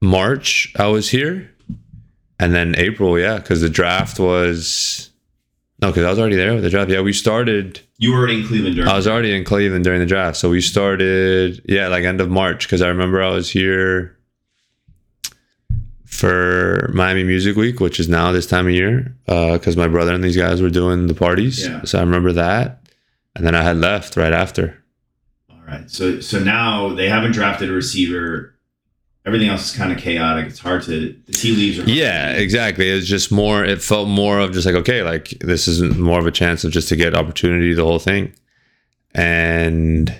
March. 0.03 0.73
I 0.77 0.87
was 0.89 1.09
here, 1.11 1.51
and 2.41 2.55
then 2.55 2.75
April. 2.77 3.19
Yeah, 3.19 3.37
because 3.37 3.61
the 3.61 3.69
draft 3.69 4.19
was 4.19 5.11
no, 5.81 5.89
because 5.89 6.05
I 6.05 6.11
was 6.11 6.19
already 6.19 6.37
there 6.37 6.55
with 6.55 6.65
the 6.65 6.71
draft. 6.71 6.91
Yeah, 6.91 7.03
we 7.03 7.13
started. 7.13 7.81
You 7.99 8.13
were 8.13 8.19
already 8.19 8.41
in 8.41 8.47
Cleveland 8.47 8.77
during. 8.77 8.91
I 8.91 8.97
was 8.97 9.07
already 9.07 9.35
in 9.35 9.45
Cleveland 9.45 9.85
during 9.85 10.01
the 10.01 10.07
draft, 10.07 10.37
so 10.39 10.51
we 10.51 10.61
started. 10.61 11.63
Yeah, 11.67 11.89
like 11.89 12.05
end 12.05 12.21
of 12.21 12.31
March, 12.31 12.67
because 12.67 12.83
I 12.83 12.89
remember 12.89 13.23
I 13.23 13.31
was 13.31 13.51
here 13.51 14.17
for 16.07 16.91
Miami 16.93 17.25
Music 17.25 17.57
Week, 17.57 17.79
which 17.79 18.01
is 18.01 18.09
now 18.09 18.33
this 18.33 18.47
time 18.47 18.67
of 18.67 18.73
year, 18.73 19.17
uh, 19.29 19.53
because 19.53 19.77
my 19.77 19.87
brother 19.87 20.13
and 20.13 20.25
these 20.25 20.37
guys 20.37 20.61
were 20.61 20.71
doing 20.71 21.07
the 21.07 21.15
parties. 21.15 21.67
Yeah. 21.67 21.85
So 21.85 21.99
I 21.99 22.03
remember 22.03 22.33
that, 22.33 22.87
and 23.37 23.47
then 23.47 23.55
I 23.55 23.63
had 23.63 23.77
left 23.77 24.17
right 24.17 24.33
after. 24.33 24.83
All 25.51 25.63
right. 25.67 25.91
So 25.91 26.21
so 26.21 26.39
now 26.39 26.89
they 26.95 27.09
haven't 27.09 27.33
drafted 27.33 27.71
a 27.71 27.73
receiver. 27.73 28.55
Everything 29.27 29.49
else 29.49 29.71
is 29.71 29.77
kind 29.77 29.93
of 29.93 29.99
chaotic. 29.99 30.47
It's 30.47 30.59
hard 30.59 30.83
to 30.85 31.15
the 31.27 31.33
tea 31.33 31.55
leaves 31.55 31.79
are 31.79 31.85
Yeah, 31.85 32.33
exactly. 32.33 32.89
It's 32.89 33.07
just 33.07 33.31
more. 33.31 33.63
It 33.65 33.83
felt 33.83 34.09
more 34.09 34.39
of 34.39 34.53
just 34.53 34.65
like 34.65 34.75
okay, 34.77 35.03
like 35.03 35.29
this 35.41 35.69
is 35.69 35.83
more 35.83 36.19
of 36.19 36.27
a 36.27 36.31
chance 36.31 36.65
of 36.65 36.73
just 36.73 36.89
to 36.89 36.97
get 36.97 37.15
opportunity, 37.15 37.75
the 37.75 37.85
whole 37.85 37.99
thing, 37.99 38.33
and 39.15 40.15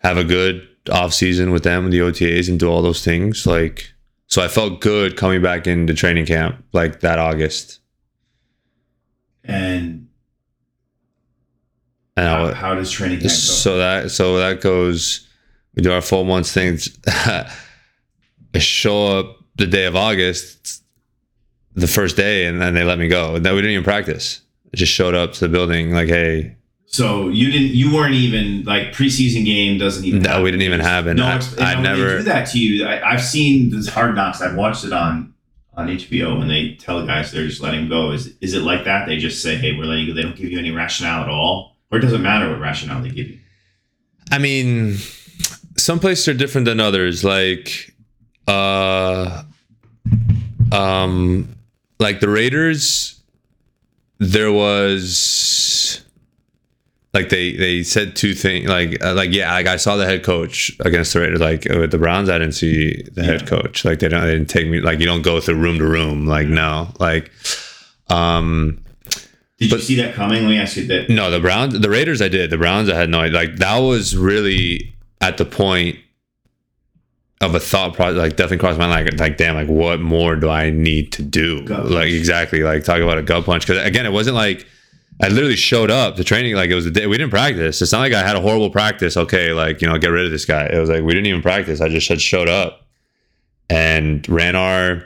have 0.00 0.16
a 0.16 0.22
good 0.24 0.66
off 0.92 1.12
season 1.12 1.50
with 1.50 1.64
them, 1.64 1.84
with 1.84 1.92
the 1.92 1.98
OTAs, 1.98 2.48
and 2.48 2.60
do 2.60 2.68
all 2.70 2.82
those 2.82 3.04
things. 3.04 3.46
Like, 3.48 3.92
so 4.28 4.42
I 4.42 4.48
felt 4.48 4.80
good 4.80 5.16
coming 5.16 5.42
back 5.42 5.66
into 5.66 5.92
training 5.92 6.26
camp 6.26 6.62
like 6.72 7.00
that 7.00 7.18
August, 7.18 7.80
And 9.42 10.08
and 12.16 12.26
how, 12.28 12.54
how 12.54 12.74
does 12.76 12.92
training 12.92 13.18
camp 13.18 13.24
go? 13.24 13.36
so 13.36 13.78
that 13.78 14.12
so 14.12 14.38
that 14.38 14.60
goes. 14.60 15.28
We 15.74 15.82
do 15.82 15.90
our 15.92 16.00
four 16.00 16.24
months 16.24 16.52
things. 16.52 16.96
I 18.54 18.58
show 18.58 19.18
up 19.18 19.38
the 19.56 19.66
day 19.66 19.84
of 19.86 19.96
August, 19.96 20.82
the 21.74 21.86
first 21.88 22.16
day, 22.16 22.46
and 22.46 22.60
then 22.60 22.74
they 22.74 22.84
let 22.84 22.98
me 22.98 23.08
go. 23.08 23.34
And 23.36 23.44
then 23.44 23.54
we 23.54 23.60
didn't 23.60 23.72
even 23.72 23.84
practice. 23.84 24.40
I 24.72 24.76
just 24.76 24.92
showed 24.92 25.14
up 25.14 25.32
to 25.34 25.40
the 25.40 25.48
building 25.48 25.92
like, 25.92 26.08
hey, 26.08 26.56
So 26.86 27.28
you 27.28 27.50
didn't. 27.50 27.68
You 27.76 27.94
weren't 27.94 28.14
even 28.14 28.64
like 28.64 28.92
preseason 28.92 29.44
game 29.44 29.78
doesn't 29.78 30.04
even. 30.04 30.22
No, 30.22 30.28
happen. 30.30 30.44
we 30.44 30.50
didn't 30.50 30.62
even 30.64 30.80
have 30.80 31.06
it. 31.06 31.14
No, 31.14 31.26
I- 31.26 31.36
it's- 31.36 31.52
and 31.54 31.62
I've 31.64 31.80
never- 31.82 32.18
do 32.18 32.22
that 32.24 32.44
to 32.50 32.58
you. 32.58 32.84
I, 32.86 33.12
I've 33.12 33.22
seen 33.22 33.70
this 33.70 33.88
Hard 33.88 34.14
Knocks. 34.14 34.40
I've 34.40 34.54
watched 34.56 34.84
it 34.84 34.92
on 34.92 35.32
on 35.76 35.88
HBO, 35.88 36.40
and 36.40 36.48
they 36.48 36.74
tell 36.76 37.04
guys 37.04 37.32
they're 37.32 37.48
just 37.48 37.60
letting 37.60 37.88
go. 37.88 38.12
Is 38.12 38.32
is 38.40 38.54
it 38.54 38.62
like 38.62 38.84
that? 38.84 39.06
They 39.06 39.16
just 39.16 39.42
say, 39.42 39.56
"Hey, 39.56 39.76
we're 39.76 39.86
letting 39.86 40.06
you." 40.06 40.12
go. 40.12 40.16
They 40.16 40.22
don't 40.22 40.36
give 40.36 40.50
you 40.50 40.58
any 40.60 40.70
rationale 40.70 41.22
at 41.24 41.28
all, 41.28 41.76
or 41.90 41.98
it 41.98 42.02
doesn't 42.02 42.22
matter 42.22 42.48
what 42.48 42.60
rationale 42.60 43.02
they 43.02 43.08
give 43.10 43.28
you. 43.28 43.38
I 44.30 44.38
mean, 44.38 44.96
some 45.76 45.98
places 45.98 46.28
are 46.28 46.34
different 46.34 46.64
than 46.66 46.78
others. 46.80 47.24
Like, 47.24 47.93
uh, 48.46 49.42
um, 50.72 51.48
like 51.98 52.20
the 52.20 52.28
Raiders, 52.28 53.20
there 54.18 54.52
was 54.52 56.04
like 57.12 57.28
they 57.28 57.52
they 57.52 57.82
said 57.82 58.16
two 58.16 58.34
things. 58.34 58.68
Like, 58.68 59.02
uh, 59.02 59.14
like 59.14 59.32
yeah, 59.32 59.52
like 59.52 59.66
I 59.66 59.76
saw 59.76 59.96
the 59.96 60.04
head 60.04 60.24
coach 60.24 60.72
against 60.80 61.12
the 61.12 61.20
Raiders. 61.20 61.40
Like 61.40 61.64
with 61.64 61.90
the 61.90 61.98
Browns, 61.98 62.28
I 62.28 62.38
didn't 62.38 62.54
see 62.54 63.02
the 63.02 63.22
head 63.22 63.46
coach. 63.46 63.84
Like 63.84 64.00
they 64.00 64.08
don't 64.08 64.22
they 64.22 64.32
didn't 64.32 64.50
take 64.50 64.68
me. 64.68 64.80
Like 64.80 64.98
you 64.98 65.06
don't 65.06 65.22
go 65.22 65.40
through 65.40 65.56
room 65.56 65.78
to 65.78 65.86
room. 65.86 66.26
Like 66.26 66.48
no, 66.48 66.88
like. 66.98 67.30
Um, 68.10 68.84
Did 69.58 69.72
you 69.72 69.78
see 69.78 69.94
that 69.96 70.14
coming? 70.14 70.42
Let 70.42 70.50
me 70.50 70.58
ask 70.58 70.76
you 70.76 70.86
that. 70.88 71.08
No, 71.08 71.30
the 71.30 71.40
Browns, 71.40 71.78
the 71.78 71.88
Raiders, 71.88 72.20
I 72.20 72.28
did. 72.28 72.50
The 72.50 72.58
Browns, 72.58 72.90
I 72.90 72.96
had 72.96 73.08
no 73.08 73.20
idea. 73.20 73.38
Like 73.38 73.56
that 73.56 73.78
was 73.78 74.14
really 74.14 74.94
at 75.22 75.38
the 75.38 75.46
point 75.46 75.98
of 77.44 77.54
a 77.54 77.60
thought 77.60 77.94
process. 77.94 78.18
Like 78.18 78.36
definitely 78.36 78.58
crossed 78.58 78.78
my 78.78 78.86
mind. 78.86 79.10
Like, 79.10 79.20
like 79.20 79.36
damn, 79.36 79.54
like 79.54 79.68
what 79.68 80.00
more 80.00 80.36
do 80.36 80.48
I 80.48 80.70
need 80.70 81.12
to 81.12 81.22
do? 81.22 81.62
Like 81.62 82.08
exactly. 82.08 82.62
Like 82.62 82.84
talk 82.84 83.00
about 83.00 83.18
a 83.18 83.22
gut 83.22 83.44
punch. 83.44 83.66
Because 83.66 83.84
again, 83.84 84.06
it 84.06 84.12
wasn't 84.12 84.36
like 84.36 84.66
I 85.22 85.28
literally 85.28 85.56
showed 85.56 85.90
up 85.90 86.16
to 86.16 86.24
training. 86.24 86.54
Like 86.54 86.70
it 86.70 86.74
was 86.74 86.86
a 86.86 86.90
day 86.90 87.06
we 87.06 87.16
didn't 87.16 87.30
practice. 87.30 87.80
It's 87.80 87.92
not 87.92 88.00
like 88.00 88.12
I 88.12 88.26
had 88.26 88.36
a 88.36 88.40
horrible 88.40 88.70
practice. 88.70 89.16
Okay, 89.16 89.52
like 89.52 89.80
you 89.80 89.88
know, 89.88 89.96
get 89.98 90.08
rid 90.08 90.24
of 90.24 90.30
this 90.30 90.44
guy. 90.44 90.66
It 90.66 90.78
was 90.78 90.90
like 90.90 91.02
we 91.02 91.12
didn't 91.12 91.26
even 91.26 91.42
practice. 91.42 91.80
I 91.80 91.88
just 91.88 92.08
had 92.08 92.20
showed 92.20 92.48
up 92.48 92.86
and 93.70 94.28
ran 94.28 94.56
our 94.56 95.04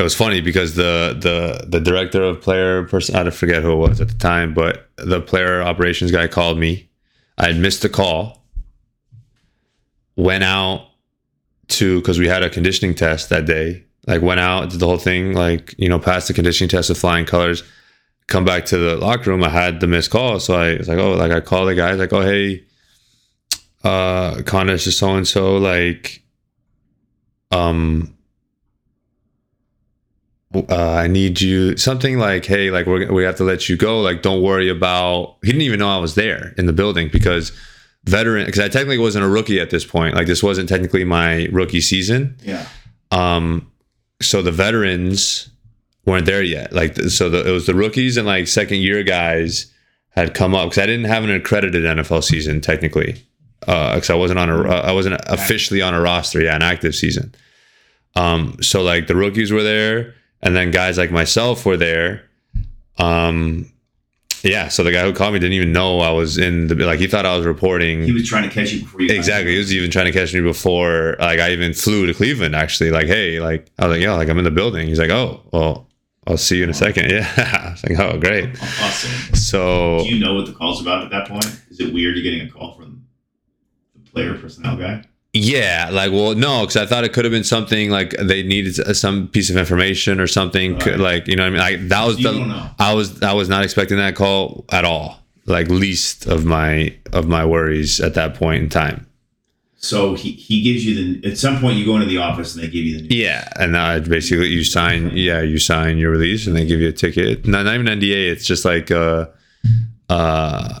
it 0.00 0.02
was 0.02 0.14
funny 0.14 0.40
because 0.40 0.76
the 0.76 1.16
the 1.20 1.66
the 1.66 1.80
director 1.80 2.22
of 2.22 2.40
player 2.40 2.84
person 2.84 3.16
I 3.16 3.22
don't 3.22 3.34
forget 3.34 3.62
who 3.62 3.72
it 3.72 3.88
was 3.88 4.00
at 4.00 4.08
the 4.08 4.14
time, 4.14 4.54
but 4.54 4.88
the 4.96 5.20
player 5.20 5.62
operations 5.62 6.10
guy 6.10 6.26
called 6.26 6.58
me. 6.58 6.88
I 7.36 7.46
had 7.46 7.56
missed 7.56 7.82
the 7.82 7.88
call. 7.88 8.44
Went 10.16 10.44
out 10.44 10.89
to 11.70 12.00
because 12.00 12.18
we 12.18 12.28
had 12.28 12.42
a 12.42 12.50
conditioning 12.50 12.94
test 12.94 13.28
that 13.30 13.46
day. 13.46 13.84
Like 14.06 14.22
went 14.22 14.40
out, 14.40 14.70
did 14.70 14.80
the 14.80 14.86
whole 14.86 14.98
thing, 14.98 15.34
like 15.34 15.74
you 15.78 15.88
know, 15.88 15.98
passed 15.98 16.28
the 16.28 16.34
conditioning 16.34 16.68
test 16.68 16.88
with 16.88 16.98
flying 16.98 17.26
colors. 17.26 17.62
Come 18.28 18.44
back 18.44 18.64
to 18.66 18.78
the 18.78 18.96
locker 18.96 19.30
room. 19.30 19.44
I 19.44 19.50
had 19.50 19.80
the 19.80 19.86
missed 19.86 20.10
call, 20.10 20.40
so 20.40 20.54
I 20.54 20.76
was 20.76 20.88
like, 20.88 20.98
oh, 20.98 21.12
like 21.12 21.32
I 21.32 21.40
called 21.40 21.68
the 21.68 21.74
guys, 21.74 21.98
like, 21.98 22.12
oh, 22.12 22.22
hey, 22.22 22.64
uh, 23.82 24.42
Conner, 24.42 24.72
this 24.72 24.86
is 24.86 24.96
so 24.96 25.14
and 25.14 25.26
so, 25.26 25.56
like, 25.56 26.22
um, 27.50 28.16
uh, 30.54 30.94
I 30.94 31.06
need 31.06 31.40
you 31.40 31.76
something 31.76 32.18
like, 32.18 32.44
hey, 32.44 32.70
like 32.70 32.86
we're, 32.86 33.12
we 33.12 33.22
have 33.24 33.36
to 33.36 33.44
let 33.44 33.68
you 33.68 33.76
go. 33.76 34.00
Like, 34.00 34.22
don't 34.22 34.42
worry 34.42 34.68
about. 34.68 35.36
He 35.42 35.48
didn't 35.48 35.62
even 35.62 35.78
know 35.78 35.88
I 35.88 35.98
was 35.98 36.14
there 36.14 36.54
in 36.58 36.66
the 36.66 36.72
building 36.72 37.08
because 37.12 37.52
veteran. 38.04 38.46
Because 38.46 38.60
I 38.60 38.68
technically 38.68 38.98
wasn't 38.98 39.24
a 39.24 39.28
rookie 39.28 39.60
at 39.60 39.70
this 39.70 39.84
point. 39.84 40.14
Like, 40.14 40.26
this 40.26 40.42
wasn't 40.42 40.68
technically 40.68 41.04
my 41.04 41.46
rookie 41.52 41.80
season. 41.80 42.36
Yeah. 42.42 42.66
Um, 43.10 43.70
so 44.22 44.42
the 44.42 44.52
veterans 44.52 45.50
weren't 46.04 46.26
there 46.26 46.42
yet. 46.42 46.72
Like, 46.72 46.96
so 46.96 47.30
the, 47.30 47.48
it 47.48 47.52
was 47.52 47.66
the 47.66 47.74
rookies 47.74 48.16
and 48.16 48.26
like 48.26 48.48
second 48.48 48.78
year 48.78 49.02
guys 49.02 49.72
had 50.10 50.34
come 50.34 50.54
up 50.54 50.70
because 50.70 50.82
I 50.82 50.86
didn't 50.86 51.06
have 51.06 51.24
an 51.24 51.30
accredited 51.30 51.84
NFL 51.84 52.24
season 52.24 52.60
technically. 52.60 53.24
Because 53.60 54.10
I 54.10 54.14
wasn't 54.14 54.38
on 54.38 54.48
a, 54.48 54.62
uh, 54.62 54.82
I 54.86 54.92
wasn't 54.92 55.20
officially 55.26 55.82
on 55.82 55.92
a 55.92 56.00
roster. 56.00 56.40
Yeah, 56.40 56.56
an 56.56 56.62
active 56.62 56.94
season. 56.94 57.34
Um, 58.16 58.56
so 58.62 58.82
like 58.82 59.06
the 59.06 59.14
rookies 59.14 59.52
were 59.52 59.62
there, 59.62 60.14
and 60.42 60.56
then 60.56 60.70
guys 60.70 60.96
like 60.96 61.10
myself 61.10 61.66
were 61.66 61.76
there. 61.76 62.24
Um, 62.98 63.70
yeah. 64.42 64.68
So 64.68 64.82
the 64.82 64.92
guy 64.92 65.02
who 65.02 65.12
called 65.12 65.32
me 65.34 65.38
didn't 65.38 65.54
even 65.54 65.72
know 65.72 66.00
I 66.00 66.10
was 66.10 66.38
in 66.38 66.66
the 66.68 66.74
like 66.74 66.98
he 66.98 67.06
thought 67.06 67.26
I 67.26 67.36
was 67.36 67.46
reporting. 67.46 68.02
He 68.04 68.12
was 68.12 68.26
trying 68.28 68.48
to 68.48 68.54
catch 68.54 68.72
you 68.72 68.80
before 68.82 69.00
you. 69.02 69.12
Exactly. 69.14 69.52
He 69.52 69.58
was 69.58 69.72
even 69.74 69.90
trying 69.90 70.06
to 70.06 70.12
catch 70.12 70.32
me 70.34 70.40
before 70.40 71.16
like 71.18 71.38
I 71.40 71.50
even 71.52 71.72
flew 71.74 72.06
to 72.06 72.14
Cleveland 72.14 72.54
actually. 72.56 72.90
Like, 72.90 73.06
hey, 73.06 73.40
like 73.40 73.70
I 73.78 73.86
was 73.86 73.96
like, 73.96 74.02
yo, 74.04 74.16
like 74.16 74.28
I'm 74.28 74.38
in 74.38 74.44
the 74.44 74.50
building. 74.50 74.86
He's 74.88 74.98
like, 74.98 75.10
Oh, 75.10 75.42
well, 75.52 75.88
I'll 76.26 76.36
see 76.36 76.58
you 76.58 76.64
in 76.64 76.70
a 76.70 76.74
second. 76.74 77.10
Yeah. 77.10 77.28
I 77.36 77.70
was 77.72 77.82
like, 77.88 77.98
Oh, 77.98 78.18
great. 78.18 78.50
Awesome. 78.62 79.34
So 79.34 80.00
Do 80.04 80.08
you 80.14 80.20
know 80.24 80.34
what 80.34 80.46
the 80.46 80.52
call's 80.52 80.80
about 80.80 81.04
at 81.04 81.10
that 81.10 81.28
point? 81.28 81.44
Is 81.70 81.80
it 81.80 81.92
weird 81.92 82.16
you're 82.16 82.22
getting 82.24 82.46
a 82.46 82.50
call 82.50 82.74
from 82.74 83.04
the 83.94 84.10
player 84.10 84.34
personnel 84.34 84.76
guy? 84.76 85.04
Yeah, 85.32 85.90
like 85.92 86.10
well, 86.10 86.34
no, 86.34 86.62
because 86.62 86.76
I 86.76 86.86
thought 86.86 87.04
it 87.04 87.12
could 87.12 87.24
have 87.24 87.30
been 87.30 87.44
something 87.44 87.90
like 87.90 88.10
they 88.18 88.42
needed 88.42 88.74
some 88.96 89.28
piece 89.28 89.48
of 89.48 89.56
information 89.56 90.18
or 90.18 90.26
something. 90.26 90.72
Right. 90.72 90.82
Could, 90.82 91.00
like, 91.00 91.28
you 91.28 91.36
know 91.36 91.44
what 91.44 91.60
I 91.60 91.70
mean? 91.72 91.80
Like 91.80 91.88
that 91.88 92.04
was 92.04 92.18
You 92.18 92.32
the. 92.32 92.70
I 92.80 92.94
was 92.94 93.22
I 93.22 93.32
was 93.32 93.48
not 93.48 93.62
expecting 93.62 93.96
that 93.98 94.16
call 94.16 94.64
at 94.70 94.84
all. 94.84 95.20
Like 95.46 95.68
least 95.68 96.26
of 96.26 96.44
my 96.44 96.96
of 97.12 97.28
my 97.28 97.46
worries 97.46 98.00
at 98.00 98.14
that 98.14 98.34
point 98.34 98.64
in 98.64 98.68
time. 98.68 99.06
So 99.76 100.14
he, 100.14 100.32
he 100.32 100.62
gives 100.62 100.84
you 100.84 101.20
the 101.20 101.30
at 101.30 101.38
some 101.38 101.60
point 101.60 101.78
you 101.78 101.86
go 101.86 101.94
into 101.94 102.06
the 102.06 102.18
office 102.18 102.54
and 102.54 102.64
they 102.64 102.68
give 102.68 102.84
you 102.84 102.96
the 102.96 103.02
news. 103.02 103.14
Yeah, 103.14 103.48
and 103.56 103.76
uh, 103.76 104.00
basically 104.00 104.48
you 104.48 104.64
sign. 104.64 105.12
Yeah, 105.14 105.42
you 105.42 105.58
sign 105.58 105.96
your 105.96 106.10
release, 106.10 106.46
and 106.48 106.56
they 106.56 106.66
give 106.66 106.80
you 106.80 106.88
a 106.88 106.92
ticket. 106.92 107.46
Not, 107.46 107.64
not 107.64 107.74
even 107.76 107.86
NDA. 107.86 108.32
It's 108.32 108.44
just 108.44 108.64
like 108.64 108.90
uh, 108.90 109.26
uh, 110.08 110.80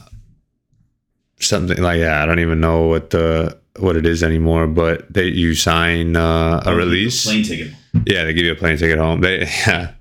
something 1.38 1.80
like 1.80 2.00
yeah. 2.00 2.22
I 2.22 2.26
don't 2.26 2.40
even 2.40 2.60
know 2.60 2.88
what 2.88 3.10
the 3.10 3.59
what 3.78 3.96
it 3.96 4.04
is 4.06 4.22
anymore. 4.22 4.66
But 4.66 5.12
they 5.12 5.24
you 5.26 5.54
sign 5.54 6.16
uh, 6.16 6.62
a 6.66 6.74
release. 6.74 7.24
plane 7.24 7.42
ticket. 7.44 7.72
Yeah, 8.06 8.24
they 8.24 8.32
give 8.32 8.44
you 8.44 8.52
a 8.52 8.56
plane 8.56 8.76
ticket 8.78 8.98
home. 8.98 9.20
They 9.20 9.40
yeah, 9.66 9.92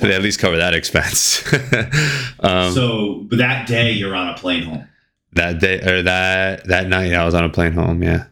they 0.00 0.14
at 0.14 0.22
least 0.22 0.38
cover 0.40 0.56
that 0.56 0.74
expense. 0.74 1.42
um, 2.40 2.72
so, 2.72 3.26
but 3.28 3.38
that 3.38 3.66
day 3.68 3.92
you're 3.92 4.14
on 4.14 4.28
a 4.28 4.34
plane 4.34 4.62
home. 4.64 4.88
that 5.34 5.60
day 5.60 5.80
or 5.80 6.02
that 6.02 6.64
that 6.66 6.88
night, 6.88 7.12
I 7.14 7.24
was 7.24 7.34
on 7.34 7.44
a 7.44 7.48
plane 7.48 7.72
home. 7.72 8.02
Yeah. 8.02 8.24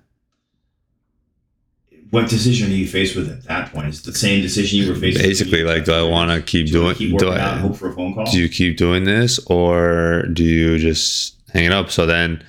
What 2.10 2.28
decision 2.28 2.70
are 2.70 2.74
you 2.74 2.86
faced 2.86 3.16
with 3.16 3.28
at 3.30 3.42
that 3.44 3.72
point? 3.72 3.88
Is 3.88 4.00
it 4.00 4.04
the 4.06 4.14
same 4.14 4.40
decision 4.40 4.78
you 4.78 4.88
were 4.88 4.98
faced 4.98 5.18
Basically, 5.20 5.64
like, 5.64 5.84
do 5.84 5.92
I 5.92 6.02
want 6.02 6.30
to 6.30 6.40
keep 6.40 6.66
Do 6.66 6.72
doing? 6.74 6.94
keep 6.94 7.18
do 7.18 7.30
I, 7.30 7.40
out 7.40 7.58
hope 7.58 7.76
for 7.76 7.88
a 7.90 7.92
phone 7.92 8.14
call? 8.14 8.24
do 8.26 8.38
you 8.38 8.48
keep 8.48 8.76
doing 8.76 9.04
this 9.04 9.38
or 9.46 10.22
do 10.32 10.44
you 10.44 10.78
just 10.78 11.34
hang 11.52 11.64
it 11.64 11.72
up 11.72 11.90
so 11.90 12.06
then 12.06 12.42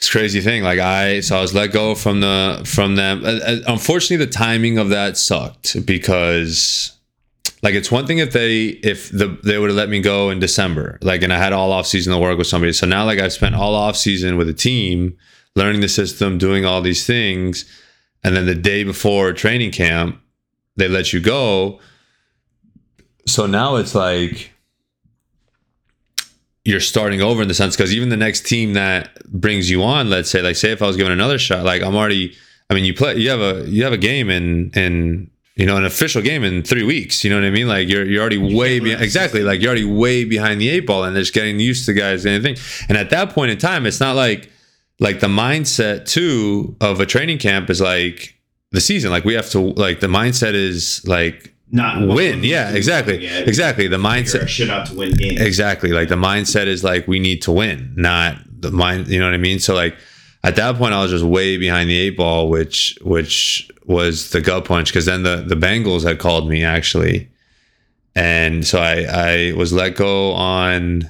it's 0.00 0.10
crazy 0.10 0.40
thing 0.40 0.62
like 0.62 0.78
i 0.78 1.20
so 1.20 1.36
i 1.36 1.40
was 1.40 1.54
let 1.54 1.72
go 1.72 1.94
from 1.94 2.20
the 2.20 2.62
from 2.64 2.96
them 2.96 3.22
Uh, 3.24 3.38
uh, 3.44 3.56
unfortunately 3.68 4.24
the 4.24 4.32
timing 4.32 4.78
of 4.78 4.88
that 4.88 5.18
sucked 5.18 5.84
because 5.86 6.96
like 7.62 7.74
it's 7.74 7.90
one 7.90 8.06
thing 8.06 8.18
if 8.18 8.32
they 8.32 8.66
if 8.82 9.10
the 9.10 9.38
they 9.44 9.58
would 9.58 9.68
have 9.68 9.76
let 9.76 9.88
me 9.88 10.00
go 10.00 10.30
in 10.30 10.38
December, 10.40 10.98
like 11.02 11.22
and 11.22 11.32
I 11.32 11.38
had 11.38 11.52
all 11.52 11.72
off 11.72 11.86
season 11.86 12.12
to 12.12 12.18
work 12.18 12.38
with 12.38 12.46
somebody. 12.46 12.72
So 12.72 12.86
now 12.86 13.04
like 13.04 13.18
I've 13.18 13.32
spent 13.32 13.54
all 13.54 13.74
off 13.74 13.96
season 13.96 14.36
with 14.36 14.48
a 14.48 14.54
team, 14.54 15.16
learning 15.56 15.82
the 15.82 15.88
system, 15.88 16.38
doing 16.38 16.64
all 16.64 16.80
these 16.80 17.06
things, 17.06 17.64
and 18.24 18.34
then 18.34 18.46
the 18.46 18.54
day 18.54 18.84
before 18.84 19.32
training 19.32 19.72
camp, 19.72 20.20
they 20.76 20.88
let 20.88 21.12
you 21.12 21.20
go. 21.20 21.80
So 23.26 23.46
now 23.46 23.76
it's 23.76 23.94
like 23.94 24.52
you're 26.64 26.80
starting 26.80 27.22
over 27.22 27.42
in 27.42 27.48
the 27.48 27.54
sense 27.54 27.76
because 27.76 27.94
even 27.94 28.10
the 28.10 28.16
next 28.16 28.46
team 28.46 28.74
that 28.74 29.24
brings 29.32 29.70
you 29.70 29.82
on, 29.82 30.10
let's 30.10 30.30
say, 30.30 30.42
like 30.42 30.56
say 30.56 30.72
if 30.72 30.82
I 30.82 30.86
was 30.86 30.96
given 30.96 31.12
another 31.12 31.38
shot, 31.38 31.64
like 31.64 31.82
I'm 31.82 31.96
already 31.96 32.36
I 32.68 32.74
mean 32.74 32.84
you 32.84 32.94
play 32.94 33.16
you 33.16 33.30
have 33.30 33.40
a 33.40 33.68
you 33.68 33.84
have 33.84 33.92
a 33.92 33.98
game 33.98 34.30
in 34.30 34.70
in 34.74 35.30
you 35.60 35.66
know, 35.66 35.76
an 35.76 35.84
official 35.84 36.22
game 36.22 36.42
in 36.42 36.62
three 36.62 36.84
weeks. 36.84 37.22
You 37.22 37.28
know 37.28 37.36
what 37.36 37.44
I 37.44 37.50
mean? 37.50 37.68
Like 37.68 37.86
you're 37.86 38.06
you're 38.06 38.22
already 38.22 38.36
you 38.36 38.56
way 38.56 38.80
behind 38.80 39.02
exactly 39.02 39.42
like 39.42 39.60
you're 39.60 39.68
already 39.68 39.84
way 39.84 40.24
behind 40.24 40.58
the 40.58 40.70
eight 40.70 40.86
ball 40.86 41.04
and 41.04 41.14
just 41.14 41.34
getting 41.34 41.60
used 41.60 41.84
to 41.84 41.92
guys 41.92 42.24
and 42.24 42.34
anything. 42.34 42.56
And 42.88 42.96
at 42.96 43.10
that 43.10 43.30
point 43.30 43.50
in 43.50 43.58
time, 43.58 43.84
it's 43.84 44.00
not 44.00 44.16
like 44.16 44.50
like 45.00 45.20
the 45.20 45.26
mindset 45.26 46.06
too 46.06 46.76
of 46.80 47.00
a 47.00 47.04
training 47.04 47.38
camp 47.38 47.68
is 47.68 47.80
like 47.80 48.38
the 48.70 48.80
season. 48.80 49.10
Like 49.10 49.24
we 49.24 49.34
have 49.34 49.50
to 49.50 49.60
like 49.60 50.00
the 50.00 50.06
mindset 50.06 50.54
is 50.54 51.06
like 51.06 51.49
not 51.72 52.06
win. 52.06 52.42
Yeah, 52.42 52.70
exactly. 52.70 53.24
Yeah, 53.24 53.38
exactly. 53.38 53.86
The 53.86 53.96
mindset 53.96 54.48
shit 54.48 54.70
out 54.70 54.86
to 54.86 54.94
win 54.94 55.12
games. 55.12 55.40
Exactly. 55.40 55.90
Like 55.90 56.08
the 56.08 56.16
mindset 56.16 56.66
is 56.66 56.82
like 56.82 57.06
we 57.06 57.20
need 57.20 57.42
to 57.42 57.52
win, 57.52 57.92
not 57.96 58.36
the 58.48 58.70
mind. 58.70 59.08
You 59.08 59.20
know 59.20 59.26
what 59.26 59.34
I 59.34 59.38
mean? 59.38 59.60
So 59.60 59.74
like 59.74 59.96
at 60.42 60.56
that 60.56 60.76
point, 60.76 60.94
I 60.94 61.02
was 61.02 61.10
just 61.10 61.24
way 61.24 61.56
behind 61.58 61.88
the 61.90 61.98
eight 61.98 62.16
ball, 62.16 62.48
which 62.48 62.98
which 63.02 63.70
was 63.84 64.30
the 64.30 64.40
gut 64.40 64.64
punch 64.64 64.88
because 64.88 65.06
then 65.06 65.22
the 65.22 65.44
the 65.46 65.54
Bengals 65.54 66.02
had 66.02 66.18
called 66.18 66.48
me 66.48 66.64
actually, 66.64 67.28
and 68.14 68.66
so 68.66 68.80
I 68.80 69.06
I 69.08 69.52
was 69.52 69.72
let 69.72 69.96
go 69.96 70.32
on 70.32 71.08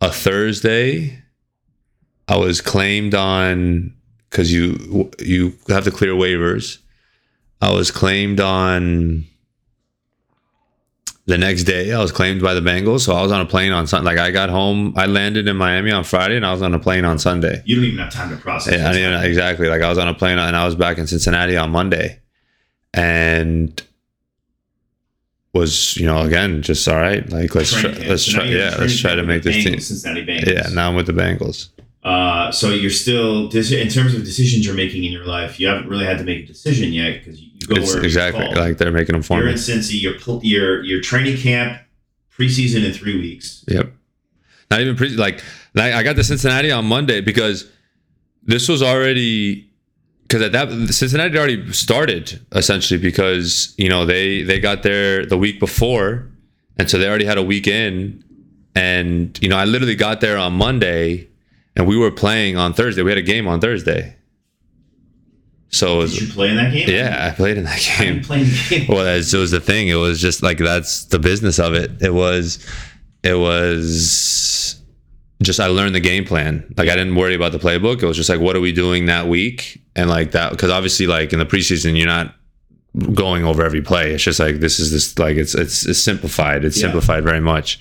a 0.00 0.10
Thursday. 0.10 1.18
I 2.28 2.36
was 2.36 2.60
claimed 2.60 3.14
on 3.14 3.94
because 4.30 4.52
you 4.52 5.10
you 5.18 5.52
have 5.68 5.84
to 5.84 5.90
clear 5.90 6.12
waivers. 6.12 6.78
I 7.60 7.72
was 7.72 7.90
claimed 7.90 8.40
on 8.40 9.26
the 11.30 11.38
next 11.38 11.64
day. 11.64 11.92
I 11.92 11.98
was 11.98 12.12
claimed 12.12 12.42
by 12.42 12.54
the 12.54 12.60
Bengals, 12.60 13.00
so 13.00 13.14
I 13.14 13.22
was 13.22 13.32
on 13.32 13.40
a 13.40 13.46
plane 13.46 13.72
on 13.72 13.86
Sunday. 13.86 14.10
Like 14.10 14.18
I 14.18 14.30
got 14.30 14.50
home, 14.50 14.92
I 14.96 15.06
landed 15.06 15.48
in 15.48 15.56
Miami 15.56 15.90
on 15.92 16.04
Friday, 16.04 16.36
and 16.36 16.44
I 16.44 16.52
was 16.52 16.60
on 16.60 16.74
a 16.74 16.78
plane 16.78 17.04
on 17.04 17.18
Sunday. 17.18 17.62
You 17.64 17.76
don't 17.76 17.84
even 17.84 17.98
have 18.00 18.12
time 18.12 18.30
to 18.30 18.36
process. 18.36 18.74
Yeah, 18.74 18.88
I 18.88 18.92
didn't 18.92 19.14
even, 19.14 19.24
exactly. 19.24 19.68
Like 19.68 19.80
I 19.80 19.88
was 19.88 19.96
on 19.96 20.08
a 20.08 20.14
plane, 20.14 20.38
and 20.38 20.56
I 20.56 20.64
was 20.66 20.74
back 20.74 20.98
in 20.98 21.06
Cincinnati 21.06 21.56
on 21.56 21.70
Monday, 21.70 22.20
and 22.92 23.82
was 25.52 25.96
you 25.96 26.06
know 26.06 26.20
again 26.22 26.62
just 26.62 26.86
all 26.88 26.96
right. 26.96 27.28
Like 27.30 27.54
let's 27.54 27.72
try, 27.72 27.90
let's 27.90 28.24
try 28.26 28.44
yeah 28.44 28.76
let's 28.78 28.98
try 29.00 29.14
to 29.14 29.22
make 29.22 29.42
this 29.42 29.56
Bengals, 29.56 29.64
team. 29.64 29.80
Cincinnati 29.80 30.26
Bengals. 30.26 30.52
Yeah, 30.52 30.68
now 30.74 30.88
I'm 30.88 30.96
with 30.96 31.06
the 31.06 31.12
Bengals. 31.12 31.68
Uh, 32.02 32.50
so 32.50 32.70
you're 32.70 32.90
still 32.90 33.44
in 33.50 33.88
terms 33.88 34.14
of 34.14 34.24
decisions 34.24 34.64
you're 34.64 34.74
making 34.74 35.04
in 35.04 35.12
your 35.12 35.26
life. 35.26 35.60
You 35.60 35.68
haven't 35.68 35.86
really 35.88 36.06
had 36.06 36.16
to 36.18 36.24
make 36.24 36.44
a 36.44 36.46
decision 36.46 36.92
yet 36.94 37.18
because 37.22 37.40
you, 37.40 37.50
you 37.52 37.66
go 37.66 37.74
It's 37.76 37.92
where 37.94 38.02
exactly 38.02 38.46
like 38.54 38.78
they're 38.78 38.90
making 38.90 39.12
them 39.12 39.22
for 39.22 39.36
you're 39.36 39.46
me. 39.46 39.52
in 39.52 39.58
Cincy. 39.58 40.00
You're 40.00 40.18
pl- 40.18 40.40
you're 40.42 40.82
you're 40.82 41.02
training 41.02 41.36
camp 41.36 41.80
preseason 42.36 42.84
in 42.86 42.92
three 42.94 43.18
weeks. 43.20 43.64
Yep. 43.68 43.92
Not 44.70 44.80
even 44.80 44.96
pre 44.96 45.10
like 45.10 45.42
I 45.76 45.92
I 45.92 46.02
got 46.02 46.16
to 46.16 46.24
Cincinnati 46.24 46.70
on 46.70 46.86
Monday 46.86 47.20
because 47.20 47.70
this 48.42 48.66
was 48.66 48.82
already 48.82 49.70
because 50.22 50.40
at 50.40 50.52
that 50.52 50.70
Cincinnati 50.94 51.36
already 51.36 51.70
started 51.72 52.40
essentially 52.52 52.98
because 52.98 53.74
you 53.76 53.90
know 53.90 54.06
they 54.06 54.42
they 54.42 54.58
got 54.58 54.82
there 54.82 55.26
the 55.26 55.36
week 55.36 55.60
before 55.60 56.30
and 56.78 56.88
so 56.88 56.96
they 56.98 57.06
already 57.06 57.26
had 57.26 57.36
a 57.36 57.42
week 57.42 57.66
in 57.66 58.24
and 58.74 59.38
you 59.42 59.48
know 59.50 59.56
I 59.58 59.66
literally 59.66 59.96
got 59.96 60.22
there 60.22 60.38
on 60.38 60.54
Monday 60.54 61.28
and 61.76 61.86
we 61.86 61.96
were 61.96 62.10
playing 62.10 62.56
on 62.56 62.72
Thursday. 62.74 63.02
We 63.02 63.10
had 63.10 63.18
a 63.18 63.22
game 63.22 63.46
on 63.48 63.60
Thursday. 63.60 64.16
So 65.72 65.94
it 65.94 65.98
was, 65.98 66.14
Did 66.18 66.28
you 66.28 66.32
play 66.34 66.50
in 66.50 66.56
that 66.56 66.72
game? 66.72 66.88
yeah, 66.88 67.28
I 67.30 67.34
played 67.36 67.56
in 67.56 67.64
that 67.64 67.80
game. 67.98 68.22
playing 68.24 68.46
the 68.46 68.66
game? 68.70 68.86
Well, 68.88 69.04
that's, 69.04 69.32
it 69.32 69.38
was 69.38 69.52
the 69.52 69.60
thing. 69.60 69.86
It 69.88 69.94
was 69.94 70.20
just 70.20 70.42
like 70.42 70.58
that's 70.58 71.04
the 71.04 71.18
business 71.20 71.60
of 71.60 71.74
it. 71.74 72.02
It 72.02 72.12
was, 72.12 72.64
it 73.22 73.34
was 73.34 74.80
just 75.42 75.60
I 75.60 75.68
learned 75.68 75.94
the 75.94 76.00
game 76.00 76.24
plan. 76.24 76.72
Like 76.76 76.88
I 76.88 76.96
didn't 76.96 77.14
worry 77.14 77.34
about 77.34 77.52
the 77.52 77.58
playbook. 77.58 78.02
It 78.02 78.06
was 78.06 78.16
just 78.16 78.28
like 78.28 78.40
what 78.40 78.56
are 78.56 78.60
we 78.60 78.72
doing 78.72 79.06
that 79.06 79.26
week 79.28 79.80
and 79.96 80.10
like 80.10 80.32
that 80.32 80.50
because 80.50 80.70
obviously 80.70 81.06
like 81.06 81.32
in 81.32 81.38
the 81.38 81.46
preseason 81.46 81.96
you're 81.96 82.06
not 82.06 82.34
going 83.14 83.44
over 83.44 83.64
every 83.64 83.80
play. 83.80 84.10
It's 84.12 84.24
just 84.24 84.40
like 84.40 84.56
this 84.56 84.78
is 84.80 84.90
this 84.90 85.18
like 85.18 85.36
it's 85.36 85.54
it's, 85.54 85.86
it's 85.86 85.98
simplified. 86.00 86.64
It's 86.64 86.76
Yeah. 86.78 86.88
simplified 86.88 87.22
very 87.24 87.40
much. 87.40 87.78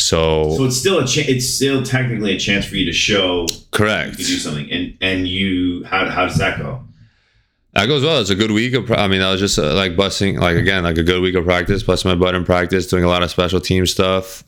So, 0.00 0.56
So 0.56 0.64
it's 0.64 0.76
still 0.76 0.98
a 1.00 1.06
cha- 1.06 1.28
it's 1.28 1.46
still 1.48 1.82
technically 1.82 2.34
a 2.34 2.38
chance 2.38 2.66
for 2.66 2.76
you 2.76 2.86
to 2.86 2.92
show 2.92 3.42
you 3.48 3.56
correct. 3.70 4.16
can 4.16 4.24
do 4.26 4.36
something. 4.36 4.70
And 4.70 4.96
and 5.00 5.28
you 5.28 5.84
how 5.84 6.08
how 6.08 6.26
does 6.26 6.38
that 6.38 6.58
go? 6.58 6.84
That 7.74 7.86
goes 7.86 8.02
well. 8.02 8.20
It's 8.20 8.30
a 8.30 8.34
good 8.34 8.50
week 8.50 8.74
of. 8.74 8.90
I 8.90 9.06
mean, 9.06 9.20
that 9.20 9.30
was 9.30 9.38
just 9.40 9.58
uh, 9.58 9.74
like 9.74 9.96
busting, 9.96 10.40
like 10.40 10.56
again, 10.56 10.82
like 10.82 10.98
a 10.98 11.04
good 11.04 11.22
week 11.22 11.36
of 11.36 11.44
practice, 11.44 11.82
busting 11.84 12.08
my 12.10 12.16
butt 12.16 12.34
in 12.34 12.44
practice, 12.44 12.88
doing 12.88 13.04
a 13.04 13.08
lot 13.08 13.22
of 13.22 13.30
special 13.30 13.60
team 13.60 13.86
stuff. 13.86 14.42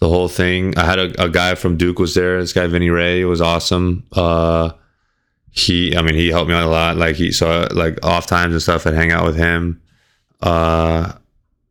The 0.00 0.08
whole 0.08 0.28
thing. 0.28 0.76
I 0.76 0.84
had 0.84 0.98
a, 0.98 1.24
a 1.24 1.28
guy 1.30 1.54
from 1.54 1.76
Duke 1.78 1.98
was 1.98 2.14
there. 2.14 2.40
This 2.40 2.52
guy 2.52 2.66
Vinny 2.66 2.90
Rey 2.90 3.24
was 3.24 3.40
awesome. 3.40 4.04
Uh, 4.12 4.72
he, 5.50 5.96
I 5.96 6.02
mean, 6.02 6.14
he 6.14 6.28
helped 6.28 6.48
me 6.50 6.54
out 6.54 6.66
a 6.66 6.68
lot. 6.68 6.96
Like 6.98 7.16
he, 7.16 7.32
so 7.32 7.66
like 7.72 8.04
off 8.04 8.26
times 8.26 8.52
and 8.52 8.62
stuff, 8.62 8.86
I'd 8.86 8.94
hang 8.94 9.12
out 9.12 9.24
with 9.24 9.36
him. 9.36 9.80
Uh, 10.40 11.12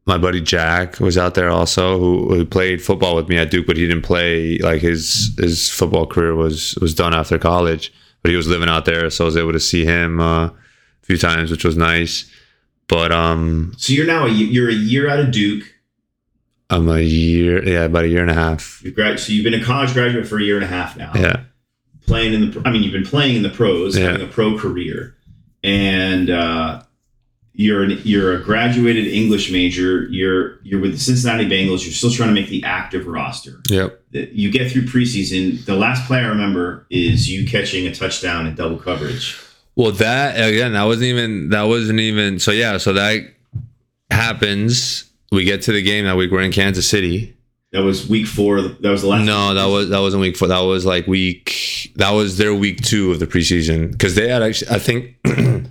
my 0.08 0.18
buddy 0.18 0.42
Jack 0.42 1.00
was 1.00 1.18
out 1.18 1.36
there 1.36 1.50
also, 1.50 2.00
who, 2.00 2.30
who 2.34 2.46
played 2.46 2.82
football 2.82 3.16
with 3.16 3.28
me 3.30 3.38
at 3.38 3.52
Duke, 3.52 3.68
but 3.68 3.78
he 3.78 3.86
didn't 3.88 4.04
play. 4.04 4.58
Like 4.60 4.82
his 4.82 5.36
his 5.38 5.70
football 5.70 6.08
career 6.08 6.34
was 6.34 6.76
was 6.82 6.96
done 6.96 7.14
after 7.14 7.38
college, 7.38 7.94
but 8.22 8.32
he 8.32 8.38
was 8.38 8.48
living 8.48 8.70
out 8.70 8.86
there, 8.86 9.10
so 9.10 9.26
I 9.26 9.28
was 9.28 9.38
able 9.38 9.54
to 9.54 9.60
see 9.60 9.84
him 9.86 10.20
uh, 10.20 10.46
a 10.48 10.54
few 11.04 11.18
times, 11.18 11.52
which 11.52 11.66
was 11.66 11.78
nice. 11.78 12.32
But 12.88 13.12
um, 13.12 13.74
So 13.78 13.92
you're 13.94 14.08
now 14.08 14.26
a, 14.26 14.30
you're 14.30 14.70
a 14.70 14.74
year 14.74 15.10
out 15.10 15.20
of 15.20 15.32
Duke. 15.32 15.66
I'm 16.70 16.90
a 16.90 17.00
year, 17.02 17.64
yeah, 17.66 17.84
about 17.84 18.06
a 18.06 18.08
year 18.10 18.22
and 18.22 18.32
a 18.32 18.34
half. 18.34 18.82
You've 18.84 18.96
grad, 18.96 19.20
so 19.20 19.32
you've 19.34 19.44
been 19.44 19.54
a 19.54 19.64
college 19.64 19.94
graduate 19.94 20.28
for 20.28 20.38
a 20.38 20.44
year 20.44 20.56
and 20.56 20.64
a 20.66 20.68
half 20.68 20.98
now. 20.98 21.12
Yeah, 21.16 21.44
Playing 22.06 22.34
in 22.34 22.52
the, 22.52 22.62
I 22.66 22.72
mean, 22.72 22.84
you've 22.84 22.92
been 22.94 23.06
playing 23.06 23.36
in 23.38 23.44
the 23.44 23.50
pros, 23.50 23.98
Yeah. 23.98 24.12
having 24.12 24.28
a 24.28 24.32
pro 24.32 24.58
career, 24.58 25.16
and 25.64 26.30
uh, 26.30 26.82
you're 27.58 27.82
an, 27.84 28.00
you're 28.04 28.36
a 28.36 28.44
graduated 28.44 29.08
English 29.08 29.52
major. 29.52 30.04
You're 30.10 30.60
you're 30.64 30.80
with 30.80 30.92
the 30.92 31.00
Cincinnati 31.00 31.46
Bengals. 31.46 31.84
You're 31.84 31.94
still 31.94 32.12
trying 32.12 32.30
to 32.30 32.40
make 32.40 32.50
the 32.50 32.64
active 32.64 33.08
roster. 33.08 33.62
yep. 33.68 34.00
You 34.12 34.52
get 34.52 34.72
through 34.72 34.84
preseason. 34.84 35.66
The 35.66 35.76
last 35.76 36.06
play 36.06 36.20
I 36.20 36.28
remember 36.28 36.86
is 36.92 37.30
you 37.30 37.48
catching 37.48 37.88
a 37.88 37.94
touchdown 37.94 38.46
in 38.46 38.54
double 38.54 38.78
coverage. 38.78 39.40
Well, 39.76 39.92
that 39.94 40.36
again, 40.36 40.74
that 40.74 40.84
wasn't 40.84 41.06
even 41.06 41.50
that 41.50 41.64
wasn't 41.64 42.00
even 42.00 42.40
so. 42.40 42.52
Yeah, 42.52 42.78
so 42.78 42.94
that 42.94 43.28
happens. 44.12 45.12
We 45.32 45.44
get 45.44 45.64
to 45.64 45.72
the 45.72 45.82
game 45.82 46.06
that 46.06 46.16
week. 46.16 46.32
We're 46.32 46.42
in 46.42 46.52
Kansas 46.52 46.88
City. 46.88 47.36
That 47.72 47.82
was 47.84 48.08
week 48.08 48.28
four. 48.28 48.62
That 48.62 48.90
was 48.90 49.02
the 49.02 49.08
last. 49.08 49.26
No, 49.26 49.56
that 49.56 49.66
was 49.66 49.90
that 49.90 50.00
wasn't 50.00 50.22
week 50.22 50.38
four. 50.38 50.48
That 50.48 50.60
was 50.60 50.86
like 50.86 51.08
week. 51.08 51.92
That 51.96 52.12
was 52.12 52.38
their 52.38 52.54
week 52.54 52.84
two 52.84 53.12
of 53.12 53.20
the 53.20 53.28
preseason 53.28 53.92
because 53.92 54.14
they 54.14 54.30
had 54.30 54.44
actually. 54.44 54.72
I 54.72 54.80
think 54.80 55.16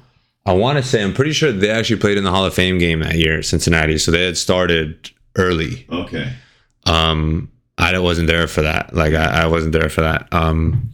I 0.47 0.52
want 0.52 0.78
to 0.78 0.82
say 0.82 1.02
I'm 1.02 1.12
pretty 1.12 1.32
sure 1.32 1.52
they 1.52 1.70
actually 1.70 2.01
played 2.01 2.16
in 2.16 2.24
the 2.24 2.31
Hall 2.31 2.44
of 2.44 2.55
Fame 2.55 2.78
game 2.78 3.01
that 3.01 3.16
year, 3.16 3.43
Cincinnati. 3.43 3.98
So 3.98 4.12
they 4.12 4.24
had 4.24 4.39
started 4.39 5.10
early. 5.36 5.86
Okay. 5.90 6.32
Um, 6.86 7.51
I 7.78 7.98
wasn't 7.98 8.28
there 8.28 8.47
for 8.47 8.62
that. 8.62 8.94
Like 8.94 9.14
I, 9.14 9.43
I 9.43 9.47
wasn't 9.47 9.73
there 9.73 9.89
for 9.89 10.01
that. 10.02 10.32
Um, 10.32 10.90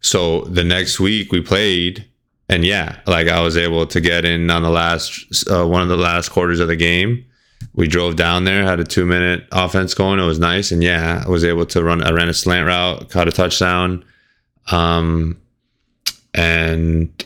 so 0.00 0.42
the 0.42 0.64
next 0.64 0.98
week 0.98 1.30
we 1.30 1.40
played, 1.40 2.04
and 2.48 2.64
yeah, 2.64 2.98
like 3.06 3.28
I 3.28 3.40
was 3.40 3.56
able 3.56 3.86
to 3.86 4.00
get 4.00 4.24
in 4.24 4.50
on 4.50 4.62
the 4.62 4.70
last 4.70 5.48
uh, 5.50 5.66
one 5.66 5.82
of 5.82 5.88
the 5.88 5.96
last 5.96 6.30
quarters 6.30 6.60
of 6.60 6.68
the 6.68 6.76
game. 6.76 7.24
We 7.74 7.86
drove 7.88 8.16
down 8.16 8.44
there, 8.44 8.64
had 8.64 8.80
a 8.80 8.84
two 8.84 9.06
minute 9.06 9.46
offense 9.52 9.94
going. 9.94 10.18
It 10.18 10.24
was 10.24 10.38
nice, 10.38 10.72
and 10.72 10.82
yeah, 10.82 11.22
I 11.24 11.28
was 11.28 11.44
able 11.44 11.66
to 11.66 11.82
run. 11.82 12.02
I 12.02 12.10
ran 12.10 12.28
a 12.28 12.34
slant 12.34 12.66
route, 12.66 13.10
caught 13.10 13.28
a 13.28 13.32
touchdown, 13.32 14.04
um, 14.70 15.40
and 16.34 17.24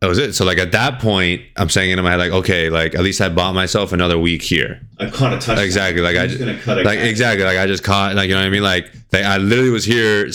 that 0.00 0.08
was 0.08 0.18
it. 0.18 0.34
So 0.34 0.44
like 0.44 0.58
at 0.58 0.72
that 0.72 1.00
point, 1.00 1.42
I'm 1.56 1.70
saying 1.70 1.90
in 1.90 2.02
my 2.04 2.10
head 2.10 2.18
like, 2.18 2.32
okay, 2.32 2.68
like 2.70 2.94
at 2.94 3.00
least 3.00 3.20
I 3.20 3.28
bought 3.30 3.54
myself 3.54 3.92
another 3.92 4.18
week 4.18 4.42
here. 4.42 4.80
I 5.00 5.08
caught 5.10 5.32
a 5.32 5.36
touchdown. 5.36 5.58
Exactly, 5.64 6.02
like 6.02 6.16
I 6.16 6.22
Who's 6.26 6.32
just- 6.38 6.44
gonna 6.44 6.58
cut 6.60 6.84
like 6.84 6.98
guy? 6.98 7.04
exactly 7.06 7.44
like 7.44 7.58
i 7.58 7.66
just 7.66 7.82
caught 7.84 8.14
like 8.14 8.28
you 8.28 8.34
know 8.34 8.40
what 8.40 8.46
i 8.46 8.50
mean 8.50 8.62
like 8.62 8.92
they, 9.10 9.22
i 9.22 9.36
literally 9.38 9.70
was 9.70 9.84
here 9.84 10.26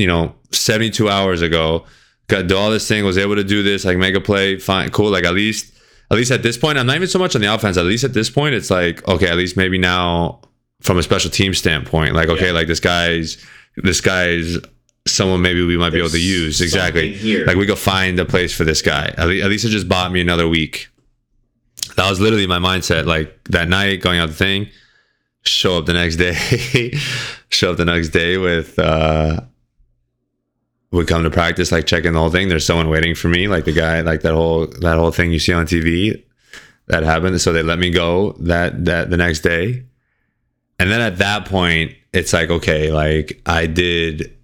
you 0.00 0.06
know 0.06 0.34
72 0.52 1.08
hours 1.08 1.42
ago 1.42 1.84
got 2.26 2.46
do 2.46 2.56
all 2.56 2.70
this 2.70 2.86
thing 2.88 3.04
was 3.04 3.16
able 3.18 3.34
to 3.36 3.44
do 3.44 3.62
this 3.62 3.84
like 3.84 3.96
make 3.98 4.14
a 4.14 4.20
play 4.20 4.58
fine 4.58 4.90
cool 4.90 5.10
like 5.10 5.24
at 5.24 5.34
least 5.34 5.74
at 6.10 6.16
least 6.16 6.30
at 6.30 6.42
this 6.42 6.56
point 6.56 6.78
i'm 6.78 6.86
not 6.86 6.96
even 6.96 7.08
so 7.08 7.18
much 7.18 7.34
on 7.34 7.40
the 7.42 7.52
offense 7.52 7.76
at 7.76 7.84
least 7.86 8.04
at 8.04 8.12
this 8.14 8.30
point 8.30 8.54
it's 8.54 8.70
like 8.70 9.06
okay 9.08 9.28
at 9.28 9.36
least 9.36 9.56
maybe 9.56 9.76
now 9.78 10.40
from 10.80 10.96
a 10.98 11.02
special 11.02 11.30
team 11.30 11.52
standpoint 11.54 12.14
like 12.14 12.28
okay 12.28 12.46
Yeah. 12.46 12.52
like 12.52 12.66
this 12.66 12.80
guy's 12.80 13.44
this 13.76 14.00
guy's 14.00 14.56
someone 15.08 15.42
maybe 15.42 15.64
we 15.64 15.76
might 15.76 15.90
be 15.90 15.98
able 15.98 16.08
to 16.08 16.20
use 16.20 16.60
exactly 16.60 17.14
here. 17.14 17.44
like 17.46 17.56
we 17.56 17.66
go 17.66 17.74
find 17.74 18.18
a 18.20 18.24
place 18.24 18.54
for 18.54 18.64
this 18.64 18.82
guy 18.82 19.06
at 19.16 19.28
at 19.28 19.48
least 19.48 19.64
it 19.64 19.70
just 19.70 19.88
bought 19.88 20.12
me 20.12 20.20
another 20.20 20.48
week 20.48 20.88
that 21.98 22.08
was 22.08 22.20
literally 22.20 22.46
my 22.46 22.58
mindset. 22.58 23.06
Like 23.06 23.42
that 23.50 23.68
night, 23.68 24.00
going 24.00 24.20
out 24.20 24.28
the 24.28 24.34
thing, 24.34 24.68
show 25.42 25.78
up 25.78 25.86
the 25.86 25.92
next 25.92 26.16
day, 26.16 26.92
show 27.50 27.72
up 27.72 27.76
the 27.76 27.84
next 27.84 28.10
day 28.10 28.38
with. 28.38 28.78
uh 28.78 29.40
would 30.90 31.06
come 31.06 31.22
to 31.22 31.28
practice, 31.28 31.70
like 31.70 31.86
checking 31.86 32.14
the 32.14 32.18
whole 32.18 32.30
thing. 32.30 32.48
There's 32.48 32.64
someone 32.64 32.88
waiting 32.88 33.14
for 33.14 33.28
me, 33.28 33.46
like 33.46 33.66
the 33.66 33.74
guy, 33.74 34.00
like 34.00 34.22
that 34.22 34.32
whole 34.32 34.68
that 34.80 34.96
whole 34.96 35.10
thing 35.10 35.30
you 35.30 35.38
see 35.38 35.52
on 35.52 35.66
TV 35.66 36.24
that 36.86 37.02
happened. 37.02 37.38
So 37.42 37.52
they 37.52 37.62
let 37.62 37.78
me 37.78 37.90
go 37.90 38.32
that 38.40 38.86
that 38.86 39.10
the 39.10 39.18
next 39.18 39.40
day, 39.40 39.84
and 40.78 40.90
then 40.90 41.02
at 41.02 41.18
that 41.18 41.44
point, 41.44 41.92
it's 42.14 42.32
like 42.32 42.48
okay, 42.48 42.90
like 42.90 43.42
I 43.44 43.66
did. 43.66 44.34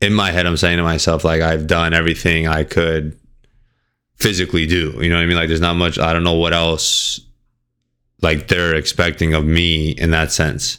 In 0.00 0.14
my 0.14 0.30
head, 0.30 0.46
I'm 0.46 0.56
saying 0.56 0.78
to 0.78 0.82
myself, 0.82 1.24
like 1.24 1.42
I've 1.42 1.66
done 1.66 1.92
everything 1.92 2.46
I 2.46 2.64
could 2.64 3.18
physically 4.16 4.66
do. 4.66 4.98
You 5.00 5.08
know 5.08 5.16
what 5.16 5.22
I 5.22 5.26
mean? 5.26 5.36
Like 5.36 5.48
there's 5.48 5.60
not 5.60 5.74
much. 5.74 5.98
I 5.98 6.12
don't 6.12 6.24
know 6.24 6.34
what 6.34 6.52
else 6.52 7.20
like 8.22 8.48
they're 8.48 8.74
expecting 8.74 9.34
of 9.34 9.44
me 9.44 9.90
in 9.90 10.10
that 10.10 10.30
sense. 10.32 10.78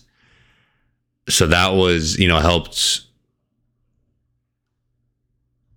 So 1.29 1.47
that 1.47 1.69
was, 1.69 2.17
you 2.19 2.27
know, 2.27 2.39
helped 2.39 3.01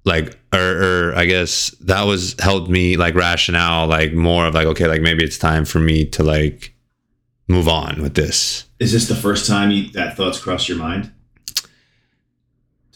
like 0.04 0.38
or, 0.52 1.10
or 1.10 1.14
I 1.16 1.24
guess 1.24 1.70
that 1.80 2.02
was 2.02 2.36
helped 2.38 2.68
me 2.68 2.96
like 2.96 3.14
rationale 3.14 3.86
like 3.86 4.12
more 4.12 4.46
of 4.46 4.54
like 4.54 4.66
okay 4.66 4.86
like 4.86 5.00
maybe 5.00 5.24
it's 5.24 5.38
time 5.38 5.64
for 5.64 5.78
me 5.78 6.04
to 6.10 6.22
like 6.22 6.74
move 7.48 7.68
on 7.68 8.02
with 8.02 8.14
this. 8.14 8.66
Is 8.78 8.92
this 8.92 9.08
the 9.08 9.14
first 9.14 9.46
time 9.46 9.70
you, 9.70 9.90
that 9.90 10.16
thoughts 10.16 10.38
crossed 10.38 10.68
your 10.68 10.78
mind? 10.78 11.12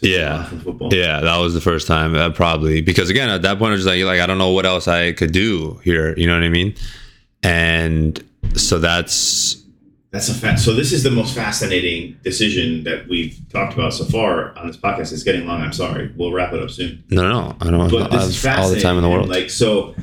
Yeah. 0.00 0.44
from 0.44 0.60
football. 0.60 0.94
Yeah, 0.94 1.20
that 1.20 1.36
was 1.38 1.54
the 1.54 1.60
first 1.60 1.86
time 1.86 2.14
uh, 2.14 2.30
probably 2.30 2.80
because 2.82 3.10
again 3.10 3.28
at 3.30 3.42
that 3.42 3.58
point 3.58 3.70
I 3.72 3.74
was 3.74 3.86
like 3.86 4.02
like 4.04 4.20
I 4.20 4.26
don't 4.26 4.38
know 4.38 4.50
what 4.50 4.66
else 4.66 4.86
I 4.88 5.12
could 5.12 5.32
do 5.32 5.80
here, 5.84 6.16
you 6.16 6.26
know 6.26 6.34
what 6.34 6.44
I 6.44 6.48
mean? 6.48 6.74
And 7.42 8.22
so 8.54 8.78
that's 8.78 9.62
That's 10.10 10.28
a 10.28 10.34
fact. 10.34 10.60
So 10.60 10.72
this 10.74 10.92
is 10.92 11.02
the 11.02 11.10
most 11.10 11.34
fascinating 11.34 12.16
decision 12.24 12.84
that 12.84 13.08
we've 13.08 13.38
talked 13.52 13.74
about 13.74 13.92
so 13.92 14.04
far 14.04 14.56
on 14.56 14.66
this 14.68 14.76
podcast. 14.76 15.12
It's 15.12 15.22
getting 15.22 15.46
long. 15.46 15.60
I'm 15.60 15.72
sorry. 15.72 16.12
We'll 16.16 16.32
wrap 16.32 16.52
it 16.52 16.62
up 16.62 16.70
soon. 16.70 17.04
no 17.10 17.22
no 17.22 17.28
no, 17.30 17.56
I 17.60 17.70
don't 17.70 17.90
But 17.90 18.10
this 18.10 18.24
is 18.28 18.44
I 18.44 18.48
have 18.50 18.56
fascinating. 18.56 18.62
all 18.62 18.70
the 18.70 18.80
time 18.80 18.96
in 18.96 19.02
the 19.02 19.10
world. 19.10 19.28
Like 19.28 19.50
so, 19.50 19.94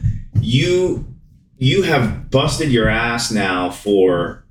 you 0.41 1.05
you 1.57 1.83
have 1.83 2.29
busted 2.29 2.69
your 2.71 2.87
ass 2.89 3.31
now 3.31 3.69
for 3.71 4.43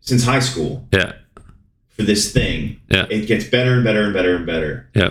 since 0.00 0.24
high 0.24 0.40
school 0.40 0.88
yeah. 0.92 1.12
For 2.00 2.06
this 2.06 2.32
thing. 2.32 2.80
Yeah. 2.90 3.06
It 3.10 3.26
gets 3.26 3.44
better 3.44 3.74
and 3.74 3.84
better 3.84 4.04
and 4.04 4.14
better 4.14 4.36
and 4.36 4.46
better. 4.46 4.88
Yeah. 4.94 5.10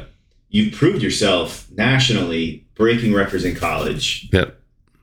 You've 0.49 0.73
proved 0.73 1.01
yourself 1.03 1.69
nationally, 1.71 2.65
breaking 2.75 3.13
records 3.13 3.45
in 3.45 3.55
college, 3.55 4.27
Yep. 4.33 4.59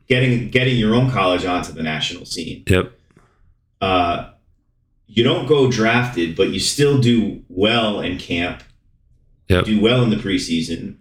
getting 0.08 0.50
getting 0.50 0.76
your 0.76 0.94
own 0.94 1.10
college 1.10 1.44
onto 1.44 1.72
the 1.72 1.82
national 1.82 2.24
scene. 2.26 2.64
Yep. 2.68 2.92
uh, 3.80 4.30
you 5.06 5.22
don't 5.22 5.46
go 5.46 5.70
drafted, 5.70 6.34
but 6.36 6.48
you 6.48 6.58
still 6.58 6.98
do 7.00 7.42
well 7.48 8.00
in 8.00 8.18
camp. 8.18 8.64
Yep. 9.48 9.64
Do 9.66 9.80
well 9.80 10.02
in 10.02 10.10
the 10.10 10.16
preseason. 10.16 10.96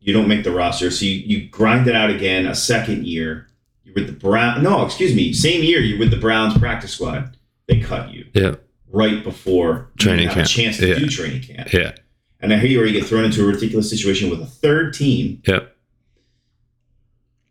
You 0.00 0.14
don't 0.14 0.28
make 0.28 0.44
the 0.44 0.50
roster, 0.52 0.90
so 0.90 1.04
you, 1.04 1.10
you 1.12 1.48
grind 1.48 1.86
it 1.88 1.94
out 1.94 2.08
again 2.10 2.46
a 2.46 2.54
second 2.54 3.06
year. 3.06 3.48
You're 3.84 3.94
with 3.96 4.06
the 4.06 4.12
Brown. 4.14 4.62
No, 4.62 4.84
excuse 4.86 5.14
me. 5.14 5.32
Same 5.34 5.62
year, 5.62 5.80
you're 5.80 5.98
with 5.98 6.10
the 6.10 6.16
Browns 6.16 6.56
practice 6.56 6.92
squad. 6.94 7.36
They 7.68 7.80
cut 7.80 8.10
you 8.12 8.26
Yep. 8.32 8.65
Right 8.92 9.22
before 9.24 9.90
Training 9.98 10.28
camp. 10.28 10.46
a 10.46 10.48
chance 10.48 10.78
to 10.78 10.88
Yeah. 10.88 10.98
do 10.98 11.08
training 11.08 11.42
camp. 11.42 11.72
Yeah. 11.72 11.92
And 12.40 12.52
I 12.52 12.58
hear 12.58 12.70
you, 12.70 12.78
where 12.78 12.86
you 12.86 12.92
get 12.98 13.08
thrown 13.08 13.24
into 13.24 13.42
a 13.42 13.46
ridiculous 13.46 13.88
situation 13.90 14.30
with 14.30 14.40
a 14.40 14.46
third 14.46 14.92
team. 14.94 15.42
Yep. 15.46 15.74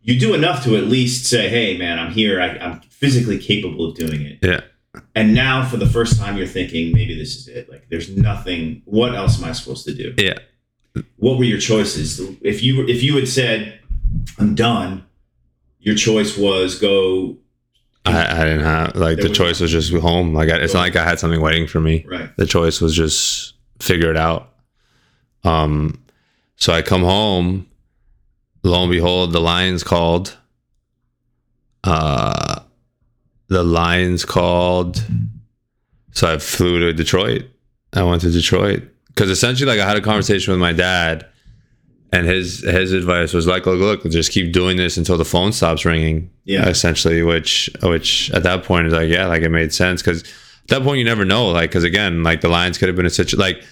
You 0.02 0.18
do 0.18 0.34
enough 0.34 0.62
to 0.64 0.76
at 0.76 0.84
least 0.84 1.26
say, 1.26 1.48
"Hey, 1.48 1.76
man, 1.76 1.98
I'm 1.98 2.12
here. 2.12 2.40
I, 2.40 2.50
I'm 2.58 2.80
physically 2.82 3.38
capable 3.38 3.86
of 3.90 3.96
doing 3.96 4.22
it." 4.22 4.38
Yeah. 4.42 4.60
And 5.14 5.34
now, 5.34 5.64
for 5.68 5.76
the 5.76 5.86
first 5.86 6.18
time, 6.18 6.36
you're 6.38 6.46
thinking, 6.46 6.92
maybe 6.92 7.14
this 7.18 7.36
is 7.36 7.48
it. 7.48 7.68
Like, 7.68 7.86
there's 7.90 8.16
nothing. 8.16 8.82
What 8.84 9.14
else 9.14 9.38
am 9.42 9.48
I 9.48 9.52
supposed 9.52 9.84
to 9.86 9.94
do? 9.94 10.14
Yeah. 10.16 10.38
What 11.16 11.36
were 11.38 11.44
your 11.44 11.58
choices? 11.58 12.20
If 12.40 12.62
you 12.62 12.86
if 12.86 13.02
you 13.02 13.16
had 13.16 13.26
said, 13.28 13.80
"I'm 14.38 14.54
done," 14.54 15.04
your 15.80 15.96
choice 15.96 16.38
was 16.38 16.78
go 16.78 17.38
I, 18.06 18.40
I 18.40 18.44
didn't 18.44 18.64
have 18.64 18.96
like 18.96 19.16
There 19.18 19.28
the 19.28 19.34
choice 19.34 19.60
was 19.60 19.70
just 19.70 19.92
home. 19.94 20.32
Like 20.34 20.48
I, 20.50 20.56
it's 20.56 20.74
not 20.74 20.80
like 20.80 20.96
I 20.96 21.04
had 21.04 21.18
something 21.18 21.40
waiting 21.40 21.66
for 21.66 21.80
me. 21.80 22.04
right. 22.08 22.30
The 22.36 22.46
choice 22.46 22.80
was 22.80 22.94
just 22.94 23.54
figure 23.80 24.10
it 24.10 24.16
out. 24.16 24.52
Um, 25.44 26.02
so 26.56 26.72
I 26.72 26.82
come 26.82 27.02
home. 27.02 27.66
Lo 28.62 28.82
and 28.82 28.90
behold, 28.90 29.32
the 29.32 29.40
Lions 29.40 29.82
called. 29.84 30.36
Uh, 31.84 32.60
the 33.48 33.62
Lions 33.62 34.24
called. 34.24 35.04
So 36.12 36.32
I 36.34 36.38
flew 36.38 36.80
to 36.80 36.92
Detroit. 36.92 37.44
I 37.92 38.02
went 38.02 38.22
to 38.22 38.30
Detroit 38.30 38.82
because 39.08 39.30
essentially, 39.30 39.70
like, 39.70 39.80
I 39.80 39.88
had 39.88 39.96
a 39.96 40.00
conversation 40.02 40.52
with 40.52 40.60
my 40.60 40.72
dad, 40.72 41.26
and 42.12 42.26
his 42.26 42.60
his 42.62 42.92
advice 42.92 43.32
was 43.32 43.46
like, 43.46 43.66
"Look, 43.66 43.80
look, 43.80 44.10
just 44.12 44.32
keep 44.32 44.52
doing 44.52 44.76
this 44.76 44.96
until 44.96 45.18
the 45.18 45.24
phone 45.24 45.52
stops 45.52 45.84
ringing." 45.84 46.30
Yeah. 46.44 46.68
essentially. 46.68 47.22
Which, 47.22 47.68
which 47.82 48.30
at 48.30 48.44
that 48.44 48.64
point 48.64 48.86
is 48.86 48.92
like, 48.92 49.08
yeah, 49.08 49.26
like 49.26 49.42
it 49.42 49.48
made 49.48 49.74
sense 49.74 50.02
because 50.02 50.22
at 50.22 50.68
that 50.68 50.82
point 50.82 50.98
you 50.98 51.04
never 51.04 51.24
know, 51.24 51.48
like, 51.48 51.70
because 51.70 51.84
again, 51.84 52.22
like 52.22 52.40
the 52.40 52.48
Lions 52.48 52.78
could 52.78 52.88
have 52.88 52.96
been 52.96 53.06
a 53.06 53.10
situation 53.10 53.38
like. 53.38 53.62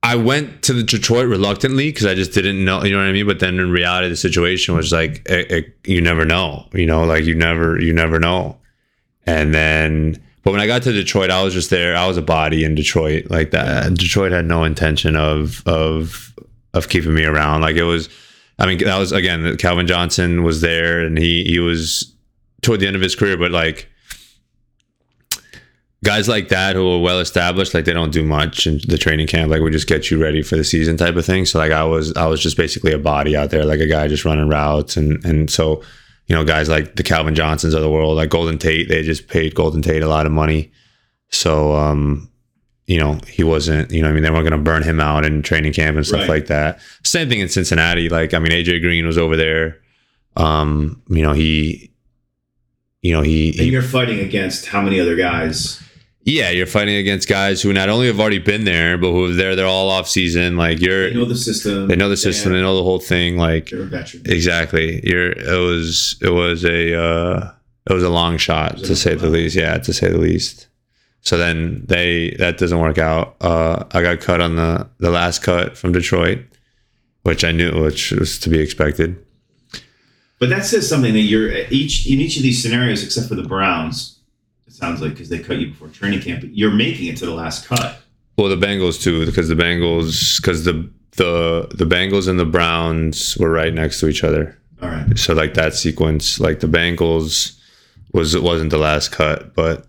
I 0.00 0.14
went 0.14 0.62
to 0.62 0.72
the 0.72 0.84
Detroit 0.84 1.28
reluctantly 1.28 1.88
because 1.90 2.06
I 2.06 2.14
just 2.14 2.32
didn't 2.32 2.64
know, 2.64 2.84
you 2.84 2.92
know 2.92 2.98
what 2.98 3.08
I 3.08 3.12
mean. 3.12 3.26
But 3.26 3.40
then 3.40 3.58
in 3.58 3.70
reality, 3.70 4.08
the 4.08 4.16
situation 4.16 4.76
was 4.76 4.92
like, 4.92 5.28
it, 5.28 5.50
it, 5.50 5.76
you 5.84 6.00
never 6.00 6.24
know, 6.24 6.68
you 6.72 6.86
know, 6.86 7.04
like 7.04 7.24
you 7.24 7.34
never, 7.34 7.80
you 7.80 7.92
never 7.92 8.20
know. 8.20 8.58
And 9.26 9.52
then, 9.52 10.22
but 10.48 10.52
when 10.52 10.62
I 10.62 10.66
got 10.66 10.82
to 10.84 10.92
Detroit, 10.92 11.28
I 11.28 11.42
was 11.42 11.52
just 11.52 11.68
there. 11.68 11.94
I 11.94 12.06
was 12.06 12.16
a 12.16 12.22
body 12.22 12.64
in 12.64 12.74
Detroit, 12.74 13.26
like 13.28 13.50
that. 13.50 13.92
Detroit 13.92 14.32
had 14.32 14.46
no 14.46 14.64
intention 14.64 15.14
of 15.14 15.62
of 15.66 16.34
of 16.72 16.88
keeping 16.88 17.12
me 17.12 17.26
around. 17.26 17.60
Like 17.60 17.76
it 17.76 17.82
was, 17.82 18.08
I 18.58 18.64
mean, 18.64 18.78
that 18.78 18.96
was 18.96 19.12
again, 19.12 19.58
Calvin 19.58 19.86
Johnson 19.86 20.44
was 20.44 20.62
there, 20.62 21.04
and 21.04 21.18
he 21.18 21.44
he 21.44 21.58
was 21.58 22.14
toward 22.62 22.80
the 22.80 22.86
end 22.86 22.96
of 22.96 23.02
his 23.02 23.14
career, 23.14 23.36
but 23.36 23.50
like 23.50 23.90
guys 26.02 26.30
like 26.30 26.48
that 26.48 26.76
who 26.76 26.92
are 26.92 26.98
well 26.98 27.20
established, 27.20 27.74
like 27.74 27.84
they 27.84 27.92
don't 27.92 28.10
do 28.10 28.24
much 28.24 28.66
in 28.66 28.80
the 28.88 28.96
training 28.96 29.26
camp. 29.26 29.50
Like 29.50 29.60
we 29.60 29.70
just 29.70 29.86
get 29.86 30.10
you 30.10 30.16
ready 30.16 30.40
for 30.40 30.56
the 30.56 30.64
season 30.64 30.96
type 30.96 31.16
of 31.16 31.26
thing. 31.26 31.44
So 31.44 31.58
like 31.58 31.72
I 31.72 31.84
was, 31.84 32.16
I 32.16 32.24
was 32.24 32.40
just 32.40 32.56
basically 32.56 32.94
a 32.94 32.98
body 32.98 33.36
out 33.36 33.50
there, 33.50 33.66
like 33.66 33.80
a 33.80 33.86
guy 33.86 34.08
just 34.08 34.24
running 34.24 34.48
routes, 34.48 34.96
and 34.96 35.22
and 35.26 35.50
so 35.50 35.82
you 36.28 36.34
know 36.36 36.44
guys 36.44 36.68
like 36.68 36.94
the 36.96 37.02
Calvin 37.02 37.34
Johnsons 37.34 37.74
of 37.74 37.82
the 37.82 37.90
world, 37.90 38.16
like 38.16 38.30
Golden 38.30 38.58
Tate, 38.58 38.88
they 38.88 39.02
just 39.02 39.26
paid 39.28 39.54
Golden 39.54 39.82
Tate 39.82 40.02
a 40.02 40.08
lot 40.08 40.26
of 40.26 40.32
money. 40.32 40.70
So 41.30 41.74
um, 41.74 42.30
you 42.86 42.98
know 42.98 43.18
he 43.26 43.42
wasn't, 43.44 43.90
you 43.90 44.02
know, 44.02 44.08
I 44.08 44.12
mean 44.12 44.22
they 44.22 44.30
weren't 44.30 44.48
going 44.48 44.58
to 44.58 44.64
burn 44.70 44.82
him 44.82 45.00
out 45.00 45.24
in 45.24 45.42
training 45.42 45.72
camp 45.72 45.96
and 45.96 46.06
stuff 46.06 46.20
Right. 46.20 46.28
like 46.28 46.46
that. 46.46 46.80
Same 47.02 47.28
thing 47.28 47.40
in 47.40 47.48
Cincinnati. 47.48 48.08
Like 48.08 48.32
I 48.34 48.38
mean 48.38 48.52
AJ 48.52 48.80
Green 48.82 49.06
was 49.06 49.18
over 49.18 49.36
there. 49.36 49.78
Um, 50.36 51.02
you 51.08 51.22
know 51.22 51.32
he. 51.32 51.90
You 53.00 53.12
know 53.14 53.22
he, 53.22 53.52
he 53.52 53.62
And 53.62 53.72
you're 53.72 53.80
fighting 53.82 54.18
against 54.18 54.66
how 54.66 54.82
many 54.82 54.98
other 54.98 55.14
guys? 55.14 55.80
Yeah, 56.28 56.50
you're 56.50 56.66
fighting 56.66 56.96
against 56.96 57.26
guys 57.26 57.62
who 57.62 57.72
not 57.72 57.88
only 57.88 58.06
have 58.06 58.20
already 58.20 58.38
been 58.38 58.64
there, 58.64 58.98
but 58.98 59.12
who 59.12 59.30
are 59.30 59.34
there. 59.34 59.56
They're 59.56 59.66
all 59.66 59.88
off 59.88 60.06
season. 60.08 60.58
Like 60.58 60.78
you're, 60.78 61.08
They 61.08 61.14
know 61.16 61.24
the 61.24 61.36
system. 61.36 61.88
they 61.88 61.96
know 61.96 62.10
the 62.10 62.18
system. 62.18 62.52
They 62.52 62.60
know 62.60 62.76
the 62.76 62.82
whole 62.82 62.98
thing. 62.98 63.38
Like 63.38 63.72
exactly. 63.72 65.00
You're. 65.08 65.32
It 65.32 65.58
was. 65.58 66.16
It 66.20 66.30
was 66.30 66.64
a. 66.64 66.94
Uh, 67.02 67.52
it 67.88 67.94
was 67.94 68.02
a 68.02 68.10
long 68.10 68.36
shot 68.36 68.76
to 68.76 68.94
say 68.94 69.14
the 69.14 69.30
least. 69.30 69.56
Yeah, 69.56 69.78
to 69.78 69.92
say 69.94 70.10
the 70.10 70.18
least. 70.18 70.68
So 71.22 71.38
then 71.38 71.84
they 71.88 72.36
that 72.38 72.58
doesn't 72.58 72.78
work 72.78 72.98
out. 72.98 73.36
Uh, 73.40 73.84
I 73.92 74.02
got 74.02 74.20
cut 74.20 74.42
on 74.42 74.56
the 74.56 74.86
the 74.98 75.10
last 75.10 75.42
cut 75.42 75.78
from 75.78 75.92
Detroit, 75.92 76.40
which 77.22 77.42
I 77.42 77.52
knew, 77.52 77.82
which 77.82 78.12
was 78.12 78.38
to 78.40 78.50
be 78.50 78.60
expected. 78.60 79.16
But 80.38 80.50
that 80.50 80.66
says 80.66 80.86
something 80.86 81.14
that 81.14 81.20
you're 81.20 81.50
each 81.70 82.06
in 82.06 82.20
each 82.20 82.36
of 82.36 82.42
these 82.42 82.62
scenarios, 82.62 83.02
except 83.02 83.28
for 83.28 83.34
the 83.34 83.42
Browns. 83.48 84.17
Sounds 84.78 85.00
like 85.02 85.10
because 85.10 85.28
they 85.28 85.40
cut 85.40 85.58
you 85.58 85.68
before 85.70 85.88
training 85.88 86.20
camp, 86.20 86.40
but 86.42 86.56
you're 86.56 86.70
making 86.72 87.06
it 87.08 87.16
to 87.18 87.26
the 87.26 87.34
last 87.34 87.66
cut. 87.66 88.00
Well, 88.36 88.48
the 88.48 88.66
Bengals 88.66 89.02
too, 89.02 89.26
because 89.26 89.48
the 89.48 89.56
Bengals, 89.56 90.40
because 90.40 90.64
the 90.64 90.88
the 91.16 91.66
the 91.74 91.84
Bengals 91.84 92.28
and 92.28 92.38
the 92.38 92.44
Browns 92.46 93.36
were 93.38 93.50
right 93.50 93.74
next 93.74 93.98
to 94.00 94.08
each 94.08 94.22
other. 94.22 94.56
All 94.80 94.88
right. 94.88 95.18
so 95.18 95.34
like 95.34 95.54
that 95.54 95.74
sequence 95.74 96.38
like 96.38 96.60
the 96.60 96.68
bengals 96.68 97.58
was 98.12 98.36
it 98.36 98.44
wasn't 98.44 98.70
the 98.70 98.78
last 98.78 99.10
cut 99.10 99.52
but 99.56 99.84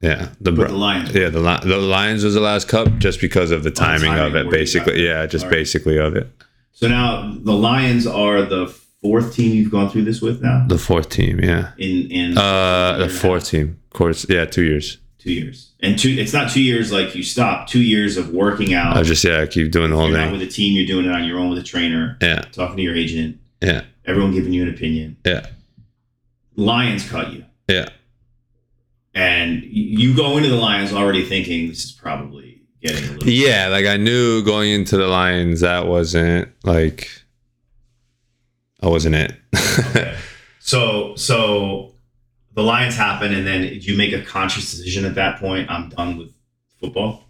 yeah 0.00 0.30
the, 0.40 0.50
But 0.50 0.68
the 0.70 0.74
Lions. 0.76 1.14
yeah 1.14 1.28
the, 1.28 1.38
the 1.64 1.76
lions 1.76 2.24
was 2.24 2.34
the 2.34 2.40
last 2.40 2.66
cut 2.68 2.98
just 2.98 3.20
because 3.20 3.52
of 3.52 3.62
the 3.62 3.70
timing, 3.70 4.10
timing 4.10 4.24
of 4.24 4.34
it 4.34 4.50
basically 4.50 5.06
yeah 5.06 5.24
just 5.26 5.44
right. 5.44 5.52
basically 5.52 5.98
of 5.98 6.16
it 6.16 6.28
So 6.72 6.88
now 6.88 7.32
the 7.40 7.52
Lions 7.52 8.08
are 8.08 8.42
the 8.42 8.66
fourth 9.02 9.34
team 9.34 9.54
you've 9.54 9.70
gone 9.70 9.90
through 9.90 10.04
this 10.04 10.22
with 10.22 10.40
now. 10.42 10.64
the 10.68 10.78
fourth 10.78 11.08
team 11.10 11.40
yeah 11.40 11.72
In 11.78 12.10
in 12.10 12.38
uh 12.38 12.96
the 12.98 13.08
fourth 13.08 13.46
team 13.48 13.78
of 13.90 13.98
course 13.98 14.24
yeah 14.28 14.44
two 14.46 14.62
years 14.64 14.98
Two 15.18 15.32
years, 15.32 15.70
and 15.78 15.96
two. 15.96 16.08
It's 16.08 16.32
not 16.32 16.50
two 16.50 16.60
years 16.60 16.90
like 16.90 17.14
you 17.14 17.22
stop. 17.22 17.68
Two 17.68 17.80
years 17.80 18.16
of 18.16 18.30
working 18.30 18.74
out. 18.74 18.96
I 18.96 19.04
just 19.04 19.22
yeah, 19.22 19.46
keep 19.46 19.70
doing 19.70 19.90
the 19.90 19.96
whole 19.96 20.08
you're 20.08 20.18
thing. 20.18 20.32
with 20.32 20.42
a 20.42 20.48
team. 20.48 20.76
You're 20.76 20.84
doing 20.84 21.06
it 21.06 21.12
on 21.12 21.22
your 21.22 21.38
own 21.38 21.48
with 21.50 21.60
a 21.60 21.62
trainer. 21.62 22.18
Yeah, 22.20 22.40
Talking 22.50 22.78
to 22.78 22.82
your 22.82 22.96
agent. 22.96 23.38
yeah, 23.60 23.82
Everyone 24.04 24.32
giving 24.32 24.52
you 24.52 24.62
an 24.64 24.68
opinion. 24.70 25.16
yeah, 25.24 25.46
Lions 26.56 27.08
cut 27.08 27.32
you, 27.32 27.44
yeah. 27.68 27.90
and 29.14 29.62
you 29.62 30.12
go 30.16 30.36
into 30.36 30.48
the 30.48 30.56
Lions 30.56 30.92
already 30.92 31.24
thinking 31.24 31.68
this 31.68 31.84
is 31.84 31.92
probably 31.92 32.62
getting 32.82 33.04
a 33.08 33.12
little. 33.12 33.28
Yeah, 33.28 33.68
like 33.68 33.86
I 33.86 33.98
knew 33.98 34.42
going 34.42 34.72
into 34.72 34.96
the 34.96 35.06
Lions 35.06 35.60
that 35.60 35.86
wasn't 35.86 36.48
like 36.64 37.08
I 38.82 38.88
wasn't 38.88 39.14
it. 39.14 39.32
Okay. 39.54 40.16
So 40.64 41.16
so 41.16 41.92
the 42.54 42.62
Lions 42.62 42.94
happen, 42.94 43.34
and 43.34 43.44
then 43.44 43.64
you 43.80 43.96
make 43.96 44.12
a 44.12 44.22
conscious 44.22 44.70
decision 44.70 45.04
at 45.04 45.16
that 45.16 45.40
point? 45.40 45.68
I'm 45.68 45.88
done 45.88 46.16
with 46.16 46.28
football. 46.78 47.24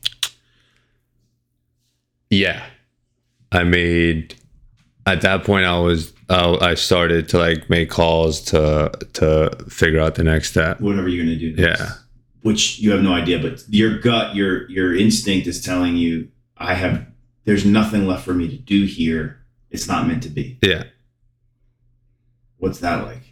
yeah. 2.28 2.62
I 3.50 3.64
made 3.64 4.34
at 5.06 5.20
that 5.22 5.44
point 5.44 5.64
I 5.66 5.78
was 5.78 6.12
uh, 6.28 6.56
I 6.60 6.74
started 6.74 7.28
to 7.30 7.38
like 7.38 7.68
make 7.70 7.90
calls 7.90 8.40
to 8.42 8.90
to 9.14 9.50
figure 9.68 10.00
out 10.00 10.14
the 10.14 10.24
next 10.24 10.50
step. 10.50 10.80
Whatever 10.80 11.08
you're 11.08 11.24
gonna 11.24 11.36
do. 11.38 11.54
Next. 11.56 11.80
Yeah. 11.80 11.88
Which 12.42 12.80
you 12.80 12.90
have 12.92 13.02
no 13.02 13.12
idea, 13.14 13.38
but 13.38 13.62
your 13.68 13.98
gut, 13.98 14.34
your 14.34 14.68
your 14.70 14.94
instinct 14.94 15.46
is 15.46 15.62
telling 15.62 15.96
you, 15.96 16.28
I 16.56 16.74
have. 16.74 17.06
There's 17.44 17.64
nothing 17.64 18.06
left 18.06 18.24
for 18.24 18.34
me 18.34 18.48
to 18.48 18.56
do 18.56 18.84
here. 18.84 19.42
It's 19.70 19.88
not 19.88 20.06
meant 20.06 20.22
to 20.24 20.28
be. 20.28 20.58
Yeah. 20.62 20.84
What's 22.62 22.78
that 22.78 23.04
like? 23.04 23.22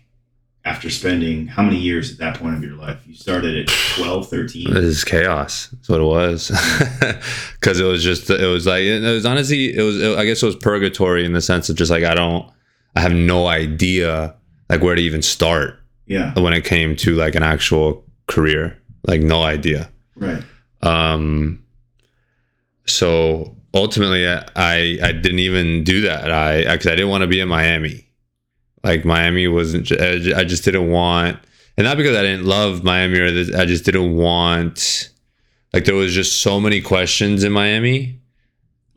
After 0.64 0.90
spending 0.90 1.46
how 1.46 1.62
many 1.62 1.76
years 1.78 2.10
at 2.10 2.18
that 2.18 2.36
point 2.40 2.56
of 2.56 2.64
your 2.64 2.74
life? 2.74 2.98
You 3.06 3.14
started 3.14 3.56
at 3.56 3.68
12, 3.96 4.28
13. 4.28 4.74
This 4.74 4.84
is 4.84 5.04
chaos. 5.04 5.68
That's 5.68 5.88
what 5.88 6.00
it 6.00 6.04
was. 6.04 6.50
Because 7.54 7.78
it 7.78 7.84
was 7.84 8.02
just, 8.02 8.28
it 8.28 8.46
was 8.46 8.66
like, 8.66 8.82
it 8.82 9.00
was 9.00 9.24
honestly, 9.24 9.72
it 9.72 9.82
was, 9.82 10.02
I 10.02 10.24
guess 10.24 10.42
it 10.42 10.46
was 10.46 10.56
purgatory 10.56 11.24
in 11.24 11.32
the 11.32 11.40
sense 11.40 11.68
of 11.68 11.76
just 11.76 11.92
like, 11.92 12.02
I 12.02 12.14
don't, 12.14 12.50
I 12.96 13.00
have 13.02 13.12
no 13.14 13.46
idea 13.46 14.34
like 14.68 14.82
where 14.82 14.96
to 14.96 15.00
even 15.02 15.22
start 15.22 15.78
Yeah, 16.06 16.34
when 16.40 16.52
it 16.54 16.64
came 16.64 16.96
to 16.96 17.14
like 17.14 17.36
an 17.36 17.42
actual 17.44 18.04
career. 18.26 18.76
Like, 19.06 19.20
no 19.22 19.42
idea. 19.44 19.90
right. 20.16 20.42
Um, 20.82 21.62
so 22.86 23.56
ultimately, 23.74 24.26
I, 24.26 24.98
I 25.02 25.12
didn't 25.12 25.38
even 25.38 25.84
do 25.84 26.00
that. 26.02 26.30
I, 26.32 26.64
because 26.72 26.86
I 26.88 26.96
didn't 26.96 27.10
want 27.10 27.22
to 27.22 27.28
be 27.28 27.38
in 27.40 27.48
Miami. 27.48 28.08
Like 28.82 29.04
Miami 29.04 29.46
wasn't. 29.48 29.92
I 29.92 30.44
just 30.44 30.64
didn't 30.64 30.90
want, 30.90 31.38
and 31.76 31.84
not 31.84 31.96
because 31.96 32.16
I 32.16 32.22
didn't 32.22 32.46
love 32.46 32.82
Miami 32.82 33.18
or 33.18 33.30
this, 33.30 33.54
I 33.54 33.66
just 33.66 33.84
didn't 33.84 34.16
want. 34.16 35.10
Like 35.72 35.84
there 35.84 35.94
was 35.94 36.12
just 36.12 36.40
so 36.40 36.60
many 36.60 36.80
questions 36.80 37.44
in 37.44 37.52
Miami. 37.52 38.20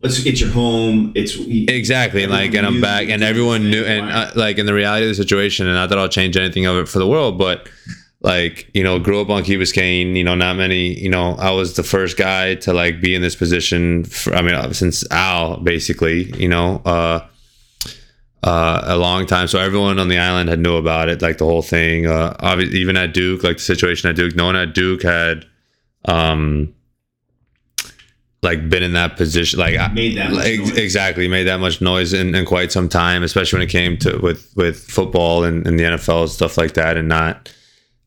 Let's 0.01 0.19
get 0.21 0.39
your 0.39 0.49
home. 0.49 1.13
It's 1.15 1.37
Exactly, 1.37 2.23
and 2.23 2.31
like, 2.31 2.53
and 2.53 2.65
I'm 2.65 2.81
back, 2.81 3.07
and 3.09 3.23
everyone 3.23 3.69
knew, 3.69 3.85
and 3.85 4.09
uh, 4.09 4.31
like 4.35 4.57
in 4.57 4.65
the 4.65 4.73
reality 4.73 5.05
of 5.05 5.09
the 5.09 5.15
situation, 5.15 5.65
and 5.65 5.75
not 5.75 5.89
that 5.89 5.97
I'll 5.97 6.09
change 6.09 6.35
anything 6.35 6.65
of 6.65 6.77
it 6.77 6.89
for 6.89 6.99
the 6.99 7.07
world, 7.07 7.37
but 7.37 7.69
like 8.23 8.69
you 8.73 8.83
know, 8.83 8.99
grew 8.99 9.21
up 9.21 9.29
on 9.29 9.43
Key 9.43 9.57
Biscayne. 9.57 10.15
You 10.15 10.23
know, 10.23 10.33
not 10.33 10.55
many. 10.55 10.97
You 10.97 11.09
know, 11.09 11.35
I 11.35 11.51
was 11.51 11.75
the 11.75 11.83
first 11.83 12.17
guy 12.17 12.55
to 12.55 12.73
like 12.73 13.01
be 13.01 13.13
in 13.13 13.21
this 13.21 13.35
position. 13.35 14.05
For, 14.05 14.33
I 14.33 14.41
mean, 14.41 14.73
since 14.73 15.09
Al, 15.11 15.57
basically. 15.57 16.33
You 16.37 16.47
know, 16.47 16.81
uh, 16.85 17.25
uh, 18.43 18.81
a 18.85 18.97
long 18.97 19.25
time. 19.25 19.47
So 19.47 19.59
everyone 19.59 19.99
on 19.99 20.09
the 20.09 20.17
island 20.17 20.49
had 20.49 20.59
knew 20.59 20.75
about 20.75 21.09
it, 21.09 21.21
like 21.21 21.37
the 21.37 21.45
whole 21.45 21.61
thing. 21.61 22.07
Uh, 22.07 22.35
obviously, 22.39 22.79
even 22.79 22.97
at 22.97 23.13
Duke, 23.13 23.43
like 23.43 23.57
the 23.57 23.63
situation 23.63 24.09
at 24.09 24.15
Duke, 24.15 24.35
no 24.35 24.45
one 24.45 24.55
at 24.55 24.73
Duke 24.73 25.03
had, 25.03 25.45
um, 26.05 26.73
like 28.41 28.69
been 28.69 28.83
in 28.83 28.93
that 28.93 29.15
position. 29.15 29.59
Like 29.59 29.77
I- 29.77 29.87
made 29.93 30.17
that 30.17 30.31
much 30.31 30.43
like, 30.43 30.59
noise. 30.59 30.77
exactly 30.77 31.27
made 31.29 31.45
that 31.45 31.59
much 31.61 31.79
noise 31.81 32.11
in, 32.11 32.35
in 32.35 32.45
quite 32.45 32.71
some 32.73 32.89
time 32.89 33.23
especially 33.23 33.59
when 33.59 33.67
it 33.67 33.71
came 33.71 33.97
to 33.99 34.17
with 34.17 34.51
with 34.57 34.77
football 34.83 35.45
and, 35.45 35.65
and 35.65 35.79
the 35.79 35.83
nfl 35.83 36.23
and 36.23 36.29
stuff 36.29 36.57
like 36.57 36.73
that 36.73 36.97
and 36.97 37.07
not 37.07 37.49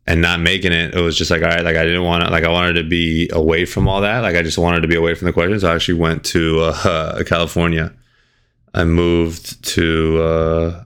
and 0.06 0.20
not 0.20 0.38
making 0.40 0.72
it 0.72 0.94
it 0.94 1.00
was 1.00 1.16
just 1.16 1.30
like 1.30 1.42
all 1.42 1.48
right 1.48 1.64
like 1.64 1.76
i 1.76 1.84
didn't 1.84 2.02
want 2.04 2.22
to 2.22 2.30
like 2.30 2.44
i 2.44 2.50
wanted 2.50 2.74
to 2.74 2.84
be 2.84 3.30
away 3.32 3.64
from 3.64 3.88
all 3.88 4.02
that 4.02 4.20
like 4.20 4.36
i 4.36 4.42
just 4.42 4.58
wanted 4.58 4.82
to 4.82 4.88
be 4.88 4.94
away 4.94 5.14
from 5.14 5.24
the 5.24 5.32
questions 5.32 5.64
i 5.64 5.74
actually 5.74 5.98
went 5.98 6.22
to 6.22 6.60
uh, 6.60 7.22
california 7.26 7.90
i 8.76 8.84
moved 8.84 9.64
to 9.64 10.22
uh, 10.22 10.84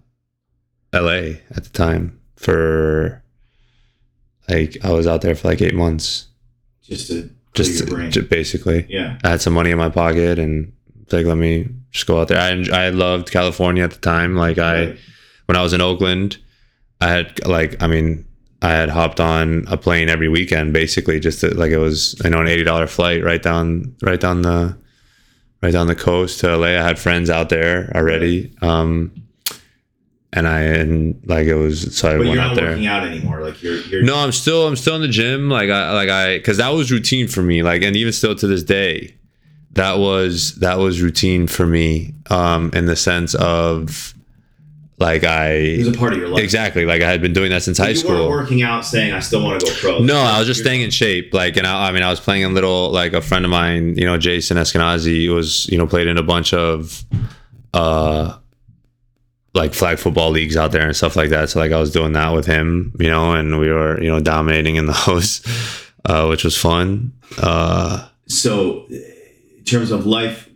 la 0.93 1.11
at 1.11 1.65
the 1.65 1.71
time 1.73 2.19
for 2.37 3.23
like 4.49 4.77
i 4.85 4.91
was 4.91 5.07
out 5.07 5.21
there 5.23 5.35
for 5.35 5.49
like 5.49 5.61
eight 5.61 5.75
months 5.75 6.29
just 6.83 7.09
to 7.09 7.31
just, 7.55 7.71
just 7.71 7.79
your 7.89 7.97
brain. 7.97 8.11
just 8.11 8.29
basically 8.29 8.87
yeah. 8.89 9.19
I 9.25 9.31
had 9.31 9.41
some 9.41 9.53
money 9.53 9.71
in 9.71 9.79
my 9.79 9.89
pocket 9.89 10.39
and 10.39 10.73
like 11.11 11.27
let 11.27 11.37
me 11.37 11.69
just 11.91 12.07
go 12.07 12.21
out 12.21 12.29
there. 12.29 12.39
I 12.41 12.87
I 12.87 12.91
loved 12.91 13.33
California 13.33 13.83
at 13.83 13.91
the 13.91 13.99
time. 13.99 14.37
Like 14.37 14.59
I 14.59 14.87
Right. 14.87 14.99
when 15.47 15.57
I 15.57 15.63
was 15.63 15.73
in 15.73 15.81
Oakland, 15.81 16.39
I 17.01 17.09
had 17.09 17.47
like 17.47 17.83
I 17.83 17.89
mean 17.89 18.25
I 18.63 18.71
had 18.71 18.89
hopped 18.91 19.19
on 19.21 19.65
a 19.67 19.77
plane 19.77 20.09
every 20.09 20.29
weekend 20.29 20.73
basically 20.73 21.19
just 21.19 21.41
to, 21.41 21.53
like 21.55 21.73
it 21.73 21.79
was 21.79 22.15
you 22.23 22.31
know 22.31 22.41
an 22.41 22.47
eighty 22.49 22.63
dollar 22.63 22.87
flight 22.87 23.25
right 23.25 23.43
down 23.43 23.97
right 24.03 24.21
down 24.21 24.43
the 24.43 24.77
right 25.63 25.73
down 25.73 25.87
the 25.87 25.95
coast 25.95 26.41
to 26.41 26.57
LA. 26.57 26.69
I 26.69 26.71
had 26.83 26.99
friends 26.99 27.31
out 27.31 27.49
there 27.49 27.91
already. 27.95 28.55
Um 28.63 29.13
and 30.33 30.47
I 30.47 30.61
and 30.61 31.21
like 31.27 31.47
it 31.49 31.57
was 31.57 31.97
so 31.97 32.09
I 32.09 32.13
But 32.13 32.21
went 32.21 32.33
you're 32.35 32.41
out 32.41 32.47
not 32.49 32.55
there. 32.57 32.71
working 32.71 32.87
out 32.87 33.07
anymore. 33.07 33.43
Like 33.43 33.63
you're 33.63 33.79
you're 33.79 34.03
No, 34.03 34.17
I'm 34.17 34.33
still 34.33 34.67
I'm 34.69 34.77
still 34.77 34.95
in 34.95 35.01
the 35.03 35.09
gym. 35.09 35.49
Like 35.51 35.71
I 35.71 35.93
like 35.93 36.09
I 36.09 36.39
because 36.39 36.59
that 36.59 36.69
was 36.69 36.93
routine 36.93 37.27
for 37.29 37.43
me. 37.43 37.63
Like 37.63 37.83
and 37.83 37.97
even 37.97 38.13
still 38.13 38.35
to 38.37 38.47
this 38.47 38.63
day, 38.63 39.17
that 39.73 39.99
was 39.99 40.55
that 40.57 40.79
was 40.79 41.03
routine 41.03 41.47
for 41.49 41.67
me. 41.67 42.15
Um, 42.31 42.71
in 42.75 42.87
the 42.87 42.95
sense 42.97 43.35
of 43.35 44.15
like 45.01 45.25
I 45.25 45.53
it 45.55 45.79
was 45.79 45.89
a 45.89 45.99
part 45.99 46.13
of 46.13 46.19
your 46.19 46.29
life. 46.29 46.45
exactly 46.45 46.85
like 46.85 47.01
I 47.03 47.11
had 47.11 47.21
been 47.23 47.33
doing 47.33 47.51
that 47.51 47.63
since 47.63 47.79
high 47.79 47.89
you 47.89 47.97
school. 47.97 48.29
working 48.29 48.63
out 48.63 48.85
saying 48.85 49.13
I 49.13 49.21
still 49.21 49.43
want 49.43 49.59
to 49.61 49.67
go 49.67 49.73
pro. 49.81 49.99
No, 50.01 50.19
I 50.19 50.39
was 50.39 50.47
just 50.47 50.61
staying 50.61 50.83
in 50.83 50.91
shape. 50.91 51.33
Like, 51.35 51.57
and 51.57 51.67
I, 51.67 51.89
I 51.89 51.93
mean, 51.93 52.03
I 52.03 52.11
was 52.11 52.21
playing 52.21 52.45
a 52.45 52.49
little, 52.51 52.91
like 52.93 53.15
a 53.15 53.21
friend 53.23 53.45
of 53.47 53.51
mine, 53.51 53.97
you 53.97 54.05
know, 54.05 54.19
Jason 54.19 54.59
Eskenazi 54.59 55.35
was, 55.35 55.67
you 55.69 55.79
know, 55.79 55.87
played 55.87 56.07
in 56.07 56.19
a 56.19 56.23
bunch 56.23 56.53
of, 56.53 57.03
uh, 57.73 58.37
like 59.55 59.75
flag 59.75 59.99
football 59.99 60.31
leagues 60.31 60.57
out 60.57 60.71
there 60.71 60.87
and 60.87 60.95
stuff 60.95 61.17
like 61.17 61.31
that. 61.31 61.49
So 61.51 61.59
like 61.61 61.73
I 61.73 61.81
was 61.81 61.91
doing 61.91 62.13
that 62.13 62.31
with 62.35 62.47
him, 62.47 62.95
you 63.01 63.09
know, 63.09 63.33
and 63.33 63.59
we 63.59 63.69
were, 63.71 64.01
you 64.03 64.09
know, 64.11 64.21
dominating 64.21 64.77
in 64.77 64.87
those, 64.87 65.41
uh, 66.05 66.27
which 66.27 66.45
was 66.45 66.57
fun. 66.57 67.13
Uh, 67.39 68.07
So, 68.29 68.87
in 68.91 69.65
terms 69.65 69.91
of 69.91 70.07
life 70.07 70.49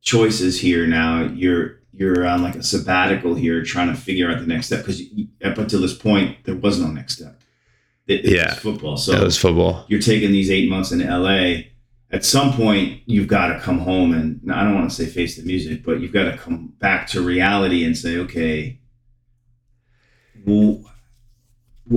choices 0.00 0.58
here 0.60 0.86
now, 0.86 1.22
you're 1.24 1.79
you're 1.92 2.26
on 2.26 2.42
like 2.42 2.54
a 2.56 2.62
sabbatical 2.62 3.34
here, 3.34 3.62
trying 3.64 3.88
to 3.88 4.00
figure 4.00 4.30
out 4.30 4.38
the 4.40 4.46
next 4.46 4.66
step 4.66 4.80
because 4.80 5.02
up 5.44 5.58
until 5.58 5.80
this 5.80 5.94
point 5.94 6.36
there 6.44 6.54
was 6.54 6.78
no 6.80 6.88
next 6.88 7.16
step. 7.16 7.40
It, 8.06 8.24
it 8.24 8.32
Yeah. 8.36 8.50
was 8.50 8.58
football. 8.58 8.96
So 8.96 9.12
it 9.12 9.22
was 9.22 9.36
football. 9.38 9.84
you're 9.88 10.00
taking 10.00 10.30
these 10.32 10.50
eight 10.50 10.68
months 10.70 10.92
in 10.92 11.00
LA. 11.00 11.64
At 12.12 12.24
some 12.24 12.52
point, 12.54 13.02
you've 13.06 13.28
got 13.28 13.48
to 13.52 13.60
come 13.60 13.78
home 13.78 14.12
and 14.12 14.40
I 14.52 14.64
don't 14.64 14.74
want 14.74 14.90
to 14.90 14.96
say 14.96 15.06
face 15.06 15.36
the 15.36 15.44
music, 15.44 15.84
but 15.84 16.00
you've 16.00 16.12
got 16.12 16.24
to 16.30 16.36
come 16.36 16.72
back 16.80 17.06
to 17.08 17.20
reality 17.22 17.84
and 17.84 17.96
say, 17.96 18.16
okay, 18.18 18.80
well, 20.44 20.82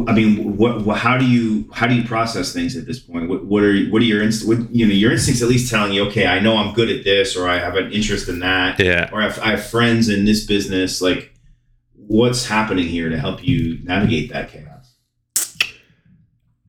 I 0.08 0.14
mean, 0.14 0.58
what, 0.58 0.82
what, 0.86 0.98
how 0.98 1.18
do 1.20 1.26
you, 1.26 1.70
how 1.72 1.86
do 1.86 1.94
you 1.94 2.04
process 2.04 2.52
things 2.52 2.76
at 2.76 2.88
this 2.88 3.00
point? 3.00 3.30
What, 3.30 3.46
what 3.46 3.62
are, 3.64 3.86
what 3.86 4.02
are 4.02 4.06
your, 4.06 4.24
inst- 4.24 4.48
what, 4.48 4.58
you 4.74 4.88
know, 4.88 4.94
your 4.94 5.12
instincts 5.12 5.44
at 5.44 5.48
least 5.50 5.70
telling 5.70 5.94
you, 5.94 6.08
okay, 6.08 6.26
I 6.26 6.40
know 6.40 6.58
I'm 6.58 6.74
good 6.74 6.90
at 6.90 7.04
this, 7.04 7.36
or 7.38 7.48
I 7.48 7.60
have 7.60 7.76
an 7.76 7.92
interest 7.92 8.28
in 8.28 8.40
that, 8.40 8.80
Yeah. 8.80 9.10
or 9.14 9.22
I 9.22 9.26
have, 9.26 9.40
I 9.40 9.52
have 9.52 9.66
friends 9.68 10.10
in 10.10 10.26
this 10.26 10.46
business. 10.48 11.00
Like, 11.00 11.36
what's 11.96 12.48
happening 12.48 12.88
here 12.88 13.10
to 13.10 13.20
help 13.20 13.44
you 13.44 13.80
navigate 13.84 14.32
that 14.32 14.50
chaos? 14.52 14.70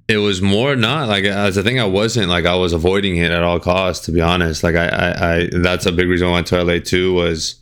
It 0.06 0.18
was 0.18 0.42
more 0.42 0.76
not 0.76 1.08
like 1.08 1.24
as 1.24 1.56
a 1.56 1.62
thing. 1.62 1.80
I 1.80 1.86
wasn't 1.86 2.28
like 2.28 2.44
I 2.44 2.54
was 2.56 2.74
avoiding 2.74 3.16
it 3.16 3.30
at 3.30 3.42
all 3.42 3.58
costs. 3.58 4.04
To 4.04 4.12
be 4.12 4.20
honest, 4.20 4.62
like 4.62 4.74
I, 4.76 4.86
I, 4.88 5.34
I 5.36 5.48
that's 5.50 5.86
a 5.86 5.92
big 5.92 6.08
reason 6.08 6.28
I 6.28 6.32
went 6.32 6.46
to 6.48 6.62
LA 6.62 6.78
too. 6.78 7.14
Was 7.14 7.54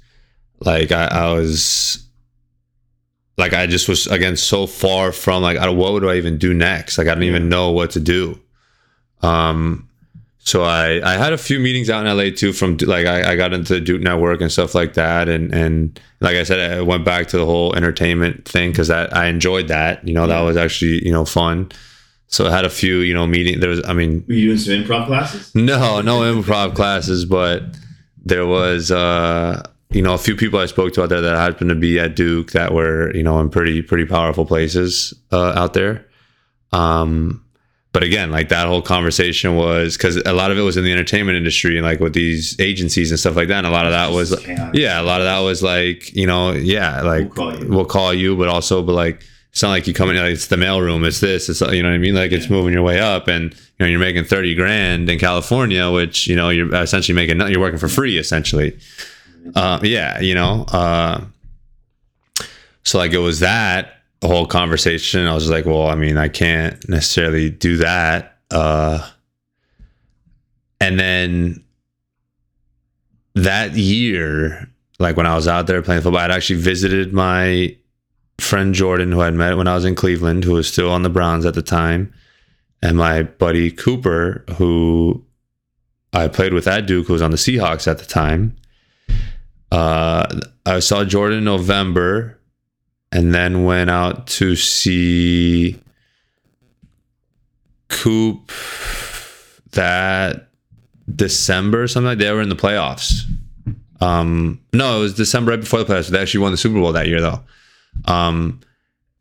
like 0.59 0.91
I, 0.91 1.05
I 1.05 1.33
was 1.35 2.02
like 3.37 3.53
I 3.53 3.67
just 3.67 3.89
was 3.89 4.07
again 4.07 4.37
so 4.37 4.67
far 4.67 5.13
from 5.13 5.43
like 5.43 5.57
I, 5.59 5.69
what 5.71 5.93
would 5.93 6.05
I 6.05 6.17
even 6.17 6.39
do 6.39 6.53
next? 6.55 6.99
Like 6.99 7.09
I 7.09 7.15
don't 7.15 7.23
even 7.25 7.49
know 7.49 7.71
what 7.71 7.91
to 7.93 8.01
do. 8.01 8.39
Um, 9.23 9.89
so 10.39 10.65
I 10.65 11.01
I 11.09 11.17
had 11.17 11.33
a 11.33 11.39
few 11.39 11.61
meetings 11.61 11.89
out 11.89 12.05
in 12.07 12.17
LA 12.17 12.31
too. 12.35 12.53
From 12.53 12.77
like 12.79 13.07
I, 13.07 13.33
I 13.33 13.37
got 13.37 13.53
into 13.53 13.75
the 13.75 13.81
Duke 13.81 14.03
Network 14.03 14.41
and 14.41 14.51
stuff 14.51 14.75
like 14.75 14.95
that, 14.95 15.29
and 15.29 15.55
and 15.55 16.01
like 16.21 16.37
I 16.37 16.43
said, 16.43 16.73
I 16.73 16.81
went 16.83 17.05
back 17.05 17.29
to 17.29 17.39
the 17.39 17.47
whole 17.47 17.75
entertainment 17.75 18.47
thing 18.47 18.71
because 18.73 18.89
that 18.89 19.17
I 19.17 19.27
enjoyed 19.27 19.69
that. 19.69 20.07
You 20.07 20.15
know, 20.15 20.27
that 20.27 20.41
was 20.41 20.57
actually 20.57 21.05
you 21.05 21.13
know 21.13 21.25
fun. 21.25 21.71
So 22.27 22.47
I 22.47 22.51
had 22.51 22.65
a 22.65 22.71
few, 22.71 23.01
you 23.01 23.13
know, 23.13 23.27
meeting. 23.27 23.61
There 23.61 23.69
was, 23.69 23.87
I 23.87 23.93
mean, 23.93 24.25
Were 24.27 24.33
you 24.33 24.47
doing 24.47 24.59
some 24.59 24.73
improv 24.73 25.07
classes? 25.07 25.55
no, 25.55 26.01
no 26.01 26.21
improv 26.21 26.75
classes, 26.75 27.27
but 27.27 27.63
there 28.25 28.47
was, 28.47 28.91
uh, 28.91 29.63
you 29.93 30.03
know, 30.03 30.15
a 30.15 30.19
few 30.19 30.37
people 30.37 30.59
I 30.59 30.67
spoke 30.67 30.93
to 30.95 31.03
out 31.03 31.09
there 31.09 31.21
that 31.21 31.37
happened 31.37 31.71
to 31.71 31.77
be 31.77 31.99
at 32.01 32.17
Duke 32.17 32.53
that 32.53 32.73
were, 32.73 33.15
you 33.15 33.23
know, 33.23 33.41
in 33.41 33.51
pretty, 33.51 33.83
pretty 33.83 34.05
powerful 34.07 34.47
places 34.47 35.15
uh, 35.31 35.53
out 35.57 35.75
there. 35.75 36.07
Um, 36.73 37.45
but 37.93 38.03
again, 38.03 38.31
like 38.31 38.49
that 38.49 38.67
whole 38.67 38.81
conversation 38.81 39.55
was 39.55 39.99
because 39.99 40.17
a 40.17 40.33
lot 40.33 40.51
of 40.51 40.57
it 40.57 40.63
was 40.63 40.79
in 40.79 40.85
the 40.85 40.93
entertainment 40.93 41.37
industry 41.37 41.77
and 41.77 41.85
like 41.87 42.01
with 42.01 42.15
these 42.15 42.59
agencies 42.59 43.11
and 43.11 43.21
stuff 43.21 43.37
like 43.37 43.49
that. 43.49 43.59
And 43.59 43.67
a 43.67 43.71
lot 43.71 43.85
of 43.85 43.93
that 43.93 44.13
was, 44.13 44.35
yeah, 44.73 44.99
a 44.99 45.03
lot 45.05 45.21
of 45.21 45.27
that 45.27 45.41
was 45.41 45.63
like, 45.63 46.11
you 46.15 46.27
know, 46.27 46.53
yeah, 46.53 47.03
like 47.03 47.37
We'll 47.37 47.53
call 47.53 47.59
you. 47.63 47.69
we'll 47.69 47.85
call 47.85 48.15
you, 48.15 48.37
but 48.37 48.49
also, 48.49 48.83
but 48.83 48.93
like, 48.95 49.23
it's 49.51 49.63
not 49.63 49.69
like 49.69 49.87
you 49.87 49.93
come 49.93 50.09
in, 50.09 50.17
like, 50.17 50.33
it's 50.33 50.47
the 50.47 50.57
mailroom, 50.57 51.07
it's 51.07 51.21
this, 51.21 51.51
it's, 51.51 51.61
you 51.61 51.83
know 51.83 51.91
what 51.91 51.95
I 51.95 51.99
mean? 51.99 52.15
Like, 52.15 52.33
it's 52.33 52.49
moving 52.49 52.73
your 52.73 52.83
way 52.83 52.99
up 53.01 53.29
and, 53.29 53.53
you 53.53 53.59
know, 53.81 53.87
you're 53.87 54.01
making 54.01 54.25
30 54.25 54.55
grand 54.55 55.11
in 55.11 55.19
California, 55.19 55.91
which, 55.91 56.27
you 56.27 56.35
know, 56.35 56.49
you're 56.49 56.75
essentially 56.75 57.15
making, 57.15 57.39
you're 57.51 57.61
working 57.61 57.79
for 57.79 57.89
free, 57.89 58.17
essentially. 58.17 58.79
Uh, 59.55 59.81
yeah, 59.83 60.21
you 60.21 60.35
know, 60.35 60.65
uh, 60.69 61.25
so 62.85 62.99
like 62.99 63.13
it 63.13 63.19
was 63.19 63.41
that 63.41 64.03
whole 64.23 64.47
conversation. 64.47 65.27
I 65.27 65.35
was 65.35 65.51
like, 65.51 65.67
well, 65.67 65.89
I 65.89 65.95
mean, 65.95 66.17
I 66.17 66.29
can't 66.29 66.89
necessarily 66.89 67.51
do 67.51 67.77
that. 67.79 68.39
Uh, 68.51 69.09
and 70.81 70.99
then 70.99 71.65
that 73.35 73.73
year, 73.73 74.69
like 74.99 75.17
when 75.17 75.27
I 75.27 75.35
was 75.35 75.49
out 75.49 75.67
there 75.67 75.83
playing 75.83 76.03
football, 76.03 76.21
I'd 76.21 76.31
actually 76.31 76.61
visited 76.61 77.13
my 77.13 77.77
friend 78.39 78.75
Jordan, 78.75 79.13
who 79.13 79.21
I'd 79.21 79.35
met 79.35 79.57
when 79.57 79.69
I 79.69 79.75
was 79.75 79.85
in 79.85 79.95
Cleveland, 79.95 80.45
who 80.45 80.53
was 80.53 80.69
still 80.69 80.91
on 80.91 81.03
the 81.03 81.11
Browns 81.11 81.47
at 81.47 81.55
the 81.55 81.63
time, 81.63 82.13
and 82.83 82.97
my 82.97 83.23
buddy 83.23 83.71
Cooper, 83.71 84.45
who 84.57 85.25
I 86.13 86.29
played 86.29 86.53
with 86.53 86.67
at 86.67 86.87
Duke, 86.87 87.07
who 87.07 87.13
was 87.13 87.23
on 87.23 87.31
the 87.31 87.37
Seahawks 87.37 87.87
at 87.87 87.99
the 87.99 88.05
time. 88.05 88.57
Uh, 89.73 90.41
I 90.67 90.81
saw 90.81 91.03
Jordan 91.03 91.39
in 91.39 91.45
November 91.45 92.39
and 93.11 93.35
then 93.35 93.65
went 93.65 93.89
out 93.89 94.27
to 94.27 94.55
see 94.55 95.81
Coop 97.89 98.53
that 99.73 100.51
December 101.17 101.89
something 101.89 102.07
like 102.07 102.19
they 102.19 102.31
were 102.31 102.43
in 102.43 102.51
the 102.51 102.55
playoffs. 102.55 103.23
Um, 104.03 104.61
no, 104.75 104.99
it 104.99 105.01
was 105.01 105.15
December 105.15 105.53
right 105.53 105.61
before 105.61 105.83
the 105.83 105.91
playoffs. 105.91 106.09
They 106.09 106.21
actually 106.21 106.41
won 106.41 106.53
the 106.53 106.59
Super 106.59 106.75
Bowl 106.75 106.93
that 106.93 107.09
year 107.09 107.23
though. 107.23 107.41
Um, 108.05 108.61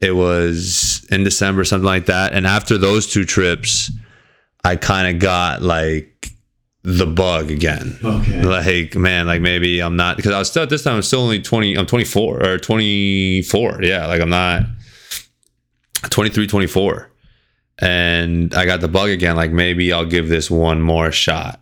it 0.02 0.12
was 0.12 1.08
in 1.10 1.24
December, 1.24 1.64
something 1.64 1.86
like 1.86 2.08
that. 2.08 2.34
And 2.34 2.46
after 2.46 2.78
those 2.78 3.08
two 3.08 3.24
trips, 3.24 3.90
I 4.66 4.76
kind 4.76 5.16
of 5.16 5.22
got 5.22 5.62
like 5.62 6.31
the 6.84 7.06
bug 7.06 7.52
again. 7.52 7.98
Okay. 8.04 8.42
like 8.42 8.96
man 8.96 9.28
like 9.28 9.42
maybe 9.42 9.82
i'm 9.82 9.96
not 9.96 10.18
because 10.18 10.32
i 10.34 10.40
was 10.40 10.50
still 10.50 10.64
at 10.64 10.70
this 10.70 10.84
time 10.84 10.96
i'm 10.96 11.02
still 11.04 11.22
only 11.22 11.40
20 11.40 11.78
i'm 11.78 11.86
24 11.86 12.44
or 12.44 12.58
24 12.58 13.84
yeah 13.84 14.08
like 14.08 14.20
i'm 14.20 14.30
not 14.30 14.64
23 16.10 16.48
24 16.48 17.12
and 17.80 18.54
i 18.56 18.66
got 18.66 18.82
the 18.82 18.88
bug 18.88 19.10
again 19.10 19.36
like 19.36 19.52
maybe 19.52 19.94
i'll 19.94 20.06
give 20.06 20.28
this 20.28 20.50
one 20.50 20.82
more 20.82 21.12
shot. 21.12 21.60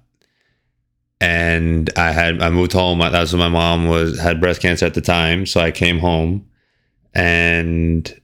And 1.20 1.90
i 1.98 2.12
had 2.12 2.42
i 2.42 2.50
moved 2.50 2.72
home 2.72 3.00
That's 3.00 3.34
when 3.34 3.40
my 3.42 3.50
mom 3.50 3.90
was 3.90 4.18
had 4.18 4.40
breast 4.40 4.62
cancer 4.62 4.86
at 4.86 4.94
the 4.94 5.02
time 5.02 5.46
so 5.46 5.60
i 5.60 5.70
came 5.70 6.00
home 6.00 6.48
and 7.14 8.22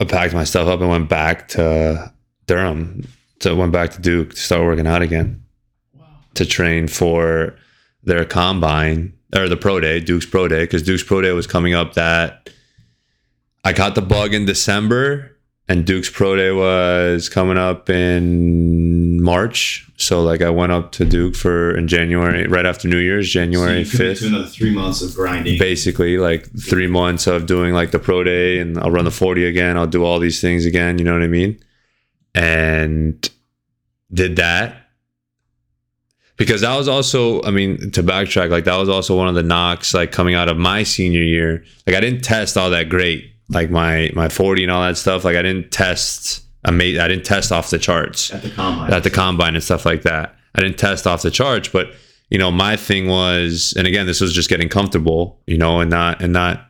i 0.00 0.04
packed 0.06 0.32
my 0.32 0.44
stuff 0.44 0.68
up 0.68 0.80
and 0.80 0.88
went 0.88 1.10
back 1.10 1.48
to 1.48 2.10
durham 2.46 3.06
so 3.40 3.50
I 3.54 3.58
went 3.58 3.72
back 3.72 3.90
to 3.92 4.00
duke 4.00 4.30
to 4.30 4.36
start 4.40 4.62
working 4.62 4.86
out 4.86 5.02
again 5.02 5.42
Wow. 5.98 6.06
to 6.34 6.44
train 6.46 6.88
for 6.88 7.54
their 8.04 8.24
combine 8.24 9.12
or 9.36 9.48
the 9.48 9.56
pro 9.56 9.78
day, 9.80 10.00
Duke's 10.00 10.24
pro 10.26 10.48
day, 10.48 10.62
because 10.64 10.82
Duke's 10.82 11.02
pro 11.02 11.20
day 11.20 11.32
was 11.32 11.46
coming 11.46 11.74
up. 11.74 11.94
That 11.94 12.48
I 13.64 13.72
caught 13.74 13.94
the 13.94 14.00
bug 14.02 14.32
in 14.32 14.46
December, 14.46 15.36
and 15.68 15.84
Duke's 15.84 16.08
pro 16.08 16.34
day 16.36 16.50
was 16.50 17.28
coming 17.28 17.58
up 17.58 17.90
in 17.90 19.22
March. 19.22 19.86
So 19.98 20.22
like 20.22 20.40
I 20.40 20.48
went 20.48 20.72
up 20.72 20.92
to 20.92 21.04
Duke 21.04 21.34
for 21.34 21.76
in 21.76 21.88
January, 21.88 22.46
right 22.46 22.64
after 22.64 22.88
New 22.88 22.98
Year's, 22.98 23.28
January 23.30 23.84
so 23.84 23.98
fifth. 23.98 24.20
to 24.20 24.28
another 24.28 24.46
three 24.46 24.70
months 24.72 25.02
of 25.02 25.14
grinding. 25.14 25.58
Basically, 25.58 26.16
like 26.16 26.48
three 26.58 26.86
months 26.86 27.26
of 27.26 27.44
doing 27.44 27.74
like 27.74 27.90
the 27.90 27.98
pro 27.98 28.24
day, 28.24 28.58
and 28.60 28.78
I'll 28.78 28.90
run 28.90 29.04
the 29.04 29.10
forty 29.10 29.44
again. 29.44 29.76
I'll 29.76 29.86
do 29.86 30.04
all 30.04 30.18
these 30.20 30.40
things 30.40 30.64
again. 30.64 30.98
You 30.98 31.04
know 31.04 31.12
what 31.12 31.22
I 31.22 31.26
mean? 31.28 31.60
And 32.38 33.28
did 34.12 34.36
that. 34.36 34.84
Because 36.36 36.60
that 36.60 36.76
was 36.76 36.86
also 36.86 37.42
i 37.42 37.50
mean 37.50 37.90
to 37.90 38.02
backtrack 38.02 38.48
like 38.50 38.64
that 38.64 38.76
was 38.76 38.88
also 38.88 39.16
one 39.16 39.26
of 39.26 39.34
the 39.34 39.42
knocks 39.42 39.92
like 39.92 40.12
coming 40.12 40.34
out 40.36 40.48
of 40.48 40.56
my 40.56 40.84
senior 40.84 41.22
year. 41.22 41.64
Like 41.86 41.96
i 41.96 42.00
didn't 42.00 42.22
test 42.22 42.56
all 42.56 42.70
that 42.70 42.88
great 42.88 43.32
like 43.48 43.70
my 43.70 44.10
my 44.14 44.28
40 44.28 44.62
and 44.62 44.70
all 44.70 44.82
that 44.82 44.96
stuff. 44.96 45.24
Like 45.24 45.36
i 45.36 45.42
didn't 45.42 45.72
test 45.72 46.42
ama- 46.64 46.84
i 46.84 47.08
didn't 47.08 47.24
test 47.24 47.50
off 47.50 47.70
the 47.70 47.78
charts. 47.78 48.32
At 48.32 48.42
the 48.42 48.50
combine. 48.50 48.92
at 48.92 49.02
the 49.02 49.10
combine 49.10 49.54
and 49.56 49.64
stuff 49.64 49.84
like 49.84 50.02
that. 50.02 50.36
I 50.54 50.62
didn't 50.62 50.78
test 50.78 51.06
off 51.08 51.22
the 51.22 51.30
charts 51.32 51.68
but 51.68 51.88
you 52.30 52.38
know 52.38 52.52
my 52.52 52.76
thing 52.76 53.08
was 53.08 53.74
and 53.76 53.86
again 53.88 54.06
this 54.06 54.20
was 54.20 54.32
just 54.32 54.48
getting 54.48 54.68
comfortable 54.68 55.40
you 55.46 55.58
know 55.58 55.80
and 55.80 55.90
not 55.90 56.22
and 56.22 56.32
not 56.32 56.67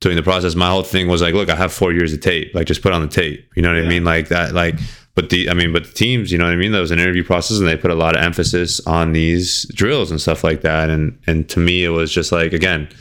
doing 0.00 0.16
the 0.16 0.22
process 0.22 0.54
my 0.54 0.68
whole 0.68 0.82
thing 0.82 1.08
was 1.08 1.22
like 1.22 1.32
look 1.34 1.48
i 1.48 1.56
have 1.56 1.72
four 1.72 1.92
years 1.92 2.12
of 2.12 2.20
tape. 2.20 2.54
Like 2.54 2.66
just 2.66 2.82
put 2.82 2.92
on 2.92 3.00
the 3.02 3.08
tape. 3.08 3.48
You 3.56 3.62
know 3.62 3.72
what 3.72 3.82
i 3.84 3.88
mean? 3.88 4.04
Like 4.04 4.28
that 4.28 4.52
like 4.54 4.74
but 5.14 5.30
the 5.30 5.48
i 5.48 5.54
mean 5.54 5.72
but 5.72 5.84
the 5.84 5.92
teams 5.92 6.30
you 6.32 6.38
know 6.38 6.44
what 6.44 6.52
i 6.52 6.56
mean? 6.56 6.72
That 6.72 6.80
was 6.80 6.90
an 6.90 6.98
interview 6.98 7.24
process 7.24 7.58
and 7.58 7.66
they 7.66 7.76
put 7.76 7.90
a 7.90 7.94
lot 7.94 8.16
of 8.16 8.22
emphasis 8.22 8.80
on 8.86 9.12
these 9.12 9.64
drills 9.74 10.10
and 10.10 10.20
stuff 10.20 10.44
like 10.44 10.60
that. 10.62 10.90
And 10.90 11.18
and 11.26 11.48
to 11.50 11.58
me 11.60 11.84
it 11.84 11.90
was 11.90 12.12
just 12.12 12.32
like 12.32 12.52
again 12.52 12.88
i 12.92 12.96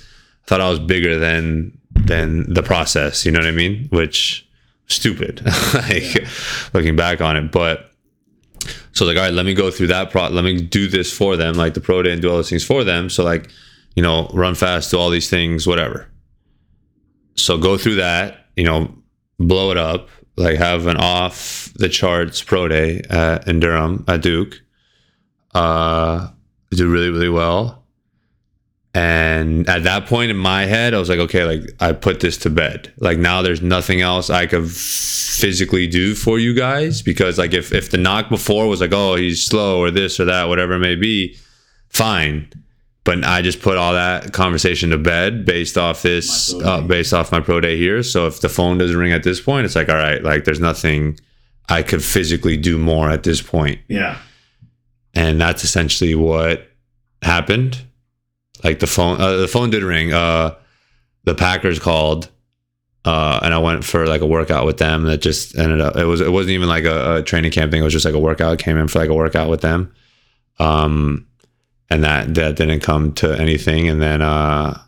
thought 0.48 0.62
i 0.62 0.70
was 0.70 0.80
bigger 0.80 1.18
than 1.20 1.78
than 1.92 2.52
the 2.54 2.64
process. 2.64 3.26
You 3.26 3.32
know 3.32 3.40
what 3.40 3.48
i 3.48 3.52
mean? 3.52 3.88
Which 3.92 4.48
stupid. 4.88 5.42
Like 5.74 6.16
Yeah. 6.16 6.28
looking 6.74 6.96
back 6.96 7.20
on 7.22 7.36
it. 7.38 7.52
But 7.52 7.90
so 8.94 9.06
like 9.06 9.18
all 9.18 9.24
right 9.24 9.34
let 9.34 9.46
me 9.46 9.54
go 9.56 9.72
through 9.72 9.88
that 9.88 10.10
pro 10.12 10.30
let 10.30 10.44
me 10.46 10.62
do 10.62 10.88
this 10.88 11.12
for 11.12 11.36
them 11.36 11.56
like 11.56 11.74
the 11.74 11.82
pro 11.82 12.02
day 12.04 12.12
and 12.14 12.22
do 12.22 12.30
all 12.30 12.36
those 12.38 12.50
things 12.50 12.64
for 12.64 12.84
them. 12.86 13.10
So 13.10 13.24
like 13.24 13.50
you 13.96 14.04
know 14.04 14.30
run 14.34 14.56
fast 14.56 14.92
do 14.92 14.98
all 15.00 15.10
these 15.10 15.30
things 15.30 15.68
whatever 15.68 16.08
so 17.36 17.58
go 17.58 17.78
through 17.78 17.96
that 17.96 18.48
you 18.56 18.64
know 18.64 18.94
blow 19.40 19.72
it 19.72 19.78
up. 19.78 20.10
Like 20.36 20.58
have 20.58 20.88
an 20.88 20.98
off 20.98 21.72
the 21.76 21.90
charts 21.90 22.42
pro 22.42 22.68
day 22.68 23.02
at, 23.10 23.48
in 23.48 23.60
durham 23.60 24.04
at 24.08 24.22
duke. 24.22 24.62
Uh 25.54 26.30
do 26.72 26.92
really 26.92 27.10
really 27.10 27.30
well. 27.30 27.84
And 28.96 29.68
at 29.70 29.84
that 29.84 30.06
point 30.06 30.30
in 30.32 30.38
my 30.38 30.66
head 30.66 30.94
i 30.94 31.00
was 31.00 31.10
like 31.10 31.20
okay 31.20 31.46
like 31.46 31.62
i 31.80 31.92
put 31.94 32.20
this 32.20 32.38
to 32.40 32.50
bed. 32.50 32.92
Like 32.98 33.18
now 33.18 33.42
there's 33.42 33.62
nothing 33.62 34.02
else 34.02 34.30
i 34.30 34.48
could 34.48 34.70
physically 34.70 35.88
do 35.88 36.16
for 36.16 36.40
you 36.40 36.54
guys 36.54 37.02
because 37.02 37.38
like 37.38 37.54
if 37.54 37.72
if 37.74 37.92
the 37.92 37.98
knock 37.98 38.30
before 38.30 38.68
was 38.68 38.82
like 38.82 38.94
oh 38.94 39.16
he's 39.16 39.44
slow 39.44 39.80
or 39.80 39.92
this 39.92 40.20
or 40.20 40.26
that 40.26 40.48
whatever 40.48 40.74
it 40.74 40.80
may 40.80 40.96
be 40.96 41.36
fine 41.90 42.50
but 43.04 43.24
i 43.24 43.42
just 43.42 43.62
put 43.62 43.78
all 43.78 43.94
that 43.94 44.34
conversation 44.34 44.90
to 44.90 44.98
bed 44.98 45.46
based 45.46 45.78
off 45.78 46.02
this 46.02 46.54
uh, 46.56 46.82
based 46.82 47.14
off 47.14 47.32
my 47.32 47.40
pro 47.40 47.60
day 47.60 47.78
here 47.78 48.04
so 48.04 48.28
if 48.28 48.42
the 48.42 48.50
phone 48.50 48.78
doesn't 48.78 48.98
ring 48.98 49.12
at 49.12 49.24
this 49.24 49.42
point 49.42 49.66
it's 49.66 49.76
like 49.76 49.90
all 49.90 49.96
right 49.96 50.24
like 50.24 50.44
there's 50.44 50.60
nothing 50.60 51.18
i 51.70 51.82
could 51.82 52.04
physically 52.04 52.58
do 52.58 52.78
more 52.78 53.10
at 53.10 53.24
this 53.24 53.42
point 53.42 53.80
yeah. 53.88 54.18
and 55.14 55.40
that's 55.40 55.64
essentially 55.64 56.16
what 56.16 56.68
happened. 57.24 57.82
Like 58.64 58.80
the 58.80 58.88
phone, 58.88 59.20
uh, 59.20 59.38
the 59.38 59.48
phone 59.48 59.70
did 59.70 59.84
ring. 59.84 60.14
Uh, 60.14 60.56
the 61.26 61.36
Packers 61.36 61.80
called, 61.80 62.30
uh, 63.06 63.40
and 63.44 63.54
I 63.54 63.58
went 63.58 63.84
for 63.84 64.08
like 64.08 64.22
a 64.22 64.26
workout 64.26 64.66
with 64.66 64.78
them. 64.78 65.04
That 65.04 65.22
just 65.22 65.58
ended 65.58 65.82
up. 65.82 65.96
It 65.98 66.06
was. 66.06 66.22
It 66.22 66.32
wasn't 66.32 66.52
even 66.52 66.70
like 66.70 66.86
a, 66.86 67.18
a 67.18 67.24
training 67.24 67.52
camp 67.52 67.72
thing. 67.72 67.82
It 67.82 67.84
was 67.84 67.94
just 67.94 68.06
like 68.06 68.14
a 68.14 68.20
workout. 68.20 68.60
Came 68.60 68.78
in 68.78 68.88
for 68.88 69.00
like 69.00 69.10
a 69.10 69.14
workout 69.14 69.50
with 69.50 69.62
them, 69.62 69.94
um, 70.60 71.28
and 71.90 72.04
that 72.04 72.34
that 72.36 72.56
didn't 72.56 72.82
come 72.82 73.14
to 73.14 73.32
anything. 73.40 73.88
And 73.88 74.02
then 74.02 74.22
uh, 74.22 74.80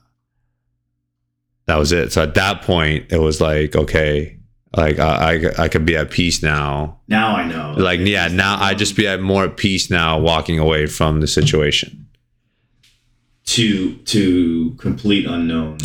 that 1.67 1.77
was 1.77 1.91
it. 1.91 2.11
So 2.11 2.23
at 2.23 2.35
that 2.35 2.61
point, 2.61 3.11
it 3.11 3.19
was 3.19 3.39
like 3.41 3.76
okay, 3.76 4.38
like 4.76 4.99
I 4.99 5.35
I, 5.35 5.63
I 5.63 5.67
could 5.67 5.85
be 5.85 5.95
at 5.97 6.11
peace 6.11 6.41
now 6.43 6.99
Now 7.07 7.35
I 7.35 7.47
know. 7.47 7.73
like 7.77 7.99
yeah 8.01 8.27
now 8.27 8.57
i 8.61 8.73
just 8.73 8.95
be 8.95 9.07
at 9.07 9.22
more 9.22 9.45
at 9.45 9.55
peace 9.57 9.89
now 9.89 10.19
walking 10.19 10.59
away 10.59 10.85
from 10.88 11.22
the 11.22 11.27
situation 11.27 12.07
to 13.45 13.95
to 13.97 14.76
complete 14.80 15.26
unknown. 15.27 15.77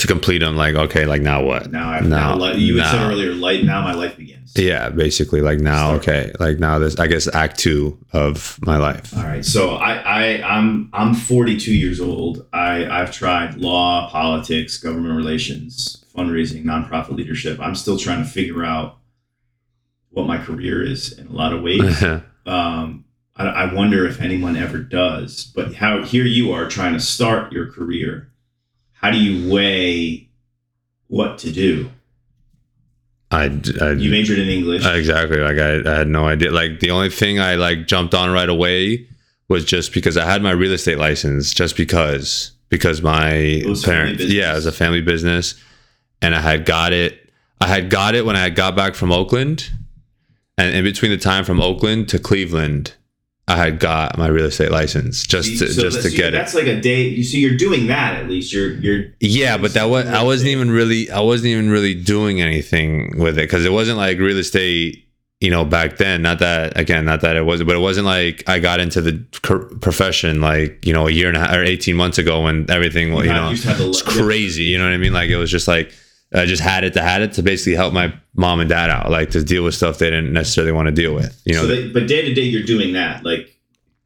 To 0.00 0.06
complete 0.06 0.38
them 0.38 0.56
like 0.56 0.74
okay 0.74 1.06
like 1.06 1.22
now 1.22 1.42
what 1.42 1.70
Now 1.70 1.90
I've 1.90 2.06
Now- 2.08 2.34
now, 2.36 2.52
li- 2.52 2.58
you 2.58 2.78
had 2.78 2.90
said 2.90 3.10
earlier, 3.10 3.32
light. 3.34 3.64
Now 3.64 3.82
my 3.82 3.94
life 3.94 4.16
begins. 4.16 4.52
yeah 4.56 4.88
basically 4.90 5.40
like 5.40 5.58
now 5.60 5.98
Start. 5.98 6.00
okay 6.08 6.32
like 6.40 6.58
now 6.58 6.78
this 6.78 6.98
i 6.98 7.06
guess 7.06 7.32
act 7.34 7.58
two 7.58 7.96
of 8.12 8.58
my 8.62 8.76
life 8.78 9.16
All 9.16 9.22
right. 9.24 9.44
So 9.44 9.70
I, 9.76 9.92
I 9.94 10.56
I'm 10.56 10.90
I'm 10.92 11.14
42 11.14 11.72
years 11.74 12.00
old. 12.00 12.46
I 12.52 12.84
I've 12.86 13.12
tried 13.12 13.56
law, 13.56 14.10
politics, 14.10 14.76
government 14.78 15.14
relations, 15.16 16.04
fundraising, 16.16 16.64
nonprofit 16.64 17.12
leadership. 17.16 17.58
I'm 17.60 17.74
still 17.74 17.96
trying 17.98 18.22
to 18.24 18.28
figure 18.28 18.64
out 18.64 18.98
what 20.10 20.26
my 20.26 20.38
career 20.38 20.82
is 20.82 21.12
in 21.18 21.26
a 21.28 21.32
lot 21.32 21.52
of 21.52 21.62
ways. 21.62 22.02
um, 22.46 23.04
I, 23.36 23.44
I 23.46 23.72
wonder 23.74 24.04
if 24.06 24.20
anyone 24.20 24.56
ever 24.56 24.78
does. 24.78 25.52
But 25.54 25.74
how 25.76 26.02
here 26.02 26.24
you 26.24 26.52
are 26.52 26.66
trying 26.68 26.94
to 26.94 27.00
start 27.00 27.52
your 27.52 27.70
career. 27.70 28.26
How 29.00 29.10
do 29.10 29.18
you 29.18 29.50
weigh 29.52 30.28
what 31.08 31.38
to 31.38 31.50
do? 31.52 31.90
I, 33.30 33.44
I- 33.80 33.92
You 33.92 34.10
majored 34.10 34.38
in 34.38 34.48
English. 34.48 34.84
exactly 34.84 35.38
like 35.38 35.58
I, 35.58 35.80
I 35.90 35.98
had 35.98 36.08
no 36.08 36.26
idea. 36.26 36.50
Like 36.50 36.80
the 36.80 36.90
only 36.90 37.10
thing 37.10 37.38
I 37.40 37.54
like 37.54 37.86
jumped 37.86 38.14
on 38.14 38.30
right 38.30 38.48
away 38.48 39.06
was 39.48 39.64
just 39.64 39.92
because 39.94 40.16
I 40.16 40.24
had 40.30 40.42
my 40.42 40.50
real 40.50 40.72
estate 40.72 40.98
license, 40.98 41.52
just 41.54 41.76
because 41.76 42.52
because 42.68 43.02
my 43.02 43.62
parents, 43.84 44.22
yeah, 44.24 44.52
it 44.52 44.54
was 44.56 44.66
a 44.66 44.72
family 44.72 45.00
business, 45.00 45.54
and 46.22 46.34
I 46.34 46.40
had 46.40 46.64
got 46.66 46.92
it. 46.92 47.30
I 47.60 47.66
had 47.66 47.90
got 47.90 48.14
it 48.14 48.24
when 48.24 48.36
I 48.36 48.40
had 48.42 48.54
got 48.54 48.76
back 48.76 48.94
from 48.94 49.10
Oakland, 49.12 49.70
and 50.58 50.74
in 50.74 50.84
between 50.84 51.10
the 51.10 51.16
time 51.18 51.44
from 51.44 51.60
Oakland 51.60 52.08
to 52.10 52.18
Cleveland, 52.18 52.94
I 53.50 53.56
had 53.56 53.78
got 53.80 54.16
my 54.16 54.28
real 54.28 54.46
estate 54.46 54.70
license 54.70 55.26
just 55.26 55.48
to, 55.58 55.66
So 55.72 55.82
just 55.82 55.96
that's- 55.96 56.04
to 56.04 56.10
get 56.16 56.28
it. 56.28 56.36
That's 56.38 56.54
like 56.54 56.66
a 56.66 56.80
day. 56.80 57.02
You 57.08 57.24
see, 57.24 57.40
you're 57.40 57.56
doing 57.56 57.88
that 57.88 58.16
at 58.16 58.28
least. 58.28 58.52
You're 58.52 58.72
you're 58.74 59.04
Yeah, 59.20 59.56
but 59.58 59.74
that 59.74 59.84
was 59.90 60.06
I 60.06 60.22
wasn't 60.22 60.50
even 60.50 60.70
really 60.70 61.10
I 61.10 61.20
wasn't 61.20 61.48
even 61.48 61.70
really 61.70 61.94
doing 61.94 62.40
anything 62.40 63.18
with 63.18 63.38
it 63.38 63.42
because 63.42 63.64
it 63.64 63.72
wasn't 63.72 63.98
like 63.98 64.18
real 64.18 64.38
estate, 64.38 65.04
you 65.40 65.50
know, 65.50 65.64
back 65.64 65.96
then. 65.96 66.22
Not 66.22 66.38
that 66.38 66.78
again, 66.78 67.04
not 67.04 67.22
that 67.22 67.36
it 67.36 67.44
wasn't, 67.44 67.66
but 67.68 67.76
it 67.76 67.80
wasn't 67.80 68.06
like 68.06 68.48
I 68.48 68.58
got 68.58 68.78
into 68.80 69.00
the 69.00 69.14
profession 69.80 70.40
like 70.40 70.84
you 70.86 70.92
know 70.92 71.06
a 71.08 71.10
year 71.10 71.28
and 71.28 71.36
a 71.36 71.40
half 71.40 71.54
or 71.56 71.62
eighteen 71.62 71.96
months 71.96 72.18
ago 72.18 72.42
when 72.42 72.70
everything 72.70 73.12
well, 73.12 73.24
you 73.24 73.32
know 73.32 73.50
used 73.50 73.62
to 73.64 73.68
have 73.70 73.78
the- 73.78 73.88
it's 73.88 74.02
crazy. 74.02 74.64
You 74.64 74.78
know 74.78 74.84
what 74.84 74.92
I 74.94 74.98
mean? 74.98 75.12
Like 75.12 75.30
it 75.30 75.36
was 75.36 75.50
just 75.50 75.68
like 75.68 75.92
I 76.32 76.46
just 76.46 76.62
had 76.62 76.84
it 76.84 76.92
to 76.94 77.02
had 77.02 77.22
it 77.22 77.32
to 77.34 77.42
basically 77.42 77.74
help 77.74 77.92
my 77.92 78.12
mom 78.34 78.60
and 78.60 78.68
dad 78.68 78.88
out, 78.90 79.10
like 79.10 79.30
to 79.30 79.42
deal 79.42 79.64
with 79.64 79.74
stuff 79.74 79.98
they 79.98 80.10
didn't 80.10 80.32
necessarily 80.32 80.72
want 80.72 80.86
to 80.86 80.92
deal 80.92 81.14
with. 81.14 81.40
You 81.44 81.54
know, 81.54 81.62
so 81.62 81.66
they, 81.66 81.88
but 81.88 82.06
day 82.06 82.22
to 82.22 82.32
day, 82.34 82.42
you're 82.42 82.62
doing 82.62 82.92
that. 82.92 83.24
Like 83.24 83.56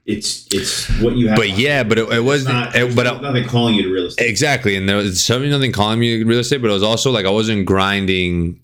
it's 0.06 0.46
it's 0.52 0.88
what 1.00 1.16
you 1.16 1.28
have. 1.28 1.36
but 1.36 1.50
yeah, 1.50 1.82
but 1.82 1.98
it, 1.98 2.08
it 2.12 2.20
wasn't. 2.24 2.54
not- 2.54 2.74
it, 2.74 2.94
but 2.96 3.20
nothing 3.22 3.46
calling 3.46 3.74
you 3.74 3.82
to 3.82 3.92
real 3.92 4.06
estate. 4.06 4.28
Exactly, 4.28 4.76
and 4.76 4.88
there 4.88 4.96
was 4.96 5.22
certainly 5.22 5.50
nothing 5.50 5.72
calling 5.72 5.98
me 6.00 6.22
real 6.22 6.38
estate, 6.40 6.62
but 6.62 6.70
it 6.70 6.74
was 6.74 6.82
also 6.82 7.10
like 7.10 7.26
I 7.26 7.30
wasn't 7.30 7.66
grinding 7.66 8.60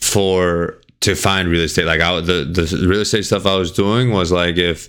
for 0.00 0.80
to 1.00 1.14
find 1.14 1.48
real 1.48 1.62
estate. 1.62 1.84
Like 1.84 2.00
I 2.00 2.20
the 2.20 2.44
the 2.44 2.86
real 2.88 3.00
estate 3.00 3.24
stuff 3.24 3.46
I 3.46 3.56
was 3.56 3.70
doing 3.70 4.10
was 4.10 4.32
like 4.32 4.56
if 4.56 4.88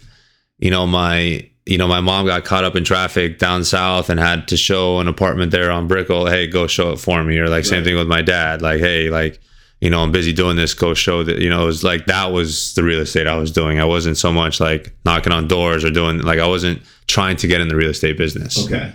you 0.58 0.72
know 0.72 0.88
my 0.88 1.50
you 1.66 1.78
know 1.78 1.88
my 1.88 2.00
mom 2.00 2.26
got 2.26 2.46
caught 2.46 2.64
up 2.64 2.76
in 2.76 2.84
traffic 2.84 3.40
down 3.40 3.64
south 3.64 4.10
and 4.10 4.20
had 4.20 4.48
to 4.50 4.58
show 4.58 5.00
an 5.00 5.08
apartment 5.08 5.52
there 5.52 5.72
on 5.72 5.88
Brickell. 5.88 6.28
Hey, 6.28 6.48
go 6.48 6.68
show 6.68 6.92
it 6.92 7.00
for 7.00 7.24
me. 7.24 7.38
Or 7.40 7.50
like 7.50 7.66
same 7.66 7.84
thing 7.84 7.96
with 7.96 8.08
my 8.08 8.22
dad. 8.22 8.62
Like 8.62 8.80
hey, 8.80 9.10
like 9.10 9.40
you 9.82 9.90
know 9.90 10.02
I'm 10.04 10.12
busy 10.12 10.32
doing 10.32 10.58
this. 10.58 10.74
Go 10.74 10.94
show 10.94 11.24
that. 11.24 11.40
You 11.40 11.50
know 11.50 11.64
it 11.64 11.66
was 11.66 11.84
like 11.84 12.06
that 12.06 12.32
was 12.32 12.74
the 12.76 12.84
real 12.84 13.00
estate 13.00 13.28
I 13.28 13.38
was 13.38 13.52
doing. 13.52 13.80
I 13.80 13.86
wasn't 13.86 14.18
so 14.18 14.32
much 14.32 14.60
like 14.60 14.96
knocking 15.06 15.34
on 15.34 15.48
doors 15.48 15.84
or 15.84 15.90
doing 15.90 16.20
like 16.20 16.40
I 16.40 16.48
wasn't 16.48 16.82
trying 17.08 17.38
to 17.38 17.48
get 17.48 17.62
in 17.62 17.68
the 17.68 17.76
real 17.76 17.90
estate 17.90 18.18
business. 18.18 18.64
Okay. 18.66 18.94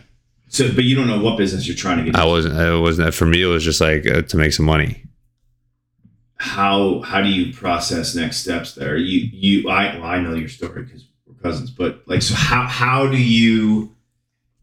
So, 0.49 0.73
but 0.75 0.83
you 0.83 0.97
don't 0.97 1.07
know 1.07 1.21
what 1.21 1.39
business 1.39 1.67
you're 1.69 1.77
trying 1.77 1.99
to 1.99 2.05
get. 2.05 2.17
I 2.17 2.25
wasn't. 2.25 2.59
It 2.59 2.81
wasn't 2.81 3.15
for 3.15 3.25
me. 3.25 3.43
It 3.43 3.47
was 3.47 3.65
just 3.65 3.81
like 3.81 4.07
uh, 4.07 4.23
to 4.23 4.37
make 4.37 4.53
some 4.53 4.67
money. 4.67 5.05
How 6.37 7.03
how 7.03 7.21
do 7.21 7.29
you 7.29 7.53
process 7.53 8.15
next 8.15 8.39
steps 8.39 8.75
there? 8.75 8.97
You 8.97 9.29
you 9.33 9.69
I 9.69 9.97
well, 9.97 10.05
I 10.05 10.21
know 10.21 10.35
your 10.35 10.49
story 10.49 10.83
because 10.83 11.05
cousins, 11.43 11.71
but 11.71 12.03
like 12.07 12.23
so 12.23 12.35
how 12.35 12.67
how 12.67 13.07
do 13.07 13.17
you 13.17 13.95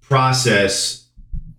process 0.02 1.08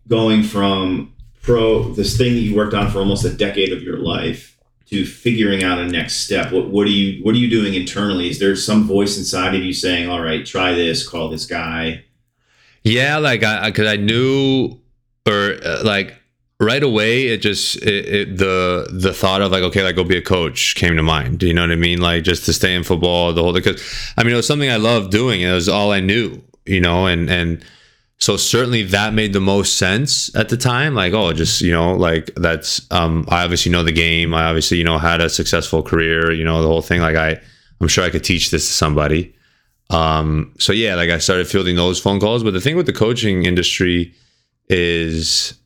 going 0.07 0.43
from 0.43 1.13
pro 1.43 1.93
this 1.95 2.17
thing 2.17 2.35
that 2.35 2.41
you 2.41 2.55
worked 2.57 2.75
on 2.75 2.91
for 2.91 2.99
almost 2.99 3.25
a 3.25 3.33
decade 3.33 3.73
of 3.73 3.83
your 3.83 3.99
life 3.99 4.59
to 4.87 5.05
figuring 5.05 5.63
out 5.63 5.79
a 5.79 5.87
next 5.87 6.19
step? 6.19 6.53
What 6.53 6.71
what 6.71 6.87
are 6.87 6.91
you 6.91 7.23
what 7.25 7.35
are 7.35 7.39
you 7.39 7.51
doing 7.51 7.75
internally? 7.75 8.29
Is 8.31 8.39
there 8.39 8.57
some 8.57 8.85
voice 8.85 9.19
inside 9.19 9.55
of 9.55 9.63
you 9.63 9.73
saying, 9.73 10.09
"All 10.09 10.23
right, 10.23 10.45
try 10.45 10.73
this, 10.73 11.07
call 11.07 11.29
this 11.29 11.47
guy"? 11.47 12.05
Yeah, 12.85 13.19
like 13.19 13.43
I 13.43 13.71
because 13.71 13.89
I 13.89 13.97
knew, 13.97 14.81
or 15.27 15.59
uh, 15.65 15.83
like 15.85 16.18
right 16.61 16.83
away, 16.83 17.29
it 17.29 17.39
just 17.39 17.77
it, 17.77 18.07
it, 18.07 18.37
the 18.39 18.89
the 18.93 19.13
thought 19.13 19.43
of 19.43 19.53
like 19.53 19.63
okay, 19.63 19.83
like 19.83 19.97
go 19.97 20.05
be 20.05 20.17
a 20.17 20.23
coach 20.23 20.75
came 20.75 20.97
to 20.97 21.03
mind. 21.03 21.39
Do 21.39 21.47
you 21.47 21.55
know 21.55 21.63
what 21.63 21.71
I 21.71 21.77
mean? 21.77 22.01
Like 22.01 22.25
just 22.25 22.45
to 22.47 22.53
stay 22.53 22.75
in 22.75 22.85
football, 22.85 23.33
the 23.33 23.43
whole 23.43 23.53
because 23.53 23.83
I 24.17 24.25
mean 24.25 24.33
it 24.33 24.37
was 24.37 24.47
something 24.47 24.71
I 24.71 24.77
loved 24.77 25.11
doing. 25.11 25.41
It 25.41 25.53
was 25.53 25.69
all 25.69 25.93
I 25.93 26.01
knew. 26.01 26.43
You 26.67 26.81
know, 26.81 27.07
and 27.07 27.31
and 27.31 27.65
so 28.19 28.37
certainly 28.37 28.83
that 28.83 29.15
made 29.15 29.33
the 29.33 29.41
most 29.41 29.77
sense 29.77 30.35
at 30.37 30.49
the 30.49 30.57
time 30.57 30.95
like 30.95 31.13
oh 31.13 31.33
just 31.33 31.61
you 31.61 31.71
know 31.71 31.95
like 31.95 32.31
that's 32.35 32.85
um 32.93 33.25
i 33.29 33.45
obviously 33.45 33.71
know 33.71 33.85
the 33.85 33.93
game 33.93 34.35
i 34.35 34.45
obviously 34.45 34.77
you 34.77 34.85
know 34.85 34.99
had 34.99 35.21
a 35.21 35.31
successful 35.31 35.83
career 35.83 36.33
you 36.33 36.45
know 36.45 36.61
the 36.61 36.67
whole 36.67 36.83
thing 36.83 37.01
like 37.01 37.17
i 37.17 37.41
i'm 37.81 37.89
sure 37.89 38.05
i 38.05 38.11
could 38.11 38.25
teach 38.25 38.51
this 38.51 38.67
to 38.67 38.73
somebody 38.73 39.35
um 39.91 40.53
so 40.59 40.73
yeah 40.73 40.97
like 40.97 41.11
i 41.11 41.19
started 41.19 41.47
fielding 41.47 41.77
those 41.77 42.01
phone 42.01 42.19
calls 42.19 42.43
but 42.43 42.53
the 42.53 42.61
thing 42.61 42.77
with 42.77 42.87
the 42.87 42.93
coaching 42.93 43.45
industry 43.45 44.13
is 44.69 45.58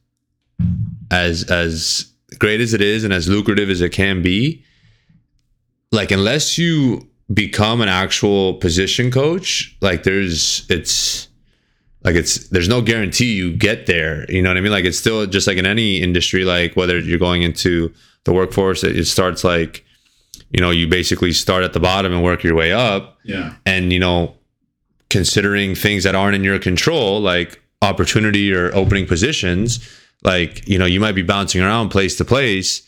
as 1.10 1.44
as 1.50 2.12
great 2.38 2.60
as 2.60 2.72
it 2.74 2.80
is 2.80 3.04
and 3.04 3.12
as 3.12 3.28
lucrative 3.28 3.68
as 3.68 3.80
it 3.80 3.90
can 3.92 4.22
be 4.22 4.64
like 5.92 6.10
unless 6.10 6.56
you 6.58 7.06
become 7.32 7.80
an 7.80 7.88
actual 7.88 8.54
position 8.54 9.10
coach 9.10 9.76
like 9.80 10.02
there's 10.02 10.66
it's 10.70 11.28
like 12.04 12.16
it's 12.16 12.48
there's 12.48 12.68
no 12.68 12.82
guarantee 12.82 13.34
you 13.34 13.54
get 13.54 13.86
there. 13.86 14.30
You 14.30 14.42
know 14.42 14.50
what 14.50 14.56
i 14.56 14.60
mean? 14.60 14.72
Like 14.72 14.84
it's 14.84 14.98
still 14.98 15.24
just 15.26 15.46
like 15.46 15.56
in 15.56 15.66
any 15.66 16.02
industry 16.02 16.44
like 16.44 16.74
whether 16.74 16.98
you're 16.98 17.18
going 17.18 17.42
into 17.42 17.92
the 18.24 18.32
workforce 18.32 18.84
it, 18.84 18.96
it 18.96 19.04
starts 19.06 19.44
like 19.44 19.84
you 20.50 20.60
know 20.60 20.70
you 20.70 20.88
basically 20.88 21.32
start 21.32 21.64
at 21.64 21.72
the 21.72 21.80
bottom 21.80 22.12
and 22.12 22.22
work 22.22 22.42
your 22.42 22.54
way 22.54 22.72
up. 22.72 23.18
Yeah. 23.24 23.54
and 23.64 23.92
you 23.92 24.00
know 24.00 24.34
considering 25.10 25.74
things 25.74 26.04
that 26.04 26.14
aren't 26.14 26.34
in 26.34 26.42
your 26.42 26.58
control 26.58 27.20
like 27.20 27.62
opportunity 27.82 28.52
or 28.52 28.74
opening 28.74 29.06
positions 29.06 29.78
like 30.22 30.66
you 30.68 30.78
know 30.78 30.86
you 30.86 31.00
might 31.00 31.14
be 31.14 31.22
bouncing 31.22 31.60
around 31.60 31.90
place 31.90 32.16
to 32.16 32.24
place 32.24 32.82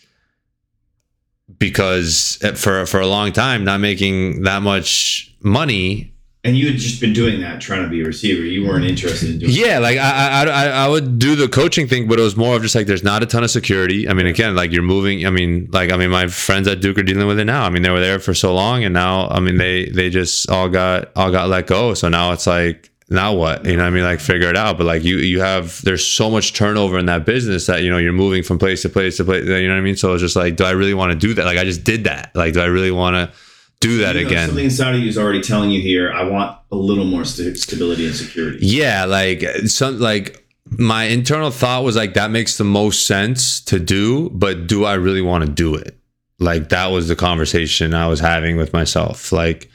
because 1.59 2.39
eh, 2.43 2.53
for 2.53 2.87
for 2.87 3.01
a 3.01 3.07
long 3.07 3.33
time 3.33 3.65
not 3.65 3.81
making 3.81 4.43
that 4.43 4.63
much 4.63 5.35
money 5.41 6.11
And 6.47 6.57
you 6.59 6.67
had 6.67 6.77
just 6.77 7.01
been 7.01 7.15
doing 7.15 7.41
that, 7.41 7.61
trying 7.63 7.83
to 7.85 7.89
be 7.89 8.03
a 8.03 8.05
receiver. 8.05 8.43
You 8.45 8.67
weren't 8.69 8.85
interested 8.85 9.31
in 9.31 9.39
doing. 9.39 9.53
yeah 9.53 9.79
like 9.79 9.97
I, 9.99 10.43
I 10.43 10.45
i 10.45 10.65
i 10.85 10.89
would 10.89 11.19
do 11.19 11.35
the 11.37 11.49
coaching 11.49 11.87
thing 11.89 12.07
but 12.09 12.19
it 12.19 12.23
was 12.23 12.37
more 12.37 12.57
of 12.57 12.63
just 12.63 12.75
like 12.75 12.87
there's 12.87 13.03
not 13.05 13.23
a 13.23 13.27
ton 13.27 13.43
of 13.45 13.51
security 13.51 14.09
i 14.09 14.13
mean 14.15 14.27
again 14.27 14.55
like 14.55 14.71
you're 14.73 14.83
moving 14.83 15.27
i 15.27 15.31
mean 15.31 15.69
like 15.73 15.91
i 15.93 15.97
mean 15.97 16.11
my 16.11 16.27
friends 16.29 16.67
at 16.69 16.81
duke 16.81 16.99
are 16.99 17.03
dealing 17.03 17.27
with 17.27 17.39
it 17.39 17.45
now 17.47 17.65
i 17.65 17.71
mean 17.71 17.83
they 17.83 17.91
were 17.91 18.01
there 18.01 18.19
for 18.19 18.35
so 18.35 18.55
long 18.55 18.85
and 18.85 18.93
now 18.95 19.29
i 19.29 19.41
mean 19.41 19.57
they 19.59 19.87
they 19.87 20.09
just 20.11 20.49
all 20.51 20.69
got 20.69 21.11
all 21.17 21.31
got 21.31 21.49
let 21.49 21.67
go 21.67 21.95
so 21.95 22.09
now 22.09 22.33
it's 22.33 22.47
like 22.47 22.91
now 23.15 23.33
what? 23.35 23.65
You 23.65 23.77
know 23.77 23.83
what 23.85 23.89
i 23.89 23.91
mean? 23.91 24.05
Like 24.05 24.21
figure 24.21 24.49
it 24.49 24.57
out. 24.57 24.77
But 24.77 24.85
like 24.85 25.05
you 25.05 25.17
you 25.19 25.41
have 25.41 25.81
there's 25.83 26.07
so 26.07 26.31
much 26.31 26.53
turnover 26.53 26.99
in 26.99 27.07
that 27.07 27.25
business 27.25 27.67
that 27.67 27.83
you 27.83 27.91
know 27.91 27.99
you're 27.99 28.13
moving 28.13 28.43
from 28.43 28.59
place 28.59 28.83
to 28.83 28.89
place 28.89 29.17
to 29.19 29.25
place 29.25 29.45
you 29.47 29.67
know 29.67 29.75
what 29.75 29.79
i 29.79 29.81
mean? 29.81 29.97
So 29.97 30.13
it's 30.13 30.21
just 30.23 30.37
like 30.37 30.57
do 30.57 30.65
i 30.65 30.73
really 30.73 30.95
want 30.95 31.13
to 31.13 31.19
do 31.19 31.33
that? 31.35 31.45
Like 31.45 31.59
i 31.59 31.65
just 31.65 31.85
did 31.85 32.05
that. 32.05 32.31
Like 32.35 32.53
do 32.55 32.61
i 32.61 32.67
really 32.67 32.91
want 32.91 33.15
to 33.17 33.37
do 33.81 33.99
that 33.99 34.15
You 34.17 34.23
know, 34.23 34.29
again? 34.29 34.47
Something 34.49 34.65
inside 34.65 34.95
of 34.95 35.01
you 35.01 35.09
is 35.09 35.19
already 35.19 35.41
telling 35.43 35.71
you 35.71 35.81
here. 35.81 36.13
I 36.13 36.25
want 36.25 36.59
a 36.73 36.77
little 36.77 37.05
more 37.05 37.25
st- 37.25 37.59
stability 37.59 38.07
and 38.07 38.15
security. 38.15 38.59
yeah 38.61 39.05
like 39.05 39.43
some 39.67 39.99
like 39.99 40.45
my 40.71 41.05
internal 41.05 41.51
thought 41.51 41.85
was 41.85 41.95
like 41.95 42.15
that 42.15 42.31
makes 42.31 42.57
the 42.57 42.65
most 42.65 43.07
sense 43.07 43.61
to 43.61 43.79
do 43.79 44.31
but 44.31 44.67
do 44.67 44.85
i 44.85 44.95
really 44.95 45.23
want 45.23 45.45
to 45.45 45.51
do 45.51 45.75
it? 45.75 45.99
Like 46.41 46.71
that 46.71 46.87
was 46.89 47.09
the 47.09 47.17
conversation 47.17 47.95
i 47.95 48.07
was 48.09 48.21
having 48.21 48.57
with 48.57 48.73
myself. 48.73 49.31
Like 49.31 49.71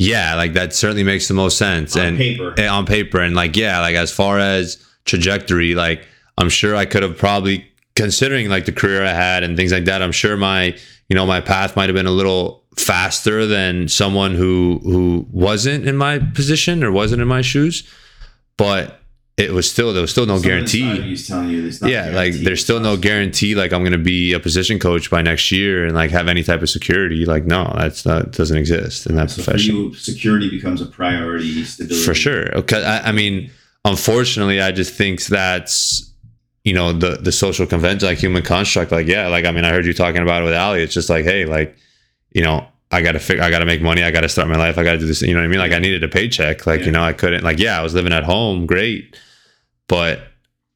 yeah 0.00 0.34
like 0.34 0.54
that 0.54 0.72
certainly 0.74 1.04
makes 1.04 1.28
the 1.28 1.34
most 1.34 1.58
sense. 1.58 1.96
On 1.96 2.04
and 2.04 2.16
paper. 2.16 2.54
and 2.56 2.66
on 2.66 2.86
paper. 2.86 3.20
And 3.20 3.36
like 3.36 3.56
yeah 3.56 3.80
like 3.80 3.94
as 3.94 4.10
far 4.10 4.38
as 4.38 4.84
trajectory 5.04 5.74
like 5.74 6.06
i'm 6.38 6.48
sure 6.48 6.76
i 6.76 6.84
could 6.84 7.02
have 7.02 7.16
probably 7.16 7.66
considering 7.96 8.48
like 8.48 8.64
the 8.64 8.72
career 8.72 9.04
i 9.04 9.12
had 9.12 9.42
and 9.42 9.56
things 9.56 9.72
like 9.72 9.86
that 9.86 10.02
i'm 10.02 10.12
sure 10.12 10.36
my 10.36 10.76
you 11.08 11.16
know 11.16 11.26
my 11.26 11.40
path 11.40 11.74
might 11.74 11.88
have 11.88 11.94
been 11.94 12.06
a 12.06 12.10
little 12.10 12.60
faster 12.76 13.46
than 13.46 13.88
someone 13.88 14.34
who 14.34 14.80
who 14.82 15.26
wasn't 15.30 15.86
in 15.86 15.96
my 15.96 16.18
position 16.18 16.82
or 16.82 16.90
wasn't 16.92 17.20
in 17.20 17.28
my 17.28 17.42
shoes. 17.42 17.88
But 18.56 18.99
it 19.40 19.52
was 19.52 19.70
still 19.70 19.92
there 19.92 20.02
was 20.02 20.10
still 20.10 20.26
no 20.26 20.38
guarantee. 20.40 20.82
inside 20.82 20.98
of 21.00 21.06
you 21.06 21.12
is 21.14 21.26
telling 21.26 21.48
you 21.50 21.66
it's 21.66 21.80
not 21.80 21.90
yeah 21.90 22.10
like 22.10 22.34
there's 22.34 22.62
still 22.62 22.78
no 22.80 22.96
guarantee 22.96 23.54
like 23.54 23.72
i'm 23.72 23.82
gonna 23.82 23.96
be 24.16 24.32
a 24.32 24.40
position 24.40 24.78
coach 24.78 25.10
by 25.10 25.22
next 25.22 25.50
year 25.50 25.84
and 25.86 25.94
like 25.94 26.10
have 26.10 26.28
any 26.28 26.42
type 26.42 26.62
of 26.62 26.68
security. 26.68 27.24
Like 27.24 27.44
no 27.44 27.72
that's 27.76 28.04
not 28.04 28.32
doesn't 28.32 28.56
exist 28.56 29.06
in 29.06 29.14
that 29.16 29.30
So 29.30 29.42
profession. 29.42 29.74
you, 29.76 29.94
security 29.94 30.48
becomes 30.50 30.80
a 30.80 30.86
priority. 30.86 31.64
Stability. 31.64 32.04
For 32.04 32.14
sure. 32.14 32.54
Okay 32.58 32.84
I, 32.84 33.08
I 33.08 33.12
mean 33.12 33.50
unfortunately 33.86 34.60
i 34.60 34.70
just 34.70 34.92
think 34.94 35.24
that's 35.24 36.12
you 36.64 36.74
know 36.74 36.92
the 36.92 37.12
the 37.16 37.32
social 37.32 37.66
convention 37.66 38.06
like 38.06 38.18
human 38.18 38.42
construct 38.42 38.92
like 38.92 39.06
yeah 39.06 39.26
like 39.28 39.46
i 39.46 39.50
mean 39.50 39.64
i 39.64 39.70
heard 39.70 39.86
you 39.86 39.94
talking 39.94 40.22
about 40.22 40.42
it 40.42 40.44
with 40.44 40.54
ali. 40.54 40.82
It's 40.82 40.92
just 40.94 41.08
like 41.08 41.24
hey 41.24 41.46
like 41.46 41.74
you 42.32 42.42
know 42.42 42.66
i 42.92 43.00
gotta 43.00 43.18
figure 43.18 43.42
i 43.42 43.48
gotta 43.50 43.64
make 43.64 43.80
money. 43.80 44.02
I 44.02 44.10
gotta 44.10 44.28
start 44.28 44.48
my 44.48 44.56
life. 44.58 44.76
I 44.76 44.84
gotta 44.84 44.98
do 44.98 45.06
this 45.06 45.22
you 45.22 45.32
know 45.32 45.40
what 45.40 45.44
i 45.46 45.48
mean? 45.48 45.58
Like 45.60 45.72
i 45.72 45.78
needed 45.78 46.04
a 46.04 46.08
paycheck. 46.08 46.66
Like 46.66 46.80
Yeah. 46.80 46.86
you 46.86 46.92
know 46.92 47.02
i 47.02 47.14
couldn't 47.14 47.42
like 47.42 47.58
yeah 47.58 47.78
i 47.80 47.82
was 47.82 47.94
living 47.94 48.12
at 48.12 48.24
home. 48.24 48.66
Great 48.66 49.16
but 49.90 50.20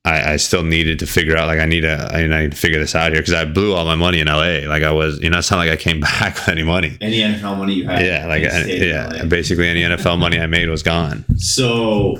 I, 0.04 0.32
I 0.34 0.36
still 0.36 0.62
needed 0.64 0.98
to 0.98 1.06
figure 1.06 1.34
out 1.38 1.46
like 1.46 1.60
I 1.60 1.64
need 1.66 1.80
to 1.82 1.96
I 2.12 2.26
need 2.26 2.50
to 2.50 2.56
figure 2.58 2.78
this 2.78 2.94
out 2.94 3.12
here 3.12 3.22
because 3.22 3.32
I 3.32 3.46
blew 3.46 3.72
all 3.74 3.86
my 3.86 3.94
money 3.94 4.20
in 4.20 4.26
LA 4.26 4.68
like 4.68 4.82
I 4.82 4.90
was 4.92 5.18
you 5.22 5.30
know 5.30 5.38
it's 5.38 5.50
not 5.50 5.56
like 5.56 5.70
I 5.70 5.76
came 5.76 6.00
back 6.10 6.34
with 6.34 6.48
any 6.50 6.62
money 6.64 6.98
Any 7.00 7.20
NFL 7.20 7.56
money 7.56 7.74
you 7.74 7.86
had. 7.88 8.04
yeah 8.04 8.26
like 8.26 8.42
I- 8.42 8.64
yeah 8.66 9.24
basically 9.24 9.66
any 9.68 9.80
NFL 9.82 10.18
money 10.18 10.38
I 10.38 10.46
made 10.46 10.68
was 10.68 10.82
gone 10.82 11.24
So, 11.38 12.18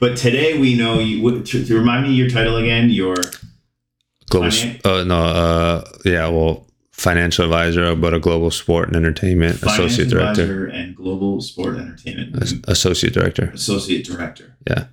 but 0.00 0.16
today 0.16 0.58
we 0.58 0.74
know 0.74 0.98
you. 0.98 1.42
To, 1.42 1.64
to 1.64 1.78
remind 1.78 2.02
me 2.08 2.14
your 2.14 2.28
title 2.28 2.56
again, 2.56 2.90
your 2.90 3.14
global 4.30 4.50
Finance? 4.50 4.84
uh 4.84 5.04
no 5.04 5.20
uh 5.24 5.84
yeah 6.04 6.26
well 6.28 6.66
financial 6.90 7.44
advisor, 7.44 7.94
but 7.96 8.12
a 8.14 8.18
global 8.18 8.50
sport 8.50 8.88
and 8.88 8.96
entertainment 8.96 9.58
Finance 9.58 9.78
associate 9.78 10.08
director. 10.10 10.66
and 10.66 10.96
global 10.96 11.40
sport 11.40 11.76
entertainment 11.76 12.42
As- 12.42 12.54
Associate 12.66 13.12
director. 13.12 13.50
associate 13.54 14.04
director. 14.04 14.56
Yeah. 14.68 14.86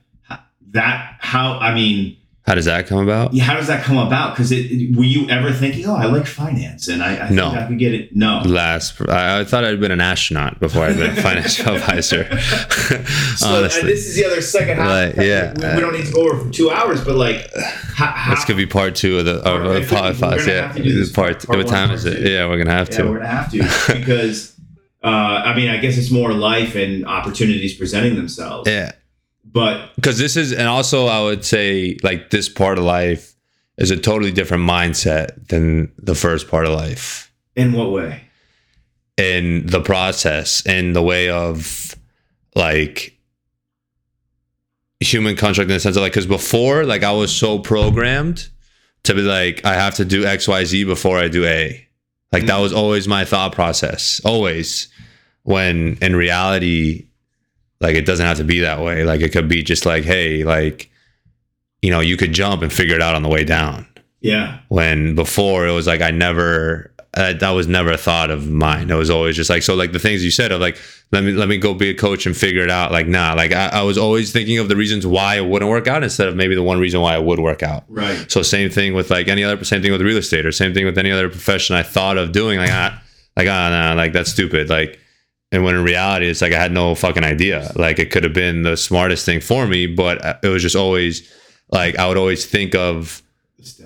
That 0.71 1.15
how 1.19 1.57
I 1.59 1.73
mean, 1.73 2.17
How 2.45 2.55
does 2.55 2.65
that 2.65 2.87
come 2.87 2.99
about? 2.99 3.33
yeah, 3.33 3.43
how 3.43 3.55
does 3.55 3.67
that 3.67 3.83
come 3.83 3.97
about? 3.97 4.33
Because 4.35 4.51
were 4.51 5.03
you 5.03 5.27
ever 5.29 5.51
thinking, 5.51 5.85
oh, 5.87 5.95
I 5.95 6.05
like 6.05 6.25
finance 6.27 6.87
and 6.87 7.01
I, 7.03 7.27
I 7.27 7.29
No. 7.29 7.49
think 7.51 7.61
I 7.63 7.67
could 7.67 7.79
get 7.79 7.93
it? 7.93 8.15
No. 8.15 8.41
Last, 8.45 8.99
I, 9.07 9.39
I 9.39 9.43
thought 9.45 9.63
I'd 9.65 9.79
been 9.79 9.91
an 9.91 10.01
astronaut 10.01 10.59
before 10.59 10.83
I'd 10.85 10.97
been 10.97 11.11
a 11.17 11.21
financial 11.21 11.75
advisor. 11.75 12.23
So 12.39 12.95
uh, 12.95 13.03
Honestly, 13.57 13.83
this 13.83 14.07
is 14.07 14.15
the 14.15 14.25
other 14.25 14.41
second 14.41 14.77
half. 14.77 14.87
Like, 14.87 15.25
yeah. 15.25 15.53
we, 15.53 15.75
we 15.75 15.81
don't 15.81 15.93
need 15.93 16.05
to 16.05 16.11
go 16.13 16.21
over 16.29 16.45
for 16.45 16.51
two 16.51 16.69
hours, 16.71 17.03
but 17.03 17.15
like, 17.15 17.49
how, 17.95 18.07
how, 18.07 18.35
this 18.35 18.45
could 18.45 18.57
be 18.57 18.65
part 18.65 18.95
two 18.95 19.19
of 19.19 19.25
the 19.25 19.35
of 19.37 19.43
Part- 19.43 19.63
the 19.63 19.69
I 19.71 19.79
think 19.81 19.91
we're 19.91 20.27
podcast. 20.37 20.47
Yeah, 20.47 20.71
this 20.73 21.11
part. 21.11 21.45
part 21.45 21.57
what 21.59 21.67
time 21.67 21.91
is 21.91 22.05
it? 22.05 22.17
two. 22.23 22.29
Yeah, 22.31 22.47
we're 22.47 22.57
gonna 22.57 22.71
have 22.71 22.89
yeah, 22.89 22.97
to. 22.97 23.03
we're 23.09 23.17
gonna 23.19 23.29
have 23.29 23.51
to 23.51 23.93
because 23.99 24.55
uh, 25.03 25.07
I 25.07 25.55
mean, 25.55 25.69
I 25.69 25.77
guess 25.77 25.97
it's 25.97 26.11
more 26.11 26.33
life 26.33 26.75
and 26.75 27.05
opportunities 27.05 27.73
presenting 27.75 28.15
themselves. 28.15 28.69
Yeah, 28.69 28.91
But 29.51 29.95
because 29.95 30.17
this 30.17 30.37
is, 30.37 30.53
and 30.53 30.67
also 30.67 31.07
I 31.07 31.21
would 31.21 31.43
say 31.43 31.97
like 32.03 32.29
this 32.29 32.49
part 32.49 32.77
of 32.77 32.83
life 32.83 33.35
is 33.77 33.91
a 33.91 33.97
totally 33.97 34.31
different 34.31 34.63
mindset 34.69 35.47
than 35.47 35.91
the 35.97 36.15
first 36.15 36.49
part 36.49 36.65
of 36.65 36.73
life. 36.73 37.31
in 37.55 37.73
what 37.73 37.91
way? 37.91 38.29
in 39.19 39.65
the 39.65 39.81
process 39.81 40.65
in 40.65 40.93
the 40.93 41.01
way 41.01 41.29
of 41.29 41.93
like 42.55 43.17
human 45.01 45.35
construct 45.35 45.69
in 45.69 45.75
the 45.75 45.79
sense 45.79 45.97
of 45.97 46.01
like 46.01 46.13
because 46.13 46.25
before 46.25 46.85
like 46.85 47.03
i 47.03 47.11
was 47.11 47.35
so 47.35 47.59
programmed 47.59 48.47
to 49.03 49.13
be 49.13 49.21
like 49.21 49.63
i 49.65 49.73
have 49.73 49.93
to 49.93 50.05
do 50.05 50.23
xyz 50.23 50.85
before 50.85 51.17
i 51.17 51.27
do 51.27 51.43
a 51.43 51.85
like 52.31 52.45
that 52.45 52.59
mm. 52.59 52.61
was 52.61 52.71
always 52.71 53.09
my 53.09 53.25
thought 53.25 53.51
process 53.51 54.21
always 54.23 54.87
when 55.43 55.97
in 56.01 56.15
reality 56.15 57.08
like 57.81 57.95
it 57.95 58.05
doesn't 58.05 58.25
have 58.25 58.37
to 58.37 58.43
be 58.43 58.59
that 58.59 58.79
way 58.81 59.03
like 59.03 59.21
it 59.21 59.31
could 59.31 59.47
be 59.47 59.63
just 59.63 59.85
like 59.85 60.03
hey 60.03 60.43
like 60.43 60.89
you 61.81 61.89
know 61.91 61.99
you 61.99 62.17
could 62.17 62.33
jump 62.33 62.61
and 62.61 62.71
figure 62.73 62.95
it 62.95 63.01
out 63.01 63.15
on 63.15 63.23
the 63.23 63.29
way 63.29 63.43
down 63.43 63.87
Yeah. 64.21 64.59
when 64.67 65.15
before 65.15 65.67
it 65.67 65.71
was 65.71 65.87
like 65.87 66.01
I 66.01 66.11
never 66.11 66.93
uh, 67.15 67.33
that 67.33 67.49
was 67.51 67.67
never 67.67 67.91
a 67.91 67.97
thought 67.97 68.29
of 68.29 68.47
mine. 68.47 68.91
It 68.91 68.95
was 68.95 69.09
always 69.09 69.35
just 69.35 69.49
like 69.49 69.63
so 69.63 69.73
like 69.73 69.93
the 69.93 69.99
things 69.99 70.23
you 70.23 70.29
said 70.29 70.51
of 70.51 70.61
like 70.61 70.77
let 71.11 71.23
me 71.23 71.31
let 71.31 71.49
me 71.49 71.57
go 71.57 71.73
be 71.73 71.89
a 71.89 71.95
coach 71.95 72.27
and 72.27 72.37
figure 72.37 72.61
it 72.61 72.69
out. 72.69 72.91
Like 72.91 73.07
nah, 73.07 73.33
like 73.33 73.51
I, 73.51 73.69
I 73.69 73.81
was 73.81 73.97
always 73.97 74.31
thinking 74.31 74.59
of 74.59 74.69
the 74.69 74.75
reasons 74.75 75.07
why 75.07 75.37
it 75.37 75.45
wouldn't 75.47 75.71
work 75.71 75.87
out 75.87 76.03
instead 76.03 76.27
of 76.27 76.35
maybe 76.35 76.53
the 76.53 76.61
one 76.61 76.79
reason 76.79 77.01
why 77.01 77.15
it 77.17 77.23
would 77.23 77.39
work 77.39 77.63
out. 77.63 77.83
Right. 77.87 78.29
So 78.31 78.43
same 78.43 78.69
thing 78.69 78.93
with 78.93 79.09
like 79.09 79.27
any 79.27 79.43
other 79.43 79.63
same 79.63 79.81
thing 79.81 79.91
with 79.91 80.01
real 80.03 80.17
estate 80.17 80.45
or 80.45 80.51
same 80.51 80.71
thing 80.75 80.85
with 80.85 80.99
any 80.99 81.09
other 81.11 81.29
profession 81.29 81.75
I 81.75 81.81
thought 81.81 82.19
of 82.19 82.31
doing 82.31 82.59
like 82.59 82.69
ah 82.71 83.01
like 83.35 83.47
ah 83.47 83.69
nah 83.71 83.93
like 83.99 84.13
that's 84.13 84.29
stupid 84.31 84.69
like 84.69 84.98
and 85.51 85.63
when 85.63 85.75
in 85.75 85.83
reality 85.83 86.27
it's 86.27 86.41
like 86.41 86.53
I 86.53 86.59
had 86.59 86.71
no 86.71 86.95
fucking 86.95 87.23
idea 87.23 87.71
like 87.75 87.99
it 87.99 88.11
could 88.11 88.23
have 88.23 88.33
been 88.33 88.63
the 88.63 88.77
smartest 88.77 89.25
thing 89.25 89.39
for 89.41 89.65
me 89.67 89.87
but 89.87 90.23
uh, 90.23 90.37
it 90.43 90.47
was 90.47 90.61
just 90.61 90.75
always 90.75 91.31
like 91.71 91.97
I 91.97 92.07
would 92.07 92.17
always 92.17 92.45
think 92.45 92.75
of 92.75 93.21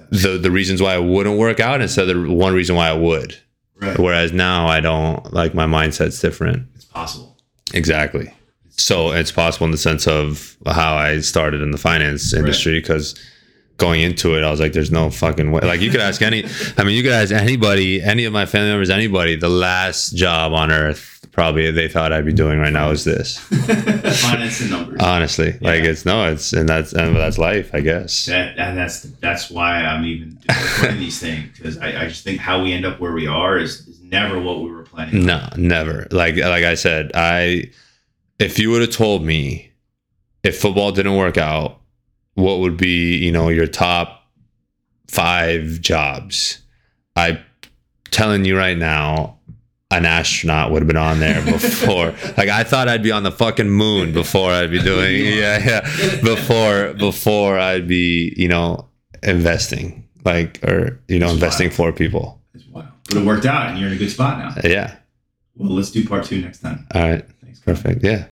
The 0.10 0.38
the 0.38 0.52
reasons 0.52 0.82
why 0.82 0.96
it 0.96 1.04
wouldn't 1.04 1.38
work 1.38 1.60
out 1.60 1.82
instead 1.82 2.08
of 2.10 2.24
the 2.24 2.32
one 2.32 2.54
reason 2.54 2.76
why 2.76 2.92
it 2.94 3.00
would. 3.00 3.36
Right. 3.82 3.98
Whereas 3.98 4.32
now 4.32 4.68
I 4.68 4.80
don't 4.80 5.34
like 5.34 5.54
my 5.56 5.66
mindset's 5.66 6.22
different. 6.22 6.68
It's 6.76 6.86
possible. 6.86 7.36
Exactly. 7.74 8.32
So 8.70 9.12
it's 9.12 9.32
possible 9.32 9.66
in 9.66 9.72
the 9.72 9.78
sense 9.78 10.08
of 10.08 10.56
how 10.66 10.96
I 10.96 11.20
started 11.22 11.62
in 11.62 11.72
the 11.72 11.78
finance 11.78 12.34
industry 12.34 12.80
because 12.80 13.16
going 13.78 14.02
into 14.02 14.36
it, 14.38 14.44
I 14.44 14.52
was 14.52 14.60
like, 14.60 14.74
there's 14.74 14.92
no 14.92 15.10
fucking 15.10 15.52
way. 15.52 15.62
Like 15.62 15.82
you 15.82 15.90
could 15.92 16.00
ask 16.02 16.22
any, 16.22 16.46
I 16.78 16.84
mean, 16.84 16.96
you 16.96 17.04
could 17.04 17.12
ask 17.12 17.32
anybody, 17.32 18.02
any 18.02 18.26
of 18.26 18.34
my 18.34 18.46
family 18.46 18.70
members, 18.70 18.90
anybody, 18.90 19.36
the 19.36 19.50
last 19.50 20.16
job 20.16 20.54
on 20.54 20.72
earth 20.72 21.13
probably 21.34 21.70
they 21.72 21.90
thought 21.90 22.14
I'd 22.14 22.26
be 22.26 22.32
doing 22.32 22.60
right 22.60 22.72
now 22.72 22.92
is 22.92 23.04
this. 23.04 23.38
Finance 24.22 24.62
and 24.62 24.70
numbers. 24.72 25.02
Honestly, 25.02 25.58
like 25.60 25.84
it's 25.84 26.06
no, 26.06 26.32
it's 26.32 26.54
and 26.54 26.70
that's 26.70 26.94
and 26.94 27.16
that's 27.16 27.38
life, 27.38 27.72
I 27.74 27.82
guess. 27.82 28.28
That, 28.28 28.58
and 28.58 28.78
that's 28.78 29.02
that's 29.02 29.52
why 29.52 29.84
I'm 29.84 30.06
even 30.06 30.40
doing 30.82 31.00
these 31.00 31.20
things 31.20 31.58
because 31.58 31.78
I, 31.80 32.04
I 32.04 32.08
just 32.08 32.24
think 32.24 32.40
how 32.40 32.64
we 32.64 32.72
end 32.72 32.86
up 32.86 33.02
where 33.02 33.12
we 33.12 33.28
are 33.28 33.58
is, 33.58 33.86
is 33.88 34.02
never 34.02 34.40
what 34.40 34.62
we 34.62 34.72
were 34.72 34.84
planning. 34.84 35.22
on. 35.22 35.26
No, 35.26 35.50
never. 35.58 36.08
Like 36.12 36.38
like 36.38 36.64
I 36.64 36.76
said, 36.76 37.12
I 37.14 37.72
if 38.40 38.60
you 38.60 38.70
would 38.70 38.82
have 38.82 38.92
told 38.92 39.24
me 39.24 39.72
if 40.44 40.60
football 40.60 40.92
didn't 40.92 41.16
work 41.16 41.38
out, 41.38 41.80
what 42.36 42.60
would 42.60 42.78
be, 42.78 43.18
you 43.18 43.32
know, 43.32 43.50
your 43.50 43.68
top 43.68 44.28
5 45.08 45.80
jobs? 45.82 46.62
I 47.16 47.42
telling 48.12 48.46
you 48.46 48.58
right 48.58 48.78
now, 48.78 49.40
an 49.98 50.06
astronaut 50.06 50.72
would 50.72 50.82
have 50.82 50.88
been 50.88 50.98
on 50.98 51.20
there 51.20 51.44
before. 51.46 52.08
like 52.38 52.50
I 52.50 52.64
thought 52.64 52.88
I'd 52.88 53.04
be 53.04 53.12
on 53.12 53.24
the 53.24 53.32
fucking 53.32 53.70
moon 53.70 54.14
before 54.14 54.52
I'd 54.52 54.72
be 54.72 54.80
doing 54.82 55.26
yeah, 55.26 55.60
yeah. 55.64 55.82
Before 56.22 56.94
before 56.94 57.60
I'd 57.60 57.88
be, 57.88 58.34
you 58.38 58.48
know, 58.48 58.90
investing. 59.22 60.08
Like 60.26 60.64
or 60.64 61.00
you 61.08 61.20
know, 61.20 61.28
That's 61.28 61.34
investing 61.36 61.68
wild. 61.68 61.76
for 61.76 61.92
people. 61.92 62.42
It's 62.54 62.66
wild. 62.68 62.88
But 63.10 63.18
it 63.18 63.26
worked 63.26 63.46
out 63.46 63.68
and 63.70 63.78
you're 63.80 63.90
in 63.90 63.94
a 63.96 63.98
good 63.98 64.12
spot 64.12 64.40
now. 64.40 64.62
Yeah. 64.70 64.96
Well, 65.56 65.72
let's 65.72 65.92
do 65.92 66.08
part 66.08 66.26
two 66.26 66.42
next 66.42 66.60
time. 66.60 66.88
All 66.96 67.02
right. 67.02 67.26
Thanks. 67.42 67.60
Perfect. 67.60 68.04
Yeah. 68.04 68.26